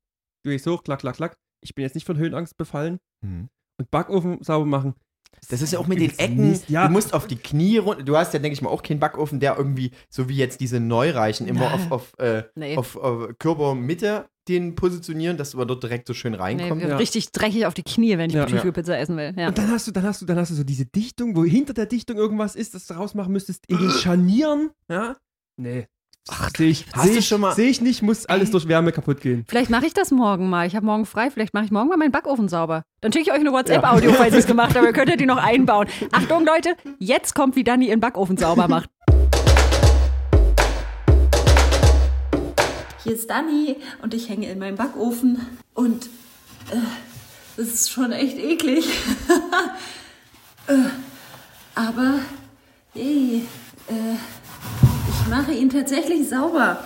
Du 0.44 0.50
gehst 0.50 0.66
hoch, 0.66 0.84
klack, 0.84 1.00
klack, 1.00 1.16
klack. 1.16 1.36
Ich 1.62 1.74
bin 1.74 1.82
jetzt 1.82 1.94
nicht 1.94 2.06
von 2.06 2.16
Höhenangst 2.18 2.56
befallen. 2.56 2.98
Mhm. 3.24 3.48
Und 3.80 3.90
Backofen 3.90 4.42
sauber 4.42 4.66
machen. 4.66 4.94
Das 5.48 5.62
ist 5.62 5.72
ja 5.72 5.78
auch 5.78 5.86
mit 5.86 6.00
den 6.00 6.18
Ecken. 6.18 6.58
Ja. 6.68 6.86
Du 6.86 6.92
musst 6.92 7.14
auf 7.14 7.26
die 7.26 7.36
Knie 7.36 7.78
runter. 7.78 8.02
Du 8.02 8.16
hast 8.16 8.32
ja, 8.34 8.38
denke 8.40 8.54
ich 8.54 8.62
mal, 8.62 8.70
auch 8.70 8.82
keinen 8.82 9.00
Backofen, 9.00 9.40
der 9.40 9.56
irgendwie, 9.56 9.92
so 10.08 10.28
wie 10.28 10.36
jetzt 10.36 10.60
diese 10.60 10.80
Neureichen, 10.80 11.46
immer 11.46 11.72
auf, 11.74 11.90
auf, 11.92 12.18
äh, 12.18 12.44
Nee. 12.54 12.76
auf, 12.76 12.96
auf 12.96 13.28
Körpermitte 13.38 14.26
den 14.48 14.74
positionieren, 14.74 15.36
dass 15.36 15.50
du 15.50 15.64
dort 15.64 15.82
direkt 15.82 16.06
so 16.08 16.14
schön 16.14 16.32
Nee, 16.32 16.38
reinkommst. 16.38 16.86
Ja. 16.86 16.96
Richtig 16.96 17.32
dreckig 17.32 17.66
auf 17.66 17.74
die 17.74 17.82
Knie, 17.82 18.16
wenn 18.16 18.30
ich 18.30 18.36
Ja. 18.36 18.46
Tiefkühlpizza 18.46 18.96
essen 18.96 19.16
will. 19.16 19.34
Ja. 19.36 19.48
Und 19.48 19.58
dann 19.58 19.70
hast 19.70 19.86
du, 19.86 19.92
dann 19.92 20.04
hast 20.04 20.22
du, 20.22 20.26
dann 20.26 20.38
hast 20.38 20.50
du 20.50 20.54
so 20.54 20.64
diese 20.64 20.86
Dichtung, 20.86 21.36
wo 21.36 21.44
hinter 21.44 21.74
der 21.74 21.86
Dichtung 21.86 22.16
irgendwas 22.16 22.56
ist, 22.56 22.74
das 22.74 22.86
du 22.86 22.94
rausmachen 22.94 23.32
müsstest, 23.32 23.64
in 23.68 23.78
den 23.78 23.90
Scharnieren. 23.90 24.70
Ja? 24.90 25.16
Nee. 25.56 25.86
Ach, 26.30 26.50
sehe 26.56 26.68
ich, 26.68 26.84
hast 26.92 27.06
seh 27.06 27.12
du 27.14 27.18
ich, 27.20 27.26
schon 27.28 27.40
mal- 27.40 27.54
Sehe 27.54 27.70
ich 27.70 27.80
nicht, 27.80 28.02
muss 28.02 28.26
alles 28.26 28.48
Ey. 28.48 28.52
durch 28.52 28.68
Wärme 28.68 28.92
kaputt 28.92 29.20
gehen. 29.20 29.44
Vielleicht 29.48 29.70
mache 29.70 29.86
ich 29.86 29.94
das 29.94 30.10
morgen 30.10 30.50
mal. 30.50 30.66
Ich 30.66 30.76
habe 30.76 30.84
morgen 30.84 31.06
frei. 31.06 31.30
Vielleicht 31.30 31.54
mache 31.54 31.64
ich 31.64 31.70
morgen 31.70 31.88
mal 31.88 31.96
meinen 31.96 32.12
Backofen 32.12 32.48
sauber. 32.48 32.82
Dann 33.00 33.12
schicke 33.12 33.24
ich 33.30 33.32
euch 33.32 33.40
eine 33.40 33.52
WhatsApp-Audio, 33.52 34.12
falls 34.12 34.32
ihr 34.34 34.40
es 34.40 34.46
gemacht 34.46 34.74
habt. 34.76 34.84
Ihr 34.84 34.92
könntet 34.92 35.20
die 35.20 35.26
noch 35.26 35.38
einbauen. 35.38 35.86
Achtung, 36.12 36.44
Leute, 36.44 36.76
jetzt 36.98 37.34
kommt, 37.34 37.56
wie 37.56 37.64
Dani 37.64 37.88
ihren 37.88 38.00
Backofen 38.00 38.36
sauber 38.36 38.68
macht. 38.68 38.90
Hier 43.04 43.12
ist 43.14 43.30
Dani 43.30 43.76
und 44.02 44.12
ich 44.12 44.28
hänge 44.28 44.50
in 44.50 44.58
meinem 44.58 44.76
Backofen 44.76 45.46
und 45.72 46.06
äh, 46.70 46.76
das 47.56 47.68
ist 47.68 47.90
schon 47.90 48.12
echt 48.12 48.36
eklig. 48.38 48.86
äh, 50.66 50.74
aber 51.74 52.18
hey, 52.92 53.44
äh, 53.88 53.92
mache 55.28 55.52
ihn 55.52 55.70
tatsächlich 55.70 56.28
sauber. 56.28 56.84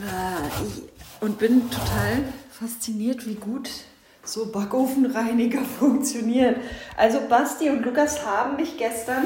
Äh, 0.00 1.24
und 1.24 1.38
bin 1.38 1.70
total 1.70 2.24
fasziniert, 2.50 3.26
wie 3.26 3.34
gut 3.34 3.68
so 4.24 4.50
Backofenreiniger 4.50 5.62
funktionieren. 5.78 6.56
Also 6.96 7.20
Basti 7.28 7.70
und 7.70 7.84
Lukas 7.84 8.24
haben 8.24 8.56
mich 8.56 8.76
gestern 8.76 9.24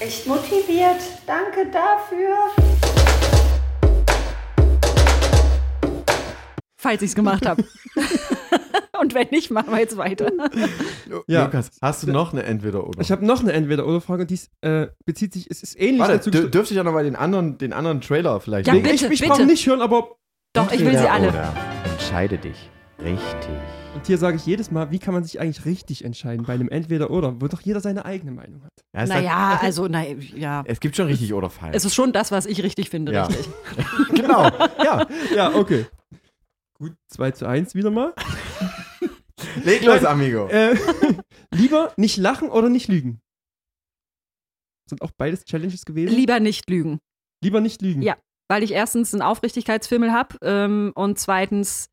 echt 0.00 0.26
motiviert. 0.26 1.00
Danke 1.26 1.66
dafür. 1.70 2.85
Falls 6.76 7.02
ich 7.02 7.10
es 7.10 7.14
gemacht 7.14 7.46
habe. 7.46 7.64
Und 9.00 9.14
wenn 9.14 9.28
nicht, 9.30 9.50
machen 9.50 9.70
wir 9.72 9.78
jetzt 9.80 9.96
weiter. 9.96 10.30
Ja. 11.26 11.44
Lukas, 11.44 11.70
hast 11.82 12.02
du 12.02 12.10
noch 12.10 12.32
eine 12.32 12.44
Entweder-Oder? 12.44 13.00
Ich 13.00 13.10
habe 13.12 13.24
noch 13.26 13.40
eine 13.40 13.52
Entweder-Oder-Frage 13.52 14.22
und 14.22 14.30
dies 14.30 14.50
äh, 14.62 14.86
bezieht 15.04 15.34
sich, 15.34 15.50
es 15.50 15.62
ist 15.62 15.78
ähnlich 15.78 16.00
Warte, 16.00 16.14
dazu. 16.14 16.30
dür 16.30 16.48
dürfte 16.48 16.72
ich 16.72 16.78
ja 16.78 16.82
nochmal 16.84 17.04
den 17.04 17.14
anderen, 17.14 17.58
den 17.58 17.74
anderen 17.74 18.00
Trailer 18.00 18.40
vielleicht 18.40 18.66
Ja, 18.68 18.72
bitte, 18.74 18.88
ich 18.90 19.02
ich 19.02 19.08
bitte. 19.08 19.26
brauche 19.28 19.44
nicht 19.44 19.66
hören, 19.66 19.82
aber. 19.82 20.16
Doch, 20.54 20.72
ich 20.72 20.80
will 20.80 20.96
sie 20.96 21.08
alle. 21.08 21.28
Oder. 21.28 21.52
Entscheide 21.92 22.38
dich. 22.38 22.70
Richtig. 22.98 23.50
Und 23.94 24.06
hier 24.06 24.18
sage 24.18 24.36
ich 24.36 24.46
jedes 24.46 24.70
Mal, 24.70 24.90
wie 24.90 24.98
kann 24.98 25.12
man 25.14 25.24
sich 25.24 25.40
eigentlich 25.40 25.64
richtig 25.66 26.04
entscheiden 26.04 26.44
bei 26.46 26.54
einem 26.54 26.68
Entweder-Oder, 26.68 27.40
wo 27.40 27.48
doch 27.48 27.60
jeder 27.60 27.80
seine 27.80 28.04
eigene 28.06 28.30
Meinung 28.32 28.62
hat. 28.64 28.72
Ja, 28.94 29.02
es, 29.02 29.10
hat, 29.10 29.16
Naja, 29.18 29.58
also, 29.62 29.86
na, 29.88 30.04
ja. 30.36 30.62
es 30.66 30.80
gibt 30.80 30.96
schon 30.96 31.06
richtig 31.06 31.32
oder 31.34 31.50
falsch. 31.50 31.74
Es 31.76 31.84
ist 31.84 31.94
schon 31.94 32.12
das, 32.12 32.32
was 32.32 32.46
ich 32.46 32.62
richtig 32.62 32.88
finde, 32.90 33.12
Ja. 33.12 33.24
richtig. 33.24 33.46
genau. 34.14 34.50
Ja. 34.84 35.06
Ja, 35.34 35.54
okay. 35.54 35.86
Gut, 36.78 36.94
2 37.08 37.30
zu 37.32 37.46
1 37.48 37.74
wieder 37.74 37.90
mal. 37.90 38.14
Leg 39.64 39.82
los, 39.82 40.04
Amigo. 40.04 40.48
Äh, 40.48 40.76
lieber 41.50 41.92
nicht 41.96 42.18
lachen 42.18 42.48
oder 42.50 42.68
nicht 42.68 42.88
lügen? 42.88 43.20
Sind 44.88 45.02
auch 45.02 45.10
beides 45.16 45.44
Challenges 45.44 45.84
gewesen? 45.84 46.14
Lieber 46.14 46.38
nicht 46.38 46.68
lügen. 46.68 47.00
lieber 47.42 47.60
nicht 47.60 47.82
lügen. 47.82 48.02
Ja. 48.02 48.16
Weil 48.48 48.62
ich 48.62 48.72
erstens 48.72 49.12
einen 49.12 49.22
Aufrichtigkeitsfimmel 49.22 50.12
habe 50.12 50.36
ähm, 50.42 50.92
und 50.94 51.18
zweitens 51.18 51.88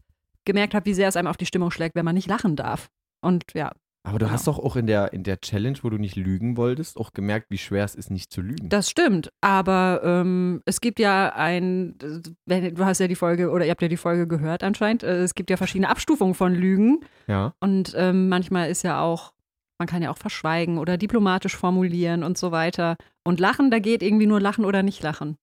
gemerkt 0.45 0.75
habe, 0.75 0.85
wie 0.85 0.93
sehr 0.93 1.07
es 1.07 1.15
einem 1.15 1.27
auf 1.27 1.37
die 1.37 1.45
Stimmung 1.45 1.71
schlägt, 1.71 1.95
wenn 1.95 2.05
man 2.05 2.15
nicht 2.15 2.27
lachen 2.27 2.55
darf. 2.55 2.89
Und 3.21 3.45
ja, 3.53 3.71
Aber 4.05 4.19
du 4.19 4.25
Genau. 4.25 4.33
hast 4.33 4.47
doch 4.47 4.59
auch 4.59 4.75
in 4.75 4.85
der, 4.85 5.13
in 5.13 5.23
der 5.23 5.39
Challenge, 5.39 5.77
wo 5.81 5.89
du 5.89 5.97
nicht 5.97 6.17
lügen 6.17 6.57
wolltest, 6.57 6.97
auch 6.97 7.13
gemerkt, 7.13 7.49
wie 7.49 7.57
schwer 7.57 7.85
es 7.85 7.95
ist, 7.95 8.11
nicht 8.11 8.31
zu 8.33 8.41
lügen. 8.41 8.67
das 8.67 8.89
stimmt. 8.89 9.31
Aber 9.39 10.01
ähm, 10.03 10.61
es 10.65 10.81
gibt 10.81 10.99
ja 10.99 11.29
ein, 11.33 11.95
du 11.97 12.85
hast 12.85 12.99
ja 12.99 13.07
die 13.07 13.15
Folge 13.15 13.49
oder 13.49 13.63
ihr 13.65 13.71
habt 13.71 13.81
ja 13.81 13.87
die 13.87 13.95
Folge 13.97 14.27
gehört 14.27 14.61
anscheinend, 14.63 15.03
äh, 15.03 15.21
es 15.23 15.35
gibt 15.35 15.49
ja 15.49 15.55
verschiedene 15.57 15.89
Abstufungen 15.89 16.33
von 16.35 16.53
Lügen. 16.53 16.99
ja. 17.27 17.53
Und 17.61 17.93
ähm, 17.97 18.27
manchmal 18.27 18.69
ist 18.69 18.83
ja 18.83 19.01
auch, 19.01 19.31
man 19.79 19.87
kann 19.87 20.01
ja 20.03 20.11
auch 20.11 20.17
verschweigen 20.17 20.77
oder 20.79 20.97
diplomatisch 20.97 21.55
formulieren 21.55 22.23
und 22.23 22.37
so 22.37 22.51
weiter. 22.51 22.97
Und 23.23 23.39
lachen, 23.39 23.71
da 23.71 23.79
geht 23.79 24.03
irgendwie 24.03 24.27
nur 24.27 24.41
lachen 24.41 24.65
oder 24.65 24.83
nicht 24.83 25.01
lachen. 25.01 25.37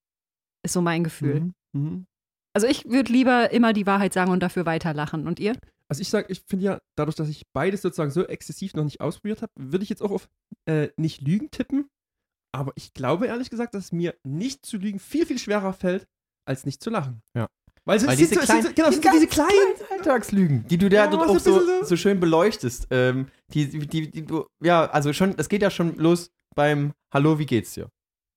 Ist 0.62 0.74
so 0.74 0.82
mein 0.82 1.02
Gefühl. 1.02 1.40
Mhm. 1.40 1.52
Mhm. 1.72 2.06
Also 2.52 2.66
ich 2.66 2.84
würde 2.90 3.10
lieber 3.10 3.52
immer 3.52 3.72
die 3.72 3.86
Wahrheit 3.86 4.12
sagen 4.12 4.30
und 4.32 4.42
dafür 4.42 4.66
weiter 4.66 4.92
lachen. 4.92 5.26
Und 5.26 5.40
ihr? 5.40 5.54
Also 5.90 6.02
ich 6.02 6.08
sage, 6.08 6.26
ich 6.30 6.42
finde 6.46 6.64
ja, 6.64 6.78
dadurch, 6.96 7.16
dass 7.16 7.28
ich 7.28 7.42
beides 7.52 7.82
sozusagen 7.82 8.10
so 8.12 8.24
exzessiv 8.26 8.74
noch 8.74 8.84
nicht 8.84 9.00
ausprobiert 9.00 9.42
habe, 9.42 9.52
würde 9.58 9.82
ich 9.82 9.88
jetzt 9.88 10.02
auch 10.02 10.12
auf 10.12 10.28
äh, 10.68 10.88
nicht 10.96 11.20
lügen 11.20 11.50
tippen. 11.50 11.88
Aber 12.52 12.72
ich 12.76 12.92
glaube 12.94 13.26
ehrlich 13.26 13.50
gesagt, 13.50 13.74
dass 13.74 13.84
es 13.86 13.92
mir 13.92 14.14
nicht 14.24 14.64
zu 14.64 14.76
lügen 14.76 14.98
viel, 14.98 15.26
viel 15.26 15.38
schwerer 15.38 15.72
fällt, 15.72 16.06
als 16.48 16.64
nicht 16.66 16.82
zu 16.82 16.90
lachen. 16.90 17.22
Ja. 17.36 17.48
Weil, 17.86 17.96
es 17.96 18.06
Weil 18.06 18.16
sind 18.16 18.30
diese 18.30 18.34
so, 18.34 18.40
es 18.40 18.46
sind 18.46 18.62
so, 18.62 18.68
kleinen- 18.68 18.74
genau, 18.74 18.88
es 18.88 18.94
die 19.00 19.02
sind 19.02 19.04
so 19.14 19.18
diese 19.20 19.26
ganz 19.26 19.48
kleinen. 19.78 19.90
Alltagslügen, 19.98 20.66
die 20.68 20.78
du 20.78 20.88
da 20.88 20.96
Ja, 20.96 21.06
dort 21.08 21.26
so 21.28 21.34
auch 21.34 21.38
so, 21.40 21.60
so- 21.80 21.84
so 21.84 21.96
schön 21.96 22.20
beleuchtest. 22.20 22.86
Ähm, 22.90 23.26
die, 23.52 23.68
die, 23.68 24.10
die, 24.10 24.26
du, 24.26 24.46
ja, 24.62 24.86
also 24.90 25.12
schon, 25.12 25.34
das 25.36 25.48
geht 25.48 25.62
ja 25.62 25.70
schon 25.70 25.96
los 25.96 26.30
beim 26.54 26.92
Hallo, 27.12 27.38
wie 27.38 27.46
geht's 27.46 27.72
dir? 27.74 27.88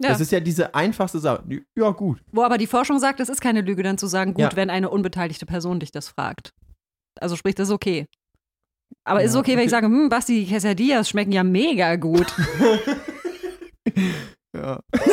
Ja. 0.02 0.10
Das 0.10 0.22
ist 0.22 0.32
ja 0.32 0.40
diese 0.40 0.74
einfachste 0.74 1.20
Sache. 1.20 1.44
Ja, 1.78 1.90
gut. 1.92 2.20
Wo 2.32 2.42
aber 2.44 2.58
die 2.58 2.68
Forschung 2.68 2.98
sagt, 3.00 3.20
es 3.20 3.30
ist 3.30 3.42
keine 3.42 3.62
Lüge, 3.62 3.84
dann 3.84 3.98
zu 3.98 4.08
sagen, 4.08 4.34
gut, 4.34 4.42
Ja. 4.42 4.56
wenn 4.56 4.70
eine 4.70 4.90
unbeteiligte 4.90 5.46
Person 5.46 5.80
dich 5.80 5.92
das 5.92 6.08
fragt. 6.08 6.52
Also 7.20 7.36
sprich, 7.36 7.56
das 7.56 7.70
ist 7.70 7.74
okay. 7.74 8.06
Aber 9.04 9.22
ist 9.22 9.30
es 9.30 9.36
Ja, 9.36 9.42
okay, 9.42 9.58
wenn 9.58 9.66
ich 9.66 9.72
sage, 9.72 9.88
hm, 9.88 10.10
Basti, 10.10 10.46
die 10.46 10.52
Quesadillas 10.52 11.10
schmecken 11.10 11.32
ja 11.32 11.44
mega 11.44 11.96
gut. 11.96 12.34
Ja. 14.56 14.80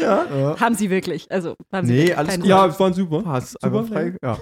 ja, 0.00 0.24
ja. 0.24 0.60
haben 0.60 0.74
sie 0.74 0.90
wirklich. 0.90 1.30
Also 1.32 1.56
haben 1.72 1.86
sie 1.86 1.94
Nee, 1.94 1.98
wirklich 2.00 2.18
alles 2.18 2.36
gut. 2.36 2.46
Ja, 2.46 2.66
es 2.66 2.78
waren 2.78 2.92
super. 2.92 3.22
Hast 3.24 3.52
Super, 3.52 3.66
einfach 3.66 3.86
frei. 3.88 4.14
Ja. 4.22 4.38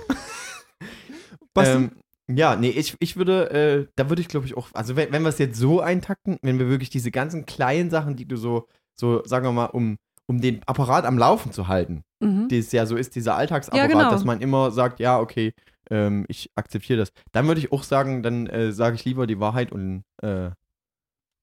Basti? 1.55 1.75
Ähm, 1.77 1.91
Ja, 2.29 2.57
nee, 2.57 2.71
ich, 2.71 2.97
ich 2.99 3.17
würde, 3.17 3.51
äh, 3.51 3.87
da 3.97 4.09
würde 4.09 4.21
ich 4.21 4.29
glaube 4.29 4.47
ich 4.47 4.57
auch, 4.57 4.69
also 4.75 4.97
wenn, 4.97 5.13
wenn 5.13 5.23
wir 5.23 5.29
es 5.29 5.39
jetzt 5.39 5.59
so 5.59 5.81
eintakten, 5.81 6.39
wenn 6.43 6.59
wir 6.59 6.69
wirklich 6.69 6.91
diese 6.91 7.11
ganzen 7.11 7.47
kleinen 7.47 7.89
Sachen, 7.89 8.17
die 8.17 8.27
du 8.27 8.37
so, 8.37 8.67
so 8.95 9.23
sagen 9.25 9.47
wir 9.47 9.53
mal, 9.53 9.67
um, 9.67 9.97
um 10.27 10.41
den 10.41 10.61
Apparat 10.67 11.05
am 11.07 11.17
Laufen 11.19 11.53
zu 11.53 11.69
halten, 11.69 12.03
Mhm. 12.21 12.49
das 12.49 12.73
ja 12.73 12.85
so 12.87 12.97
ist, 12.97 13.14
dieser 13.14 13.37
Alltagsapparat, 13.37 13.91
Ja, 13.91 13.97
genau. 13.97 14.11
dass 14.11 14.25
man 14.25 14.41
immer 14.41 14.71
sagt, 14.71 14.99
ja, 15.01 15.19
okay, 15.21 15.53
ähm, 15.91 16.25
ich 16.29 16.51
akzeptiere 16.57 16.99
das. 16.99 17.11
Dann 17.33 17.47
würde 17.47 17.61
ich 17.61 17.73
auch 17.73 17.83
sagen, 17.85 18.23
dann 18.23 18.47
äh, 18.49 18.73
sage 18.73 18.97
ich 18.97 19.05
lieber 19.05 19.27
die 19.27 19.39
Wahrheit 19.41 19.71
und, 19.73 20.03
äh, 20.23 20.51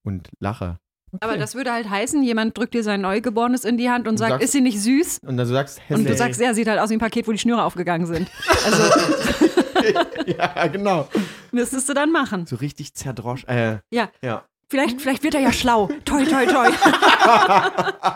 und 0.05 0.29
lache. 0.39 0.77
Aber 1.21 1.31
Okay. 1.31 1.39
das 1.39 1.55
würde 1.55 1.71
halt 1.71 1.89
heißen, 1.89 2.21
jemand 2.23 2.57
drückt 2.57 2.73
dir 2.73 2.83
sein 2.83 2.99
Neugeborenes 2.99 3.63
in 3.63 3.77
die 3.77 3.89
Hand 3.89 4.05
und 4.05 4.13
Und 4.13 4.17
sagt, 4.17 4.31
sagst- 4.31 4.43
ist 4.43 4.51
sie 4.51 4.59
nicht 4.61 4.81
süß? 4.81 5.19
Und 5.19 5.37
dann 5.37 5.47
du 5.47 5.53
sagst, 5.53 5.79
Und 5.89 6.07
du 6.09 6.13
sagst, 6.15 6.41
ja, 6.41 6.53
sieht 6.53 6.67
halt 6.67 6.79
aus 6.79 6.89
wie 6.89 6.95
ein 6.95 6.99
Paket, 6.99 7.25
wo 7.27 7.31
die 7.31 7.37
Schnüre 7.37 7.63
aufgegangen 7.63 8.05
sind. 8.05 8.29
Also 8.65 8.83
ja, 10.25 10.67
genau. 10.67 11.07
müsstest 11.51 11.87
du 11.87 11.93
dann 11.93 12.11
machen. 12.11 12.45
So 12.47 12.55
richtig 12.57 12.93
zerdrosch. 12.95 13.43
Äh, 13.45 13.77
Ja. 13.91 14.09
ja. 14.21 14.43
Vielleicht, 14.69 14.99
vielleicht 14.99 15.23
wird 15.23 15.35
er 15.35 15.41
ja 15.41 15.53
schlau. 15.53 15.89
Toi, 16.05 16.25
toi, 16.25 16.45
toi. 16.47 16.69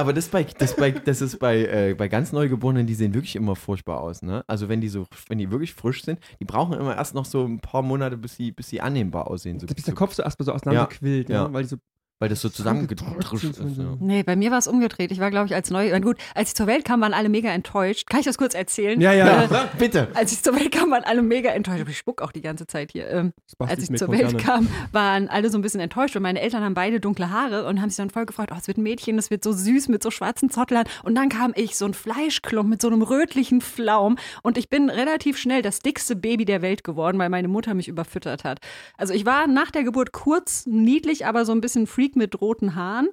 Aber 0.00 0.14
das, 0.14 0.28
bei, 0.28 0.44
das, 0.44 0.76
bei, 0.76 0.92
das 0.92 1.20
ist 1.20 1.38
bei, 1.38 1.58
äh, 1.58 1.94
bei 1.94 2.08
ganz 2.08 2.32
Neugeborenen, 2.32 2.86
die 2.86 2.94
sehen 2.94 3.12
wirklich 3.12 3.36
immer 3.36 3.54
furchtbar 3.54 4.00
aus, 4.00 4.22
ne? 4.22 4.42
Also 4.46 4.70
wenn 4.70 4.80
die 4.80 4.88
so, 4.88 5.06
wenn 5.28 5.36
die 5.36 5.50
wirklich 5.50 5.74
frisch 5.74 6.04
sind, 6.04 6.18
die 6.40 6.46
brauchen 6.46 6.72
immer 6.78 6.96
erst 6.96 7.14
noch 7.14 7.26
so 7.26 7.44
ein 7.44 7.60
paar 7.60 7.82
Monate, 7.82 8.16
bis 8.16 8.36
sie, 8.36 8.50
bis 8.50 8.70
sie 8.70 8.80
annehmbar 8.80 9.26
aussehen. 9.26 9.60
So, 9.60 9.66
bis 9.66 9.84
der 9.84 9.92
so, 9.92 9.98
Kopf 9.98 10.14
so 10.14 10.22
erstmal 10.22 10.46
so 10.46 10.52
auseinanderquillt, 10.52 11.28
ja, 11.28 11.44
ja. 11.44 11.52
weil 11.52 11.64
die 11.64 11.68
so 11.68 11.76
weil 12.20 12.28
das 12.28 12.42
so 12.42 12.50
zusammengedrückt 12.50 13.32
ist. 13.32 13.58
Ja. 13.58 13.96
Nee, 13.98 14.22
bei 14.22 14.36
mir 14.36 14.50
war 14.50 14.58
es 14.58 14.68
umgedreht. 14.68 15.10
Ich 15.10 15.20
war, 15.20 15.30
glaube 15.30 15.46
ich, 15.46 15.54
als 15.54 15.70
neu. 15.70 15.98
Gut, 16.00 16.18
als 16.34 16.50
ich 16.50 16.54
zur 16.54 16.66
Welt 16.66 16.84
kam, 16.84 17.00
waren 17.00 17.14
alle 17.14 17.30
mega 17.30 17.50
enttäuscht. 17.50 18.08
Kann 18.08 18.20
ich 18.20 18.26
das 18.26 18.36
kurz 18.36 18.54
erzählen? 18.54 19.00
Ja, 19.00 19.12
ja. 19.12 19.44
Äh, 19.44 19.48
Bitte. 19.78 20.08
als 20.12 20.30
ich 20.30 20.42
zur 20.42 20.54
Welt 20.54 20.70
kam, 20.70 20.90
waren 20.90 21.02
alle 21.02 21.22
mega 21.22 21.50
enttäuscht. 21.50 21.86
Ich 21.88 21.96
spuck 21.96 22.20
auch 22.20 22.30
die 22.30 22.42
ganze 22.42 22.66
Zeit 22.66 22.92
hier. 22.92 23.08
Ähm, 23.08 23.32
als 23.58 23.88
ich 23.88 23.98
zur 23.98 24.10
Welt 24.10 24.20
gerne. 24.20 24.36
kam, 24.36 24.68
waren 24.92 25.28
alle 25.28 25.48
so 25.48 25.56
ein 25.56 25.62
bisschen 25.62 25.80
enttäuscht. 25.80 26.14
Und 26.14 26.22
meine 26.22 26.42
Eltern 26.42 26.62
haben 26.62 26.74
beide 26.74 27.00
dunkle 27.00 27.30
Haare 27.30 27.66
und 27.66 27.80
haben 27.80 27.88
sich 27.88 27.96
dann 27.96 28.10
voll 28.10 28.26
gefreut, 28.26 28.50
oh, 28.52 28.56
es 28.58 28.68
wird 28.68 28.76
ein 28.76 28.82
Mädchen, 28.82 29.18
es 29.18 29.30
wird 29.30 29.42
so 29.42 29.52
süß 29.52 29.88
mit 29.88 30.02
so 30.02 30.10
schwarzen 30.10 30.50
Zottlern. 30.50 30.84
Und 31.02 31.14
dann 31.14 31.30
kam 31.30 31.54
ich, 31.56 31.78
so 31.78 31.86
ein 31.86 31.94
Fleischklump 31.94 32.68
mit 32.68 32.82
so 32.82 32.88
einem 32.88 33.00
rötlichen 33.00 33.62
Flaum. 33.62 34.18
Und 34.42 34.58
ich 34.58 34.68
bin 34.68 34.90
relativ 34.90 35.38
schnell 35.38 35.62
das 35.62 35.78
dickste 35.78 36.16
Baby 36.16 36.44
der 36.44 36.60
Welt 36.60 36.84
geworden, 36.84 37.18
weil 37.18 37.30
meine 37.30 37.48
Mutter 37.48 37.72
mich 37.72 37.88
überfüttert 37.88 38.44
hat. 38.44 38.58
Also 38.98 39.14
ich 39.14 39.24
war 39.24 39.46
nach 39.46 39.70
der 39.70 39.84
Geburt 39.84 40.12
kurz 40.12 40.66
niedlich, 40.66 41.24
aber 41.24 41.46
so 41.46 41.52
ein 41.52 41.62
bisschen 41.62 41.86
Freak 41.86 42.09
mit 42.16 42.40
roten 42.40 42.74
Haaren. 42.74 43.08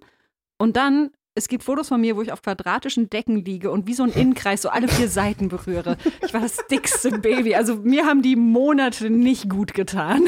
Und 0.59 0.75
dann 0.77 1.11
es 1.35 1.47
gibt 1.47 1.63
Fotos 1.63 1.89
von 1.89 2.01
mir, 2.01 2.15
wo 2.15 2.23
ich 2.23 2.31
auf 2.31 2.41
quadratischen 2.41 3.11
Decken 3.11 3.45
liege 3.45 3.69
und 3.69 3.85
wie 3.85 3.93
so 3.93 4.01
ein 4.01 4.09
Innenkreis 4.11 4.63
so 4.63 4.69
alle 4.69 4.87
vier 4.87 5.07
Seiten 5.07 5.49
berühre. 5.49 5.95
Ich 6.25 6.33
war 6.33 6.41
das 6.41 6.57
dickste 6.71 7.19
Baby. 7.19 7.53
Also 7.53 7.75
mir 7.75 8.07
haben 8.07 8.23
die 8.23 8.35
Monate 8.35 9.11
nicht 9.11 9.47
gut 9.47 9.75
getan. 9.75 10.23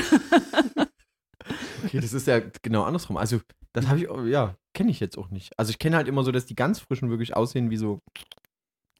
Okay, 1.83 1.99
das 1.99 2.13
ist 2.13 2.27
ja 2.27 2.41
genau 2.61 2.83
andersrum. 2.83 3.17
Also, 3.17 3.39
das 3.73 3.87
habe 3.87 3.99
ich, 3.99 4.07
auch- 4.09 4.23
ja, 4.25 4.55
kenne 4.75 4.91
ich 4.91 4.99
jetzt 4.99 5.17
auch 5.17 5.29
nicht. 5.29 5.57
Also, 5.57 5.71
ich 5.71 5.79
kenne 5.79 5.95
halt 5.95 6.07
immer 6.07 6.23
so, 6.23 6.31
dass 6.31 6.45
die 6.45 6.55
ganz 6.55 6.79
frischen 6.79 7.09
wirklich 7.09 7.35
aussehen 7.35 7.69
wie 7.71 7.77
so 7.77 7.99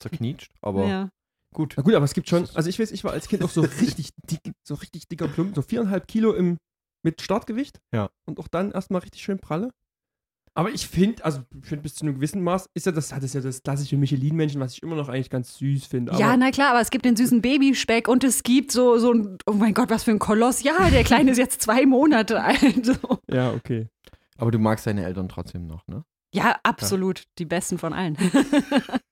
zerknietscht, 0.02 0.52
aber 0.62 0.88
Ja. 0.88 1.10
gut. 1.54 1.74
Na 1.78 1.84
gut, 1.84 1.94
aber 1.94 2.06
es 2.06 2.14
gibt 2.14 2.30
schon, 2.30 2.48
also 2.56 2.70
ich 2.70 2.80
weiß, 2.80 2.92
ich 2.92 3.04
war 3.04 3.12
als 3.12 3.28
Kind 3.28 3.44
auch 3.44 3.50
so 3.50 3.62
richtig 3.82 4.12
dick, 4.32 4.54
so 4.68 4.76
richtig 4.76 5.08
dicker 5.08 5.28
Klumpen, 5.28 5.54
so 5.56 5.62
viereinhalb 5.62 6.08
Kilo 6.08 6.34
im, 6.34 6.58
mit 7.04 7.22
Startgewicht. 7.22 7.82
Ja. 7.94 8.10
Und 8.26 8.40
auch 8.40 8.48
dann 8.48 8.72
erstmal 8.72 9.02
richtig 9.02 9.22
schön 9.22 9.40
pralle. 9.40 9.72
Aber 10.56 10.72
ich 10.72 10.88
finde, 10.88 11.24
also 11.24 11.42
ich 11.62 11.68
finde 11.68 11.84
bis 11.84 11.96
zu 11.96 12.06
einem 12.06 12.16
gewissen 12.16 12.42
Maß 12.44 12.70
ist 12.74 12.86
ja 12.86 12.92
das, 12.92 13.14
hat 13.14 13.24
es 13.24 13.34
ja 13.34 13.40
das 13.40 13.64
klassische 13.64 13.98
Michelin-Männchen, 13.98 14.60
was 14.60 14.74
ich 14.74 14.84
immer 14.84 14.96
noch 14.96 15.08
eigentlich 15.08 15.30
ganz 15.30 15.58
süß 15.58 15.86
finde. 15.86 16.14
ja, 16.18 16.36
na 16.36 16.52
klar, 16.52 16.72
aber 16.72 16.82
es 16.82 16.90
gibt 16.90 17.06
den 17.06 17.16
süßen 17.16 17.42
Babyspeck 17.42 18.08
und 18.08 18.24
es 18.24 18.44
gibt 18.44 18.72
so, 18.72 18.98
so 18.98 19.14
ein, 19.14 19.38
oh 19.46 19.54
mein 19.54 19.74
Gott, 19.74 19.90
was 19.90 20.04
für 20.04 20.12
ein 20.12 20.20
Koloss. 20.20 20.64
Ja, 20.64 20.90
der 20.90 21.04
Kleine 21.04 21.32
ist 21.32 21.38
jetzt 21.38 21.62
zwei 21.62 21.86
Monate 21.86 22.42
alt. 22.42 22.86
So. 22.86 23.20
ja, 23.32 23.52
okay. 23.52 23.88
Aber 24.38 24.52
du 24.52 24.60
magst 24.60 24.88
deine 24.88 25.06
Eltern 25.06 25.30
trotzdem 25.30 25.68
noch, 25.68 25.88
ne? 25.88 26.04
Ja, 26.34 26.58
absolut. 26.64 27.24
Die 27.38 27.46
besten 27.46 27.78
von 27.78 27.94
allen. 27.94 28.18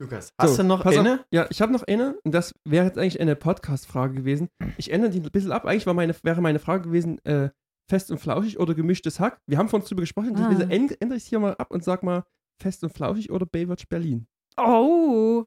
Lukas, 0.00 0.32
hast 0.38 0.56
So, 0.56 0.62
du 0.62 0.68
noch 0.68 0.82
pass 0.82 0.94
auf. 0.96 1.00
eine? 1.04 1.24
Ja, 1.30 1.46
ich 1.50 1.60
habe 1.60 1.72
noch 1.72 1.82
eine 1.82 2.18
und 2.24 2.32
das 2.32 2.54
wäre 2.64 2.86
jetzt 2.86 2.96
eigentlich 2.98 3.20
eine 3.20 3.36
Podcast-Frage 3.36 4.14
gewesen. 4.14 4.48
Ich 4.78 4.90
ändere 4.90 5.10
die 5.10 5.20
ein 5.20 5.30
bisschen 5.30 5.52
ab. 5.52 5.66
Eigentlich 5.66 5.86
war 5.86 5.92
meine, 5.94 6.14
wäre 6.22 6.40
meine 6.40 6.58
Frage 6.58 6.84
gewesen, 6.84 7.22
äh, 7.26 7.50
fest 7.90 8.10
und 8.10 8.18
flauschig 8.18 8.58
oder 8.58 8.74
gemischtes 8.74 9.20
Hack. 9.20 9.38
Wir 9.46 9.58
haben 9.58 9.68
vorhin 9.68 9.86
drüber 9.86 10.00
gesprochen, 10.00 10.34
Ah. 10.36 10.48
deswegen 10.48 10.70
änd- 10.70 10.96
ändere 11.00 11.18
ich 11.18 11.24
es 11.24 11.28
hier 11.28 11.38
mal 11.38 11.54
ab 11.56 11.70
und 11.70 11.84
sag 11.84 12.02
mal 12.02 12.24
fest 12.62 12.82
und 12.82 12.90
flauschig 12.94 13.30
oder 13.30 13.44
Baywatch 13.44 13.88
Berlin. 13.88 14.26
Oh. 14.56 15.44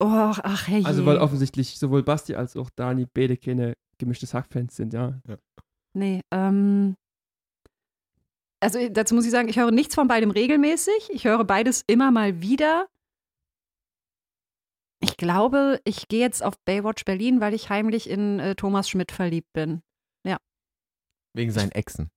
Oh, 0.00 0.06
ach 0.06 0.68
hey. 0.68 0.82
Also 0.86 1.04
weil 1.04 1.18
offensichtlich 1.18 1.78
sowohl 1.78 2.02
Basti 2.04 2.34
als 2.34 2.56
auch 2.56 2.70
Dani 2.70 3.06
beide 3.12 3.36
keine 3.36 3.74
gemischtes 3.98 4.32
Hack-Fans 4.32 4.74
sind, 4.76 4.94
ja. 4.94 5.20
Nee, 5.92 6.20
ähm. 6.32 6.94
Also 8.60 8.88
dazu 8.88 9.14
muss 9.14 9.24
ich 9.24 9.30
sagen, 9.32 9.48
ich 9.48 9.58
höre 9.58 9.70
nichts 9.70 9.94
von 9.94 10.08
beidem 10.08 10.30
regelmäßig. 10.30 11.10
Ich 11.12 11.24
höre 11.24 11.44
beides 11.44 11.82
immer 11.86 12.10
mal 12.10 12.40
wieder. 12.40 12.86
Ich 15.00 15.16
glaube, 15.16 15.80
ich 15.84 16.08
gehe 16.08 16.20
jetzt 16.20 16.42
auf 16.42 16.58
Baywatch 16.64 17.04
Berlin, 17.04 17.40
weil 17.40 17.54
ich 17.54 17.70
heimlich 17.70 18.10
in 18.10 18.40
äh, 18.40 18.54
Thomas 18.54 18.88
Schmidt 18.88 19.12
verliebt 19.12 19.52
bin. 19.52 19.82
Wegen 21.34 21.52
seinen 21.52 21.72
Exen. 21.72 22.10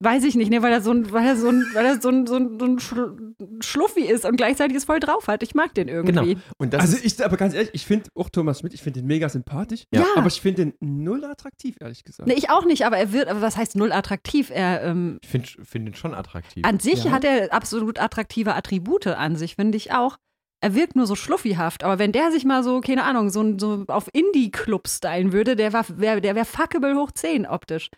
Weiß 0.00 0.24
ich 0.24 0.34
nicht, 0.34 0.50
ne, 0.50 0.62
weil 0.62 0.72
er 0.72 0.80
so 0.80 0.90
ein, 0.90 1.12
weil 1.12 1.24
er 1.24 1.36
so 1.36 1.48
ein, 1.48 1.64
weil 1.74 1.86
er 1.86 2.00
so 2.00 2.08
ein, 2.08 2.26
so 2.26 2.34
ein, 2.34 2.58
so 2.58 2.66
ein 2.66 2.80
Schl 2.80 3.34
Schluffi 3.60 4.00
ist 4.00 4.24
und 4.24 4.36
gleichzeitig 4.36 4.76
es 4.76 4.84
voll 4.84 4.98
drauf 4.98 5.28
hat. 5.28 5.44
Ich 5.44 5.54
mag 5.54 5.72
den 5.74 5.86
irgendwie. 5.86 6.38
Und 6.58 6.72
das 6.72 6.80
also 6.80 6.96
ist, 6.96 7.20
ich, 7.20 7.24
aber 7.24 7.36
ganz 7.36 7.54
ehrlich, 7.54 7.70
ich 7.72 7.86
finde 7.86 8.10
auch 8.16 8.28
Thomas 8.28 8.58
Schmidt, 8.58 8.74
ich 8.74 8.82
finde 8.82 8.98
den 8.98 9.06
mega 9.06 9.28
sympathisch. 9.28 9.84
Ja. 9.94 10.04
Aber 10.16 10.26
ich 10.26 10.40
finde 10.40 10.64
den 10.64 10.74
null 10.80 11.24
attraktiv, 11.24 11.76
ehrlich 11.78 12.02
gesagt. 12.02 12.26
Nee, 12.26 12.34
ich 12.34 12.50
auch 12.50 12.64
nicht, 12.64 12.84
aber 12.84 12.96
er 12.96 13.12
wird, 13.12 13.28
aber 13.28 13.42
was 13.42 13.56
heißt 13.56 13.76
null 13.76 13.92
attraktiv? 13.92 14.50
Er, 14.50 14.82
ähm, 14.82 15.18
ich 15.22 15.28
finde 15.28 15.48
find 15.62 15.88
ihn 15.88 15.94
schon 15.94 16.14
attraktiv. 16.14 16.64
An 16.66 16.80
sich 16.80 17.04
Ja. 17.04 17.12
hat 17.12 17.22
er 17.22 17.52
absolut 17.52 18.00
attraktive 18.00 18.56
Attribute 18.56 19.06
an 19.06 19.36
sich, 19.36 19.54
finde 19.54 19.76
ich 19.76 19.92
auch. 19.92 20.18
Er 20.62 20.74
wirkt 20.76 20.94
nur 20.96 21.06
so 21.06 21.16
schluffihaft, 21.16 21.82
aber 21.84 21.98
wenn 21.98 22.12
der 22.12 22.30
sich 22.30 22.44
mal 22.44 22.62
so, 22.62 22.80
keine 22.80 23.02
Ahnung, 23.04 23.30
so, 23.30 23.58
so 23.58 23.84
auf 23.88 24.08
Indie-Club 24.12 24.86
stylen 24.88 25.32
würde, 25.32 25.56
der 25.56 25.72
wäre 25.72 25.84
wär, 25.96 26.20
der 26.20 26.34
wär 26.36 26.44
fuckable 26.44 26.94
hoch 26.94 27.10
10 27.10 27.46
optisch. 27.46 27.90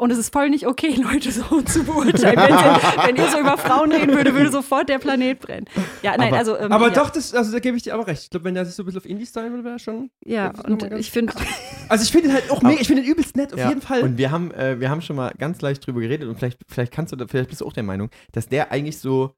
Und 0.00 0.12
es 0.12 0.18
ist 0.18 0.32
voll 0.32 0.48
nicht 0.50 0.64
okay, 0.66 0.94
Leute 1.12 1.32
so 1.32 1.60
zu 1.62 1.82
beurteilen. 1.84 2.36
Wenn, 2.36 3.06
wenn 3.08 3.16
ihr 3.16 3.28
so 3.30 3.38
über 3.40 3.56
Frauen 3.58 3.90
reden 3.90 4.14
würde, 4.14 4.32
würde 4.32 4.50
sofort 4.50 4.88
der 4.88 4.98
Planet 4.98 5.40
brennen. 5.40 5.66
Ja, 6.02 6.16
nein, 6.16 6.28
Aber- 6.28 6.38
also. 6.38 6.56
Ähm, 6.56 6.70
aber 6.70 6.88
ja, 6.88 6.94
doch, 6.94 7.10
das, 7.10 7.34
also 7.34 7.50
da 7.52 7.58
gebe 7.58 7.76
ich 7.76 7.82
dir 7.84 7.94
aber 7.94 8.06
recht. 8.06 8.22
Ich 8.24 8.30
glaube, 8.30 8.44
wenn 8.44 8.54
der 8.54 8.64
sich 8.64 8.74
so 8.76 8.82
ein 8.82 8.86
bisschen 8.86 9.00
auf 9.00 9.06
Indie 9.06 9.26
stylen 9.26 9.50
würde, 9.52 9.64
wäre 9.64 9.74
er 9.76 9.78
schon. 9.80 10.10
Ja, 10.24 10.52
und 10.66 10.82
ich 10.94 11.10
finde. 11.10 11.32
Also 11.90 12.04
ich 12.04 12.12
finde 12.12 12.28
ihn 12.28 12.34
halt 12.34 12.50
auch 12.50 12.60
mega, 12.60 12.82
ich 12.82 12.86
finde 12.86 13.02
ihn 13.02 13.08
übelst 13.10 13.34
nett, 13.34 13.54
auf 13.54 13.58
Ja. 13.58 13.70
jeden 13.70 13.80
Fall. 13.80 14.02
Und 14.02 14.18
wir 14.18 14.30
haben, 14.30 14.50
äh, 14.52 14.78
wir 14.78 14.90
haben 14.90 15.00
schon 15.00 15.16
mal 15.16 15.32
ganz 15.38 15.62
leicht 15.62 15.86
drüber 15.86 16.00
geredet 16.02 16.28
und 16.28 16.36
vielleicht, 16.38 16.58
vielleicht 16.68 16.92
kannst 16.92 17.12
du, 17.12 17.16
da- 17.16 17.26
vielleicht 17.26 17.48
bist 17.48 17.62
du 17.62 17.66
auch 17.66 17.72
der 17.72 17.82
Meinung, 17.82 18.10
dass 18.32 18.46
der 18.46 18.70
eigentlich 18.72 18.98
so, 18.98 19.32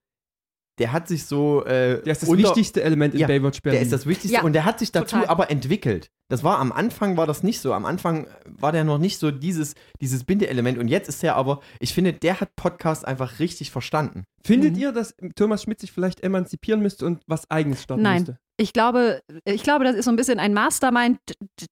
der 0.80 0.92
hat 0.92 1.06
sich 1.06 1.26
so, 1.26 1.64
äh, 1.64 2.02
der 2.02 2.12
ist 2.12 2.22
das 2.22 2.28
unter- 2.28 2.42
wichtigste 2.48 2.82
Element 2.82 3.14
in 3.14 3.20
Ja, 3.20 3.26
Baywatch 3.28 3.62
Berlin. 3.62 3.76
Der 3.76 3.82
ist 3.82 3.92
das 3.92 4.06
Wichtigste 4.06 4.38
Ja, 4.38 4.42
und 4.42 4.54
der 4.54 4.64
hat 4.64 4.78
sich 4.80 4.90
dazu 4.90 5.16
total. 5.16 5.28
aber 5.28 5.50
entwickelt. 5.50 6.10
Das 6.28 6.42
war 6.42 6.58
am 6.58 6.72
Anfang 6.72 7.16
war 7.16 7.26
das 7.26 7.42
nicht 7.42 7.60
so. 7.60 7.72
Am 7.72 7.84
Anfang 7.84 8.26
war 8.46 8.72
der 8.72 8.84
noch 8.84 8.98
nicht 8.98 9.18
so 9.18 9.30
dieses, 9.30 9.74
dieses 10.00 10.24
Bindeelement 10.24 10.78
und 10.78 10.88
jetzt 10.88 11.08
ist 11.08 11.22
er 11.22 11.36
aber, 11.36 11.60
ich 11.80 11.92
finde, 11.92 12.12
der 12.12 12.40
hat 12.40 12.56
Podcast 12.56 13.04
einfach 13.06 13.38
richtig 13.40 13.70
verstanden. 13.70 14.24
Findet 14.44 14.74
Mhm. 14.74 14.80
ihr, 14.80 14.92
dass 14.92 15.14
Thomas 15.36 15.62
Schmidt 15.64 15.80
sich 15.80 15.92
vielleicht 15.92 16.22
emanzipieren 16.22 16.80
müsste 16.80 17.04
und 17.06 17.20
was 17.26 17.50
Eigenes 17.50 17.82
starten 17.82 18.02
Nein. 18.02 18.18
müsste? 18.22 18.38
Ich 18.56 18.72
glaube, 18.72 19.20
ich 19.46 19.62
glaube, 19.62 19.84
das 19.84 19.96
ist 19.96 20.04
so 20.04 20.10
ein 20.10 20.16
bisschen 20.16 20.38
ein 20.38 20.52
Mastermind, 20.54 21.18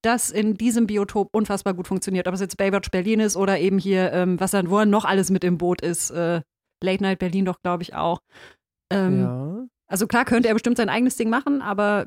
das 0.03 0.31
in 0.31 0.55
diesem 0.55 0.87
Biotop 0.87 1.29
unfassbar 1.35 1.75
gut 1.75 1.87
funktioniert. 1.87 2.27
Ob 2.29 2.35
es 2.35 2.41
jetzt 2.41 2.57
Baywatch 2.57 2.91
Berlin 2.91 3.21
ist 3.21 3.37
oder 3.37 3.59
eben 3.59 3.79
hier, 3.79 4.13
ähm, 4.13 4.41
was 4.41 4.53
dann, 4.53 4.71
wo 4.71 4.79
er 4.79 4.87
noch 4.87 5.05
alles 5.05 5.31
mit 5.31 5.45
im 5.45 5.59
Boot 5.59 5.83
ist. 5.83 6.11
Äh, 6.11 6.41
Late 6.83 7.03
Night 7.03 7.19
Berlin 7.19 7.45
doch, 7.45 7.61
glaube 7.63 7.83
ich, 7.83 7.95
auch. 7.95 8.21
Ähm, 8.91 9.21
ja. 9.21 9.67
Also 9.87 10.07
klar 10.07 10.25
könnte 10.25 10.49
er 10.49 10.55
bestimmt 10.55 10.77
sein 10.77 10.89
eigenes 10.89 11.17
Ding 11.17 11.31
machen, 11.31 11.63
aber 11.63 12.07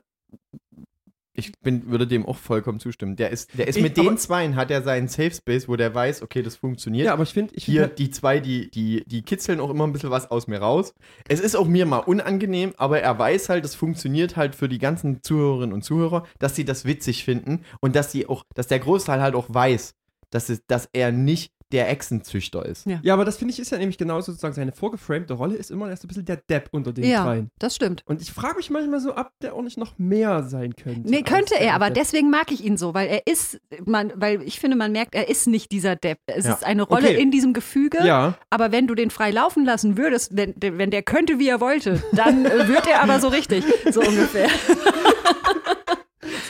Ich 1.33 1.53
bin, 1.61 1.89
würde 1.89 2.05
dem 2.07 2.25
auch 2.25 2.35
vollkommen 2.37 2.79
zustimmen. 2.79 3.15
Der 3.15 3.29
ist, 3.31 3.57
der 3.57 3.67
ist 3.67 3.77
Ich- 3.77 3.81
mit 3.83 3.95
den 3.95 4.17
Zweien 4.17 4.55
hat 4.57 4.69
er 4.69 4.81
seinen 4.83 5.07
Safe 5.07 5.31
Space, 5.31 5.67
wo 5.69 5.75
der 5.77 5.95
weiß, 5.95 6.21
okay, 6.23 6.41
das 6.43 6.57
funktioniert. 6.57 7.05
Ja, 7.05 7.13
aber 7.13 7.23
ich 7.23 7.33
finde, 7.33 7.55
ich 7.55 7.63
Hier, 7.63 7.83
finde, 7.83 7.95
die 7.95 8.11
zwei, 8.11 8.39
die, 8.41 8.69
die, 8.69 9.03
die 9.07 9.21
kitzeln 9.23 9.59
auch 9.61 9.69
immer 9.69 9.87
ein 9.87 9.93
bisschen 9.93 10.11
was 10.11 10.29
aus 10.29 10.47
mir 10.47 10.59
raus. 10.59 10.93
Es 11.29 11.39
ist 11.39 11.55
auch 11.55 11.67
mir 11.67 11.85
mal 11.85 11.99
unangenehm, 11.99 12.73
aber 12.77 12.99
er 12.99 13.17
weiß 13.17 13.47
halt, 13.49 13.63
es 13.63 13.75
funktioniert 13.75 14.35
halt 14.35 14.55
für 14.55 14.67
die 14.67 14.77
ganzen 14.77 15.23
Zuhörerinnen 15.23 15.73
und 15.73 15.83
Zuhörer, 15.83 16.25
dass 16.37 16.55
sie 16.55 16.65
das 16.65 16.83
witzig 16.85 17.23
finden 17.23 17.63
und 17.79 17.95
dass 17.95 18.11
sie 18.11 18.27
auch, 18.27 18.43
dass 18.53 18.67
der 18.67 18.79
Großteil 18.79 19.21
halt 19.21 19.33
auch 19.33 19.47
weiß, 19.49 19.93
dass, 20.31 20.49
es, 20.49 20.61
dass 20.67 20.89
er 20.91 21.11
nicht 21.13 21.53
der 21.71 21.89
Echsenzüchter 21.89 22.65
ist. 22.65 22.85
Ja. 22.85 22.99
ja, 23.03 23.13
aber 23.13 23.25
das 23.25 23.37
finde 23.37 23.53
ich 23.53 23.59
ist 23.59 23.71
ja 23.71 23.77
nämlich 23.77 23.97
genau 23.97 24.19
sozusagen 24.21 24.53
seine 24.53 24.71
vorgeframte 24.71 25.33
Rolle 25.33 25.55
ist 25.55 25.71
immer 25.71 25.89
erst 25.89 26.03
ein 26.03 26.07
bisschen 26.07 26.25
der 26.25 26.37
Depp 26.37 26.69
unter 26.71 26.93
den 26.93 27.03
ja, 27.05 27.23
dreien. 27.23 27.49
das 27.59 27.75
stimmt. 27.75 28.03
Und 28.05 28.21
ich 28.21 28.31
frage 28.31 28.57
mich 28.57 28.69
manchmal 28.69 28.99
so, 28.99 29.15
ob 29.15 29.29
der 29.41 29.53
auch 29.53 29.61
nicht 29.61 29.77
noch 29.77 29.97
mehr 29.97 30.43
sein 30.43 30.75
könnte. 30.75 31.09
Nee, 31.09 31.21
könnte 31.23 31.55
er, 31.59 31.73
aber 31.75 31.85
Depp. 31.87 31.95
deswegen 31.95 32.29
mag 32.29 32.51
ich 32.51 32.63
ihn 32.63 32.77
so, 32.77 32.93
weil 32.93 33.07
er 33.09 33.27
ist, 33.27 33.59
man, 33.85 34.11
weil 34.15 34.41
ich 34.43 34.59
finde, 34.59 34.77
man 34.77 34.91
merkt, 34.91 35.15
er 35.15 35.29
ist 35.29 35.47
nicht 35.47 35.71
dieser 35.71 35.95
Depp. 35.95 36.19
Es 36.27 36.45
Ja. 36.45 36.53
ist 36.53 36.63
eine 36.65 36.83
Rolle 36.83 37.09
Okay. 37.09 37.21
in 37.21 37.31
diesem 37.31 37.53
Gefüge, 37.53 37.99
Ja, 38.05 38.35
aber 38.49 38.71
wenn 38.71 38.87
du 38.87 38.95
den 38.95 39.09
frei 39.09 39.31
laufen 39.31 39.65
lassen 39.65 39.97
würdest, 39.97 40.35
wenn, 40.35 40.53
wenn 40.59 40.91
der 40.91 41.03
könnte, 41.03 41.39
wie 41.39 41.47
er 41.47 41.59
wollte, 41.61 42.01
dann 42.13 42.45
äh, 42.45 42.67
wird 42.67 42.87
er 42.87 43.01
aber 43.03 43.19
so 43.19 43.27
richtig, 43.29 43.63
so 43.91 44.01
ungefähr. 44.01 44.49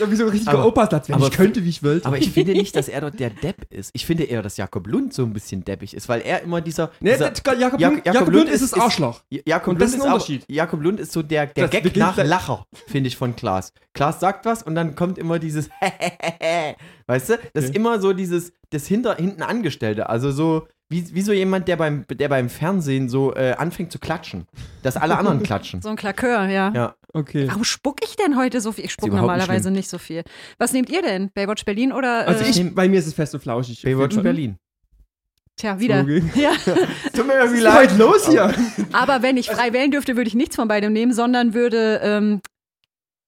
Wie 0.10 0.16
so 0.16 0.24
ein 0.24 0.30
richtiger 0.30 0.54
Aber- 0.54 0.66
Opa-Satz, 0.68 1.10
wenn 1.10 1.16
aber- 1.16 1.28
ich 1.28 1.34
könnte, 1.34 1.64
wie 1.66 1.70
ich 1.70 1.84
wollte. 1.84 2.06
Aber 2.06 2.18
ich 2.18 2.32
finde 2.32 2.54
nicht, 2.54 2.76
dass 2.76 2.88
er 2.88 3.02
dort 3.02 3.20
der 3.20 3.30
Depp 3.30 3.66
ist. 3.70 3.92
Ich 3.94 4.06
finde 4.06 4.24
eher, 4.24 4.42
dass 4.42 4.58
Jakob 4.58 4.88
Lund 4.88 5.14
so 5.14 5.24
ein 5.24 5.34
bisschen 5.34 5.64
deppig 5.66 5.94
ist, 5.94 6.08
weil 6.10 6.22
er 6.22 6.42
immer 6.42 6.62
dieser. 6.62 6.92
Nee, 7.00 7.12
dieser 7.14 7.32
Jakob, 7.58 7.80
Jak- 7.80 7.92
Lund, 7.94 8.06
Jakob 8.06 8.30
Lund 8.34 8.50
ist 8.50 8.62
das 8.64 8.74
Arschloch. 8.74 9.22
Jakob 9.30 9.74
Und 9.74 9.82
das 9.82 9.92
Lund 9.92 9.96
ist 9.98 10.02
ein 10.02 10.08
aber- 10.08 10.16
Unterschied. 10.16 10.46
Jakob 10.48 10.82
Lund 10.82 11.00
ist 11.00 11.12
so 11.12 11.22
der, 11.22 11.48
der 11.48 11.68
Das 11.68 11.72
Gag 11.84 11.96
nach 11.98 12.18
Lacher, 12.18 12.66
finde 12.88 13.08
ich, 13.10 13.18
von 13.18 13.36
Klaas. 13.36 13.74
Klaas 13.94 14.20
sagt 14.20 14.46
was 14.46 14.64
und 14.64 14.76
dann 14.76 14.96
kommt 14.96 15.18
immer 15.18 15.38
dieses 15.40 15.70
Weißt 17.08 17.30
du? 17.30 17.38
Das 17.54 17.64
ist 17.66 17.70
Okay. 17.72 17.78
immer 17.80 18.00
so 18.00 18.14
dieses, 18.14 18.54
das 18.70 18.88
hinter, 18.88 19.16
hinten 19.16 19.42
Angestellte. 19.44 20.10
Also 20.10 20.32
so, 20.32 20.68
wie, 20.90 21.14
wie 21.14 21.22
so 21.22 21.34
jemand, 21.34 21.68
der 21.68 21.76
beim, 21.78 22.06
der 22.08 22.30
beim 22.30 22.50
Fernsehen 22.50 23.10
so 23.10 23.34
äh, 23.36 23.54
anfängt 23.58 23.92
zu 23.92 24.00
klatschen. 24.00 24.46
Dass 24.84 24.98
alle 24.98 25.18
anderen 25.18 25.44
klatschen. 25.44 25.82
So 25.82 25.90
ein 25.90 25.96
Klakör, 25.96 26.48
ja. 26.48 26.72
Ja. 26.74 26.96
Okay. 27.14 27.48
Warum 27.48 27.64
spuck 27.64 27.98
ich 28.04 28.16
denn 28.16 28.38
heute 28.38 28.62
so 28.62 28.72
viel? 28.72 28.86
Ich 28.86 28.92
spuck 28.94 29.10
nicht 29.10 29.20
normalerweise 29.20 29.64
schlimm. 29.64 29.74
nicht 29.74 29.90
so 29.90 29.98
viel. 29.98 30.24
Was 30.58 30.72
nehmt 30.74 30.90
ihr 30.90 31.02
denn? 31.02 31.30
Baywatch 31.34 31.66
Berlin 31.66 31.92
oder? 31.92 32.28
Also 32.28 32.44
äh, 32.44 32.50
ich, 32.50 32.58
nehm- 32.58 32.74
bei 32.74 32.88
mir 32.88 33.00
ist 33.00 33.08
es 33.08 33.14
fest 33.14 33.34
und 33.34 33.42
flauschig. 33.42 33.82
Baywatch 33.84 34.16
Mhm. 34.16 34.24
Berlin. 34.24 34.56
Tja, 35.58 35.80
wieder. 35.80 36.06
Ja. 36.36 36.52
Tut 37.14 37.28
mir 37.28 37.34
irgendwie 37.40 37.68
heute 37.68 37.96
los 37.98 38.28
hier? 38.28 38.54
Aber 38.94 39.22
wenn 39.22 39.36
ich 39.38 39.50
frei 39.50 39.74
wählen 39.74 39.92
dürfte, 39.92 40.16
würde 40.16 40.28
ich 40.30 40.36
nichts 40.36 40.56
von 40.56 40.68
beidem 40.68 40.94
nehmen, 40.94 41.14
sondern 41.14 41.54
würde 41.54 42.00
ähm, 42.04 42.42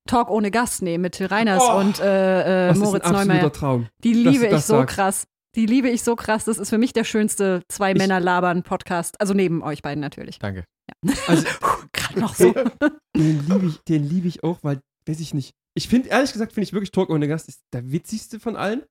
Talk 0.08 0.30
ohne 0.30 0.50
Gast 0.52 0.82
nehmen 0.82 1.02
mit 1.02 1.14
Till 1.16 1.28
Reiners 1.28 1.62
Oh, 1.66 1.78
und 1.80 2.00
äh, 2.00 2.66
äh, 2.66 2.68
Das 2.70 2.78
ist 2.78 2.84
ein 2.84 2.90
Moritz. 3.28 3.58
Traum. 3.58 3.88
Die 4.04 4.14
liebe 4.14 4.48
ich 4.48 4.62
so 4.62 4.78
sagst. 4.80 4.96
krass. 4.96 5.28
Die 5.56 5.66
liebe 5.66 5.90
ich 5.90 6.04
so 6.04 6.16
krass. 6.16 6.46
Das 6.46 6.58
ist 6.58 6.70
für 6.70 6.78
mich 6.78 6.94
der 6.94 7.04
schönste 7.04 7.64
zwei 7.70 7.92
Ich- 7.92 7.98
Männer 7.98 8.20
labern 8.20 8.64
Podcast. 8.64 9.20
Also 9.22 9.34
neben 9.34 9.62
euch 9.62 9.82
beiden 9.82 10.02
natürlich. 10.02 10.40
Danke. 10.40 10.66
Also, 11.28 11.46
Gerade 11.94 12.20
noch 12.20 12.36
so. 12.36 12.54
den 13.16 13.48
liebe 13.48 13.66
ich, 13.68 13.78
den 13.84 14.04
liebe 14.04 14.28
ich 14.28 14.44
auch, 14.44 14.60
weil, 14.64 14.82
weiß 15.06 15.20
ich 15.20 15.34
nicht. 15.34 15.54
Ich 15.76 15.88
finde, 15.88 16.10
ehrlich 16.10 16.32
gesagt, 16.34 16.54
finde 16.54 16.66
ich 16.66 16.74
wirklich 16.74 16.92
Talk 16.92 17.10
ohne 17.10 17.28
Gast 17.28 17.48
ist 17.48 17.62
der 17.74 17.92
witzigste 17.92 18.40
von 18.40 18.56
allen. 18.56 18.84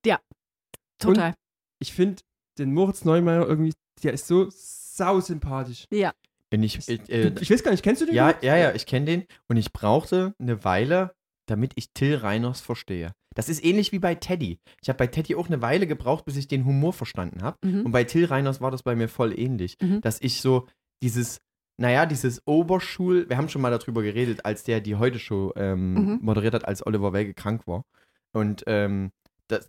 Total. 0.99 1.35
Ich 1.81 1.93
finde 1.93 2.23
den 2.59 2.73
Moritz 2.75 3.05
Neumeier 3.05 3.47
irgendwie, 3.47 3.73
der 4.03 4.13
ist 4.13 4.27
so 4.27 4.49
sausympathisch. 4.51 5.87
Ja. 5.91 6.13
Wenn 6.51 6.63
ich, 6.63 6.77
ich, 6.89 7.11
äh, 7.11 7.33
Ich 7.41 7.51
weiß 7.51 7.63
gar 7.63 7.71
nicht, 7.71 7.83
kennst 7.83 8.03
du 8.03 8.07
den? 8.07 8.15
ja, 8.15 8.35
ja, 8.43 8.57
ja, 8.57 8.73
ich 8.75 8.87
kenne 8.87 9.07
den 9.07 9.25
und 9.49 9.57
ich 9.57 9.73
brauchte 9.73 10.35
eine 10.39 10.65
Weile, 10.65 11.15
damit 11.47 11.73
ich 11.77 11.91
Till 11.93 12.17
Reiners 12.17 12.61
verstehe. 12.61 13.13
Das 13.35 13.49
ist 13.49 13.65
ähnlich 13.65 13.93
wie 13.93 13.99
bei 13.99 14.15
Teddy. 14.15 14.59
Ich 14.83 14.89
habe 14.89 14.99
bei 14.99 15.07
Teddy 15.07 15.35
auch 15.35 15.47
eine 15.47 15.63
Weile 15.63 15.87
gebraucht, 15.87 16.25
bis 16.25 16.37
ich 16.37 16.49
den 16.49 16.65
Humor 16.65 16.93
verstanden 16.93 17.43
habe. 17.43 17.57
Mhm. 17.67 17.87
Und 17.87 17.93
bei 17.93 18.05
Till 18.05 18.25
Reiners 18.27 18.61
war 18.61 18.71
das 18.71 18.83
bei 18.83 18.95
mir 18.95 19.09
voll 19.09 19.39
ähnlich. 19.39 19.77
Mhm. 19.81 20.01
Dass 20.01 20.21
ich 20.21 20.41
so 20.41 20.67
dieses, 21.03 21.41
naja, 21.79 22.07
dieses 22.07 22.43
Oberschul, 22.47 23.29
wir 23.29 23.37
haben 23.37 23.49
schon 23.49 23.63
mal 23.63 23.71
darüber 23.77 24.03
geredet, 24.03 24.45
als 24.45 24.65
der 24.65 24.81
die 24.81 24.97
Heute-Show 24.97 25.53
ähm, 25.57 25.95
Mhm. 25.95 26.19
moderiert 26.23 26.55
hat, 26.55 26.65
als 26.67 26.87
Oliver 26.87 27.13
Welke 27.13 27.35
krank 27.35 27.67
war. 27.67 27.85
Und 28.33 28.65
ähm, 28.67 29.11
das, 29.49 29.69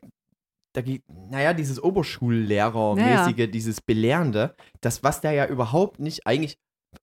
da 0.74 0.82
geht, 0.82 1.04
naja, 1.08 1.54
dieses 1.54 1.82
Oberschullehrer-mäßige, 1.84 3.48
dieses 3.50 3.82
Belehrende, 3.82 4.56
das, 4.82 5.04
was 5.04 5.22
der 5.22 5.32
ja 5.34 5.48
überhaupt 5.48 6.00
nicht 6.00 6.26
eigentlich, 6.28 6.58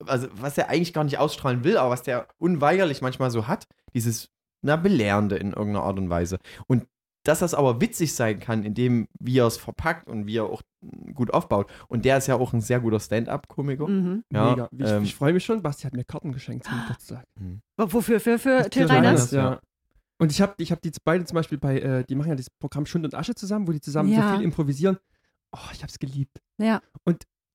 also 0.06 0.28
was 0.32 0.56
er 0.58 0.68
eigentlich 0.68 0.92
gar 0.92 1.04
nicht 1.04 1.18
ausstrahlen 1.18 1.64
will, 1.64 1.76
aber 1.76 1.90
was 1.90 2.02
der 2.02 2.28
unweigerlich 2.38 3.00
manchmal 3.02 3.30
so 3.30 3.46
hat, 3.48 3.66
dieses, 3.94 4.28
na, 4.62 4.76
Belehrende 4.76 5.36
in 5.36 5.48
irgendeiner 5.52 5.84
Art 5.84 5.98
und 5.98 6.10
Weise. 6.10 6.38
Und 6.66 6.86
dass 7.24 7.40
das 7.40 7.52
aber 7.52 7.80
witzig 7.82 8.14
sein 8.14 8.40
kann, 8.40 8.64
indem 8.64 9.06
wie 9.18 9.38
er 9.38 9.46
es 9.46 9.58
verpackt 9.58 10.08
und 10.08 10.26
wie 10.26 10.38
er 10.38 10.44
auch 10.44 10.62
gut 11.14 11.32
aufbaut. 11.34 11.70
Und 11.88 12.06
der 12.06 12.16
ist 12.16 12.28
ja 12.28 12.36
auch 12.36 12.54
ein 12.54 12.62
sehr 12.62 12.80
guter 12.80 12.98
Stand-up-Komiker. 12.98 13.86
Mhm. 13.88 14.24
Ja, 14.32 14.50
Mega. 14.50 14.68
Ich, 14.72 14.86
ähm, 14.90 15.02
ich 15.02 15.14
freue 15.14 15.34
mich 15.34 15.44
schon. 15.44 15.62
Basti 15.62 15.82
hat 15.82 15.92
mir 15.94 16.04
Karten 16.04 16.32
geschenkt 16.32 16.64
zum 16.64 16.80
Geburtstag. 16.80 17.26
Wofür? 17.76 18.20
Für, 18.20 18.38
für 18.38 18.70
Till 18.70 18.86
Reiners? 18.86 19.30
ja. 19.32 19.60
Und 20.18 20.32
ich 20.32 20.40
habe 20.42 20.54
ich 20.58 20.70
hab 20.70 20.80
die 20.82 20.92
beide 21.04 21.24
zum 21.24 21.34
Beispiel 21.34 21.56
bei, 21.58 21.78
äh, 21.80 22.04
die 22.04 22.14
machen 22.14 22.28
ja 22.28 22.34
dieses 22.34 22.50
Programm 22.50 22.84
Schund 22.86 23.04
und 23.06 23.14
Asche 23.14 23.34
zusammen, 23.34 23.66
wo 23.66 23.72
die 23.72 23.80
zusammen 23.80 24.10
Ja. 24.10 24.30
so 24.30 24.36
viel 24.36 24.44
improvisieren. 24.44 24.98
Oh, 25.52 25.58
ich 25.72 25.78
habe 25.82 25.88
es 25.90 25.98
geliebt. 25.98 26.40
Ja. 26.58 26.80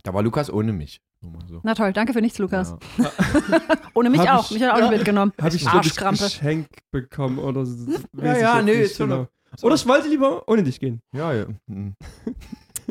Da 0.03 0.13
war 0.13 0.21
Lukas 0.23 0.51
ohne 0.51 0.73
mich. 0.73 0.99
Nur 1.21 1.31
mal 1.31 1.41
so. 1.47 1.59
Na 1.63 1.73
toll, 1.73 1.93
danke 1.93 2.13
für 2.13 2.21
nichts, 2.21 2.37
Lukas. 2.39 2.75
Ja. 2.97 3.11
Ohne 3.93 4.09
mich 4.09 4.21
Hab 4.21 4.39
auch. 4.39 4.45
ich- 4.45 4.51
mich 4.51 4.61
hat 4.63 4.69
er 4.69 4.73
auch 4.75 4.79
ja. 4.79 4.89
nicht 4.89 4.97
mitgenommen. 4.97 5.33
Habe 5.41 5.55
ich, 5.55 5.61
glaub 5.61 5.73
ich 5.75 5.77
Arschkrampe. 5.91 6.23
Geschenk 6.23 6.67
bekommen 6.91 7.39
oder 7.39 7.65
so. 7.65 7.91
Ja, 8.21 8.37
ja, 8.37 8.61
nee, 8.61 8.71
nicht 8.71 8.81
ist 8.91 8.97
schon 8.97 9.09
genau. 9.09 9.27
Oder 9.61 9.75
ich 9.75 9.87
wollte 9.87 10.09
lieber 10.09 10.47
ohne 10.47 10.63
dich 10.63 10.79
gehen. 10.79 11.01
Ja, 11.13 11.33
ja. 11.33 11.45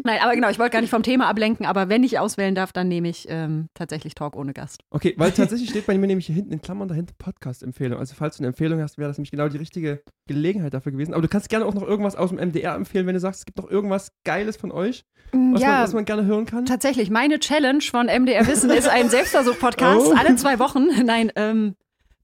Nein, 0.02 0.18
aber 0.22 0.34
genau, 0.34 0.48
ich 0.50 0.58
wollte 0.58 0.72
gar 0.72 0.80
nicht 0.80 0.90
vom 0.90 1.02
Thema 1.02 1.28
ablenken, 1.28 1.66
aber 1.66 1.88
wenn 1.88 2.02
ich 2.02 2.18
auswählen 2.18 2.54
darf, 2.54 2.72
dann 2.72 2.88
nehme 2.88 3.08
ich 3.08 3.26
ähm, 3.28 3.68
tatsächlich 3.74 4.14
Talk 4.14 4.34
ohne 4.36 4.52
Gast. 4.52 4.80
Okay, 4.90 5.14
weil 5.16 5.30
tatsächlich 5.32 5.70
steht 5.70 5.86
bei 5.86 5.96
mir 5.96 6.06
nämlich 6.06 6.26
hier 6.26 6.34
hinten 6.34 6.52
in 6.52 6.60
Klammern 6.62 6.88
dahinter 6.88 7.14
Podcast-Empfehlung. 7.18 7.98
Also 7.98 8.14
falls 8.16 8.36
du 8.36 8.40
eine 8.42 8.48
Empfehlung 8.48 8.80
hast, 8.80 8.98
wäre 8.98 9.08
das 9.08 9.18
nämlich 9.18 9.30
genau 9.30 9.48
die 9.48 9.58
richtige 9.58 10.02
Gelegenheit 10.26 10.74
dafür 10.74 10.92
gewesen. 10.92 11.12
Aber 11.14 11.22
du 11.22 11.28
kannst 11.28 11.48
gerne 11.48 11.66
auch 11.66 11.74
noch 11.74 11.82
irgendwas 11.82 12.16
aus 12.16 12.30
dem 12.30 12.38
MDR 12.38 12.74
empfehlen, 12.74 13.06
wenn 13.06 13.14
du 13.14 13.20
sagst, 13.20 13.40
es 13.40 13.46
gibt 13.46 13.58
noch 13.58 13.70
irgendwas 13.70 14.10
Geiles 14.24 14.56
von 14.56 14.72
euch, 14.72 15.04
was, 15.32 15.60
man, 15.62 15.82
was 15.82 15.92
man 15.92 16.04
gerne 16.04 16.24
hören 16.24 16.46
kann. 16.46 16.64
Tatsächlich, 16.66 17.10
meine 17.10 17.38
Challenge 17.38 17.82
von 17.82 18.06
MDR 18.06 18.46
Wissen 18.46 18.70
ist 18.70 18.88
ein 18.88 19.08
Selbstversuch-Podcast, 19.10 20.06
Oh. 20.08 20.14
alle 20.16 20.36
zwei 20.36 20.58
Wochen. 20.58 20.86
Nein, 21.04 21.30
ähm, 21.36 21.74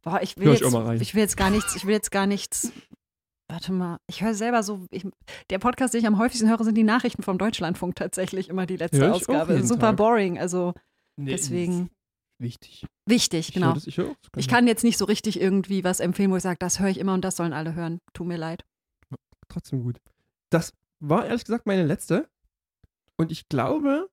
boah, 0.03 0.21
ich 0.23 0.37
will, 0.37 0.53
ich 0.53 0.61
jetzt, 0.61 1.03
ich 1.03 1.15
will 1.15 1.21
jetzt 1.23 1.37
gar 1.37 1.51
nichts, 1.51 1.77
ich 1.77 1.87
will 1.87 1.93
jetzt 1.95 2.11
gar 2.11 2.27
nichts. 2.27 2.73
Warte 3.51 3.73
mal, 3.73 3.99
ich 4.07 4.23
höre 4.23 4.35
selber 4.35 4.63
so, 4.63 4.87
ich, 4.91 5.05
der 5.51 5.59
Podcast, 5.59 5.93
den 5.95 6.01
ich 6.01 6.07
am 6.07 6.19
häufigsten 6.19 6.49
höre, 6.49 6.63
sind 6.65 6.77
die 6.77 6.85
Nachrichten 6.85 7.23
vom 7.23 7.37
Deutschlandfunk 7.37 7.97
tatsächlich 7.97 8.49
immer 8.49 8.65
die 8.67 8.77
letzte 8.77 8.99
ich 8.99 9.11
Ausgabe. 9.11 9.63
Super 9.67 9.89
Tag. 9.89 9.97
boring, 9.97 10.39
also 10.39 10.73
Nee, 11.17 11.33
deswegen 11.33 11.91
Wichtig. 12.39 12.87
wichtig, 13.07 13.49
Ich 13.49 13.55
genau. 13.55 13.69
höre 13.69 13.75
das, 13.75 13.87
ich 13.87 14.01
auch. 14.01 14.15
Ich 14.37 14.49
kann 14.49 14.67
jetzt 14.67 14.85
nicht 14.85 14.97
so 14.97 15.05
richtig 15.05 15.41
irgendwie 15.41 15.85
was 15.85 16.01
empfehlen, 16.01 16.31
wo 16.31 16.37
ich 16.37 16.43
sage, 16.43 16.59
das 16.61 16.81
höre 16.81 16.89
ich 16.89 16.99
immer 16.99 17.13
und 17.15 17.23
das 17.25 17.37
sollen 17.37 17.53
alle 17.53 17.75
hören. 17.75 17.99
Tut 18.15 18.27
mir 18.27 18.37
leid. 18.39 18.65
trotzdem 19.49 19.83
gut. 19.83 19.99
Das 20.51 20.73
war 21.01 21.27
ehrlich 21.27 21.45
gesagt 21.45 21.67
meine 21.67 21.85
letzte. 21.85 22.29
Und 23.19 23.33
ich 23.33 23.49
glaube, 23.49 24.09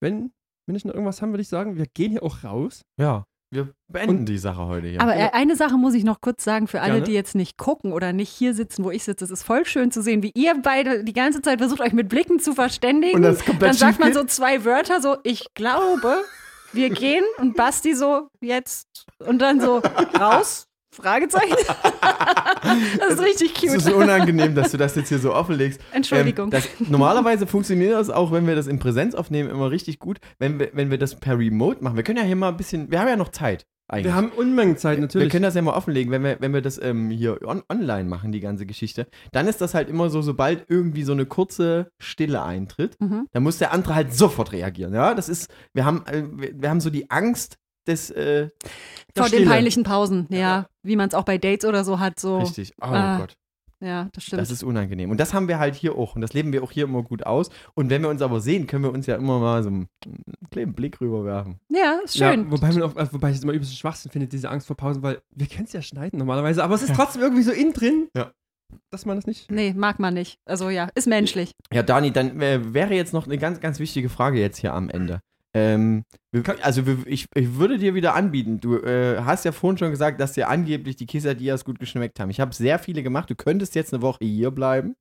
wenn, 0.00 0.32
wenn 0.66 0.76
ich 0.76 0.84
noch 0.84 0.92
irgendwas 0.94 1.22
haben, 1.22 1.32
würde 1.32 1.42
ich 1.42 1.48
sagen, 1.48 1.76
wir 1.76 1.86
gehen 1.86 2.10
hier 2.12 2.22
auch 2.22 2.44
raus. 2.44 2.82
ja. 2.98 3.24
Wir 3.54 3.68
beenden 3.88 4.18
Und- 4.18 4.26
die 4.26 4.38
Sache 4.38 4.66
heute 4.66 4.88
hier. 4.88 5.00
Aber 5.00 5.14
äh, 5.16 5.30
eine 5.32 5.54
Sache 5.56 5.76
muss 5.78 5.94
ich 5.94 6.02
noch 6.04 6.20
kurz 6.20 6.42
sagen 6.44 6.66
für 6.66 6.80
alle, 6.80 6.94
Gerne. 6.94 7.06
die 7.06 7.12
jetzt 7.12 7.34
nicht 7.34 7.56
gucken 7.56 7.92
oder 7.92 8.12
nicht 8.12 8.28
hier 8.30 8.52
sitzen, 8.52 8.84
wo 8.84 8.90
ich 8.90 9.04
sitze. 9.04 9.24
Es 9.24 9.30
ist 9.30 9.44
voll 9.44 9.64
schön 9.64 9.90
zu 9.90 10.02
sehen, 10.02 10.22
wie 10.22 10.32
ihr 10.34 10.54
beide 10.62 11.04
die 11.04 11.12
ganze 11.12 11.40
Zeit 11.40 11.58
versucht, 11.60 11.80
euch 11.80 11.92
mit 11.92 12.08
Blicken 12.08 12.40
zu 12.40 12.52
verständigen. 12.54 13.14
Und 13.16 13.22
das 13.22 13.44
komplett 13.44 13.70
Dann 13.70 13.76
sagt 13.78 14.00
man 14.00 14.12
so 14.12 14.24
zwei 14.24 14.64
Wörter, 14.64 15.00
so 15.00 15.16
ich 15.22 15.46
glaube, 15.54 16.16
wir 16.72 16.90
gehen 16.90 17.24
und 17.38 17.56
Basti 17.56 17.94
so 17.94 18.28
jetzt 18.40 19.06
und 19.20 19.38
dann 19.40 19.60
so 19.60 19.80
raus. 20.18 20.66
Fragezeichen. 20.94 21.54
das 22.98 23.14
ist 23.14 23.20
richtig 23.20 23.52
Es 23.54 23.60
cute. 23.60 23.76
ist 23.76 23.84
so 23.86 23.96
unangenehm, 23.96 24.54
dass 24.54 24.70
du 24.72 24.76
das 24.78 24.94
jetzt 24.94 25.08
hier 25.08 25.18
so 25.18 25.34
offenlegst. 25.34 25.80
Entschuldigung. 25.92 26.46
Ähm, 26.46 26.50
das, 26.50 26.68
normalerweise 26.88 27.46
funktioniert 27.46 27.92
das 27.94 28.10
auch, 28.10 28.32
wenn 28.32 28.46
wir 28.46 28.54
das 28.56 28.66
in 28.66 28.78
Präsenz 28.78 29.14
aufnehmen, 29.14 29.50
immer 29.50 29.70
richtig 29.70 29.98
gut. 29.98 30.18
Wenn 30.38 30.58
wir, 30.58 30.70
wenn 30.72 30.90
wir 30.90 30.98
das 30.98 31.16
per 31.16 31.38
Remote 31.38 31.82
machen. 31.82 31.96
Wir 31.96 32.02
können 32.02 32.18
ja 32.18 32.24
hier 32.24 32.36
mal 32.36 32.48
ein 32.48 32.56
bisschen, 32.56 32.90
wir 32.90 33.00
haben 33.00 33.08
ja 33.08 33.16
noch 33.16 33.30
Zeit 33.30 33.66
eigentlich. 33.86 34.04
Wir 34.06 34.14
haben 34.14 34.28
Unmengen 34.30 34.78
Zeit, 34.78 34.96
Wir 34.96 35.02
natürlich. 35.02 35.30
können 35.30 35.42
das 35.42 35.54
ja 35.54 35.60
mal 35.62 35.74
offenlegen, 35.74 36.10
wenn 36.10 36.22
wir, 36.24 36.38
wenn 36.40 36.54
wir 36.54 36.62
das 36.62 36.80
ähm, 36.80 37.10
hier 37.10 37.38
on, 37.46 37.62
online 37.70 38.04
machen, 38.08 38.32
die 38.32 38.40
ganze 38.40 38.64
Geschichte. 38.64 39.06
Dann 39.32 39.46
ist 39.46 39.60
das 39.60 39.74
halt 39.74 39.90
immer 39.90 40.08
so, 40.08 40.22
sobald 40.22 40.64
irgendwie 40.70 41.02
so 41.02 41.12
eine 41.12 41.26
kurze 41.26 41.90
Stille 42.00 42.42
eintritt, 42.42 42.96
Mhm. 43.00 43.26
dann 43.32 43.42
muss 43.42 43.58
der 43.58 43.72
andere 43.72 43.94
halt 43.94 44.14
sofort 44.14 44.52
reagieren. 44.52 44.94
Ja, 44.94 45.14
das 45.14 45.28
ist, 45.28 45.50
wir 45.74 45.84
haben, 45.84 46.02
äh, 46.06 46.22
wir, 46.32 46.62
wir 46.62 46.70
haben 46.70 46.80
so 46.80 46.88
die 46.88 47.10
Angst 47.10 47.58
des, 47.86 48.10
äh, 48.10 48.48
Vor 49.16 49.26
Stille. 49.26 49.42
den 49.42 49.48
peinlichen 49.50 49.82
Pausen, 49.84 50.26
ja. 50.30 50.66
Wie 50.82 50.96
man 50.96 51.08
es 51.08 51.14
auch 51.14 51.24
bei 51.24 51.38
Dates 51.38 51.64
oder 51.68 51.84
so 51.84 51.98
hat, 51.98 52.18
so. 52.20 52.38
richtig. 52.38 52.72
Oh 52.80 52.86
Ah, 52.86 53.18
Gott. 53.18 53.34
Ja, 53.80 54.08
das 54.14 54.24
stimmt. 54.24 54.40
Das 54.40 54.50
ist 54.50 54.62
unangenehm. 54.62 55.10
Und 55.10 55.18
das 55.20 55.34
haben 55.34 55.46
wir 55.46 55.58
halt 55.58 55.74
hier 55.74 55.94
auch. 55.96 56.14
Und 56.14 56.22
das 56.22 56.32
leben 56.32 56.52
wir 56.54 56.62
auch 56.62 56.70
hier 56.72 56.84
immer 56.84 57.02
gut 57.02 57.26
aus. 57.26 57.50
Und 57.74 57.90
wenn 57.90 58.00
wir 58.00 58.08
uns 58.08 58.22
aber 58.22 58.40
sehen, 58.40 58.66
können 58.66 58.82
wir 58.84 58.92
uns 58.92 59.04
ja 59.06 59.16
immer 59.16 59.38
mal 59.40 59.62
so 59.62 59.68
einen 59.68 59.88
kleinen 60.50 60.72
Blick 60.72 61.00
rüberwerfen. 61.02 61.56
ja, 61.68 61.98
ist 62.02 62.16
schön. 62.16 62.44
Ja, 62.44 62.50
wobei, 62.50 62.68
man 62.72 62.82
auch, 62.82 62.96
äh, 62.96 63.06
wobei 63.12 63.30
ich 63.30 63.36
es 63.36 63.42
immer 63.42 63.52
übelst 63.52 63.76
Schwachsinn 63.76 64.10
finde, 64.10 64.26
diese 64.26 64.48
Angst 64.48 64.66
vor 64.68 64.76
Pausen, 64.76 65.02
weil 65.02 65.20
wir 65.34 65.46
können 65.48 65.64
es 65.66 65.72
ja 65.74 65.82
schneiden 65.82 66.18
normalerweise, 66.18 66.64
aber 66.64 66.76
es 66.76 66.82
ist 66.82 66.94
trotzdem 66.94 67.20
irgendwie 67.20 67.42
so 67.42 67.52
innen 67.52 67.74
drin, 67.74 68.08
Ja. 68.16 68.32
dass 68.90 69.04
man 69.04 69.16
das 69.16 69.26
nicht. 69.26 69.50
Nee, 69.50 69.74
mag 69.76 69.98
man 69.98 70.14
nicht. 70.14 70.38
Also 70.46 70.70
ja, 70.70 70.88
ist 70.94 71.06
menschlich. 71.06 71.50
Ja, 71.70 71.82
Dani, 71.82 72.10
dann 72.10 72.40
äh, 72.40 72.72
wäre 72.72 72.94
jetzt 72.94 73.12
noch 73.12 73.26
eine 73.26 73.36
ganz, 73.36 73.60
ganz 73.60 73.80
wichtige 73.80 74.08
Frage 74.08 74.40
jetzt 74.40 74.56
hier 74.58 74.72
am 74.72 74.88
Ende. 74.88 75.20
Ähm, 75.54 76.04
also 76.62 76.82
ich, 77.06 77.28
ich 77.34 77.54
würde 77.54 77.78
dir 77.78 77.94
wieder 77.94 78.14
anbieten, 78.14 78.60
du 78.60 78.76
äh, 78.78 79.22
hast 79.22 79.44
ja 79.44 79.52
vorhin 79.52 79.78
schon 79.78 79.90
gesagt, 79.90 80.20
dass 80.20 80.32
dir 80.32 80.48
angeblich 80.48 80.96
die 80.96 81.06
Quesadillas 81.06 81.64
gut 81.64 81.78
geschmeckt 81.78 82.18
haben. 82.18 82.30
Ich 82.30 82.40
habe 82.40 82.52
sehr 82.52 82.80
viele 82.80 83.02
gemacht. 83.04 83.30
Du 83.30 83.36
könntest 83.36 83.76
jetzt 83.76 83.94
eine 83.94 84.02
Woche 84.02 84.24
hier 84.24 84.50
bleiben 84.50 84.96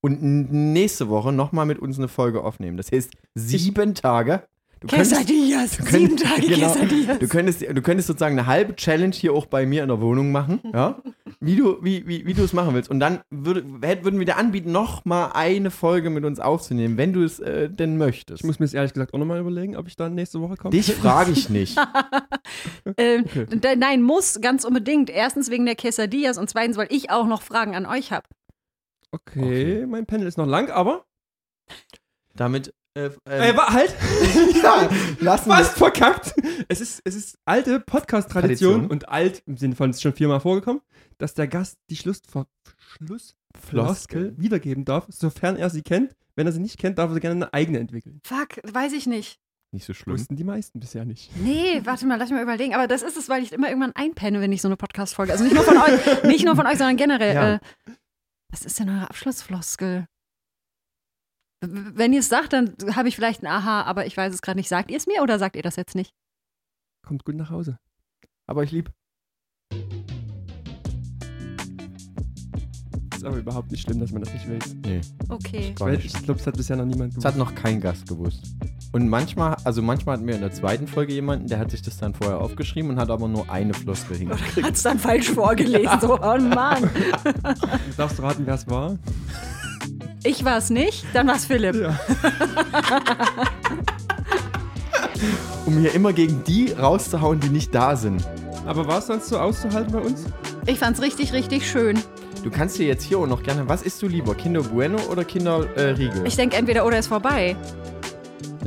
und 0.00 0.22
nächste 0.22 1.08
Woche 1.08 1.32
nochmal 1.32 1.66
mit 1.66 1.78
uns 1.78 1.98
eine 1.98 2.08
Folge 2.08 2.42
aufnehmen. 2.42 2.78
Das 2.78 2.90
heißt 2.90 3.12
sieben 3.34 3.94
Tage. 3.94 4.42
Du 4.80 4.86
könntest, 4.86 5.12
Quesadillas, 5.12 5.72
sieben 5.72 5.86
könntest- 6.16 6.24
Tage 6.24 6.46
genau, 6.46 6.72
Quesadillas. 6.72 7.18
Du 7.18 7.28
könntest, 7.28 7.62
du 7.62 7.82
könntest 7.82 8.06
sozusagen 8.06 8.38
eine 8.38 8.46
halbe 8.46 8.76
Challenge 8.76 9.12
hier 9.14 9.32
auch 9.32 9.46
bei 9.46 9.66
mir 9.66 9.82
in 9.82 9.88
der 9.88 10.00
Wohnung 10.00 10.30
machen, 10.30 10.60
ja? 10.72 11.02
Wie 11.40 11.56
du, 11.56 11.82
wie, 11.82 12.06
wie, 12.06 12.24
wie 12.26 12.34
du 12.34 12.44
es 12.44 12.52
machen 12.52 12.74
willst. 12.74 12.88
Und 12.90 13.00
dann 13.00 13.20
würde, 13.30 13.64
würden 13.64 14.18
wir 14.18 14.26
dir 14.26 14.36
anbieten, 14.36 14.70
noch 14.70 15.04
mal 15.04 15.32
eine 15.34 15.70
Folge 15.72 16.10
mit 16.10 16.24
uns 16.24 16.38
aufzunehmen, 16.38 16.96
wenn 16.96 17.12
du 17.12 17.24
es 17.24 17.40
äh, 17.40 17.68
denn 17.68 17.96
möchtest. 17.96 18.40
Ich 18.42 18.46
muss 18.46 18.58
mir 18.60 18.66
jetzt 18.66 18.74
ehrlich 18.74 18.92
gesagt 18.92 19.14
auch 19.14 19.18
nochmal 19.18 19.40
überlegen, 19.40 19.76
ob 19.76 19.88
ich 19.88 19.96
dann 19.96 20.14
nächste 20.14 20.40
Woche 20.40 20.56
komme. 20.56 20.70
Dich 20.70 20.92
frage 20.94 21.32
ich 21.32 21.48
nicht. 21.48 21.76
Ähm, 22.96 23.24
Okay. 23.26 23.76
Nein, 23.76 24.00
muss 24.02 24.40
ganz 24.40 24.64
unbedingt. 24.64 25.10
Erstens 25.10 25.50
wegen 25.50 25.66
der 25.66 25.74
Quesadillas 25.74 26.38
und 26.38 26.48
zweitens, 26.48 26.76
weil 26.78 26.86
ich 26.90 27.10
auch 27.10 27.26
noch 27.26 27.42
Fragen 27.42 27.74
an 27.74 27.84
euch 27.84 28.10
habe. 28.10 28.24
Okay, 29.10 29.40
Okay. 29.82 29.86
mein 29.86 30.06
Panel 30.06 30.26
ist 30.26 30.38
noch 30.38 30.46
lang, 30.46 30.70
aber. 30.70 31.04
Damit. 32.34 32.72
Äh, 32.98 33.10
Äh, 33.30 33.50
äh, 33.50 33.56
halt! 33.56 33.94
ja, 34.62 34.88
lassen. 35.20 35.50
Fast 35.50 35.78
verkackt! 35.78 36.34
Es 36.68 36.80
ist, 36.80 37.00
es 37.04 37.14
ist 37.14 37.38
alte 37.44 37.78
Podcast-Tradition 37.78 38.72
Tradition. 38.72 38.90
und 38.90 39.08
alt 39.08 39.42
im 39.46 39.56
Sinne 39.56 39.76
von, 39.76 39.90
es 39.90 39.96
ist 39.96 40.02
schon 40.02 40.14
viermal 40.14 40.40
vorgekommen, 40.40 40.82
dass 41.18 41.34
der 41.34 41.46
Gast 41.46 41.78
die 41.90 41.96
Schlussver 41.96 42.46
Schlussfloskel 42.76 44.34
wiedergeben 44.36 44.84
darf, 44.84 45.06
sofern 45.08 45.56
er 45.56 45.70
sie 45.70 45.82
kennt. 45.82 46.16
Wenn 46.34 46.46
er 46.46 46.52
sie 46.52 46.60
nicht 46.60 46.78
kennt, 46.78 46.98
darf 46.98 47.10
er 47.10 47.14
sie 47.14 47.20
gerne 47.20 47.36
eine 47.36 47.52
eigene 47.52 47.78
entwickeln. 47.78 48.20
Fuck, 48.24 48.60
weiß 48.64 48.92
ich 48.92 49.06
nicht. 49.06 49.38
Nicht 49.70 49.84
so 49.84 49.92
schlimm. 49.92 50.14
Wussten 50.14 50.36
die 50.36 50.44
meisten 50.44 50.80
bisher 50.80 51.04
nicht. 51.04 51.30
Nee, 51.36 51.82
warte 51.84 52.06
mal, 52.06 52.16
lass 52.18 52.30
mich 52.30 52.36
mal 52.36 52.42
überlegen. 52.42 52.74
Aber 52.74 52.86
das 52.86 53.02
ist 53.02 53.16
es, 53.16 53.28
weil 53.28 53.42
ich 53.42 53.52
immer 53.52 53.68
irgendwann 53.68 53.92
einpenne, 53.94 54.40
wenn 54.40 54.50
ich 54.50 54.62
so 54.62 54.68
eine 54.68 54.76
Podcast-Folge. 54.76 55.30
Also 55.32 55.44
nicht 55.44 55.54
nur 55.54 55.64
von 55.64 55.76
euch, 55.76 56.22
nicht 56.24 56.44
nur 56.44 56.56
von 56.56 56.66
euch, 56.66 56.78
sondern 56.78 56.96
generell. 56.96 57.34
Ja. 57.34 57.54
Äh, 57.54 57.58
was 58.50 58.62
ist 58.64 58.78
denn 58.80 58.88
eure 58.88 59.10
Abschlussfloskel? 59.10 60.06
Wenn 61.60 62.12
ihr 62.12 62.20
es 62.20 62.28
sagt, 62.28 62.52
dann 62.52 62.74
habe 62.94 63.08
ich 63.08 63.16
vielleicht 63.16 63.42
ein 63.42 63.46
Aha, 63.48 63.82
aber 63.82 64.06
ich 64.06 64.16
weiß 64.16 64.32
es 64.32 64.42
gerade 64.42 64.58
nicht. 64.58 64.68
Sagt 64.68 64.90
ihr 64.90 64.96
es 64.96 65.06
mir 65.06 65.22
oder 65.22 65.38
sagt 65.38 65.56
ihr 65.56 65.62
das 65.62 65.76
jetzt 65.76 65.96
nicht? 65.96 66.12
Kommt 67.04 67.24
gut 67.24 67.34
nach 67.34 67.50
Hause. 67.50 67.78
Aber 68.46 68.62
ich 68.62 68.70
lieb. 68.70 68.92
Ist 73.14 73.24
aber 73.24 73.38
überhaupt 73.38 73.72
nicht 73.72 73.82
schlimm, 73.82 73.98
dass 73.98 74.12
man 74.12 74.22
das 74.22 74.32
nicht 74.32 74.48
weiß. 74.48 74.76
Nee, 74.84 75.00
Okay. 75.28 75.74
nicht. 75.90 76.04
ich 76.04 76.22
glaube, 76.22 76.38
es 76.38 76.46
hat 76.46 76.56
bisher 76.56 76.76
noch 76.76 76.84
niemand 76.84 77.16
Das 77.16 77.24
hat 77.24 77.36
noch 77.36 77.52
kein 77.56 77.80
Gast 77.80 78.06
gewusst. 78.08 78.54
Und 78.92 79.08
manchmal, 79.08 79.56
also 79.64 79.82
manchmal 79.82 80.16
hatten 80.16 80.26
wir 80.28 80.36
in 80.36 80.40
der 80.40 80.52
zweiten 80.52 80.86
Folge 80.86 81.12
jemanden, 81.12 81.48
der 81.48 81.58
hat 81.58 81.72
sich 81.72 81.82
das 81.82 81.98
dann 81.98 82.14
vorher 82.14 82.38
aufgeschrieben 82.38 82.92
und 82.92 82.98
hat 83.00 83.10
aber 83.10 83.26
nur 83.26 83.50
eine 83.50 83.74
Floskel 83.74 84.16
hingekriegt. 84.18 84.64
Hat 84.64 84.74
es 84.74 84.82
dann 84.84 85.00
falsch 85.00 85.30
vorgelesen. 85.30 86.00
So, 86.00 86.14
oh 86.22 86.38
Mann. 86.38 86.88
Du 87.24 87.96
darfst 87.96 88.22
raten, 88.22 88.46
wer 88.46 88.54
es 88.54 88.68
war. 88.68 88.96
Ich 90.24 90.44
war 90.44 90.58
es 90.58 90.70
nicht, 90.70 91.04
dann 91.12 91.26
war 91.26 91.36
es 91.36 91.44
Philipp. 91.44 91.74
Ja. 91.74 91.98
Um 95.66 95.78
hier 95.78 95.94
immer 95.94 96.12
gegen 96.12 96.42
die 96.44 96.72
rauszuhauen, 96.72 97.40
die 97.40 97.48
nicht 97.48 97.74
da 97.74 97.96
sind. 97.96 98.26
Aber 98.66 98.86
war 98.86 98.98
es 98.98 99.06
sonst 99.06 99.28
so 99.28 99.38
auszuhalten 99.38 99.92
bei 99.92 100.00
uns? 100.00 100.24
Ich 100.66 100.78
fand's 100.78 101.00
richtig, 101.02 101.32
richtig 101.32 101.68
schön. 101.68 101.98
Du 102.42 102.50
kannst 102.50 102.78
dir 102.78 102.86
jetzt 102.86 103.04
hier 103.04 103.18
auch 103.18 103.26
noch 103.26 103.42
gerne, 103.42 103.68
was 103.68 103.82
isst 103.82 104.00
du 104.02 104.08
lieber? 104.08 104.34
Kinder 104.34 104.62
Bueno 104.62 104.98
oder 105.10 105.24
Kinder 105.24 105.66
äh, 105.76 105.90
Riegel? 105.90 106.26
Ich 106.26 106.36
denke, 106.36 106.56
entweder 106.56 106.86
oder 106.86 106.98
ist 106.98 107.08
vorbei. 107.08 107.56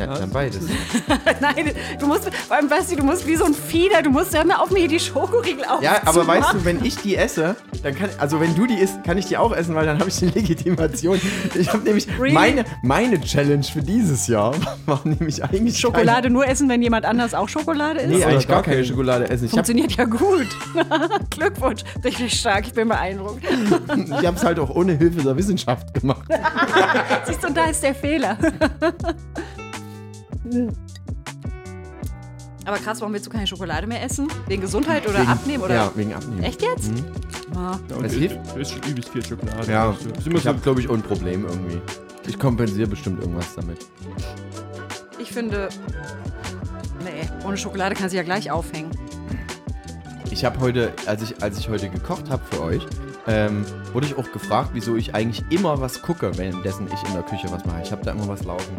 Ja, 0.06 0.14
Ja, 0.14 0.20
dann 0.20 0.30
beides. 0.30 0.62
Nein, 1.42 1.72
du 2.00 2.08
musst, 2.08 2.34
vor 2.34 2.56
allem, 2.56 2.68
Basti, 2.70 2.96
du 2.96 3.04
musst 3.04 3.26
wie 3.28 3.36
so 3.36 3.46
ein 3.46 3.54
Fieder, 3.54 4.02
du 4.02 4.10
musst 4.10 4.34
ja 4.34 4.42
immer 4.42 4.62
auf 4.62 4.70
mir 4.72 4.80
hier 4.80 4.88
die 4.88 5.00
Schokoriegel 5.00 5.64
auf. 5.66 5.82
Ja, 5.82 6.02
aber 6.06 6.26
weißt 6.26 6.54
du, 6.54 6.66
wenn 6.66 6.84
ich 6.84 6.98
die 6.98 7.16
esse, 7.16 7.56
dann 7.84 7.96
kann, 7.96 8.10
also 8.18 8.40
wenn 8.40 8.56
du 8.56 8.66
die 8.68 8.76
isst, 8.76 9.04
kann 9.04 9.18
ich 9.18 9.26
die 9.26 9.38
auch 9.38 9.52
essen, 9.56 9.76
weil 9.76 9.86
dann 9.86 10.00
habe 10.00 10.10
ich 10.10 10.18
die 10.18 10.28
Legitimation. 10.28 11.20
Ich 11.56 11.68
habe 11.70 11.84
nämlich 11.84 12.08
Really? 12.20 12.34
meine, 12.34 12.66
meine 12.82 13.20
Challenge 13.22 13.64
für 13.64 13.82
dieses 13.82 14.28
Jahr 14.28 14.54
war 14.86 15.02
nämlich 15.04 15.44
eigentlich 15.44 15.78
Schokolade 15.80 16.30
nur 16.30 16.48
essen, 16.48 16.70
wenn 16.70 16.82
jemand 16.82 17.06
anders 17.06 17.34
auch 17.34 17.50
Schokolade 17.50 18.00
isst? 18.00 18.10
Keine, 18.12 18.18
nee, 18.18 18.26
eigentlich 18.26 18.48
gar 18.48 18.58
gar 18.58 18.64
keine 18.64 18.78
keine. 18.78 18.88
Schokolade 18.88 19.30
essen. 19.30 19.46
Ich 19.46 19.52
habe 19.52 19.64
Funktioniert 19.66 19.92
ja 19.94 20.06
gut. 20.06 20.48
Glückwunsch. 21.30 21.84
Richtig 22.04 22.40
stark, 22.40 22.68
ich 22.68 22.74
bin 22.74 22.88
beeindruckt. 22.88 23.44
ich 24.20 24.28
hab's 24.28 24.44
halt 24.44 24.60
auch 24.60 24.70
ohne 24.70 24.94
Hilfe 24.94 25.22
der 25.22 25.36
Wissenschaft 25.38 25.94
gemacht. 25.94 26.24
Siehst 27.26 27.44
du, 27.44 27.48
und 27.48 27.58
da 27.58 27.66
ist 27.66 27.84
der 27.84 27.96
Fehler. 27.96 28.38
Aber 32.66 32.78
krass, 32.78 33.00
warum 33.02 33.14
willst 33.14 33.26
du 33.26 33.30
keine 33.32 33.48
Schokolade 33.48 33.88
mehr 33.88 34.04
essen? 34.04 34.28
Wegen 34.48 34.62
Gesundheit 34.62 35.08
oder 35.08 35.20
Wegen- 35.20 35.28
abnehmen? 35.30 35.64
Oder? 35.64 35.74
Ja, 35.76 35.92
wegen 35.96 36.14
Abnehmen. 36.14 36.44
Echt 36.44 36.62
jetzt? 36.62 36.92
Mhm. 36.92 37.06
Ah. 37.58 37.78
Ja, 37.90 37.96
und 37.98 38.06
Es 38.06 38.14
es 38.14 38.20
hilft. 38.20 38.56
ist 38.58 38.72
schon 38.72 38.82
übelst 38.84 39.10
viel 39.10 39.26
Schokolade. 39.26 39.72
Ja, 39.72 39.92
ist 39.92 40.28
immer 40.28 40.38
ich 40.38 40.44
so, 40.44 40.50
habe, 40.50 40.60
glaube 40.60 40.80
ich, 40.80 40.88
auch 40.90 40.94
ein 40.94 41.02
Problem 41.02 41.46
irgendwie. 41.46 41.82
Ich 42.28 42.38
kompensiere 42.38 42.88
bestimmt 42.88 43.20
irgendwas 43.22 43.56
damit. 43.56 43.80
Ich 45.20 45.32
finde, 45.32 45.70
nee, 47.04 47.28
ohne 47.46 47.58
Schokolade 47.58 47.96
kann 47.96 48.10
sie 48.10 48.18
ja 48.18 48.24
gleich 48.24 48.52
aufhängen. 48.52 48.92
Ich 50.30 50.46
habe 50.46 50.60
heute, 50.60 50.94
als 51.08 51.24
ich, 51.24 51.42
als 51.44 51.58
ich 51.58 51.68
heute 51.68 51.90
gekocht 51.90 52.30
habe 52.30 52.42
für 52.50 52.62
euch, 52.62 52.86
ähm, 53.28 53.66
wurde 53.92 54.06
ich 54.08 54.18
auch 54.18 54.32
gefragt, 54.32 54.70
wieso 54.74 54.96
ich 54.96 55.14
eigentlich 55.14 55.44
immer 55.50 55.82
was 55.82 56.02
gucke, 56.02 56.38
währenddessen 56.38 56.88
ich 56.94 57.04
in 57.10 57.14
der 57.14 57.24
Küche 57.24 57.52
was 57.52 57.66
mache. 57.66 57.82
Ich 57.84 57.92
habe 57.92 58.04
da 58.06 58.12
immer 58.12 58.28
was 58.28 58.44
laufen. 58.46 58.78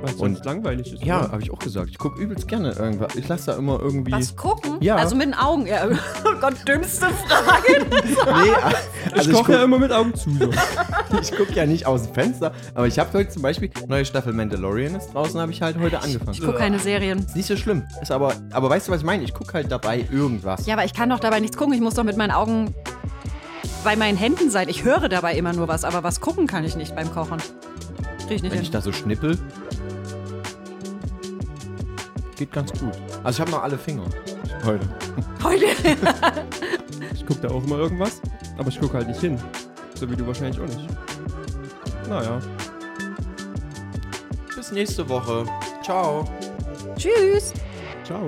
Weil 0.00 0.10
es 0.10 0.12
und- 0.12 0.34
sonst 0.34 0.44
langweilig 0.44 0.92
ist. 0.92 1.02
Ja, 1.04 1.30
habe 1.30 1.42
ich 1.42 1.50
auch 1.50 1.58
gesagt. 1.58 1.90
Ich 1.90 1.98
gucke 1.98 2.20
übelst 2.20 2.46
gerne 2.48 2.72
irgendwas. 2.72 3.14
Ich 3.16 3.26
lasse 3.28 3.46
da 3.46 3.56
immer 3.58 3.80
irgendwie. 3.80 4.12
Was 4.12 4.34
gucken? 4.36 4.76
Ja. 4.80 4.96
Also 4.96 5.16
mit 5.16 5.26
den 5.26 5.34
Augen. 5.34 5.66
Ja. 5.66 5.86
Oh 6.24 6.40
Gott, 6.40 6.54
dümmste 6.68 7.06
Frage. 7.06 7.86
Nee, 7.90 8.50
ich 9.06 9.18
also 9.18 9.32
koche 9.32 9.52
ja 9.52 9.64
immer 9.64 9.78
mit 9.78 9.90
Augen 9.92 10.14
zu. 10.14 10.30
So. 10.30 10.50
ich 11.20 11.32
gucke 11.36 11.52
ja 11.54 11.66
nicht 11.66 11.86
aus 11.86 12.04
dem 12.04 12.14
Fenster, 12.14 12.52
aber 12.74 12.86
ich 12.86 12.98
habe 12.98 13.12
heute 13.16 13.30
zum 13.30 13.42
Beispiel, 13.42 13.70
neue 13.88 14.04
Staffel 14.04 14.32
Mandalorian 14.32 14.94
ist 14.94 15.12
draußen, 15.14 15.40
habe 15.40 15.50
ich 15.52 15.62
halt 15.62 15.78
heute 15.78 16.00
angefangen. 16.00 16.32
Ich 16.32 16.40
gucke 16.40 16.58
keine 16.58 16.78
Serien. 16.78 17.18
Ist 17.20 17.34
nicht 17.36 17.46
so 17.46 17.56
schlimm. 17.56 17.84
Ist 18.02 18.10
aber, 18.12 18.34
aber 18.52 18.70
weißt 18.70 18.88
du, 18.88 18.92
was 18.92 19.00
ich 19.00 19.06
meine? 19.06 19.24
Ich 19.24 19.34
gucke 19.34 19.52
halt 19.54 19.70
dabei 19.72 20.06
irgendwas. 20.10 20.66
Ja, 20.66 20.74
aber 20.74 20.84
ich 20.84 20.92
kann 20.94 21.08
doch 21.10 21.18
dabei 21.20 21.40
nichts 21.40 21.56
gucken. 21.56 21.74
Ich 21.74 21.80
muss 21.80 21.94
doch 21.94 22.04
mit 22.04 22.16
meinen 22.16 22.30
Augen 22.32 22.74
bei 23.84 23.96
meinen 23.96 24.16
Händen 24.18 24.50
sein. 24.50 24.68
Ich 24.68 24.84
höre 24.84 25.08
dabei 25.08 25.34
immer 25.34 25.52
nur 25.52 25.68
was, 25.68 25.84
aber 25.84 26.02
was 26.02 26.20
gucken 26.20 26.46
kann 26.46 26.64
ich 26.64 26.76
nicht 26.76 26.94
beim 26.94 27.10
Kochen. 27.12 27.38
Krieg 28.26 28.36
ich 28.36 28.42
nicht 28.42 28.52
Wenn 28.52 28.60
ich 28.60 28.66
hin. 28.68 28.72
da 28.72 28.80
so 28.82 28.92
schnippel. 28.92 29.38
Geht 32.38 32.52
ganz 32.52 32.72
gut. 32.72 32.92
Also 33.24 33.36
ich 33.36 33.40
habe 33.40 33.50
noch 33.50 33.62
alle 33.64 33.76
Finger. 33.76 34.04
Heute. 34.64 34.88
Heute. 35.42 35.66
Ich 37.12 37.26
gucke 37.26 37.46
da 37.46 37.54
auch 37.54 37.62
immer 37.62 37.76
irgendwas, 37.78 38.22
aber 38.56 38.68
ich 38.68 38.80
gucke 38.80 38.96
halt 38.96 39.08
nicht 39.08 39.20
hin. 39.20 39.38
So 39.94 40.10
wie 40.10 40.16
du 40.16 40.26
wahrscheinlich 40.26 40.58
auch 40.58 40.66
nicht. 40.66 40.88
Naja. 42.08 42.40
Bis 44.56 44.72
nächste 44.72 45.06
Woche. 45.08 45.44
Ciao. 45.82 46.24
Tschüss. 46.96 47.52
Ciao. 48.04 48.24